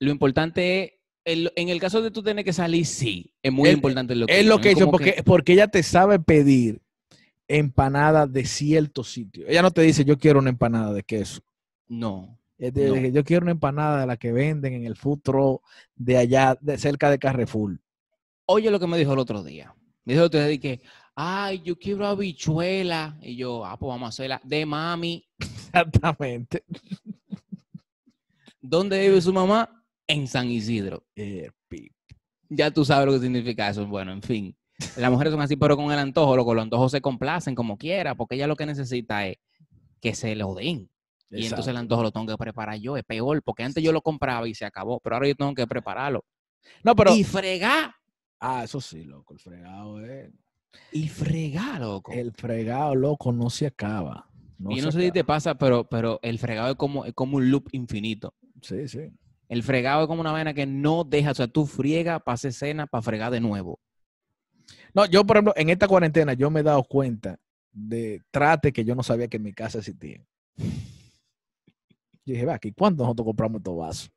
Lo 0.00 0.10
importante 0.10 0.82
es, 0.82 0.92
el- 1.24 1.52
en 1.54 1.68
el 1.68 1.78
caso 1.80 2.02
de 2.02 2.10
tú 2.10 2.24
tener 2.24 2.44
que 2.44 2.52
salir, 2.52 2.84
sí, 2.86 3.32
es 3.40 3.52
muy 3.52 3.68
El- 3.68 3.76
importante 3.76 4.14
el 4.14 4.20
location. 4.20 4.48
location 4.48 4.74
como 4.80 4.90
porque, 4.90 5.14
que- 5.14 5.22
porque 5.22 5.52
ella 5.52 5.68
te 5.68 5.84
sabe 5.84 6.18
pedir 6.18 6.80
empanadas 7.46 8.32
de 8.32 8.44
cierto 8.44 9.04
sitio. 9.04 9.46
Ella 9.46 9.62
no 9.62 9.70
te 9.70 9.82
dice, 9.82 10.04
yo 10.04 10.18
quiero 10.18 10.40
una 10.40 10.50
empanada 10.50 10.92
de 10.92 11.04
queso. 11.04 11.40
no. 11.88 12.34
Te 12.58 12.72
No. 12.72 12.96
Yo 12.96 13.22
quiero 13.22 13.44
una 13.44 13.52
empanada 13.52 14.00
de 14.00 14.06
la 14.08 14.16
que 14.16 14.32
venden 14.32 14.74
en 14.74 14.84
el 14.84 14.94
truck 14.98 15.62
de 15.94 16.16
allá, 16.16 16.58
de 16.60 16.76
cerca 16.76 17.08
de 17.08 17.16
Carrefour. 17.20 17.78
Oye 18.50 18.70
lo 18.70 18.80
que 18.80 18.86
me 18.86 18.96
dijo 18.96 19.12
el 19.12 19.18
otro 19.18 19.42
día. 19.42 19.74
Me 20.04 20.14
dijo 20.14 20.22
el 20.22 20.26
otro 20.28 20.42
día 20.42 20.58
que, 20.58 20.80
ay, 21.14 21.60
yo 21.62 21.78
quiero 21.78 22.06
habichuela. 22.06 23.18
Y 23.20 23.36
yo, 23.36 23.62
ah, 23.62 23.78
pues 23.78 23.88
vamos 23.88 24.06
a 24.06 24.08
hacerla. 24.08 24.40
De 24.42 24.64
mami. 24.64 25.28
Exactamente. 25.38 26.64
¿Dónde 28.58 29.00
vive 29.00 29.20
su 29.20 29.34
mamá? 29.34 29.84
En 30.06 30.26
San 30.26 30.48
Isidro. 30.50 31.04
Ya 32.48 32.70
tú 32.70 32.86
sabes 32.86 33.04
lo 33.04 33.12
que 33.12 33.20
significa 33.20 33.68
eso. 33.68 33.86
Bueno, 33.86 34.12
en 34.12 34.22
fin. 34.22 34.56
Las 34.96 35.10
mujeres 35.10 35.32
son 35.32 35.42
así, 35.42 35.56
pero 35.56 35.76
con 35.76 35.92
el 35.92 35.98
antojo, 35.98 36.34
loco, 36.34 36.54
los 36.54 36.62
antojos 36.62 36.92
se 36.92 37.02
complacen 37.02 37.54
como 37.54 37.76
quiera, 37.76 38.14
porque 38.14 38.36
ella 38.36 38.46
lo 38.46 38.56
que 38.56 38.64
necesita 38.64 39.26
es 39.26 39.36
que 40.00 40.14
se 40.14 40.34
lo 40.34 40.54
den. 40.54 40.88
Y 41.30 41.44
entonces 41.44 41.68
el 41.68 41.76
antojo 41.76 42.02
lo 42.02 42.12
tengo 42.12 42.26
que 42.26 42.38
preparar 42.38 42.78
yo. 42.78 42.96
Es 42.96 43.04
peor, 43.04 43.42
porque 43.42 43.64
antes 43.64 43.84
yo 43.84 43.92
lo 43.92 44.00
compraba 44.00 44.48
y 44.48 44.54
se 44.54 44.64
acabó, 44.64 45.00
pero 45.00 45.16
ahora 45.16 45.28
yo 45.28 45.34
tengo 45.34 45.54
que 45.54 45.66
prepararlo. 45.66 46.24
No, 46.82 46.96
pero. 46.96 47.14
y 47.14 47.24
fregar. 47.24 47.97
Ah, 48.40 48.64
eso 48.64 48.80
sí, 48.80 49.04
loco. 49.04 49.34
El 49.34 49.40
fregado 49.40 50.04
es. 50.04 50.30
Y 50.92 51.08
fregar, 51.08 51.80
loco. 51.80 52.12
El 52.12 52.32
fregado, 52.32 52.94
loco, 52.94 53.32
no 53.32 53.50
se 53.50 53.66
acaba. 53.66 54.28
No 54.58 54.70
y 54.70 54.80
no 54.80 54.90
sé 54.90 55.00
si 55.00 55.10
te 55.12 55.24
pasa, 55.24 55.56
pero, 55.56 55.88
pero 55.88 56.18
el 56.22 56.38
fregado 56.38 56.70
es 56.70 56.76
como, 56.76 57.04
es 57.04 57.14
como 57.14 57.36
un 57.36 57.50
loop 57.50 57.68
infinito. 57.72 58.34
Sí, 58.60 58.88
sí. 58.88 59.10
El 59.48 59.62
fregado 59.62 60.02
es 60.02 60.08
como 60.08 60.20
una 60.20 60.32
vaina 60.32 60.52
que 60.52 60.66
no 60.66 61.04
deja, 61.04 61.30
o 61.30 61.34
sea, 61.34 61.48
tú 61.48 61.64
friega, 61.64 62.20
pase 62.20 62.52
cena 62.52 62.86
para 62.86 63.02
fregar 63.02 63.30
de 63.30 63.40
nuevo. 63.40 63.80
No, 64.94 65.06
yo, 65.06 65.24
por 65.24 65.36
ejemplo, 65.36 65.54
en 65.56 65.70
esta 65.70 65.88
cuarentena, 65.88 66.34
yo 66.34 66.50
me 66.50 66.60
he 66.60 66.64
dado 66.64 66.82
cuenta 66.84 67.38
de 67.72 68.20
trate 68.30 68.72
que 68.72 68.84
yo 68.84 68.94
no 68.94 69.02
sabía 69.02 69.28
que 69.28 69.38
en 69.38 69.44
mi 69.44 69.52
casa 69.52 69.78
existían. 69.78 70.26
Yo 70.56 72.34
dije, 72.34 72.44
ve 72.44 72.52
aquí, 72.52 72.72
¿cuándo 72.72 73.04
nosotros 73.04 73.26
compramos 73.26 73.60
estos 73.60 73.76
vasos? 73.76 74.10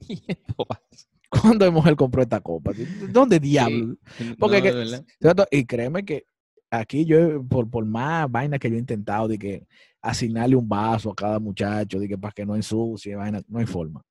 ¿Cuándo 1.40 1.70
mujer 1.72 1.96
compró 1.96 2.22
esta 2.22 2.40
copa? 2.40 2.72
¿Dónde 3.10 3.40
diablo? 3.40 3.96
Porque. 4.38 4.62
Y 5.50 5.64
créeme 5.64 6.04
que 6.04 6.24
aquí 6.70 7.04
yo, 7.06 7.42
por, 7.44 7.70
por 7.70 7.84
más 7.86 8.30
vaina 8.30 8.58
que 8.58 8.68
yo 8.68 8.76
he 8.76 8.78
intentado 8.78 9.28
de 9.28 9.38
que 9.38 9.66
asignarle 10.02 10.56
un 10.56 10.68
vaso 10.68 11.10
a 11.10 11.14
cada 11.14 11.38
muchacho, 11.38 11.98
de 11.98 12.06
que 12.08 12.18
para 12.18 12.32
que 12.32 12.44
no 12.44 12.54
ensucie, 12.54 13.14
vaina, 13.16 13.40
no 13.48 13.58
hay 13.58 13.66
forma. 13.66 14.02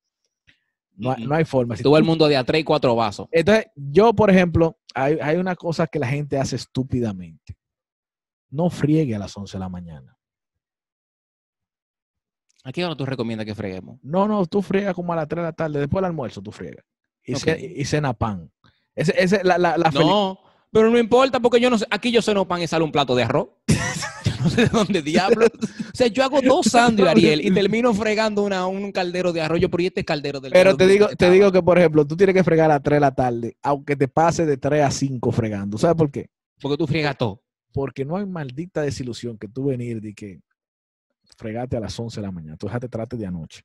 No, 0.94 1.16
no 1.16 1.34
hay 1.34 1.44
forma. 1.44 1.76
Si 1.76 1.82
Todo 1.82 1.96
el 1.96 2.02
tú- 2.02 2.08
mundo 2.08 2.26
de 2.28 2.36
a 2.36 2.44
tres 2.44 2.60
y 2.60 2.64
cuatro 2.64 2.94
vasos. 2.96 3.28
Entonces, 3.30 3.66
yo, 3.76 4.12
por 4.12 4.28
ejemplo, 4.30 4.78
hay, 4.94 5.18
hay 5.22 5.36
una 5.36 5.54
cosa 5.54 5.86
que 5.86 5.98
la 5.98 6.06
gente 6.08 6.38
hace 6.38 6.56
estúpidamente. 6.56 7.56
No 8.50 8.68
friegue 8.68 9.14
a 9.14 9.18
las 9.18 9.34
11 9.36 9.56
de 9.56 9.60
la 9.60 9.68
mañana. 9.68 10.16
¿A 12.64 12.72
qué 12.72 12.84
hora 12.84 12.94
tú 12.94 13.06
recomiendas 13.06 13.46
que 13.46 13.54
freguemos? 13.54 13.98
No, 14.02 14.28
no, 14.28 14.44
tú 14.46 14.60
friegas 14.62 14.94
como 14.94 15.12
a 15.12 15.16
las 15.16 15.26
3 15.28 15.38
de 15.38 15.42
la 15.48 15.52
tarde, 15.52 15.80
después 15.80 16.00
del 16.02 16.06
almuerzo 16.10 16.42
tú 16.42 16.52
friegas. 16.52 16.84
Y, 17.24 17.34
Ok. 17.34 17.40
ce- 17.40 17.74
y 17.76 17.84
cena 17.84 18.12
pan. 18.12 18.50
Ese, 18.94 19.14
ese, 19.16 19.42
la, 19.44 19.58
la, 19.58 19.76
la 19.78 19.90
No, 19.90 20.38
pero 20.70 20.90
no 20.90 20.98
importa 20.98 21.40
porque 21.40 21.60
yo 21.60 21.70
no 21.70 21.78
sé. 21.78 21.86
Aquí 21.90 22.10
yo 22.10 22.22
ceno 22.22 22.46
pan 22.46 22.62
y 22.62 22.66
sale 22.66 22.84
un 22.84 22.92
plato 22.92 23.14
de 23.14 23.22
arroz. 23.22 23.48
yo 24.24 24.32
no 24.42 24.50
sé 24.50 24.62
de 24.62 24.68
dónde 24.68 25.02
diablo. 25.02 25.46
O 25.46 25.94
sea, 25.96 26.06
yo 26.08 26.24
hago 26.24 26.40
dos 26.42 26.66
sándwiches, 26.66 27.10
Ariel, 27.12 27.40
y 27.46 27.50
termino 27.52 27.92
fregando 27.94 28.42
una, 28.42 28.66
un 28.66 28.90
caldero 28.92 29.32
de 29.32 29.40
arroz. 29.40 29.60
Yo, 29.60 29.70
pero 29.70 29.82
¿y 29.82 29.86
este 29.86 30.04
caldero 30.04 30.40
del 30.40 30.52
Pero 30.52 30.76
te 30.76 30.86
digo, 30.86 31.08
te 31.08 31.30
digo 31.30 31.52
que, 31.52 31.62
por 31.62 31.78
ejemplo, 31.78 32.06
tú 32.06 32.16
tienes 32.16 32.34
que 32.34 32.44
fregar 32.44 32.70
a 32.70 32.74
las 32.74 32.82
3 32.82 32.96
de 32.96 33.00
la 33.00 33.14
tarde, 33.14 33.56
aunque 33.62 33.96
te 33.96 34.08
pase 34.08 34.44
de 34.46 34.56
3 34.56 34.82
a 34.82 34.90
5 34.90 35.30
fregando. 35.32 35.78
¿Sabes 35.78 35.96
por 35.96 36.10
qué? 36.10 36.28
Porque 36.60 36.76
tú 36.76 36.86
friegas 36.86 37.16
todo. 37.16 37.42
Porque 37.72 38.04
no 38.04 38.16
hay 38.16 38.26
maldita 38.26 38.82
desilusión 38.82 39.38
que 39.38 39.48
tú 39.48 39.64
venir 39.66 40.00
de 40.00 40.12
que 40.14 40.40
fregate 41.36 41.76
a 41.76 41.80
las 41.80 41.98
11 41.98 42.20
de 42.20 42.26
la 42.26 42.32
mañana. 42.32 42.56
Tú 42.56 42.66
déjate 42.66 42.88
trate 42.88 43.16
de 43.16 43.26
anoche. 43.26 43.62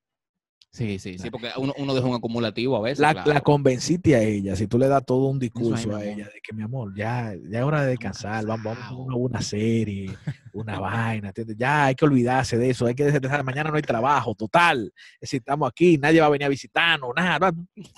Sí, 0.70 0.99
sí, 0.99 1.18
sí, 1.18 1.32
porque 1.32 1.49
uno, 1.57 1.74
uno 1.78 1.95
deja 1.95 2.05
un 2.05 2.15
acumulativo 2.15 2.78
a 2.78 2.82
veces. 2.82 2.99
La, 2.99 3.13
claro. 3.13 3.34
la 3.34 3.41
convenciste 3.41 4.15
a 4.15 4.22
ella, 4.22 4.55
si 4.55 4.68
tú 4.68 4.78
le 4.78 4.88
das 4.88 5.03
todo 5.05 5.26
un 5.28 5.39
discurso 5.39 5.95
a 5.95 6.03
ella 6.03 6.26
de 6.26 6.39
que 6.41 6.53
mi 6.53 6.61
amor, 6.61 6.93
ya, 6.95 7.34
ya 7.49 7.59
es 7.59 7.65
hora 7.65 7.82
de 7.82 7.89
descansar, 7.89 8.45
vamos, 8.45 8.65
vamos 8.65 8.84
a 8.84 8.93
una, 8.93 9.15
una 9.15 9.41
serie, 9.41 10.15
una 10.53 10.80
vaina, 10.80 11.34
ya 11.57 11.86
hay 11.86 11.95
que 11.95 12.05
olvidarse 12.05 12.57
de 12.57 12.70
eso, 12.70 12.86
hay 12.86 12.93
que 12.93 13.05
descansar, 13.05 13.43
mañana 13.43 13.72
no 13.72 13.78
hay 13.78 13.82
trabajo, 13.82 14.36
total, 14.36 14.93
decir, 15.20 15.39
estamos 15.39 15.68
aquí, 15.68 15.97
nadie 15.97 16.20
va 16.20 16.28
a 16.28 16.32
venir 16.32 16.45
a 16.45 16.49
visitarnos, 16.49 17.09
nada. 17.15 17.51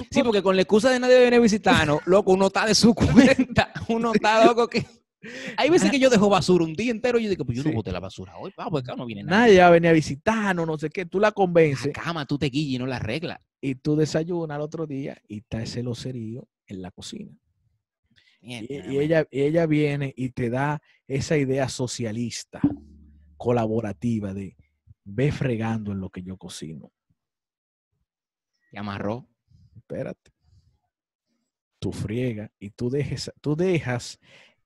Sí, 0.10 0.24
porque 0.24 0.42
con 0.42 0.56
la 0.56 0.62
excusa 0.62 0.90
de 0.90 1.00
nadie 1.00 1.20
viene 1.20 1.36
a 1.36 1.42
visitarnos, 1.42 2.00
loco, 2.06 2.32
uno 2.32 2.48
está 2.48 2.66
de 2.66 2.76
su 2.76 2.94
cuenta. 2.96 3.74
Uno 3.90 4.14
está 4.14 4.46
loco 4.46 4.68
que. 4.68 4.86
Hay 5.58 5.70
veces 5.70 5.92
que 5.92 6.00
yo 6.00 6.10
dejo 6.10 6.30
basura 6.30 6.64
un 6.64 6.74
día 6.74 6.92
entero 6.92 7.20
y 7.20 7.24
yo 7.24 7.30
digo, 7.30 7.46
pues 7.46 7.58
yo 7.58 7.64
Sí. 7.64 7.70
no 7.70 7.76
boté 7.76 7.92
la 7.92 8.00
basura 8.00 8.38
hoy, 8.38 8.52
pa, 8.52 8.70
porque 8.70 8.90
acá 8.90 8.96
no 8.96 9.06
viene 9.06 9.24
nadie. 9.24 9.40
nadie 9.48 9.60
va 9.60 9.68
a 9.68 9.72
venir 9.72 9.90
a 9.90 9.94
visitarnos, 9.94 10.66
no 10.66 10.78
sé 10.78 10.90
qué, 10.90 11.06
tú 11.06 11.20
la 11.20 11.32
convences 11.34 11.88
La 11.88 12.04
cama 12.04 12.26
tú 12.26 12.38
te 12.38 12.46
guillas 12.48 12.76
y 12.76 12.80
no 12.80 12.86
la 12.86 12.96
arreglas. 12.98 13.40
y 13.62 13.76
tú 13.76 13.96
desayunas 13.98 14.56
al 14.56 14.62
otro 14.62 14.88
día 14.88 15.22
y 15.28 15.40
está 15.40 15.62
ese 15.62 15.84
locerío 15.84 16.48
en 16.68 16.82
la 16.82 16.92
cocina. 16.92 17.32
Y, 18.42 18.48
Mierda, 18.48 18.92
y 18.94 18.98
ella, 19.00 19.28
y 19.30 19.42
ella 19.42 19.66
viene 19.66 20.14
y 20.16 20.30
te 20.30 20.50
da 20.50 20.82
esa 21.08 21.36
idea 21.38 21.68
socialista, 21.68 22.62
colaborativa 23.36 24.34
de 24.34 24.56
ve 25.04 25.32
fregando 25.34 25.92
en 25.92 26.00
lo 26.00 26.10
que 26.10 26.24
yo 26.24 26.38
cocino. 26.38 26.94
Y 28.72 28.78
amarró. 28.78 29.28
Espérate. 29.76 30.32
Tú 31.80 31.92
friegas 31.92 32.52
y 32.60 32.70
tú, 32.70 32.90
dejes, 32.90 33.32
tú 33.42 33.56
dejas 33.56 34.20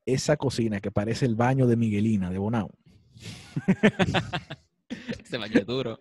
esa 0.05 0.37
cocina 0.37 0.79
que 0.79 0.91
parece 0.91 1.25
el 1.25 1.35
baño 1.35 1.67
de 1.67 1.75
Miguelina, 1.75 2.29
de 2.29 2.37
Bonao. 2.37 2.69
Ese 5.23 5.37
baño 5.37 5.59
es 5.59 5.65
duro. 5.65 5.99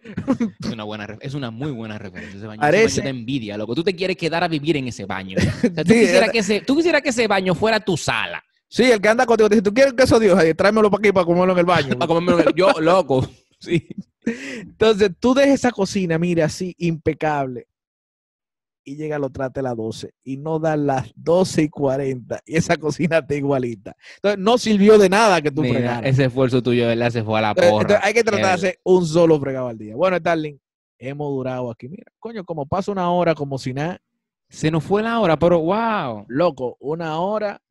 Es 0.60 0.70
una, 0.70 0.84
buena, 0.84 1.16
es 1.20 1.34
una 1.34 1.50
muy 1.50 1.70
buena 1.70 1.98
referencia. 1.98 2.36
Ese 2.38 2.46
baño, 2.46 2.60
Parece- 2.60 2.84
ese 2.86 3.00
baño 3.00 3.12
te 3.12 3.18
envidia, 3.20 3.56
loco. 3.56 3.74
Tú 3.74 3.82
te 3.82 3.94
quieres 3.96 4.16
quedar 4.16 4.44
a 4.44 4.48
vivir 4.48 4.76
en 4.76 4.88
ese 4.88 5.06
baño. 5.06 5.36
O 5.58 5.60
sea, 5.60 5.84
tú, 5.84 5.92
Sí, 5.92 6.00
quisieras 6.00 6.22
era- 6.24 6.32
que 6.32 6.38
ese, 6.40 6.60
tú 6.60 6.76
quisieras 6.76 7.02
que 7.02 7.08
ese 7.08 7.26
baño 7.26 7.54
fuera 7.54 7.80
tu 7.80 7.96
sala. 7.96 8.42
Sí, 8.68 8.84
el 8.84 9.00
que 9.00 9.08
anda 9.08 9.24
contigo 9.26 9.48
te 9.48 9.54
dice, 9.56 9.62
¿tú 9.62 9.72
quieres 9.72 9.94
queso 9.94 10.18
Dios? 10.18 10.38
Ahí, 10.38 10.52
tráemelo 10.54 10.90
para 10.90 11.00
aquí 11.00 11.12
para 11.12 11.24
comerlo 11.26 11.52
en 11.52 11.58
el 11.58 11.64
baño. 11.64 11.88
Para 11.98 12.06
comerme 12.06 12.44
lo- 12.44 12.50
yo, 12.54 12.72
loco. 12.80 13.28
Sí. 13.58 13.86
Entonces, 14.24 15.10
tú 15.18 15.34
dejas 15.34 15.54
esa 15.54 15.70
cocina, 15.72 16.18
mira, 16.18 16.44
así, 16.46 16.74
impecable. 16.78 17.66
Y 18.84 18.96
llega 18.96 19.18
lo 19.18 19.30
trate 19.30 19.60
a 19.60 19.62
las 19.62 19.76
12 19.76 20.12
y 20.24 20.36
no 20.38 20.58
dan 20.58 20.86
las 20.86 21.12
12 21.14 21.62
y 21.62 21.68
40 21.68 22.40
y 22.44 22.56
esa 22.56 22.76
cocina 22.78 23.18
está 23.18 23.34
igualita. 23.34 23.94
Entonces, 24.16 24.38
no 24.40 24.58
sirvió 24.58 24.98
de 24.98 25.08
nada 25.08 25.40
que 25.40 25.50
tú 25.52 25.62
Mira, 25.62 25.74
fregaras. 25.74 26.10
ese 26.10 26.24
esfuerzo 26.24 26.62
tuyo, 26.62 26.86
¿verdad? 26.88 27.10
Se 27.10 27.22
fue 27.22 27.38
a 27.38 27.42
la 27.42 27.48
Entonces, 27.50 27.70
porra. 27.70 27.82
entonces, 27.82 28.04
hay 28.06 28.14
que 28.14 28.24
tratar 28.24 28.42
de 28.44 28.50
Eh, 28.50 28.54
hacer 28.54 28.80
un 28.84 29.06
solo 29.06 29.38
fregado 29.40 29.68
al 29.68 29.78
día. 29.78 29.94
Bueno, 29.94 30.16
Starling, 30.16 30.58
hemos 30.98 31.30
durado 31.30 31.70
aquí. 31.70 31.88
Mira, 31.88 32.10
coño, 32.18 32.44
como 32.44 32.66
pasa 32.66 32.90
una 32.90 33.10
hora 33.12 33.34
como 33.34 33.58
si 33.58 33.72
nada, 33.72 34.00
Se 34.48 34.70
nos 34.70 34.84
fue 34.84 35.02
la 35.02 35.18
hora, 35.20 35.38
pero 35.38 35.60
wow. 35.60 36.24
loco, 36.28 36.76
una 36.80 37.18
hora. 37.20 37.62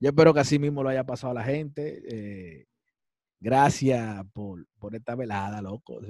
Yo 0.00 0.08
espero 0.10 0.34
que 0.34 0.40
así 0.40 0.58
mismo 0.58 0.82
lo 0.82 0.88
haya 0.88 1.04
pasado 1.04 1.30
a 1.30 1.34
la 1.34 1.44
gente. 1.44 2.02
eh, 2.08 2.66
gracias 3.38 4.24
por, 4.32 4.66
por 4.78 4.94
esta 4.96 5.14
velada, 5.14 5.60
loco. 5.62 6.00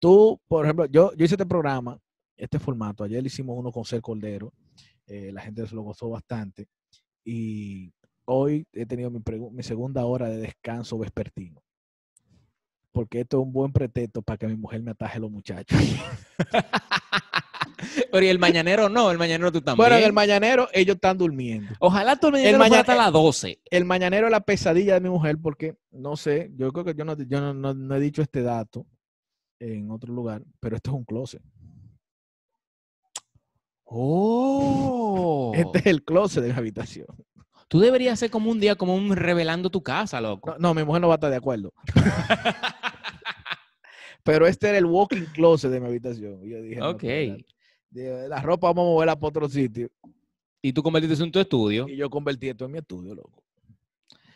Tú, 0.00 0.40
por 0.48 0.64
ejemplo, 0.64 0.86
yo, 0.86 1.12
yo 1.14 1.24
hice 1.24 1.34
este 1.36 1.46
programa, 1.46 1.98
este 2.42 2.58
formato. 2.58 3.04
Ayer 3.04 3.24
hicimos 3.24 3.56
uno 3.56 3.70
con 3.70 3.84
Ser 3.84 4.00
Cordero. 4.02 4.52
eh, 5.06 5.30
la 5.32 5.40
gente 5.42 5.66
se 5.66 5.74
lo 5.74 5.82
gozó 5.82 6.08
bastante. 6.10 6.66
Y 7.24 7.92
hoy 8.24 8.66
he 8.72 8.84
tenido 8.86 9.10
mi, 9.10 9.62
segunda 9.62 10.04
hora 10.04 10.28
de 10.28 10.38
descanso 10.38 10.98
vespertino. 10.98 11.62
Porque 12.90 13.20
esto 13.20 13.38
es 13.40 13.46
un 13.46 13.52
buen 13.52 13.72
pretexto 13.72 14.22
para 14.22 14.36
que 14.38 14.48
mi 14.48 14.56
mujer 14.56 14.82
me 14.82 14.90
ataje 14.90 15.20
los 15.20 15.30
muchachos. 15.30 15.78
Pero 18.10 18.24
y 18.24 18.28
el 18.28 18.38
mañanero 18.38 18.88
no, 18.88 19.10
el 19.10 19.18
mañanero 19.18 19.50
tú 19.50 19.60
también. 19.60 19.76
Bueno, 19.76 19.96
en 19.96 20.04
el 20.04 20.12
mañanero 20.12 20.68
ellos 20.72 20.96
están 20.96 21.18
durmiendo. 21.18 21.72
Ojalá 21.80 22.16
todo 22.16 22.28
el 22.28 22.32
mañanero 22.34 22.58
maña- 22.58 22.68
fuera 22.68 22.80
hasta 22.82 22.94
las 22.96 23.12
12. 23.12 23.60
el 23.70 23.84
mañanero 23.84 24.26
es 24.26 24.30
la 24.30 24.40
pesadilla 24.40 24.94
de 24.94 25.00
mi 25.00 25.08
mujer 25.08 25.38
porque 25.40 25.76
no 25.90 26.16
sé, 26.16 26.50
yo 26.56 26.72
creo 26.72 26.84
que 26.84 26.94
yo 26.94 27.04
no, 27.04 27.16
yo 27.16 27.40
no, 27.40 27.54
no- 27.54 27.74
no 27.74 27.94
he 27.96 28.00
dicho 28.00 28.22
este 28.22 28.42
dato 28.42 28.86
en 29.58 29.90
otro 29.90 30.12
lugar, 30.12 30.44
pero 30.60 30.76
esto 30.76 30.90
es 30.90 30.96
un 30.96 31.04
closet. 31.04 31.42
Oh. 33.94 35.52
Este 35.54 35.80
es 35.80 35.86
el 35.86 36.02
closet 36.02 36.42
de 36.42 36.52
mi 36.52 36.58
habitación. 36.58 37.06
Tú 37.68 37.78
deberías 37.78 38.14
hacer 38.14 38.30
como 38.30 38.50
un 38.50 38.58
día, 38.58 38.74
como 38.74 38.94
un 38.94 39.14
revelando 39.14 39.70
tu 39.70 39.82
casa, 39.82 40.20
loco. 40.20 40.52
No, 40.52 40.58
no, 40.58 40.74
mi 40.74 40.84
mujer 40.84 41.02
no 41.02 41.08
va 41.08 41.14
a 41.14 41.16
estar 41.16 41.30
de 41.30 41.36
acuerdo. 41.36 41.72
pero 44.24 44.46
este 44.46 44.68
era 44.68 44.78
el 44.78 44.86
walking 44.86 45.26
closet 45.34 45.70
de 45.70 45.80
mi 45.80 45.86
habitación. 45.86 46.40
Yo 46.42 46.62
dije, 46.62 46.82
ok. 46.82 47.02
la 48.28 48.40
ropa 48.40 48.68
vamos 48.68 48.82
a 48.82 48.90
moverla 48.92 49.16
para 49.16 49.28
otro 49.28 49.48
sitio. 49.48 49.90
Y 50.62 50.72
tú 50.72 50.82
convertiste 50.82 51.14
eso 51.14 51.24
en 51.24 51.32
tu 51.32 51.40
estudio. 51.40 51.88
Y 51.88 51.96
yo 51.96 52.08
convertí 52.08 52.48
esto 52.48 52.64
en 52.64 52.72
mi 52.72 52.78
estudio, 52.78 53.14
loco. 53.14 53.42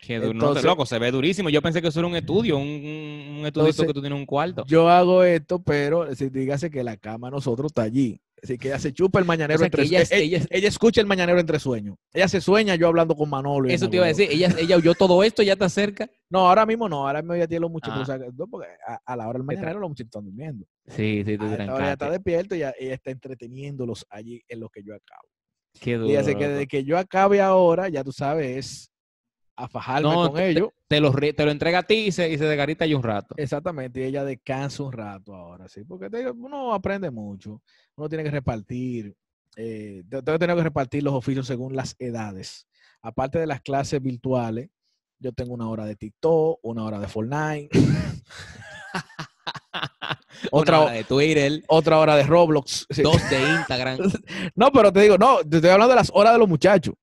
No, 0.07 0.31
Entonces- 0.31 0.63
loco, 0.63 0.85
se 0.85 0.99
ve 0.99 1.11
durísimo. 1.11 1.49
Yo 1.49 1.61
pensé 1.61 1.81
que 1.81 1.87
eso 1.87 1.99
era 1.99 2.07
un 2.07 2.15
estudio, 2.15 2.57
un, 2.57 3.43
Entonces, 3.43 3.75
que 3.85 3.93
tú 3.93 4.01
tienes 4.01 4.15
en 4.15 4.21
un 4.21 4.25
cuarto. 4.25 4.63
Yo 4.67 4.89
hago 4.89 5.23
esto, 5.23 5.59
pero 5.59 6.13
si 6.15 6.29
dígase 6.29 6.69
que 6.69 6.83
la 6.83 6.97
cama 6.97 7.29
nosotros 7.29 7.71
está 7.71 7.81
allí. 7.83 8.21
Así 8.43 8.57
que 8.57 8.67
ella 8.67 8.77
se 8.79 8.93
chupa 8.93 9.17
el 9.19 9.25
mañanero 9.25 9.55
O 9.57 9.59
sea, 9.59 9.69
que 9.69 9.81
entre 9.81 9.87
ella 9.97 10.01
es- 10.03 10.11
ella, 10.11 10.21
ella 10.23 10.37
es- 10.37 10.47
ella 10.51 10.67
escucha 10.67 11.01
el 11.01 11.07
mañanero 11.07 11.39
entre 11.39 11.59
sueños. 11.59 11.95
Ella 12.13 12.27
se 12.27 12.39
sueña 12.39 12.75
yo 12.75 12.87
hablando 12.87 13.15
con 13.15 13.29
Manolo. 13.29 13.67
y 13.69 13.73
Eso 13.73 13.89
te 13.89 13.95
iba 13.95 14.05
a 14.05 14.09
decir. 14.09 14.29
Ella, 14.31 14.53
ella 14.59 14.75
oyó 14.77 14.93
todo 14.93 15.23
esto, 15.23 15.41
ya 15.41 15.53
está 15.53 15.67
cerca. 15.69 16.07
No, 16.29 16.47
ahora 16.47 16.65
mismo 16.65 16.87
no. 16.87 17.07
Ahora 17.07 17.21
mismo 17.21 17.35
ya 17.35 17.47
tiene 17.47 17.61
los 17.61 17.71
muchachos. 17.71 17.97
Ah. 17.97 18.01
o 18.01 18.05
sea, 18.05 18.17
no, 18.17 18.47
porque 18.47 18.67
a, 18.87 18.99
a 19.05 19.15
la 19.15 19.27
hora 19.27 19.39
del 19.39 19.45
mañanero 19.45 19.79
los 19.79 19.89
muchachos 19.89 20.07
están 20.09 20.25
durmiendo. 20.25 20.65
Sí, 20.87 21.23
sí, 21.25 21.37
tú 21.37 21.45
A 21.45 21.51
esta 21.51 21.73
hora 21.73 21.85
ya 21.85 21.91
está 21.93 22.09
despierto 22.11 22.55
y 22.55 22.59
ya, 22.59 22.73
ella 22.79 22.93
está 22.93 23.09
entreteniéndolos 23.11 24.05
allí 24.09 24.41
en 24.47 24.59
lo 24.59 24.69
que 24.69 24.83
yo 24.83 24.93
acabo. 24.93 25.27
Qué 25.79 25.91
Y 25.91 25.93
duro. 25.93 26.09
ella 26.09 26.19
dice 26.19 26.35
que 26.37 26.47
desde 26.47 26.67
que 26.67 26.83
yo 26.83 26.97
acabe 26.97 27.41
ahora, 27.41 27.89
ya 27.89 28.03
tú 28.03 28.11
sabes, 28.11 28.57
es 28.57 28.91
a 29.59 29.67
fajarme 29.67 30.07
No, 30.09 30.27
con 30.29 30.35
te- 30.35 30.49
ellos. 30.51 30.69
Te 30.87 31.01
lo, 31.01 31.11
te 31.11 31.43
lo 31.45 31.51
entrega 31.51 31.79
a 31.79 31.83
ti 31.83 31.95
y 32.07 32.11
se, 32.11 32.29
y 32.31 32.37
se 32.37 32.45
desgarita 32.45 32.85
ahí 32.85 32.93
un 32.93 33.03
rato. 33.03 33.35
Exactamente, 33.37 33.99
y 33.99 34.03
ella 34.03 34.23
descansa 34.23 34.83
un 34.83 34.93
rato 34.93 35.33
ahora, 35.35 35.67
sí, 35.67 35.83
porque 35.83 36.09
te 36.09 36.29
uno 36.29 36.73
aprende 36.73 37.09
mucho, 37.11 37.61
uno 37.95 38.07
tiene 38.07 38.23
que 38.23 38.31
repartir, 38.31 39.13
eh, 39.57 40.03
te- 40.09 40.21
tengo 40.21 40.55
que 40.55 40.63
repartir 40.63 41.03
los 41.03 41.13
oficios 41.13 41.45
según 41.47 41.75
las 41.75 41.95
edades. 41.99 42.67
Aparte 43.01 43.39
de 43.39 43.47
las 43.47 43.61
clases 43.61 44.01
virtuales, 44.01 44.69
yo 45.19 45.31
tengo 45.33 45.53
una 45.55 45.67
hora 45.67 45.85
de 45.85 45.95
TikTok, 45.95 46.59
una 46.61 46.83
hora 46.85 46.99
de 46.99 47.07
Fortnite, 47.07 47.69
Otra 50.51 50.51
otra, 50.51 50.81
hora 50.81 50.91
de 50.93 51.03
Twitter, 51.03 51.63
otra 51.67 51.99
hora 51.99 52.15
de 52.15 52.23
Roblox. 52.23 52.85
sí. 52.89 53.01
dos 53.01 53.27
de 53.29 53.41
Instagram. 53.53 53.97
No, 54.55 54.71
pero 54.71 54.91
te 54.93 55.01
digo, 55.01 55.17
no, 55.17 55.39
te 55.39 55.57
estoy 55.57 55.71
hablando 55.71 55.89
de 55.93 55.95
las 55.99 56.11
horas 56.13 56.33
de 56.33 56.39
los 56.39 56.47
muchachos. 56.47 56.93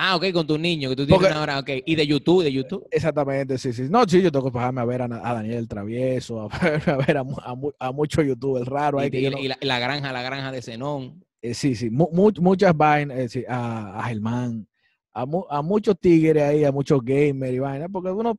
Ah, 0.00 0.14
ok, 0.14 0.30
con 0.32 0.46
tu 0.46 0.56
niño, 0.56 0.88
que 0.90 0.94
tú 0.94 1.04
tienes 1.06 1.18
Porque- 1.18 1.32
una 1.32 1.42
hora, 1.42 1.58
ok. 1.58 1.70
Y 1.84 1.96
de 1.96 2.06
YouTube, 2.06 2.44
de 2.44 2.52
YouTube. 2.52 2.86
Exactamente, 2.88 3.58
sí, 3.58 3.72
sí. 3.72 3.88
No, 3.90 4.04
sí, 4.06 4.22
yo 4.22 4.30
tengo 4.30 4.44
que 4.44 4.52
bajarme 4.56 4.80
a 4.80 4.84
ver 4.84 5.02
a, 5.02 5.06
a 5.06 5.34
Daniel 5.34 5.56
el 5.58 5.66
Travieso, 5.68 6.48
a 6.52 6.58
ver 6.70 6.88
a, 6.90 6.96
ver 6.98 7.16
a, 7.16 7.20
a, 7.42 7.54
mu- 7.56 7.72
a 7.78 7.90
muchos 7.90 8.24
youtubers 8.24 8.66
raros. 8.68 9.00
ahí 9.02 9.08
Y, 9.08 9.10
que 9.10 9.18
y- 9.18 9.22
yo 9.24 9.30
no- 9.32 9.38
y 9.40 9.48
la, 9.48 9.58
la 9.60 9.78
granja, 9.80 10.12
la 10.12 10.22
granja 10.22 10.52
de 10.52 10.62
Zenón. 10.62 11.24
Eh, 11.42 11.52
sí, 11.52 11.74
sí, 11.74 11.90
mu- 11.90 12.10
mu- 12.12 12.30
muchas 12.40 12.76
vainas, 12.76 13.18
eh, 13.18 13.28
sí, 13.28 13.44
a, 13.48 13.98
a 13.98 14.04
Germán, 14.04 14.68
a, 15.12 15.26
mu- 15.26 15.46
a 15.50 15.62
muchos 15.62 15.98
tigres 15.98 16.44
ahí, 16.44 16.64
a 16.64 16.70
muchos 16.70 17.00
gamers 17.02 17.52
y 17.54 17.58
vainas, 17.58 17.88
porque 17.92 18.10
uno 18.12 18.36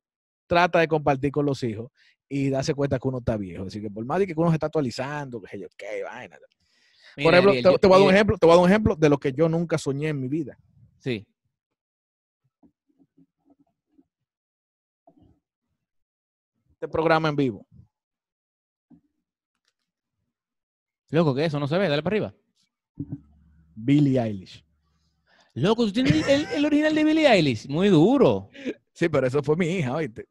trata 0.47 0.79
de 0.79 0.87
compartir 0.87 1.31
con 1.31 1.45
los 1.45 1.61
hijos 1.63 1.91
y 2.29 2.49
darse 2.49 2.73
cuenta 2.73 2.97
que 2.99 3.07
uno 3.09 3.17
está 3.17 3.35
viejo. 3.35 3.65
Así 3.65 3.81
que 3.81 3.89
por 3.89 4.05
más 4.05 4.19
de 4.19 4.27
que 4.27 4.33
uno 4.37 4.47
se 4.49 4.55
está 4.55 4.67
actualizando, 4.67 5.41
que 5.41 5.59
yo, 5.59 5.67
qué 5.77 6.03
vaina. 6.03 6.37
Mira, 7.17 7.25
Por 7.27 7.33
ejemplo, 7.33 7.49
Ariel, 7.51 7.63
te, 7.65 7.71
yo- 7.71 7.77
te 7.79 7.87
voy 7.87 7.95
a 7.95 7.99
dar 7.99 8.07
un 8.07 8.13
ejemplo, 8.13 8.37
te 8.37 8.45
voy 8.45 8.53
a 8.53 8.55
dar 8.55 8.63
un 8.63 8.69
ejemplo 8.71 8.95
de 8.95 9.09
lo 9.09 9.17
que 9.17 9.33
yo 9.33 9.49
nunca 9.49 9.77
soñé 9.77 10.07
en 10.07 10.21
mi 10.21 10.29
vida. 10.29 10.57
Sí. 10.99 11.25
Este 16.79 16.87
programa 16.87 17.27
en 17.27 17.35
vivo. 17.35 17.67
Loco, 21.09 21.35
que 21.35 21.43
eso 21.43 21.59
no 21.59 21.67
se 21.67 21.77
ve, 21.77 21.89
dale 21.89 22.01
para 22.01 22.13
arriba. 22.13 22.35
Billie 23.75 24.17
Eilish. 24.17 24.63
Loco, 25.55 25.85
tú 25.85 25.91
tienes 25.91 26.25
el, 26.29 26.45
el 26.45 26.65
original 26.65 26.95
de 26.95 27.03
Billie 27.03 27.29
Eilish. 27.29 27.67
Muy 27.67 27.89
duro. 27.89 28.49
Sí, 28.93 29.09
pero 29.09 29.27
eso 29.27 29.43
fue 29.43 29.57
mi 29.57 29.67
hija, 29.67 29.93
¿oíste? 29.93 30.25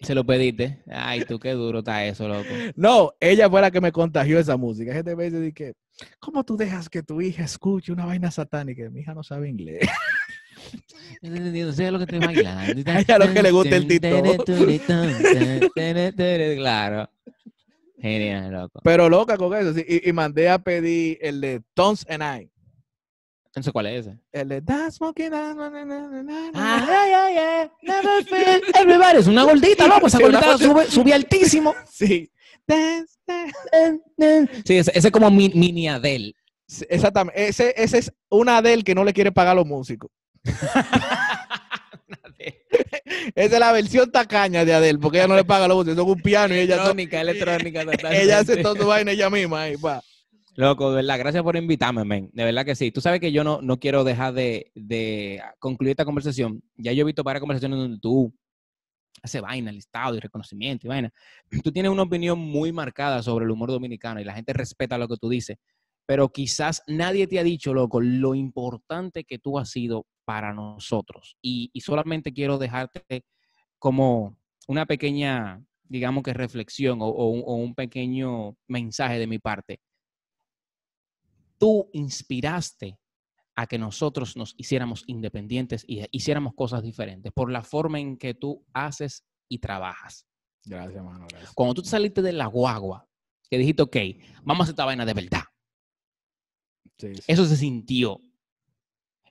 Se 0.00 0.14
lo 0.14 0.26
pediste. 0.26 0.82
Ay, 0.90 1.24
tú 1.24 1.38
qué 1.38 1.52
duro 1.52 1.78
está 1.78 2.04
eso, 2.04 2.28
loco. 2.28 2.50
No, 2.76 3.12
ella 3.18 3.48
fue 3.48 3.62
la 3.62 3.70
que 3.70 3.80
me 3.80 3.92
contagió 3.92 4.38
esa 4.38 4.58
música. 4.58 4.92
Gente 4.92 5.16
me 5.16 5.30
dice, 5.30 5.54
que, 5.54 5.72
¿cómo 6.18 6.44
tú 6.44 6.58
dejas 6.58 6.90
que 6.90 7.02
tu 7.02 7.22
hija 7.22 7.44
escuche 7.44 7.92
una 7.92 8.04
vaina 8.04 8.30
satánica? 8.30 8.90
Mi 8.90 9.00
hija 9.00 9.14
no 9.14 9.22
sabe 9.22 9.48
inglés. 9.48 9.80
No 11.22 11.72
sé 11.72 11.90
lo 11.90 11.98
que 11.98 12.04
estoy 12.04 12.18
bailando. 12.18 12.82
A 12.90 13.00
ella 13.00 13.18
lo 13.18 13.32
que 13.32 13.42
le 13.42 13.50
gusta 13.50 13.76
el 13.76 13.86
TikTok. 13.86 14.46
Claro. 16.56 17.10
Genial, 18.00 18.50
loco. 18.52 18.80
Pero 18.82 19.08
loca 19.08 19.36
con 19.36 19.54
eso. 19.56 19.74
sí, 19.74 19.84
Y, 19.86 20.08
y 20.08 20.12
mandé 20.12 20.48
a 20.48 20.58
pedir 20.58 21.18
el 21.20 21.40
de 21.40 21.62
Tones 21.74 22.04
and 22.08 22.22
I. 22.22 22.50
Entonces, 23.46 23.72
¿cuál 23.72 23.86
es 23.86 24.06
ese? 24.06 24.16
El 24.32 24.48
de 24.48 24.62
That's 24.62 24.96
Smoking. 24.96 25.30
na, 25.30 25.52
na, 25.54 25.70
na, 25.84 26.50
Ah, 26.54 26.80
na". 26.80 26.86
yeah, 26.86 27.08
yeah, 27.08 27.30
yeah. 27.32 27.70
Never 27.82 28.24
feel 28.24 28.62
everybody. 28.80 29.18
Es 29.18 29.26
una 29.26 29.42
gordita, 29.42 29.86
loco. 29.88 30.06
Esa 30.06 30.18
Sí, 30.18 30.22
gordita 30.22 30.56
sube, 30.56 30.86
sube 30.86 31.12
altísimo. 31.12 31.74
Sí. 31.90 32.30
Dance, 32.66 33.14
dance. 34.16 34.62
Sí, 34.64 34.76
ese, 34.78 34.92
es 34.94 35.10
como 35.10 35.30
mi, 35.30 35.48
mini 35.50 35.88
Adele. 35.88 36.34
Exactamente. 36.88 37.48
Ese, 37.48 37.74
ese 37.76 37.98
es 37.98 38.12
una 38.28 38.58
Adele 38.58 38.84
que 38.84 38.94
no 38.94 39.02
le 39.04 39.12
quiere 39.12 39.32
pagar 39.32 39.52
a 39.52 39.56
los 39.56 39.66
músicos. 39.66 40.10
Esa 43.34 43.54
es 43.54 43.60
la 43.60 43.72
versión 43.72 44.10
tacaña 44.10 44.64
de 44.64 44.72
Adele, 44.72 44.98
porque 44.98 45.18
ella 45.18 45.28
no 45.28 45.36
le 45.36 45.44
paga 45.44 45.68
los 45.68 45.78
músicos. 45.78 45.98
Son 45.98 46.10
un 46.10 46.22
piano 46.22 46.54
y 46.54 46.58
ella, 46.60 46.76
to- 46.76 46.90
electrónica, 46.90 47.20
electrónica. 47.20 48.10
ella 48.22 48.38
hace 48.40 48.62
todo 48.62 48.86
vaina 48.86 49.12
ella 49.12 49.30
misma. 49.30 49.62
Ahí. 49.62 49.76
Loco, 50.54 50.90
de 50.90 50.96
verdad, 50.96 51.18
gracias 51.18 51.42
por 51.42 51.56
invitarme, 51.56 52.04
men. 52.04 52.30
De 52.32 52.44
verdad 52.44 52.64
que 52.64 52.74
sí. 52.74 52.90
Tú 52.90 53.00
sabes 53.00 53.20
que 53.20 53.32
yo 53.32 53.44
no, 53.44 53.60
no 53.62 53.78
quiero 53.78 54.04
dejar 54.04 54.34
de, 54.34 54.70
de 54.74 55.40
concluir 55.58 55.90
esta 55.92 56.04
conversación. 56.04 56.62
Ya 56.76 56.92
yo 56.92 57.02
he 57.02 57.04
visto 57.06 57.22
varias 57.22 57.40
conversaciones 57.40 57.78
donde 57.78 57.98
tú 58.00 58.34
haces 59.22 59.42
vaina, 59.42 59.70
listado 59.70 60.16
y 60.16 60.20
reconocimiento 60.20 60.86
y 60.86 60.88
vaina. 60.88 61.12
Tú 61.62 61.72
tienes 61.72 61.90
una 61.92 62.02
opinión 62.02 62.38
muy 62.38 62.72
marcada 62.72 63.22
sobre 63.22 63.44
el 63.44 63.50
humor 63.50 63.70
dominicano 63.70 64.20
y 64.20 64.24
la 64.24 64.34
gente 64.34 64.52
respeta 64.52 64.98
lo 64.98 65.08
que 65.08 65.16
tú 65.16 65.28
dices. 65.28 65.56
Pero 66.06 66.30
quizás 66.30 66.82
nadie 66.86 67.26
te 67.26 67.38
ha 67.38 67.44
dicho, 67.44 67.72
loco, 67.72 68.00
lo 68.00 68.34
importante 68.34 69.24
que 69.24 69.38
tú 69.38 69.58
has 69.58 69.70
sido 69.70 70.06
para 70.30 70.54
nosotros. 70.54 71.36
Y, 71.42 71.70
y 71.72 71.80
solamente 71.80 72.32
quiero 72.32 72.56
dejarte 72.56 73.24
como 73.80 74.36
una 74.68 74.86
pequeña, 74.86 75.60
digamos 75.82 76.22
que 76.22 76.32
reflexión 76.32 77.02
o- 77.02 77.06
o 77.08 77.30
un- 77.30 77.42
o 77.44 77.54
un 77.56 77.74
pequeño 77.74 78.56
mensaje 78.68 79.18
de 79.18 79.26
mi 79.26 79.40
parte 79.40 79.80
tú 81.58 81.90
inspiraste 81.92 82.96
a 83.56 83.66
que 83.66 83.76
nosotros 83.76 84.36
nos 84.36 84.54
hiciéramos 84.56 85.02
independientes 85.08 85.84
y 85.86 86.02
hiciéramos 86.12 86.54
cosas 86.54 86.82
diferentes 86.82 87.32
por 87.32 87.50
la 87.50 87.62
forma 87.62 87.98
en 88.00 88.16
que 88.16 88.32
tú 88.34 88.64
haces 88.72 89.24
y 89.50 89.58
trabajas. 89.58 90.26
Gracias, 90.64 91.04
mano. 91.04 91.26
Gracias. 91.28 91.52
Cuando 91.54 91.74
tú 91.74 91.82
te 91.82 91.88
saliste 91.90 92.22
de 92.22 92.32
la 92.32 92.46
guagua, 92.46 93.06
que 93.50 93.58
dijiste, 93.58 93.82
ok, 93.82 93.96
vamos 94.44 94.60
a 94.60 94.62
hacer 94.62 94.72
esta 94.74 94.84
vaina 94.86 95.04
de 95.04 95.12
verdad. 95.14 95.42
Sí, 96.98 97.14
sí. 97.16 97.22
Eso 97.26 97.44
se 97.44 97.56
sintió. 97.56 98.22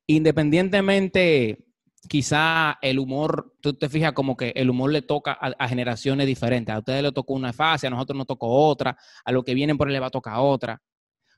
Independientemente, 0.09 1.67
quizá 2.07 2.79
el 2.81 2.97
humor, 2.97 3.55
tú 3.61 3.75
te 3.75 3.89
fijas 3.89 4.11
como 4.13 4.35
que 4.35 4.51
el 4.55 4.71
humor 4.71 4.91
le 4.91 5.03
toca 5.03 5.33
a, 5.33 5.67
generaciones 5.67 6.25
diferentes. 6.25 6.73
A 6.73 6.79
ustedes 6.79 7.03
le 7.03 7.11
tocó 7.11 7.35
una 7.35 7.53
fase, 7.53 7.85
a 7.85 7.91
nosotros 7.91 8.17
nos 8.17 8.25
tocó 8.25 8.47
otra, 8.47 8.97
a 9.23 9.31
los 9.31 9.43
que 9.43 9.53
vienen 9.53 9.77
por 9.77 9.87
él 9.87 9.93
le 9.93 9.99
va 9.99 10.07
a 10.07 10.09
tocar 10.09 10.37
otra. 10.39 10.81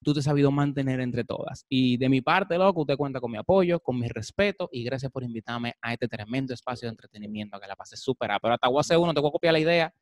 Tú 0.01 0.13
te 0.13 0.19
has 0.19 0.25
sabido 0.25 0.51
mantener 0.51 1.01
entre 1.01 1.25
todas. 1.25 1.65
Y 1.67 1.97
de 1.97 2.07
mi 2.07 2.21
parte, 2.21 2.57
loco, 2.57 2.79
usted 2.79 2.95
cuenta 2.95 3.19
con 3.19 3.29
mi 3.29 3.37
apoyo, 3.37 3.81
con 3.81 3.99
mi 3.99 4.07
respeto 4.07 4.69
y 4.71 4.85
gracias 4.85 5.11
por 5.11 5.23
invitarme 5.23 5.73
a 5.81 5.91
este 5.91 6.07
tremendo 6.07 6.53
espacio 6.53 6.87
de 6.87 6.91
entretenimiento 6.91 7.59
que 7.59 7.67
la 7.67 7.75
pasé 7.75 7.97
súper. 7.97 8.31
Pero 8.41 8.53
hasta 8.53 8.69
voy 8.69 8.77
a 8.77 8.79
hacer 8.79 8.97
uno, 8.97 9.13
te 9.13 9.19
voy 9.19 9.27
a 9.27 9.31
copiar 9.33 9.51
la 9.51 9.59
idea. 9.59 9.93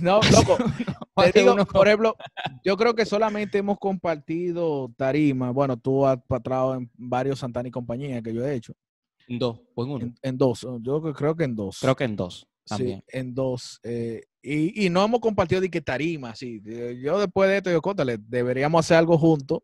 No, 0.00 0.20
loco. 0.32 0.56
Te 1.32 1.40
digo, 1.40 1.52
uno 1.54 1.64
por 1.66 1.86
ejemplo, 1.86 2.16
yo 2.64 2.76
creo 2.76 2.94
que 2.94 3.04
solamente 3.06 3.58
hemos 3.58 3.78
compartido 3.78 4.92
tarima. 4.96 5.50
Bueno, 5.50 5.76
tú 5.76 6.06
has 6.06 6.18
patrado 6.26 6.74
en 6.74 6.90
varios 6.96 7.38
Santana 7.40 7.68
y 7.68 7.70
compañía 7.72 8.22
que 8.22 8.32
yo 8.34 8.44
he 8.46 8.54
hecho. 8.54 8.72
en 9.28 9.38
dos, 9.38 9.60
pues 9.74 9.86
en 9.88 9.94
uno. 9.94 10.04
En, 10.06 10.14
en 10.22 10.38
dos. 10.38 10.60
Yo 10.80 11.00
cre- 11.02 11.14
creo 11.14 11.36
que 11.36 11.44
en 11.44 11.54
dos. 11.56 11.78
Creo 11.80 11.96
que 11.96 12.04
en 12.04 12.16
dos 12.16 12.46
Sí, 12.64 12.74
también. 12.76 13.04
en 13.08 13.34
dos. 13.34 13.80
eh, 13.82 14.22
y, 14.42 14.86
y 14.86 14.90
no 14.90 15.04
hemos 15.04 15.20
compartido 15.20 15.60
de 15.60 15.70
que 15.70 15.80
tarima, 15.80 16.34
sí. 16.34 16.62
Yo 17.02 17.18
después 17.18 17.48
de 17.50 17.58
esto, 17.58 17.70
yo, 17.70 17.80
cóntale, 17.82 18.18
deberíamos 18.18 18.84
hacer 18.84 18.96
algo 18.98 19.16
juntos. 19.18 19.60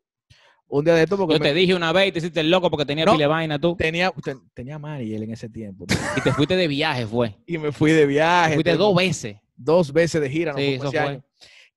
Un 0.67 0.85
día 0.85 0.95
de 0.95 1.03
esto, 1.05 1.17
porque 1.17 1.35
Yo 1.35 1.41
me- 1.41 1.47
te 1.49 1.55
dije 1.55 1.75
una 1.75 1.93
vez 1.93 2.09
y 2.09 2.13
te 2.13 2.19
hiciste 2.19 2.41
el 2.41 2.51
loco 2.51 2.71
porque 2.71 2.87
tenía 2.87 3.05
No. 3.05 3.13
pile 3.13 3.27
vaina 3.27 3.59
tú. 3.59 3.77
tenía, 3.77 4.11
ten- 4.25 4.41
tenía 4.55 4.79
Mariel 4.79 5.23
en 5.23 5.31
ese 5.33 5.49
tiempo. 5.49 5.85
Y 6.17 6.21
te 6.23 6.33
fuiste 6.33 6.57
de 6.57 6.67
viaje, 6.67 7.07
fue. 7.07 7.37
y 7.47 7.59
me 7.59 7.71
fui 7.71 7.93
de 7.93 8.07
viaje. 8.07 8.55
Fuiste 8.55 8.73
tengo 8.73 8.85
dos 8.87 8.97
veces. 8.97 9.37
Dos 9.57 9.93
veces 9.93 10.21
de 10.21 10.31
gira. 10.31 10.55
Sí, 10.55 10.79
fue. 10.79 11.23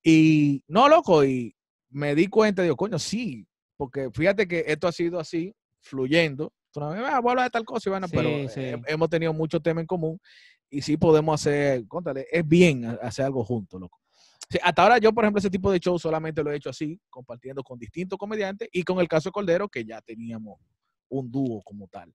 Y 0.04 0.64
no, 0.68 0.88
loco, 0.88 1.24
y 1.26 1.56
me 1.90 2.16
di 2.16 2.28
cuenta, 2.28 2.62
digo, 2.64 2.76
coño, 2.76 3.00
sí, 3.00 3.46
porque 3.76 4.10
fíjate 4.12 4.48
que 4.48 4.64
esto 4.68 4.88
ha 4.88 4.92
sido 4.92 5.20
así, 5.20 5.54
fluyendo. 5.82 6.54
Tú 6.72 6.80
no, 6.80 6.92
ah, 6.92 7.20
voy 7.20 7.30
a 7.30 7.32
hablar 7.32 7.46
de 7.46 7.50
tal 7.52 7.66
cosa, 7.66 7.90
pero 8.12 8.30
Sí, 8.40 8.50
sí. 8.50 8.60
he- 8.62 8.82
hemos 8.88 9.10
tenido 9.10 9.34
muchos 9.34 9.62
temas 9.62 9.82
en 9.82 9.88
común 9.88 10.20
y 10.70 10.82
sí 10.82 10.98
podemos 10.98 11.40
hacer, 11.42 11.88
contale, 11.88 12.28
es 12.32 12.48
bien 12.48 12.86
ha- 12.86 12.94
hacer 13.02 13.26
algo 13.26 13.44
juntos, 13.44 13.80
loco. 13.80 14.00
Sí, 14.50 14.58
hasta 14.64 14.84
ahora 14.84 14.98
yo, 14.98 15.12
por 15.14 15.24
ejemplo, 15.26 15.40
ese 15.40 15.50
tipo 15.50 15.72
de 15.72 15.80
show 15.80 16.00
solamente 16.00 16.42
lo 16.42 16.52
he 16.52 16.56
hecho 16.56 16.70
así, 16.70 17.00
compartiendo 17.10 17.64
con 17.64 17.78
distintos 17.78 18.18
comediantes 18.18 18.70
y 18.72 18.84
con 18.84 19.00
el 19.00 19.08
caso 19.08 19.30
de 19.30 19.34
Cordero, 19.34 19.68
que 19.68 19.84
ya 19.84 20.02
teníamos 20.02 20.60
un 21.10 21.30
dúo 21.30 21.62
como 21.64 21.88
tal. 21.88 22.14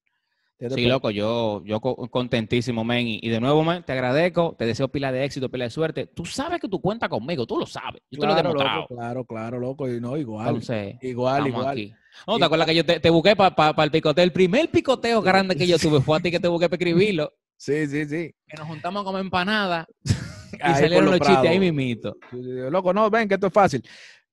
Sí, 0.70 0.86
loco, 0.86 1.10
yo, 1.10 1.62
yo 1.64 1.80
co- 1.80 1.96
contentísimo, 2.08 2.84
men. 2.84 3.06
Y, 3.08 3.28
de 3.28 3.40
nuevo, 3.40 3.64
men, 3.64 3.82
te 3.82 3.92
agradezco, 3.92 4.54
te 4.58 4.66
deseo 4.66 4.88
pila 4.88 5.10
de 5.12 5.24
éxito, 5.24 5.48
pila 5.50 5.64
de 5.64 5.70
suerte. 5.70 6.06
Tú 6.06 6.24
sabes 6.24 6.60
que 6.60 6.68
tú 6.68 6.80
cuentas 6.80 7.08
conmigo, 7.08 7.46
tú 7.46 7.58
lo 7.58 7.66
sabes. 7.66 8.02
Yo 8.10 8.18
te 8.20 8.26
lo 8.26 8.32
he 8.32 8.34
claro, 8.34 8.48
demostrado. 8.50 8.80
loco, 8.82 8.94
claro, 8.94 9.24
claro, 9.24 9.58
loco, 9.58 9.88
y 9.88 10.00
no, 10.00 10.16
igual, 10.16 10.48
Entonces, 10.48 10.96
igual, 11.02 11.46
igual. 11.46 11.68
aquí. 11.68 11.92
No, 12.26 12.38
¿te 12.38 12.44
acuerdas 12.44 12.66
que 12.66 12.74
yo 12.74 12.84
te, 12.84 13.00
te 13.00 13.10
busqué 13.10 13.34
para 13.34 13.84
el 13.84 13.90
picoteo? 13.90 14.24
El 14.24 14.32
primer 14.32 14.70
picoteo 14.70 15.22
grande 15.22 15.56
que 15.56 15.66
yo 15.66 15.78
tuve 15.78 16.00
fue 16.00 16.16
a 16.18 16.20
ti 16.20 16.30
que 16.30 16.40
te 16.40 16.48
busqué 16.48 16.68
para 16.68 16.76
escribirlo. 16.78 17.32
Sí, 17.62 17.86
sí, 17.86 18.04
sí. 18.06 18.34
Que 18.48 18.56
nos 18.56 18.66
juntamos 18.66 19.04
como 19.04 19.18
empanada 19.20 19.86
y 20.52 20.56
Ahí 20.60 20.74
salieron 20.74 21.04
los 21.04 21.20
chistes 21.20 21.48
ahí 21.48 21.60
mismito. 21.60 22.16
Loco, 22.32 22.92
no, 22.92 23.08
ven 23.08 23.28
que 23.28 23.34
esto 23.34 23.46
es 23.46 23.52
fácil. 23.52 23.84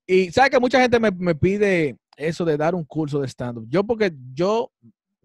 Y 0.08 0.32
sabes 0.32 0.50
que 0.50 0.60
mucha 0.60 0.82
gente 0.82 1.00
me, 1.00 1.12
me 1.12 1.36
pide 1.36 1.96
eso 2.18 2.44
de 2.44 2.58
dar 2.58 2.74
un 2.74 2.84
curso 2.86 3.22
de 3.22 3.28
stand-up. 3.28 3.68
Yo, 3.70 3.84
porque 3.84 4.12
yo, 4.34 4.72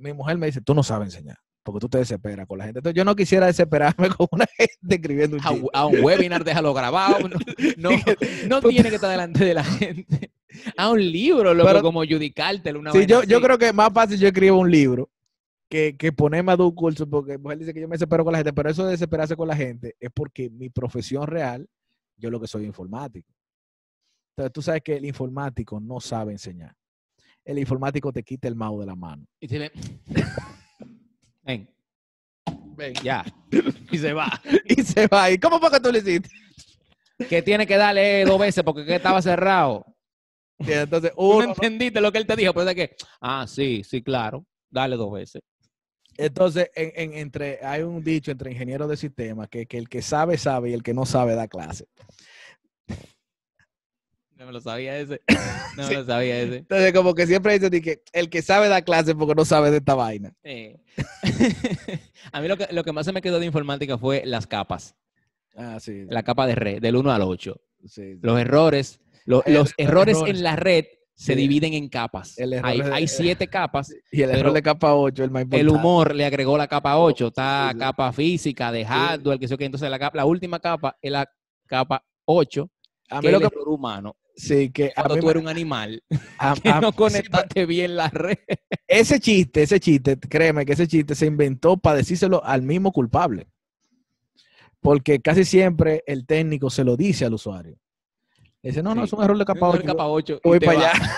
mi 0.05 0.13
mujer 0.13 0.39
me 0.39 0.47
dice, 0.47 0.61
tú 0.61 0.75
no 0.75 0.83
sabes 0.83 1.15
enseñar, 1.15 1.39
porque 1.63 1.81
tú 1.81 1.89
te 1.89 1.99
desesperas 1.99 2.47
con 2.47 2.59
la 2.59 2.65
gente. 2.65 2.79
Entonces, 2.81 2.97
yo 2.97 3.05
no 3.05 3.17
quisiera 3.17 3.47
desesperarme 3.47 4.09
con 4.17 4.29
una 4.31 4.47
gente 4.57 4.95
escribiendo 4.97 5.37
un 5.37 5.43
A, 5.45 5.49
chiste. 5.51 5.69
a 5.73 5.87
un 5.87 6.05
webinar, 6.05 6.45
déjalo 6.45 6.73
grabado. 6.75 7.29
No, 7.29 7.37
no, 7.79 7.91
no 8.49 8.61
tiene 8.63 8.91
que 8.91 8.97
estar 8.97 9.11
delante 9.11 9.45
de 9.45 9.55
la 9.55 9.65
gente. 9.65 10.31
A 10.77 10.89
un 10.91 11.01
libro, 11.01 11.53
loco, 11.53 11.67
Pero- 11.69 11.83
como 11.83 12.01
judicártelo. 12.05 12.79
Una 12.79 12.93
Sí, 12.93 13.07
yo, 13.07 13.25
yo 13.25 13.41
creo 13.41 13.59
que 13.59 13.67
es 13.69 13.75
más 13.75 13.93
fácil 13.93 14.21
yo 14.21 14.29
escribo 14.29 14.57
un 14.59 14.71
libro 14.71 15.11
que, 15.69 15.97
que 15.97 16.13
ponerme 16.13 16.53
a 16.53 16.57
dar 16.57 16.65
un 16.67 16.75
curso, 16.77 17.09
porque 17.11 17.33
mi 17.39 17.43
mujer 17.43 17.59
dice 17.59 17.75
que 17.75 17.81
yo 17.81 17.89
me 17.89 17.95
desespero 17.95 18.23
con 18.23 18.31
la 18.33 18.39
gente, 18.39 18.53
pero 18.53 18.71
eso 18.71 18.85
de 18.85 18.93
desesperarse 18.93 19.35
con 19.35 19.49
la 19.49 19.57
gente 19.57 19.97
es 19.99 20.11
porque 20.15 20.49
mi 20.51 20.69
profesión 20.71 21.27
real, 21.27 21.67
yo 22.17 22.31
lo 22.31 22.39
que 22.41 22.47
soy 22.47 22.67
informático. 22.67 23.29
Entonces, 24.37 24.53
tú 24.53 24.63
sabes 24.63 24.83
que 24.83 24.97
el 24.97 25.05
informático 25.07 25.81
no 25.81 25.99
sabe 25.99 26.31
enseñar. 26.31 26.73
El 27.45 27.59
informático 27.59 28.13
te 28.13 28.23
quita 28.23 28.49
el 28.49 28.55
mouse 28.57 28.81
de 28.81 28.87
la 28.87 28.95
mano. 28.95 29.27
Y 29.41 29.47
ve- 29.49 29.73
Ven, 31.45 31.69
Ven. 32.77 32.95
ya. 33.03 33.25
Y 33.93 33.99
se 33.99 34.13
va. 34.13 34.41
y 34.69 34.83
se 34.83 35.07
va. 35.07 35.31
¿Y 35.31 35.39
cómo 35.39 35.59
fue 35.61 35.71
que 35.71 35.81
tú 35.81 35.93
le 35.93 35.99
hiciste? 35.99 36.29
Que 37.29 37.43
tiene 37.43 37.67
que 37.67 37.77
darle 37.77 38.25
dos 38.25 38.39
veces 38.41 38.65
porque 38.65 38.85
que 38.85 38.97
estaba 38.97 39.21
cerrado. 39.23 39.85
Entonces, 40.59 41.13
Tú 41.15 41.21
no 41.23 41.37
uno, 41.37 41.45
entendiste 41.51 42.01
lo 42.01 42.11
que 42.11 42.19
él 42.19 42.27
te 42.27 42.37
dijo, 42.37 42.53
pero 42.55 42.65
de 42.67 42.75
que, 42.75 42.97
ah, 43.21 43.47
sí, 43.47 43.83
sí, 43.85 44.03
claro. 44.03 44.45
Dale 44.71 44.97
dos 44.97 45.13
veces. 45.13 45.43
entonces 46.17 46.71
en, 46.75 46.93
en- 46.97 47.19
entre, 47.19 47.65
hay 47.65 47.83
un 47.83 48.03
dicho 48.03 48.31
entre 48.33 48.51
ingenieros 48.53 48.89
de 48.89 48.97
sistemas 48.97 49.49
que, 49.49 49.67
que 49.67 49.79
el 49.79 49.89
que 49.89 50.01
sabe, 50.03 50.37
sabe 50.39 50.71
y 50.71 50.73
el 50.73 50.83
que 50.83 50.95
no 50.95 51.05
sabe 51.07 51.35
da 51.35 51.47
clase. 51.49 51.87
No 54.45 54.49
me 54.49 54.53
lo 54.53 54.61
sabía 54.61 54.99
ese. 54.99 55.23
No 55.77 55.89
me 55.89 55.95
lo 55.95 56.05
sabía 56.05 56.39
ese. 56.41 56.57
Entonces, 56.59 56.93
como 56.93 57.15
que 57.15 57.27
siempre 57.27 57.55
dicen 57.55 57.71
de 57.71 57.81
que 57.83 58.03
el 58.13 58.29
que 58.29 58.43
sabe 58.43 58.69
da 58.69 58.83
clase 58.83 59.15
porque 59.15 59.35
no 59.35 59.45
sabe 59.45 59.71
de 59.71 59.79
esta 59.79 59.95
vaina. 59.95 60.35
A 62.33 62.41
mí 62.41 62.49
lo 62.49 62.57
que, 62.57 62.69
lo 62.71 62.85
que 62.85 62.93
más 62.93 63.07
se 63.07 63.13
me 63.13 63.23
quedó 63.23 63.39
de 63.41 63.47
informática 63.47 63.99
fue 63.99 64.23
las 64.25 64.47
capas. 64.47 64.95
Ah, 65.57 65.79
sí. 65.81 66.05
La 66.09 66.23
capa 66.23 66.47
de 66.47 66.55
red, 66.55 66.81
del 66.83 66.97
1 66.97 67.11
al 67.13 67.23
8. 67.23 67.57
sí. 67.87 68.19
Los 68.21 68.39
errores, 68.41 69.01
lo- 69.25 69.43
los 69.47 69.73
errores 69.77 70.17
errores. 70.17 70.35
en 70.37 70.43
la 70.43 70.57
red 70.57 70.85
se 71.15 71.35
dividen 71.37 71.75
en 71.75 71.89
capas. 71.89 72.37
El 72.39 72.53
error 72.55 72.71
Hay, 72.71 72.81
es- 72.81 72.87
hay 72.87 73.09
siete 73.09 73.47
capas. 73.49 73.95
Y 74.13 74.23
el 74.23 74.31
error 74.31 74.53
de 74.53 74.63
capa 74.63 74.95
8 74.95 75.23
es 75.23 75.27
el 75.27 75.31
más 75.31 75.43
importante. 75.45 75.61
El 75.61 75.69
humor 75.77 76.15
le 76.15 76.25
agregó 76.27 76.57
la 76.59 76.67
capa 76.69 76.99
8. 76.99 77.29
Está 77.29 77.73
capa 77.79 78.13
física, 78.13 78.71
de 78.73 78.85
hardware, 78.85 79.39
que 79.39 79.47
sé 79.49 79.53
yo 79.53 79.59
qué. 79.59 79.65
Entonces 79.65 79.89
la, 79.91 79.99
capa- 79.99 80.17
la 80.17 80.25
última 80.27 80.59
capa 80.61 80.97
es 81.01 81.11
la 81.13 81.29
capa 81.67 82.05
8, 82.27 82.69
A 83.11 83.21
que 83.21 83.29
mí 83.29 83.35
es 83.35 83.41
lo 83.41 83.49
que... 83.51 83.57
humano. 83.67 84.17
Sí, 84.37 84.71
que 84.71 84.87
a 84.97 85.03
Cuando 85.03 85.15
mí 85.15 85.21
tú 85.21 85.27
me- 85.27 85.31
eres 85.33 85.43
un 85.45 85.49
animal, 85.49 86.03
a- 86.39 86.55
que 86.63 86.69
a- 86.69 86.81
no 86.81 86.91
sí, 86.93 86.97
conectaste 86.97 87.67
bien 87.67 87.97
la 87.97 88.09
red. 88.11 88.39
ese 88.89 89.21
chiste, 89.21 89.63
ese 89.63 89.79
chiste, 89.81 90.19
créeme 90.19 90.67
que 90.67 90.73
ese 90.73 90.89
chiste 90.89 91.15
se 91.15 91.27
inventó 91.27 91.77
para 91.77 91.99
decírselo 91.99 92.45
al 92.45 92.63
mismo 92.63 92.91
culpable. 92.93 93.47
Porque 94.81 95.21
casi 95.21 95.45
siempre 95.45 96.03
el 96.07 96.27
técnico 96.27 96.69
se 96.69 96.85
lo 96.85 96.97
dice 96.97 97.25
al 97.25 97.35
usuario. 97.35 97.79
Le 98.63 98.71
dice, 98.71 98.83
no, 98.83 98.95
no, 98.95 99.03
Sí. 99.03 99.07
es 99.07 99.13
un 99.15 99.23
error 99.25 99.39
de 99.39 99.45
capa 99.45 99.69
Error 99.69 99.77
8. 99.81 99.87
capa 99.87 100.07
8. 100.09 100.41
voy 100.45 100.61
para 100.61 100.79
va. 100.79 100.91
allá. 100.91 101.11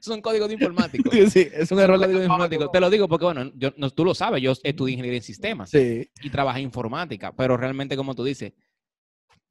Son 0.00 0.20
códigos 0.20 0.48
de 0.48 0.54
informáticos. 0.54 1.12
sí, 1.32 1.48
es 1.52 1.70
un 1.70 1.78
error 1.78 1.98
de 1.98 2.06
Códigos 2.06 2.38
de. 2.38 2.56
8. 2.56 2.68
Te 2.70 2.80
lo 2.80 2.90
digo 2.90 3.08
porque, 3.08 3.26
bueno, 3.26 3.50
yo, 3.54 3.70
no, 3.76 3.90
tú 3.90 4.04
lo 4.04 4.14
sabes, 4.14 4.42
yo 4.42 4.52
estudié 4.62 4.94
ingeniería 4.94 5.18
en 5.18 5.22
sistemas 5.22 5.70
Sí, 5.70 6.08
y 6.22 6.30
trabajé 6.30 6.58
en 6.60 6.64
informática, 6.64 7.32
pero 7.32 7.56
realmente, 7.56 7.96
como 7.96 8.14
tú 8.14 8.24
dices, 8.24 8.52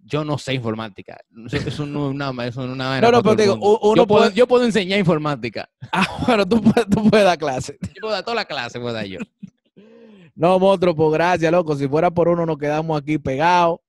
yo 0.06 0.24
no 0.26 0.38
sé 0.38 0.54
informática. 0.54 1.18
Eso, 1.52 1.86
no 1.86 2.10
es 2.10 2.14
una, 2.16 2.30
eso 2.46 2.62
no 2.62 2.68
es 2.68 2.74
una 2.74 2.90
vaina 2.90 3.02
No, 3.08 3.12
no, 3.12 3.24
pero 3.24 3.36
digo, 3.36 3.54
uno 3.56 3.96
yo, 3.96 4.08
puedo, 4.08 4.24
puede- 4.26 4.36
yo 4.36 4.48
puedo 4.48 4.66
enseñar 4.66 5.00
informática. 5.00 5.70
Ah, 5.92 6.08
bueno, 6.26 6.48
tú 6.48 6.62
puedes, 6.62 6.90
tú 6.90 7.10
puedes 7.10 7.26
dar 7.26 7.38
clase. 7.38 7.78
Yo 7.82 8.02
puedo 8.02 8.14
dar 8.14 8.24
toda 8.24 8.36
la 8.36 8.46
clase, 8.46 8.80
puedo 8.80 8.94
dar 8.94 9.06
yo. 9.06 9.20
No, 10.36 10.58
monstruo, 10.58 10.96
pues 10.96 11.12
gracias, 11.14 11.52
loco. 11.52 11.76
Si 11.76 11.88
fuera 11.88 12.10
por 12.10 12.28
uno, 12.28 12.44
nos 12.46 12.58
quedamos 12.58 13.00
aquí 13.00 13.20
pegados. 13.20 13.80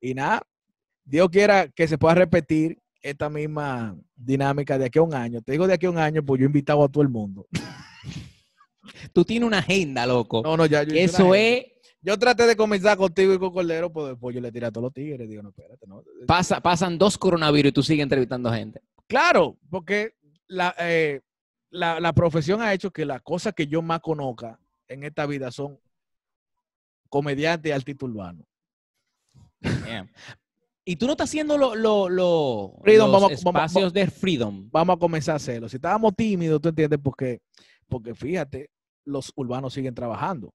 Y 0.00 0.12
nada, 0.12 0.42
Dios 1.02 1.30
quiera 1.30 1.68
que 1.68 1.88
se 1.88 1.96
pueda 1.96 2.14
repetir 2.14 2.78
esta 3.00 3.30
misma 3.30 3.96
dinámica 4.14 4.76
de 4.76 4.84
aquí 4.84 4.98
a 4.98 5.02
un 5.02 5.14
año. 5.14 5.40
Te 5.40 5.52
digo 5.52 5.66
de 5.66 5.72
aquí 5.72 5.86
a 5.86 5.90
un 5.90 5.96
año, 5.96 6.22
pues 6.22 6.40
yo 6.40 6.44
he 6.44 6.48
invitado 6.48 6.84
a 6.84 6.88
todo 6.90 7.02
el 7.02 7.08
mundo. 7.08 7.46
Tú 9.14 9.24
tienes 9.24 9.46
una 9.46 9.58
agenda, 9.58 10.06
loco. 10.06 10.42
No, 10.42 10.56
no, 10.56 10.66
ya 10.66 10.82
yo 10.82 10.92
Eso 10.94 11.34
es. 11.34 11.64
Yo 12.00 12.16
traté 12.18 12.46
de 12.46 12.56
comenzar 12.56 12.96
contigo 12.96 13.34
y 13.34 13.38
con 13.38 13.52
Cordero, 13.52 13.92
pues 13.92 14.08
después 14.10 14.34
yo 14.34 14.40
le 14.40 14.52
tiré 14.52 14.66
a 14.66 14.70
todos 14.70 14.84
los 14.84 14.92
tigres. 14.92 15.28
Digo, 15.28 15.42
no, 15.42 15.48
espérate, 15.50 15.86
no. 15.86 16.02
pasa, 16.26 16.60
pasan 16.60 16.96
dos 16.96 17.18
coronavirus 17.18 17.70
y 17.70 17.72
tú 17.72 17.82
sigues 17.82 18.02
entrevistando 18.04 18.52
gente. 18.52 18.80
Claro, 19.08 19.56
porque 19.68 20.14
la, 20.46 20.74
eh, 20.78 21.20
la, 21.70 21.98
la 21.98 22.12
profesión 22.12 22.62
ha 22.62 22.72
hecho 22.72 22.90
que 22.92 23.04
las 23.04 23.20
cosas 23.22 23.52
que 23.54 23.66
yo 23.66 23.82
más 23.82 24.00
conozca 24.00 24.60
en 24.86 25.02
esta 25.02 25.26
vida 25.26 25.50
son 25.50 25.80
comediante 27.08 27.68
y 27.70 27.72
artista 27.72 28.04
urbano. 28.06 28.44
Damn. 29.60 30.08
Y 30.84 30.96
tú 30.96 31.06
no 31.06 31.12
estás 31.12 31.28
haciendo 31.28 31.58
lo, 31.58 31.74
lo, 31.74 32.08
lo- 32.08 32.78
Freedom, 32.82 33.10
los 33.10 33.20
vamos- 33.22 33.42
vamos- 33.44 33.62
espacios 33.64 33.92
de 33.92 34.06
freedom. 34.06 34.68
vamos 34.70 34.96
a 34.96 34.98
comenzar 34.98 35.32
a 35.34 35.36
hacerlo. 35.36 35.68
Si 35.68 35.76
estábamos 35.76 36.14
tímidos, 36.16 36.60
tú 36.60 36.68
entiendes 36.68 36.98
por 37.00 37.14
qué. 37.16 37.40
Porque 37.88 38.14
fíjate, 38.14 38.70
los 39.04 39.32
urbanos 39.36 39.74
siguen 39.74 39.94
trabajando. 39.94 40.54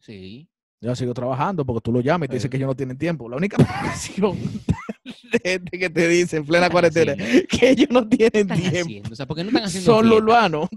Sí. 0.00 0.48
Yo 0.84 0.94
sigo 0.94 1.14
trabajando 1.14 1.64
porque 1.64 1.80
tú 1.80 1.92
lo 1.92 2.00
llamas 2.00 2.26
y 2.26 2.28
te 2.28 2.34
dices 2.34 2.50
que 2.50 2.56
ellos 2.58 2.66
no 2.68 2.76
tienen 2.76 2.98
tiempo. 2.98 3.28
La 3.28 3.36
única 3.36 3.56
profesión 3.56 4.36
de 5.32 5.38
gente 5.42 5.78
que 5.78 5.88
te 5.90 6.08
dice 6.08 6.36
en 6.36 6.44
plena 6.46 6.68
cuarentena 6.68 7.14
que 7.16 7.70
ellos 7.70 7.88
no 7.90 8.08
¿Qué 8.08 8.16
tienen 8.30 8.50
están 8.50 8.58
tiempo. 8.60 8.78
haciendo? 8.80 9.12
O 9.12 9.16
sea, 9.16 9.26
¿por 9.26 9.36
qué 9.36 9.44
no 9.44 9.48
están 9.48 9.64
haciendo 9.64 9.92
Son 9.92 10.08
los 10.08 10.18
urbanos. 10.18 10.68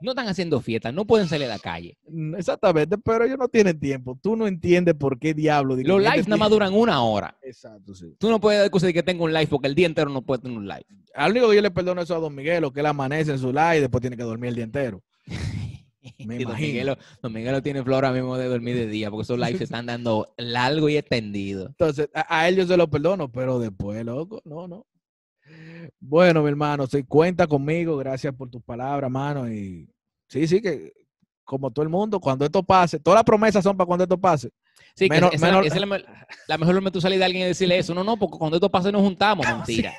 No 0.00 0.12
están 0.12 0.28
haciendo 0.28 0.60
fiesta, 0.60 0.92
no 0.92 1.04
pueden 1.04 1.26
salir 1.26 1.46
a 1.46 1.50
la 1.50 1.58
calle. 1.58 1.98
Mm, 2.08 2.36
Exactamente, 2.36 2.96
pero 2.98 3.24
ellos 3.24 3.36
no 3.36 3.48
tienen 3.48 3.80
tiempo. 3.80 4.16
Tú 4.22 4.36
no 4.36 4.46
entiendes 4.46 4.94
por 4.94 5.18
qué 5.18 5.34
diablo. 5.34 5.74
Los 5.74 6.00
lives 6.00 6.28
nada 6.28 6.38
más 6.38 6.50
duran 6.50 6.72
una 6.72 7.02
hora. 7.02 7.36
Exacto, 7.42 7.94
sí. 7.96 8.14
Tú 8.16 8.30
no 8.30 8.40
puedes 8.40 8.70
decir 8.70 8.92
que 8.92 9.02
tengo 9.02 9.24
un 9.24 9.32
live 9.32 9.48
porque 9.48 9.66
el 9.66 9.74
día 9.74 9.86
entero 9.86 10.08
no 10.10 10.22
puedes 10.22 10.42
tener 10.42 10.56
un 10.56 10.68
live. 10.68 10.86
Al 11.14 11.32
único 11.32 11.48
que 11.50 11.56
yo 11.56 11.62
le 11.62 11.72
perdono 11.72 12.00
eso 12.00 12.14
a 12.14 12.20
Don 12.20 12.32
Miguelo, 12.32 12.72
que 12.72 12.78
él 12.78 12.86
amanece 12.86 13.32
en 13.32 13.40
su 13.40 13.48
live 13.52 13.78
y 13.78 13.80
después 13.80 14.00
tiene 14.00 14.16
que 14.16 14.22
dormir 14.22 14.50
el 14.50 14.54
día 14.54 14.64
entero. 14.64 15.02
Me 16.18 16.38
Don 16.38 17.62
tiene 17.62 17.82
flor 17.82 18.04
ahora 18.04 18.12
mismo 18.12 18.36
de 18.36 18.46
dormir 18.46 18.76
de 18.76 18.86
día 18.86 19.10
porque 19.10 19.22
esos 19.22 19.38
lives 19.38 19.58
se 19.58 19.64
están 19.64 19.86
dando 19.86 20.32
largo 20.36 20.88
y 20.88 20.96
extendido. 20.96 21.66
Entonces, 21.66 22.08
a, 22.14 22.38
a 22.40 22.48
él 22.48 22.56
yo 22.56 22.66
se 22.66 22.76
lo 22.76 22.88
perdono, 22.88 23.30
pero 23.30 23.58
después, 23.58 24.04
loco, 24.04 24.40
no, 24.44 24.68
no. 24.68 24.86
Bueno, 26.00 26.42
mi 26.42 26.48
hermano, 26.48 26.86
sí, 26.86 27.02
cuenta 27.04 27.46
conmigo, 27.46 27.96
gracias 27.96 28.34
por 28.34 28.50
tus 28.50 28.62
palabras, 28.62 29.10
mano. 29.10 29.50
Y 29.50 29.88
sí, 30.28 30.46
sí, 30.46 30.60
que 30.60 30.92
como 31.44 31.70
todo 31.70 31.82
el 31.82 31.88
mundo, 31.88 32.20
cuando 32.20 32.44
esto 32.44 32.62
pase, 32.62 32.98
todas 33.00 33.16
las 33.18 33.24
promesas 33.24 33.64
son 33.64 33.76
para 33.76 33.86
cuando 33.86 34.04
esto 34.04 34.18
pase. 34.18 34.50
Sí, 34.94 35.08
que 35.08 35.14
Menos- 35.16 35.32
esa 35.32 35.36
es 35.36 35.40
la- 35.40 35.48
menos- 35.48 35.66
esa 35.66 35.74
es 35.76 35.80
la, 35.80 35.86
me- 35.86 36.04
la 36.48 36.58
mejor 36.58 36.74
forma 36.74 36.90
de 36.90 36.92
tú 36.92 37.00
salir 37.00 37.18
de 37.18 37.24
alguien 37.24 37.44
y 37.44 37.48
decirle 37.48 37.78
eso. 37.78 37.94
No, 37.94 38.04
no, 38.04 38.18
porque 38.18 38.36
cuando 38.38 38.56
esto 38.58 38.70
pase 38.70 38.92
nos 38.92 39.00
juntamos. 39.02 39.46
Mentira. 39.86 39.94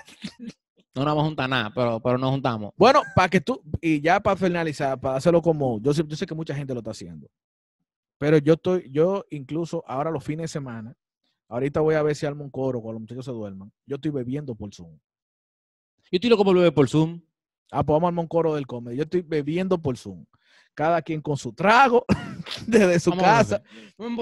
No 0.96 1.04
nos 1.04 1.12
vamos 1.12 1.24
a 1.24 1.28
juntar 1.28 1.50
nada, 1.50 1.72
pero, 1.74 2.00
pero 2.00 2.18
nos 2.18 2.32
juntamos. 2.32 2.74
Bueno, 2.76 3.02
para 3.16 3.30
que 3.30 3.42
tú, 3.42 3.62
y 3.82 4.02
ya 4.02 4.20
para 4.20 4.36
finalizar, 4.36 5.00
para 5.00 5.18
hacerlo 5.18 5.42
como, 5.42 5.80
yo 5.82 5.94
sé, 5.94 6.04
yo 6.06 6.16
sé 6.16 6.26
que 6.26 6.36
mucha 6.36 6.56
gente 6.56 6.74
lo 6.74 6.80
está 6.80 6.92
haciendo, 6.92 7.30
pero 8.18 8.38
yo 8.40 8.54
estoy, 8.54 8.90
yo 8.92 9.26
incluso 9.30 9.84
ahora 9.88 10.12
los 10.12 10.24
fines 10.24 10.46
de 10.46 10.48
semana, 10.48 10.96
ahorita 11.48 11.80
voy 11.80 11.96
a 11.96 12.04
ver 12.04 12.16
si 12.16 12.26
armo 12.26 12.44
un 12.44 12.50
coro 12.50 12.82
cuando 12.82 12.94
los 12.94 13.02
muchachos 13.02 13.26
se 13.26 13.32
duerman, 13.32 13.72
yo 13.86 13.96
estoy 13.96 14.12
bebiendo 14.12 14.56
por 14.56 14.74
Zoom. 14.74 14.98
Yo 16.12 16.16
estoy 16.16 16.30
loco 16.30 16.44
por 16.44 16.56
beber 16.56 16.74
por 16.74 16.90
Zoom. 16.90 17.22
Ah, 17.72 17.84
pues 17.84 17.94
vamos 17.94 18.06
a 18.06 18.08
armar 18.08 18.24
un 18.24 18.28
coro 18.28 18.56
del 18.56 18.66
comedy. 18.66 18.98
Yo 18.98 19.04
estoy 19.04 19.22
bebiendo 19.22 19.80
por 19.80 19.96
Zoom. 19.96 20.26
Cada 20.74 21.02
quien 21.02 21.22
con 21.22 21.36
su 21.36 21.52
trago, 21.54 22.06
desde 22.68 23.00
su 23.00 23.10
Vamos 23.10 23.26
casa. 23.26 23.62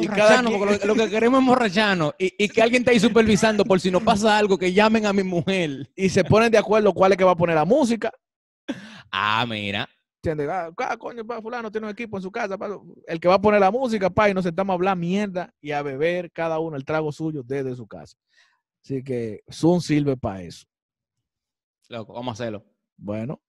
Y 0.01 0.07
cada 0.07 0.41
quien- 0.43 0.59
lo, 0.59 0.85
lo 0.87 0.95
que 0.95 1.09
queremos 1.09 1.37
es 1.39 1.43
emborracharnos. 1.43 2.13
Y, 2.17 2.33
y 2.43 2.49
que 2.49 2.61
alguien 2.61 2.81
esté 2.81 2.91
ahí 2.91 2.99
supervisando 2.99 3.63
por 3.63 3.79
si 3.79 3.91
nos 3.91 4.01
pasa 4.03 4.37
algo, 4.37 4.57
que 4.57 4.73
llamen 4.73 5.05
a 5.05 5.13
mi 5.13 5.23
mujer. 5.23 5.89
Y 5.95 6.09
se 6.09 6.23
ponen 6.23 6.51
de 6.51 6.57
acuerdo 6.57 6.93
cuál 6.93 7.11
es 7.11 7.17
que 7.17 7.23
va 7.23 7.31
a 7.31 7.35
poner 7.37 7.55
la 7.55 7.65
música. 7.65 8.11
Ah, 9.11 9.45
mira. 9.47 9.87
¿Entiendes? 10.23 10.49
Ah, 10.49 10.71
ah, 10.77 10.97
coño, 10.97 11.25
pa, 11.25 11.39
fulano 11.41 11.71
tiene 11.71 11.85
un 11.87 11.91
equipo 11.93 12.17
en 12.17 12.23
su 12.23 12.31
casa. 12.31 12.57
pa, 12.57 12.69
el 13.05 13.19
que 13.19 13.27
va 13.27 13.35
a 13.35 13.41
poner 13.41 13.59
la 13.61 13.69
música, 13.71 14.09
pa, 14.09 14.29
y 14.29 14.33
nos 14.33 14.43
sentamos 14.43 14.73
a 14.73 14.75
hablar 14.75 14.97
mierda 14.97 15.53
y 15.61 15.71
a 15.71 15.83
beber 15.83 16.31
cada 16.31 16.57
uno 16.59 16.75
el 16.75 16.83
trago 16.83 17.11
suyo 17.11 17.43
desde 17.45 17.75
su 17.75 17.85
casa. 17.87 18.17
Así 18.83 19.03
que 19.03 19.41
Zoom 19.51 19.79
sirve 19.79 20.17
para 20.17 20.41
eso. 20.41 20.65
Loco, 21.89 22.13
vamos 22.13 22.31
a 22.31 22.33
hacerlo. 22.43 22.65
Bueno, 22.97 23.39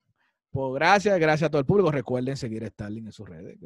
pues 0.50 0.74
gracias, 0.74 1.18
gracias 1.18 1.46
a 1.48 1.50
todo 1.50 1.60
el 1.60 1.66
público. 1.66 1.90
Recuerden 1.90 2.36
seguir 2.36 2.64
a 2.64 2.68
Starling 2.68 3.06
en 3.06 3.12
sus 3.12 3.28
redes. 3.28 3.58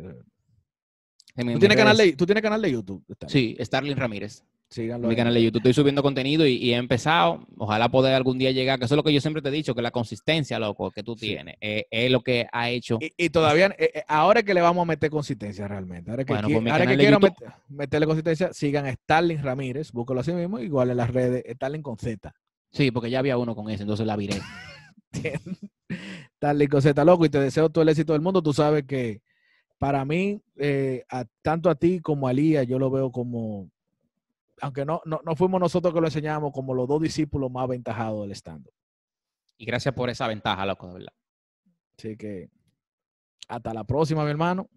En 1.35 1.53
¿Tú 1.55 1.59
tienes, 1.59 1.77
canal 1.79 1.97
de, 1.97 2.13
¿Tú 2.15 2.27
tienes 2.27 2.43
canal 2.43 2.61
de 2.61 2.71
YouTube? 2.73 3.05
Starling? 3.15 3.33
Sí, 3.33 3.57
Starling 3.65 3.97
Ramírez. 3.97 4.45
Síganlo. 4.69 5.07
mi 5.07 5.13
ahí. 5.13 5.17
canal 5.19 5.35
de 5.35 5.43
YouTube. 5.43 5.59
Estoy 5.61 5.75
subiendo 5.75 6.03
contenido 6.03 6.47
y, 6.47 6.55
y 6.57 6.73
he 6.73 6.77
empezado. 6.77 7.47
Ojalá 7.59 7.91
poder 7.91 8.15
algún 8.15 8.39
día 8.39 8.51
llegar, 8.53 8.79
que 8.79 8.87
eso 8.87 8.95
es 8.95 8.97
lo 8.97 9.03
que 9.03 9.13
yo 9.13 9.21
siempre 9.21 9.43
te 9.43 9.51
he 9.51 9.53
dicho, 9.53 9.75
que 9.75 9.83
la 9.83 9.91
consistencia, 9.91 10.59
loco, 10.59 10.91
que 10.91 11.03
tú 11.03 11.15
Sí. 11.15 11.27
tienes, 11.29 11.57
eh, 11.61 11.87
es 11.91 12.11
lo 12.11 12.23
que 12.23 12.47
ha 12.51 12.71
hecho. 12.71 12.99
Y, 13.01 13.13
y 13.17 13.29
todavía, 13.31 13.67
eh, 13.79 13.91
eh, 13.97 14.03
ahora 14.09 14.41
es 14.41 14.47
que 14.47 14.55
le 14.55 14.63
vamos 14.63 14.83
a 14.83 14.87
meter 14.87 15.11
consistencia 15.11 15.69
realmente. 15.69 16.11
Ahora 16.11 16.25
que, 16.25 16.33
Bueno, 16.33 16.49
qui- 16.49 16.61
pues 16.63 16.73
ahora 16.73 16.87
que 16.87 16.97
quiero 16.97 17.19
meterle 17.69 18.07
consistencia, 18.07 18.53
sigan 18.55 18.87
a 18.87 18.93
Starling 18.95 19.43
Ramírez, 19.43 19.93
búscalo 19.93 20.21
así 20.21 20.33
mismo, 20.33 20.59
igual 20.59 20.91
en 20.91 20.97
las 20.97 21.11
redes, 21.11 21.45
Starling 21.55 21.83
con 21.83 21.99
Z. 21.99 22.33
Sí, 22.71 22.91
porque 22.91 23.11
ya 23.11 23.19
había 23.19 23.37
uno 23.37 23.55
con 23.55 23.69
ese, 23.71 23.83
entonces 23.83 24.07
la 24.07 24.17
viré. 24.17 24.37
Tal 26.39 26.63
y 26.63 26.69
coseta 26.69 27.05
loco, 27.05 27.25
y 27.25 27.29
te 27.29 27.39
deseo 27.39 27.71
todo 27.71 27.83
el 27.83 27.89
éxito 27.89 28.13
del 28.13 28.23
mundo. 28.23 28.43
Tú 28.43 28.53
sabes 28.53 28.85
que 28.85 29.23
para 29.79 30.05
mí, 30.05 30.41
eh, 30.57 31.05
tanto 31.43 31.69
a 31.69 31.75
ti 31.75 32.01
como 32.01 32.29
a 32.29 32.33
Lía, 32.33 32.63
yo 32.63 32.79
lo 32.79 32.91
veo 32.91 33.11
como, 33.11 33.71
aunque 34.61 34.85
no, 34.85 35.01
no, 35.05 35.21
no 35.25 35.37
fuimos 35.37 35.61
nosotros 35.61 35.93
que 35.93 36.01
lo 36.01 36.07
enseñamos, 36.07 36.53
como 36.53 36.75
los 36.75 36.89
dos 36.89 37.03
discípulos 37.03 37.51
más 37.51 37.65
aventajados 37.65 38.23
del 38.23 38.33
stand. 38.33 38.67
-up. 38.67 38.73
Y 39.59 39.65
gracias 39.65 39.95
por 39.95 40.11
esa 40.11 40.27
ventaja, 40.27 40.67
loco, 40.67 40.89
de 40.89 40.95
verdad. 40.95 41.13
Así 41.99 42.17
que 42.17 42.51
hasta 43.49 43.75
la 43.75 43.85
próxima, 43.85 44.25
mi 44.25 44.31
hermano. 44.31 44.69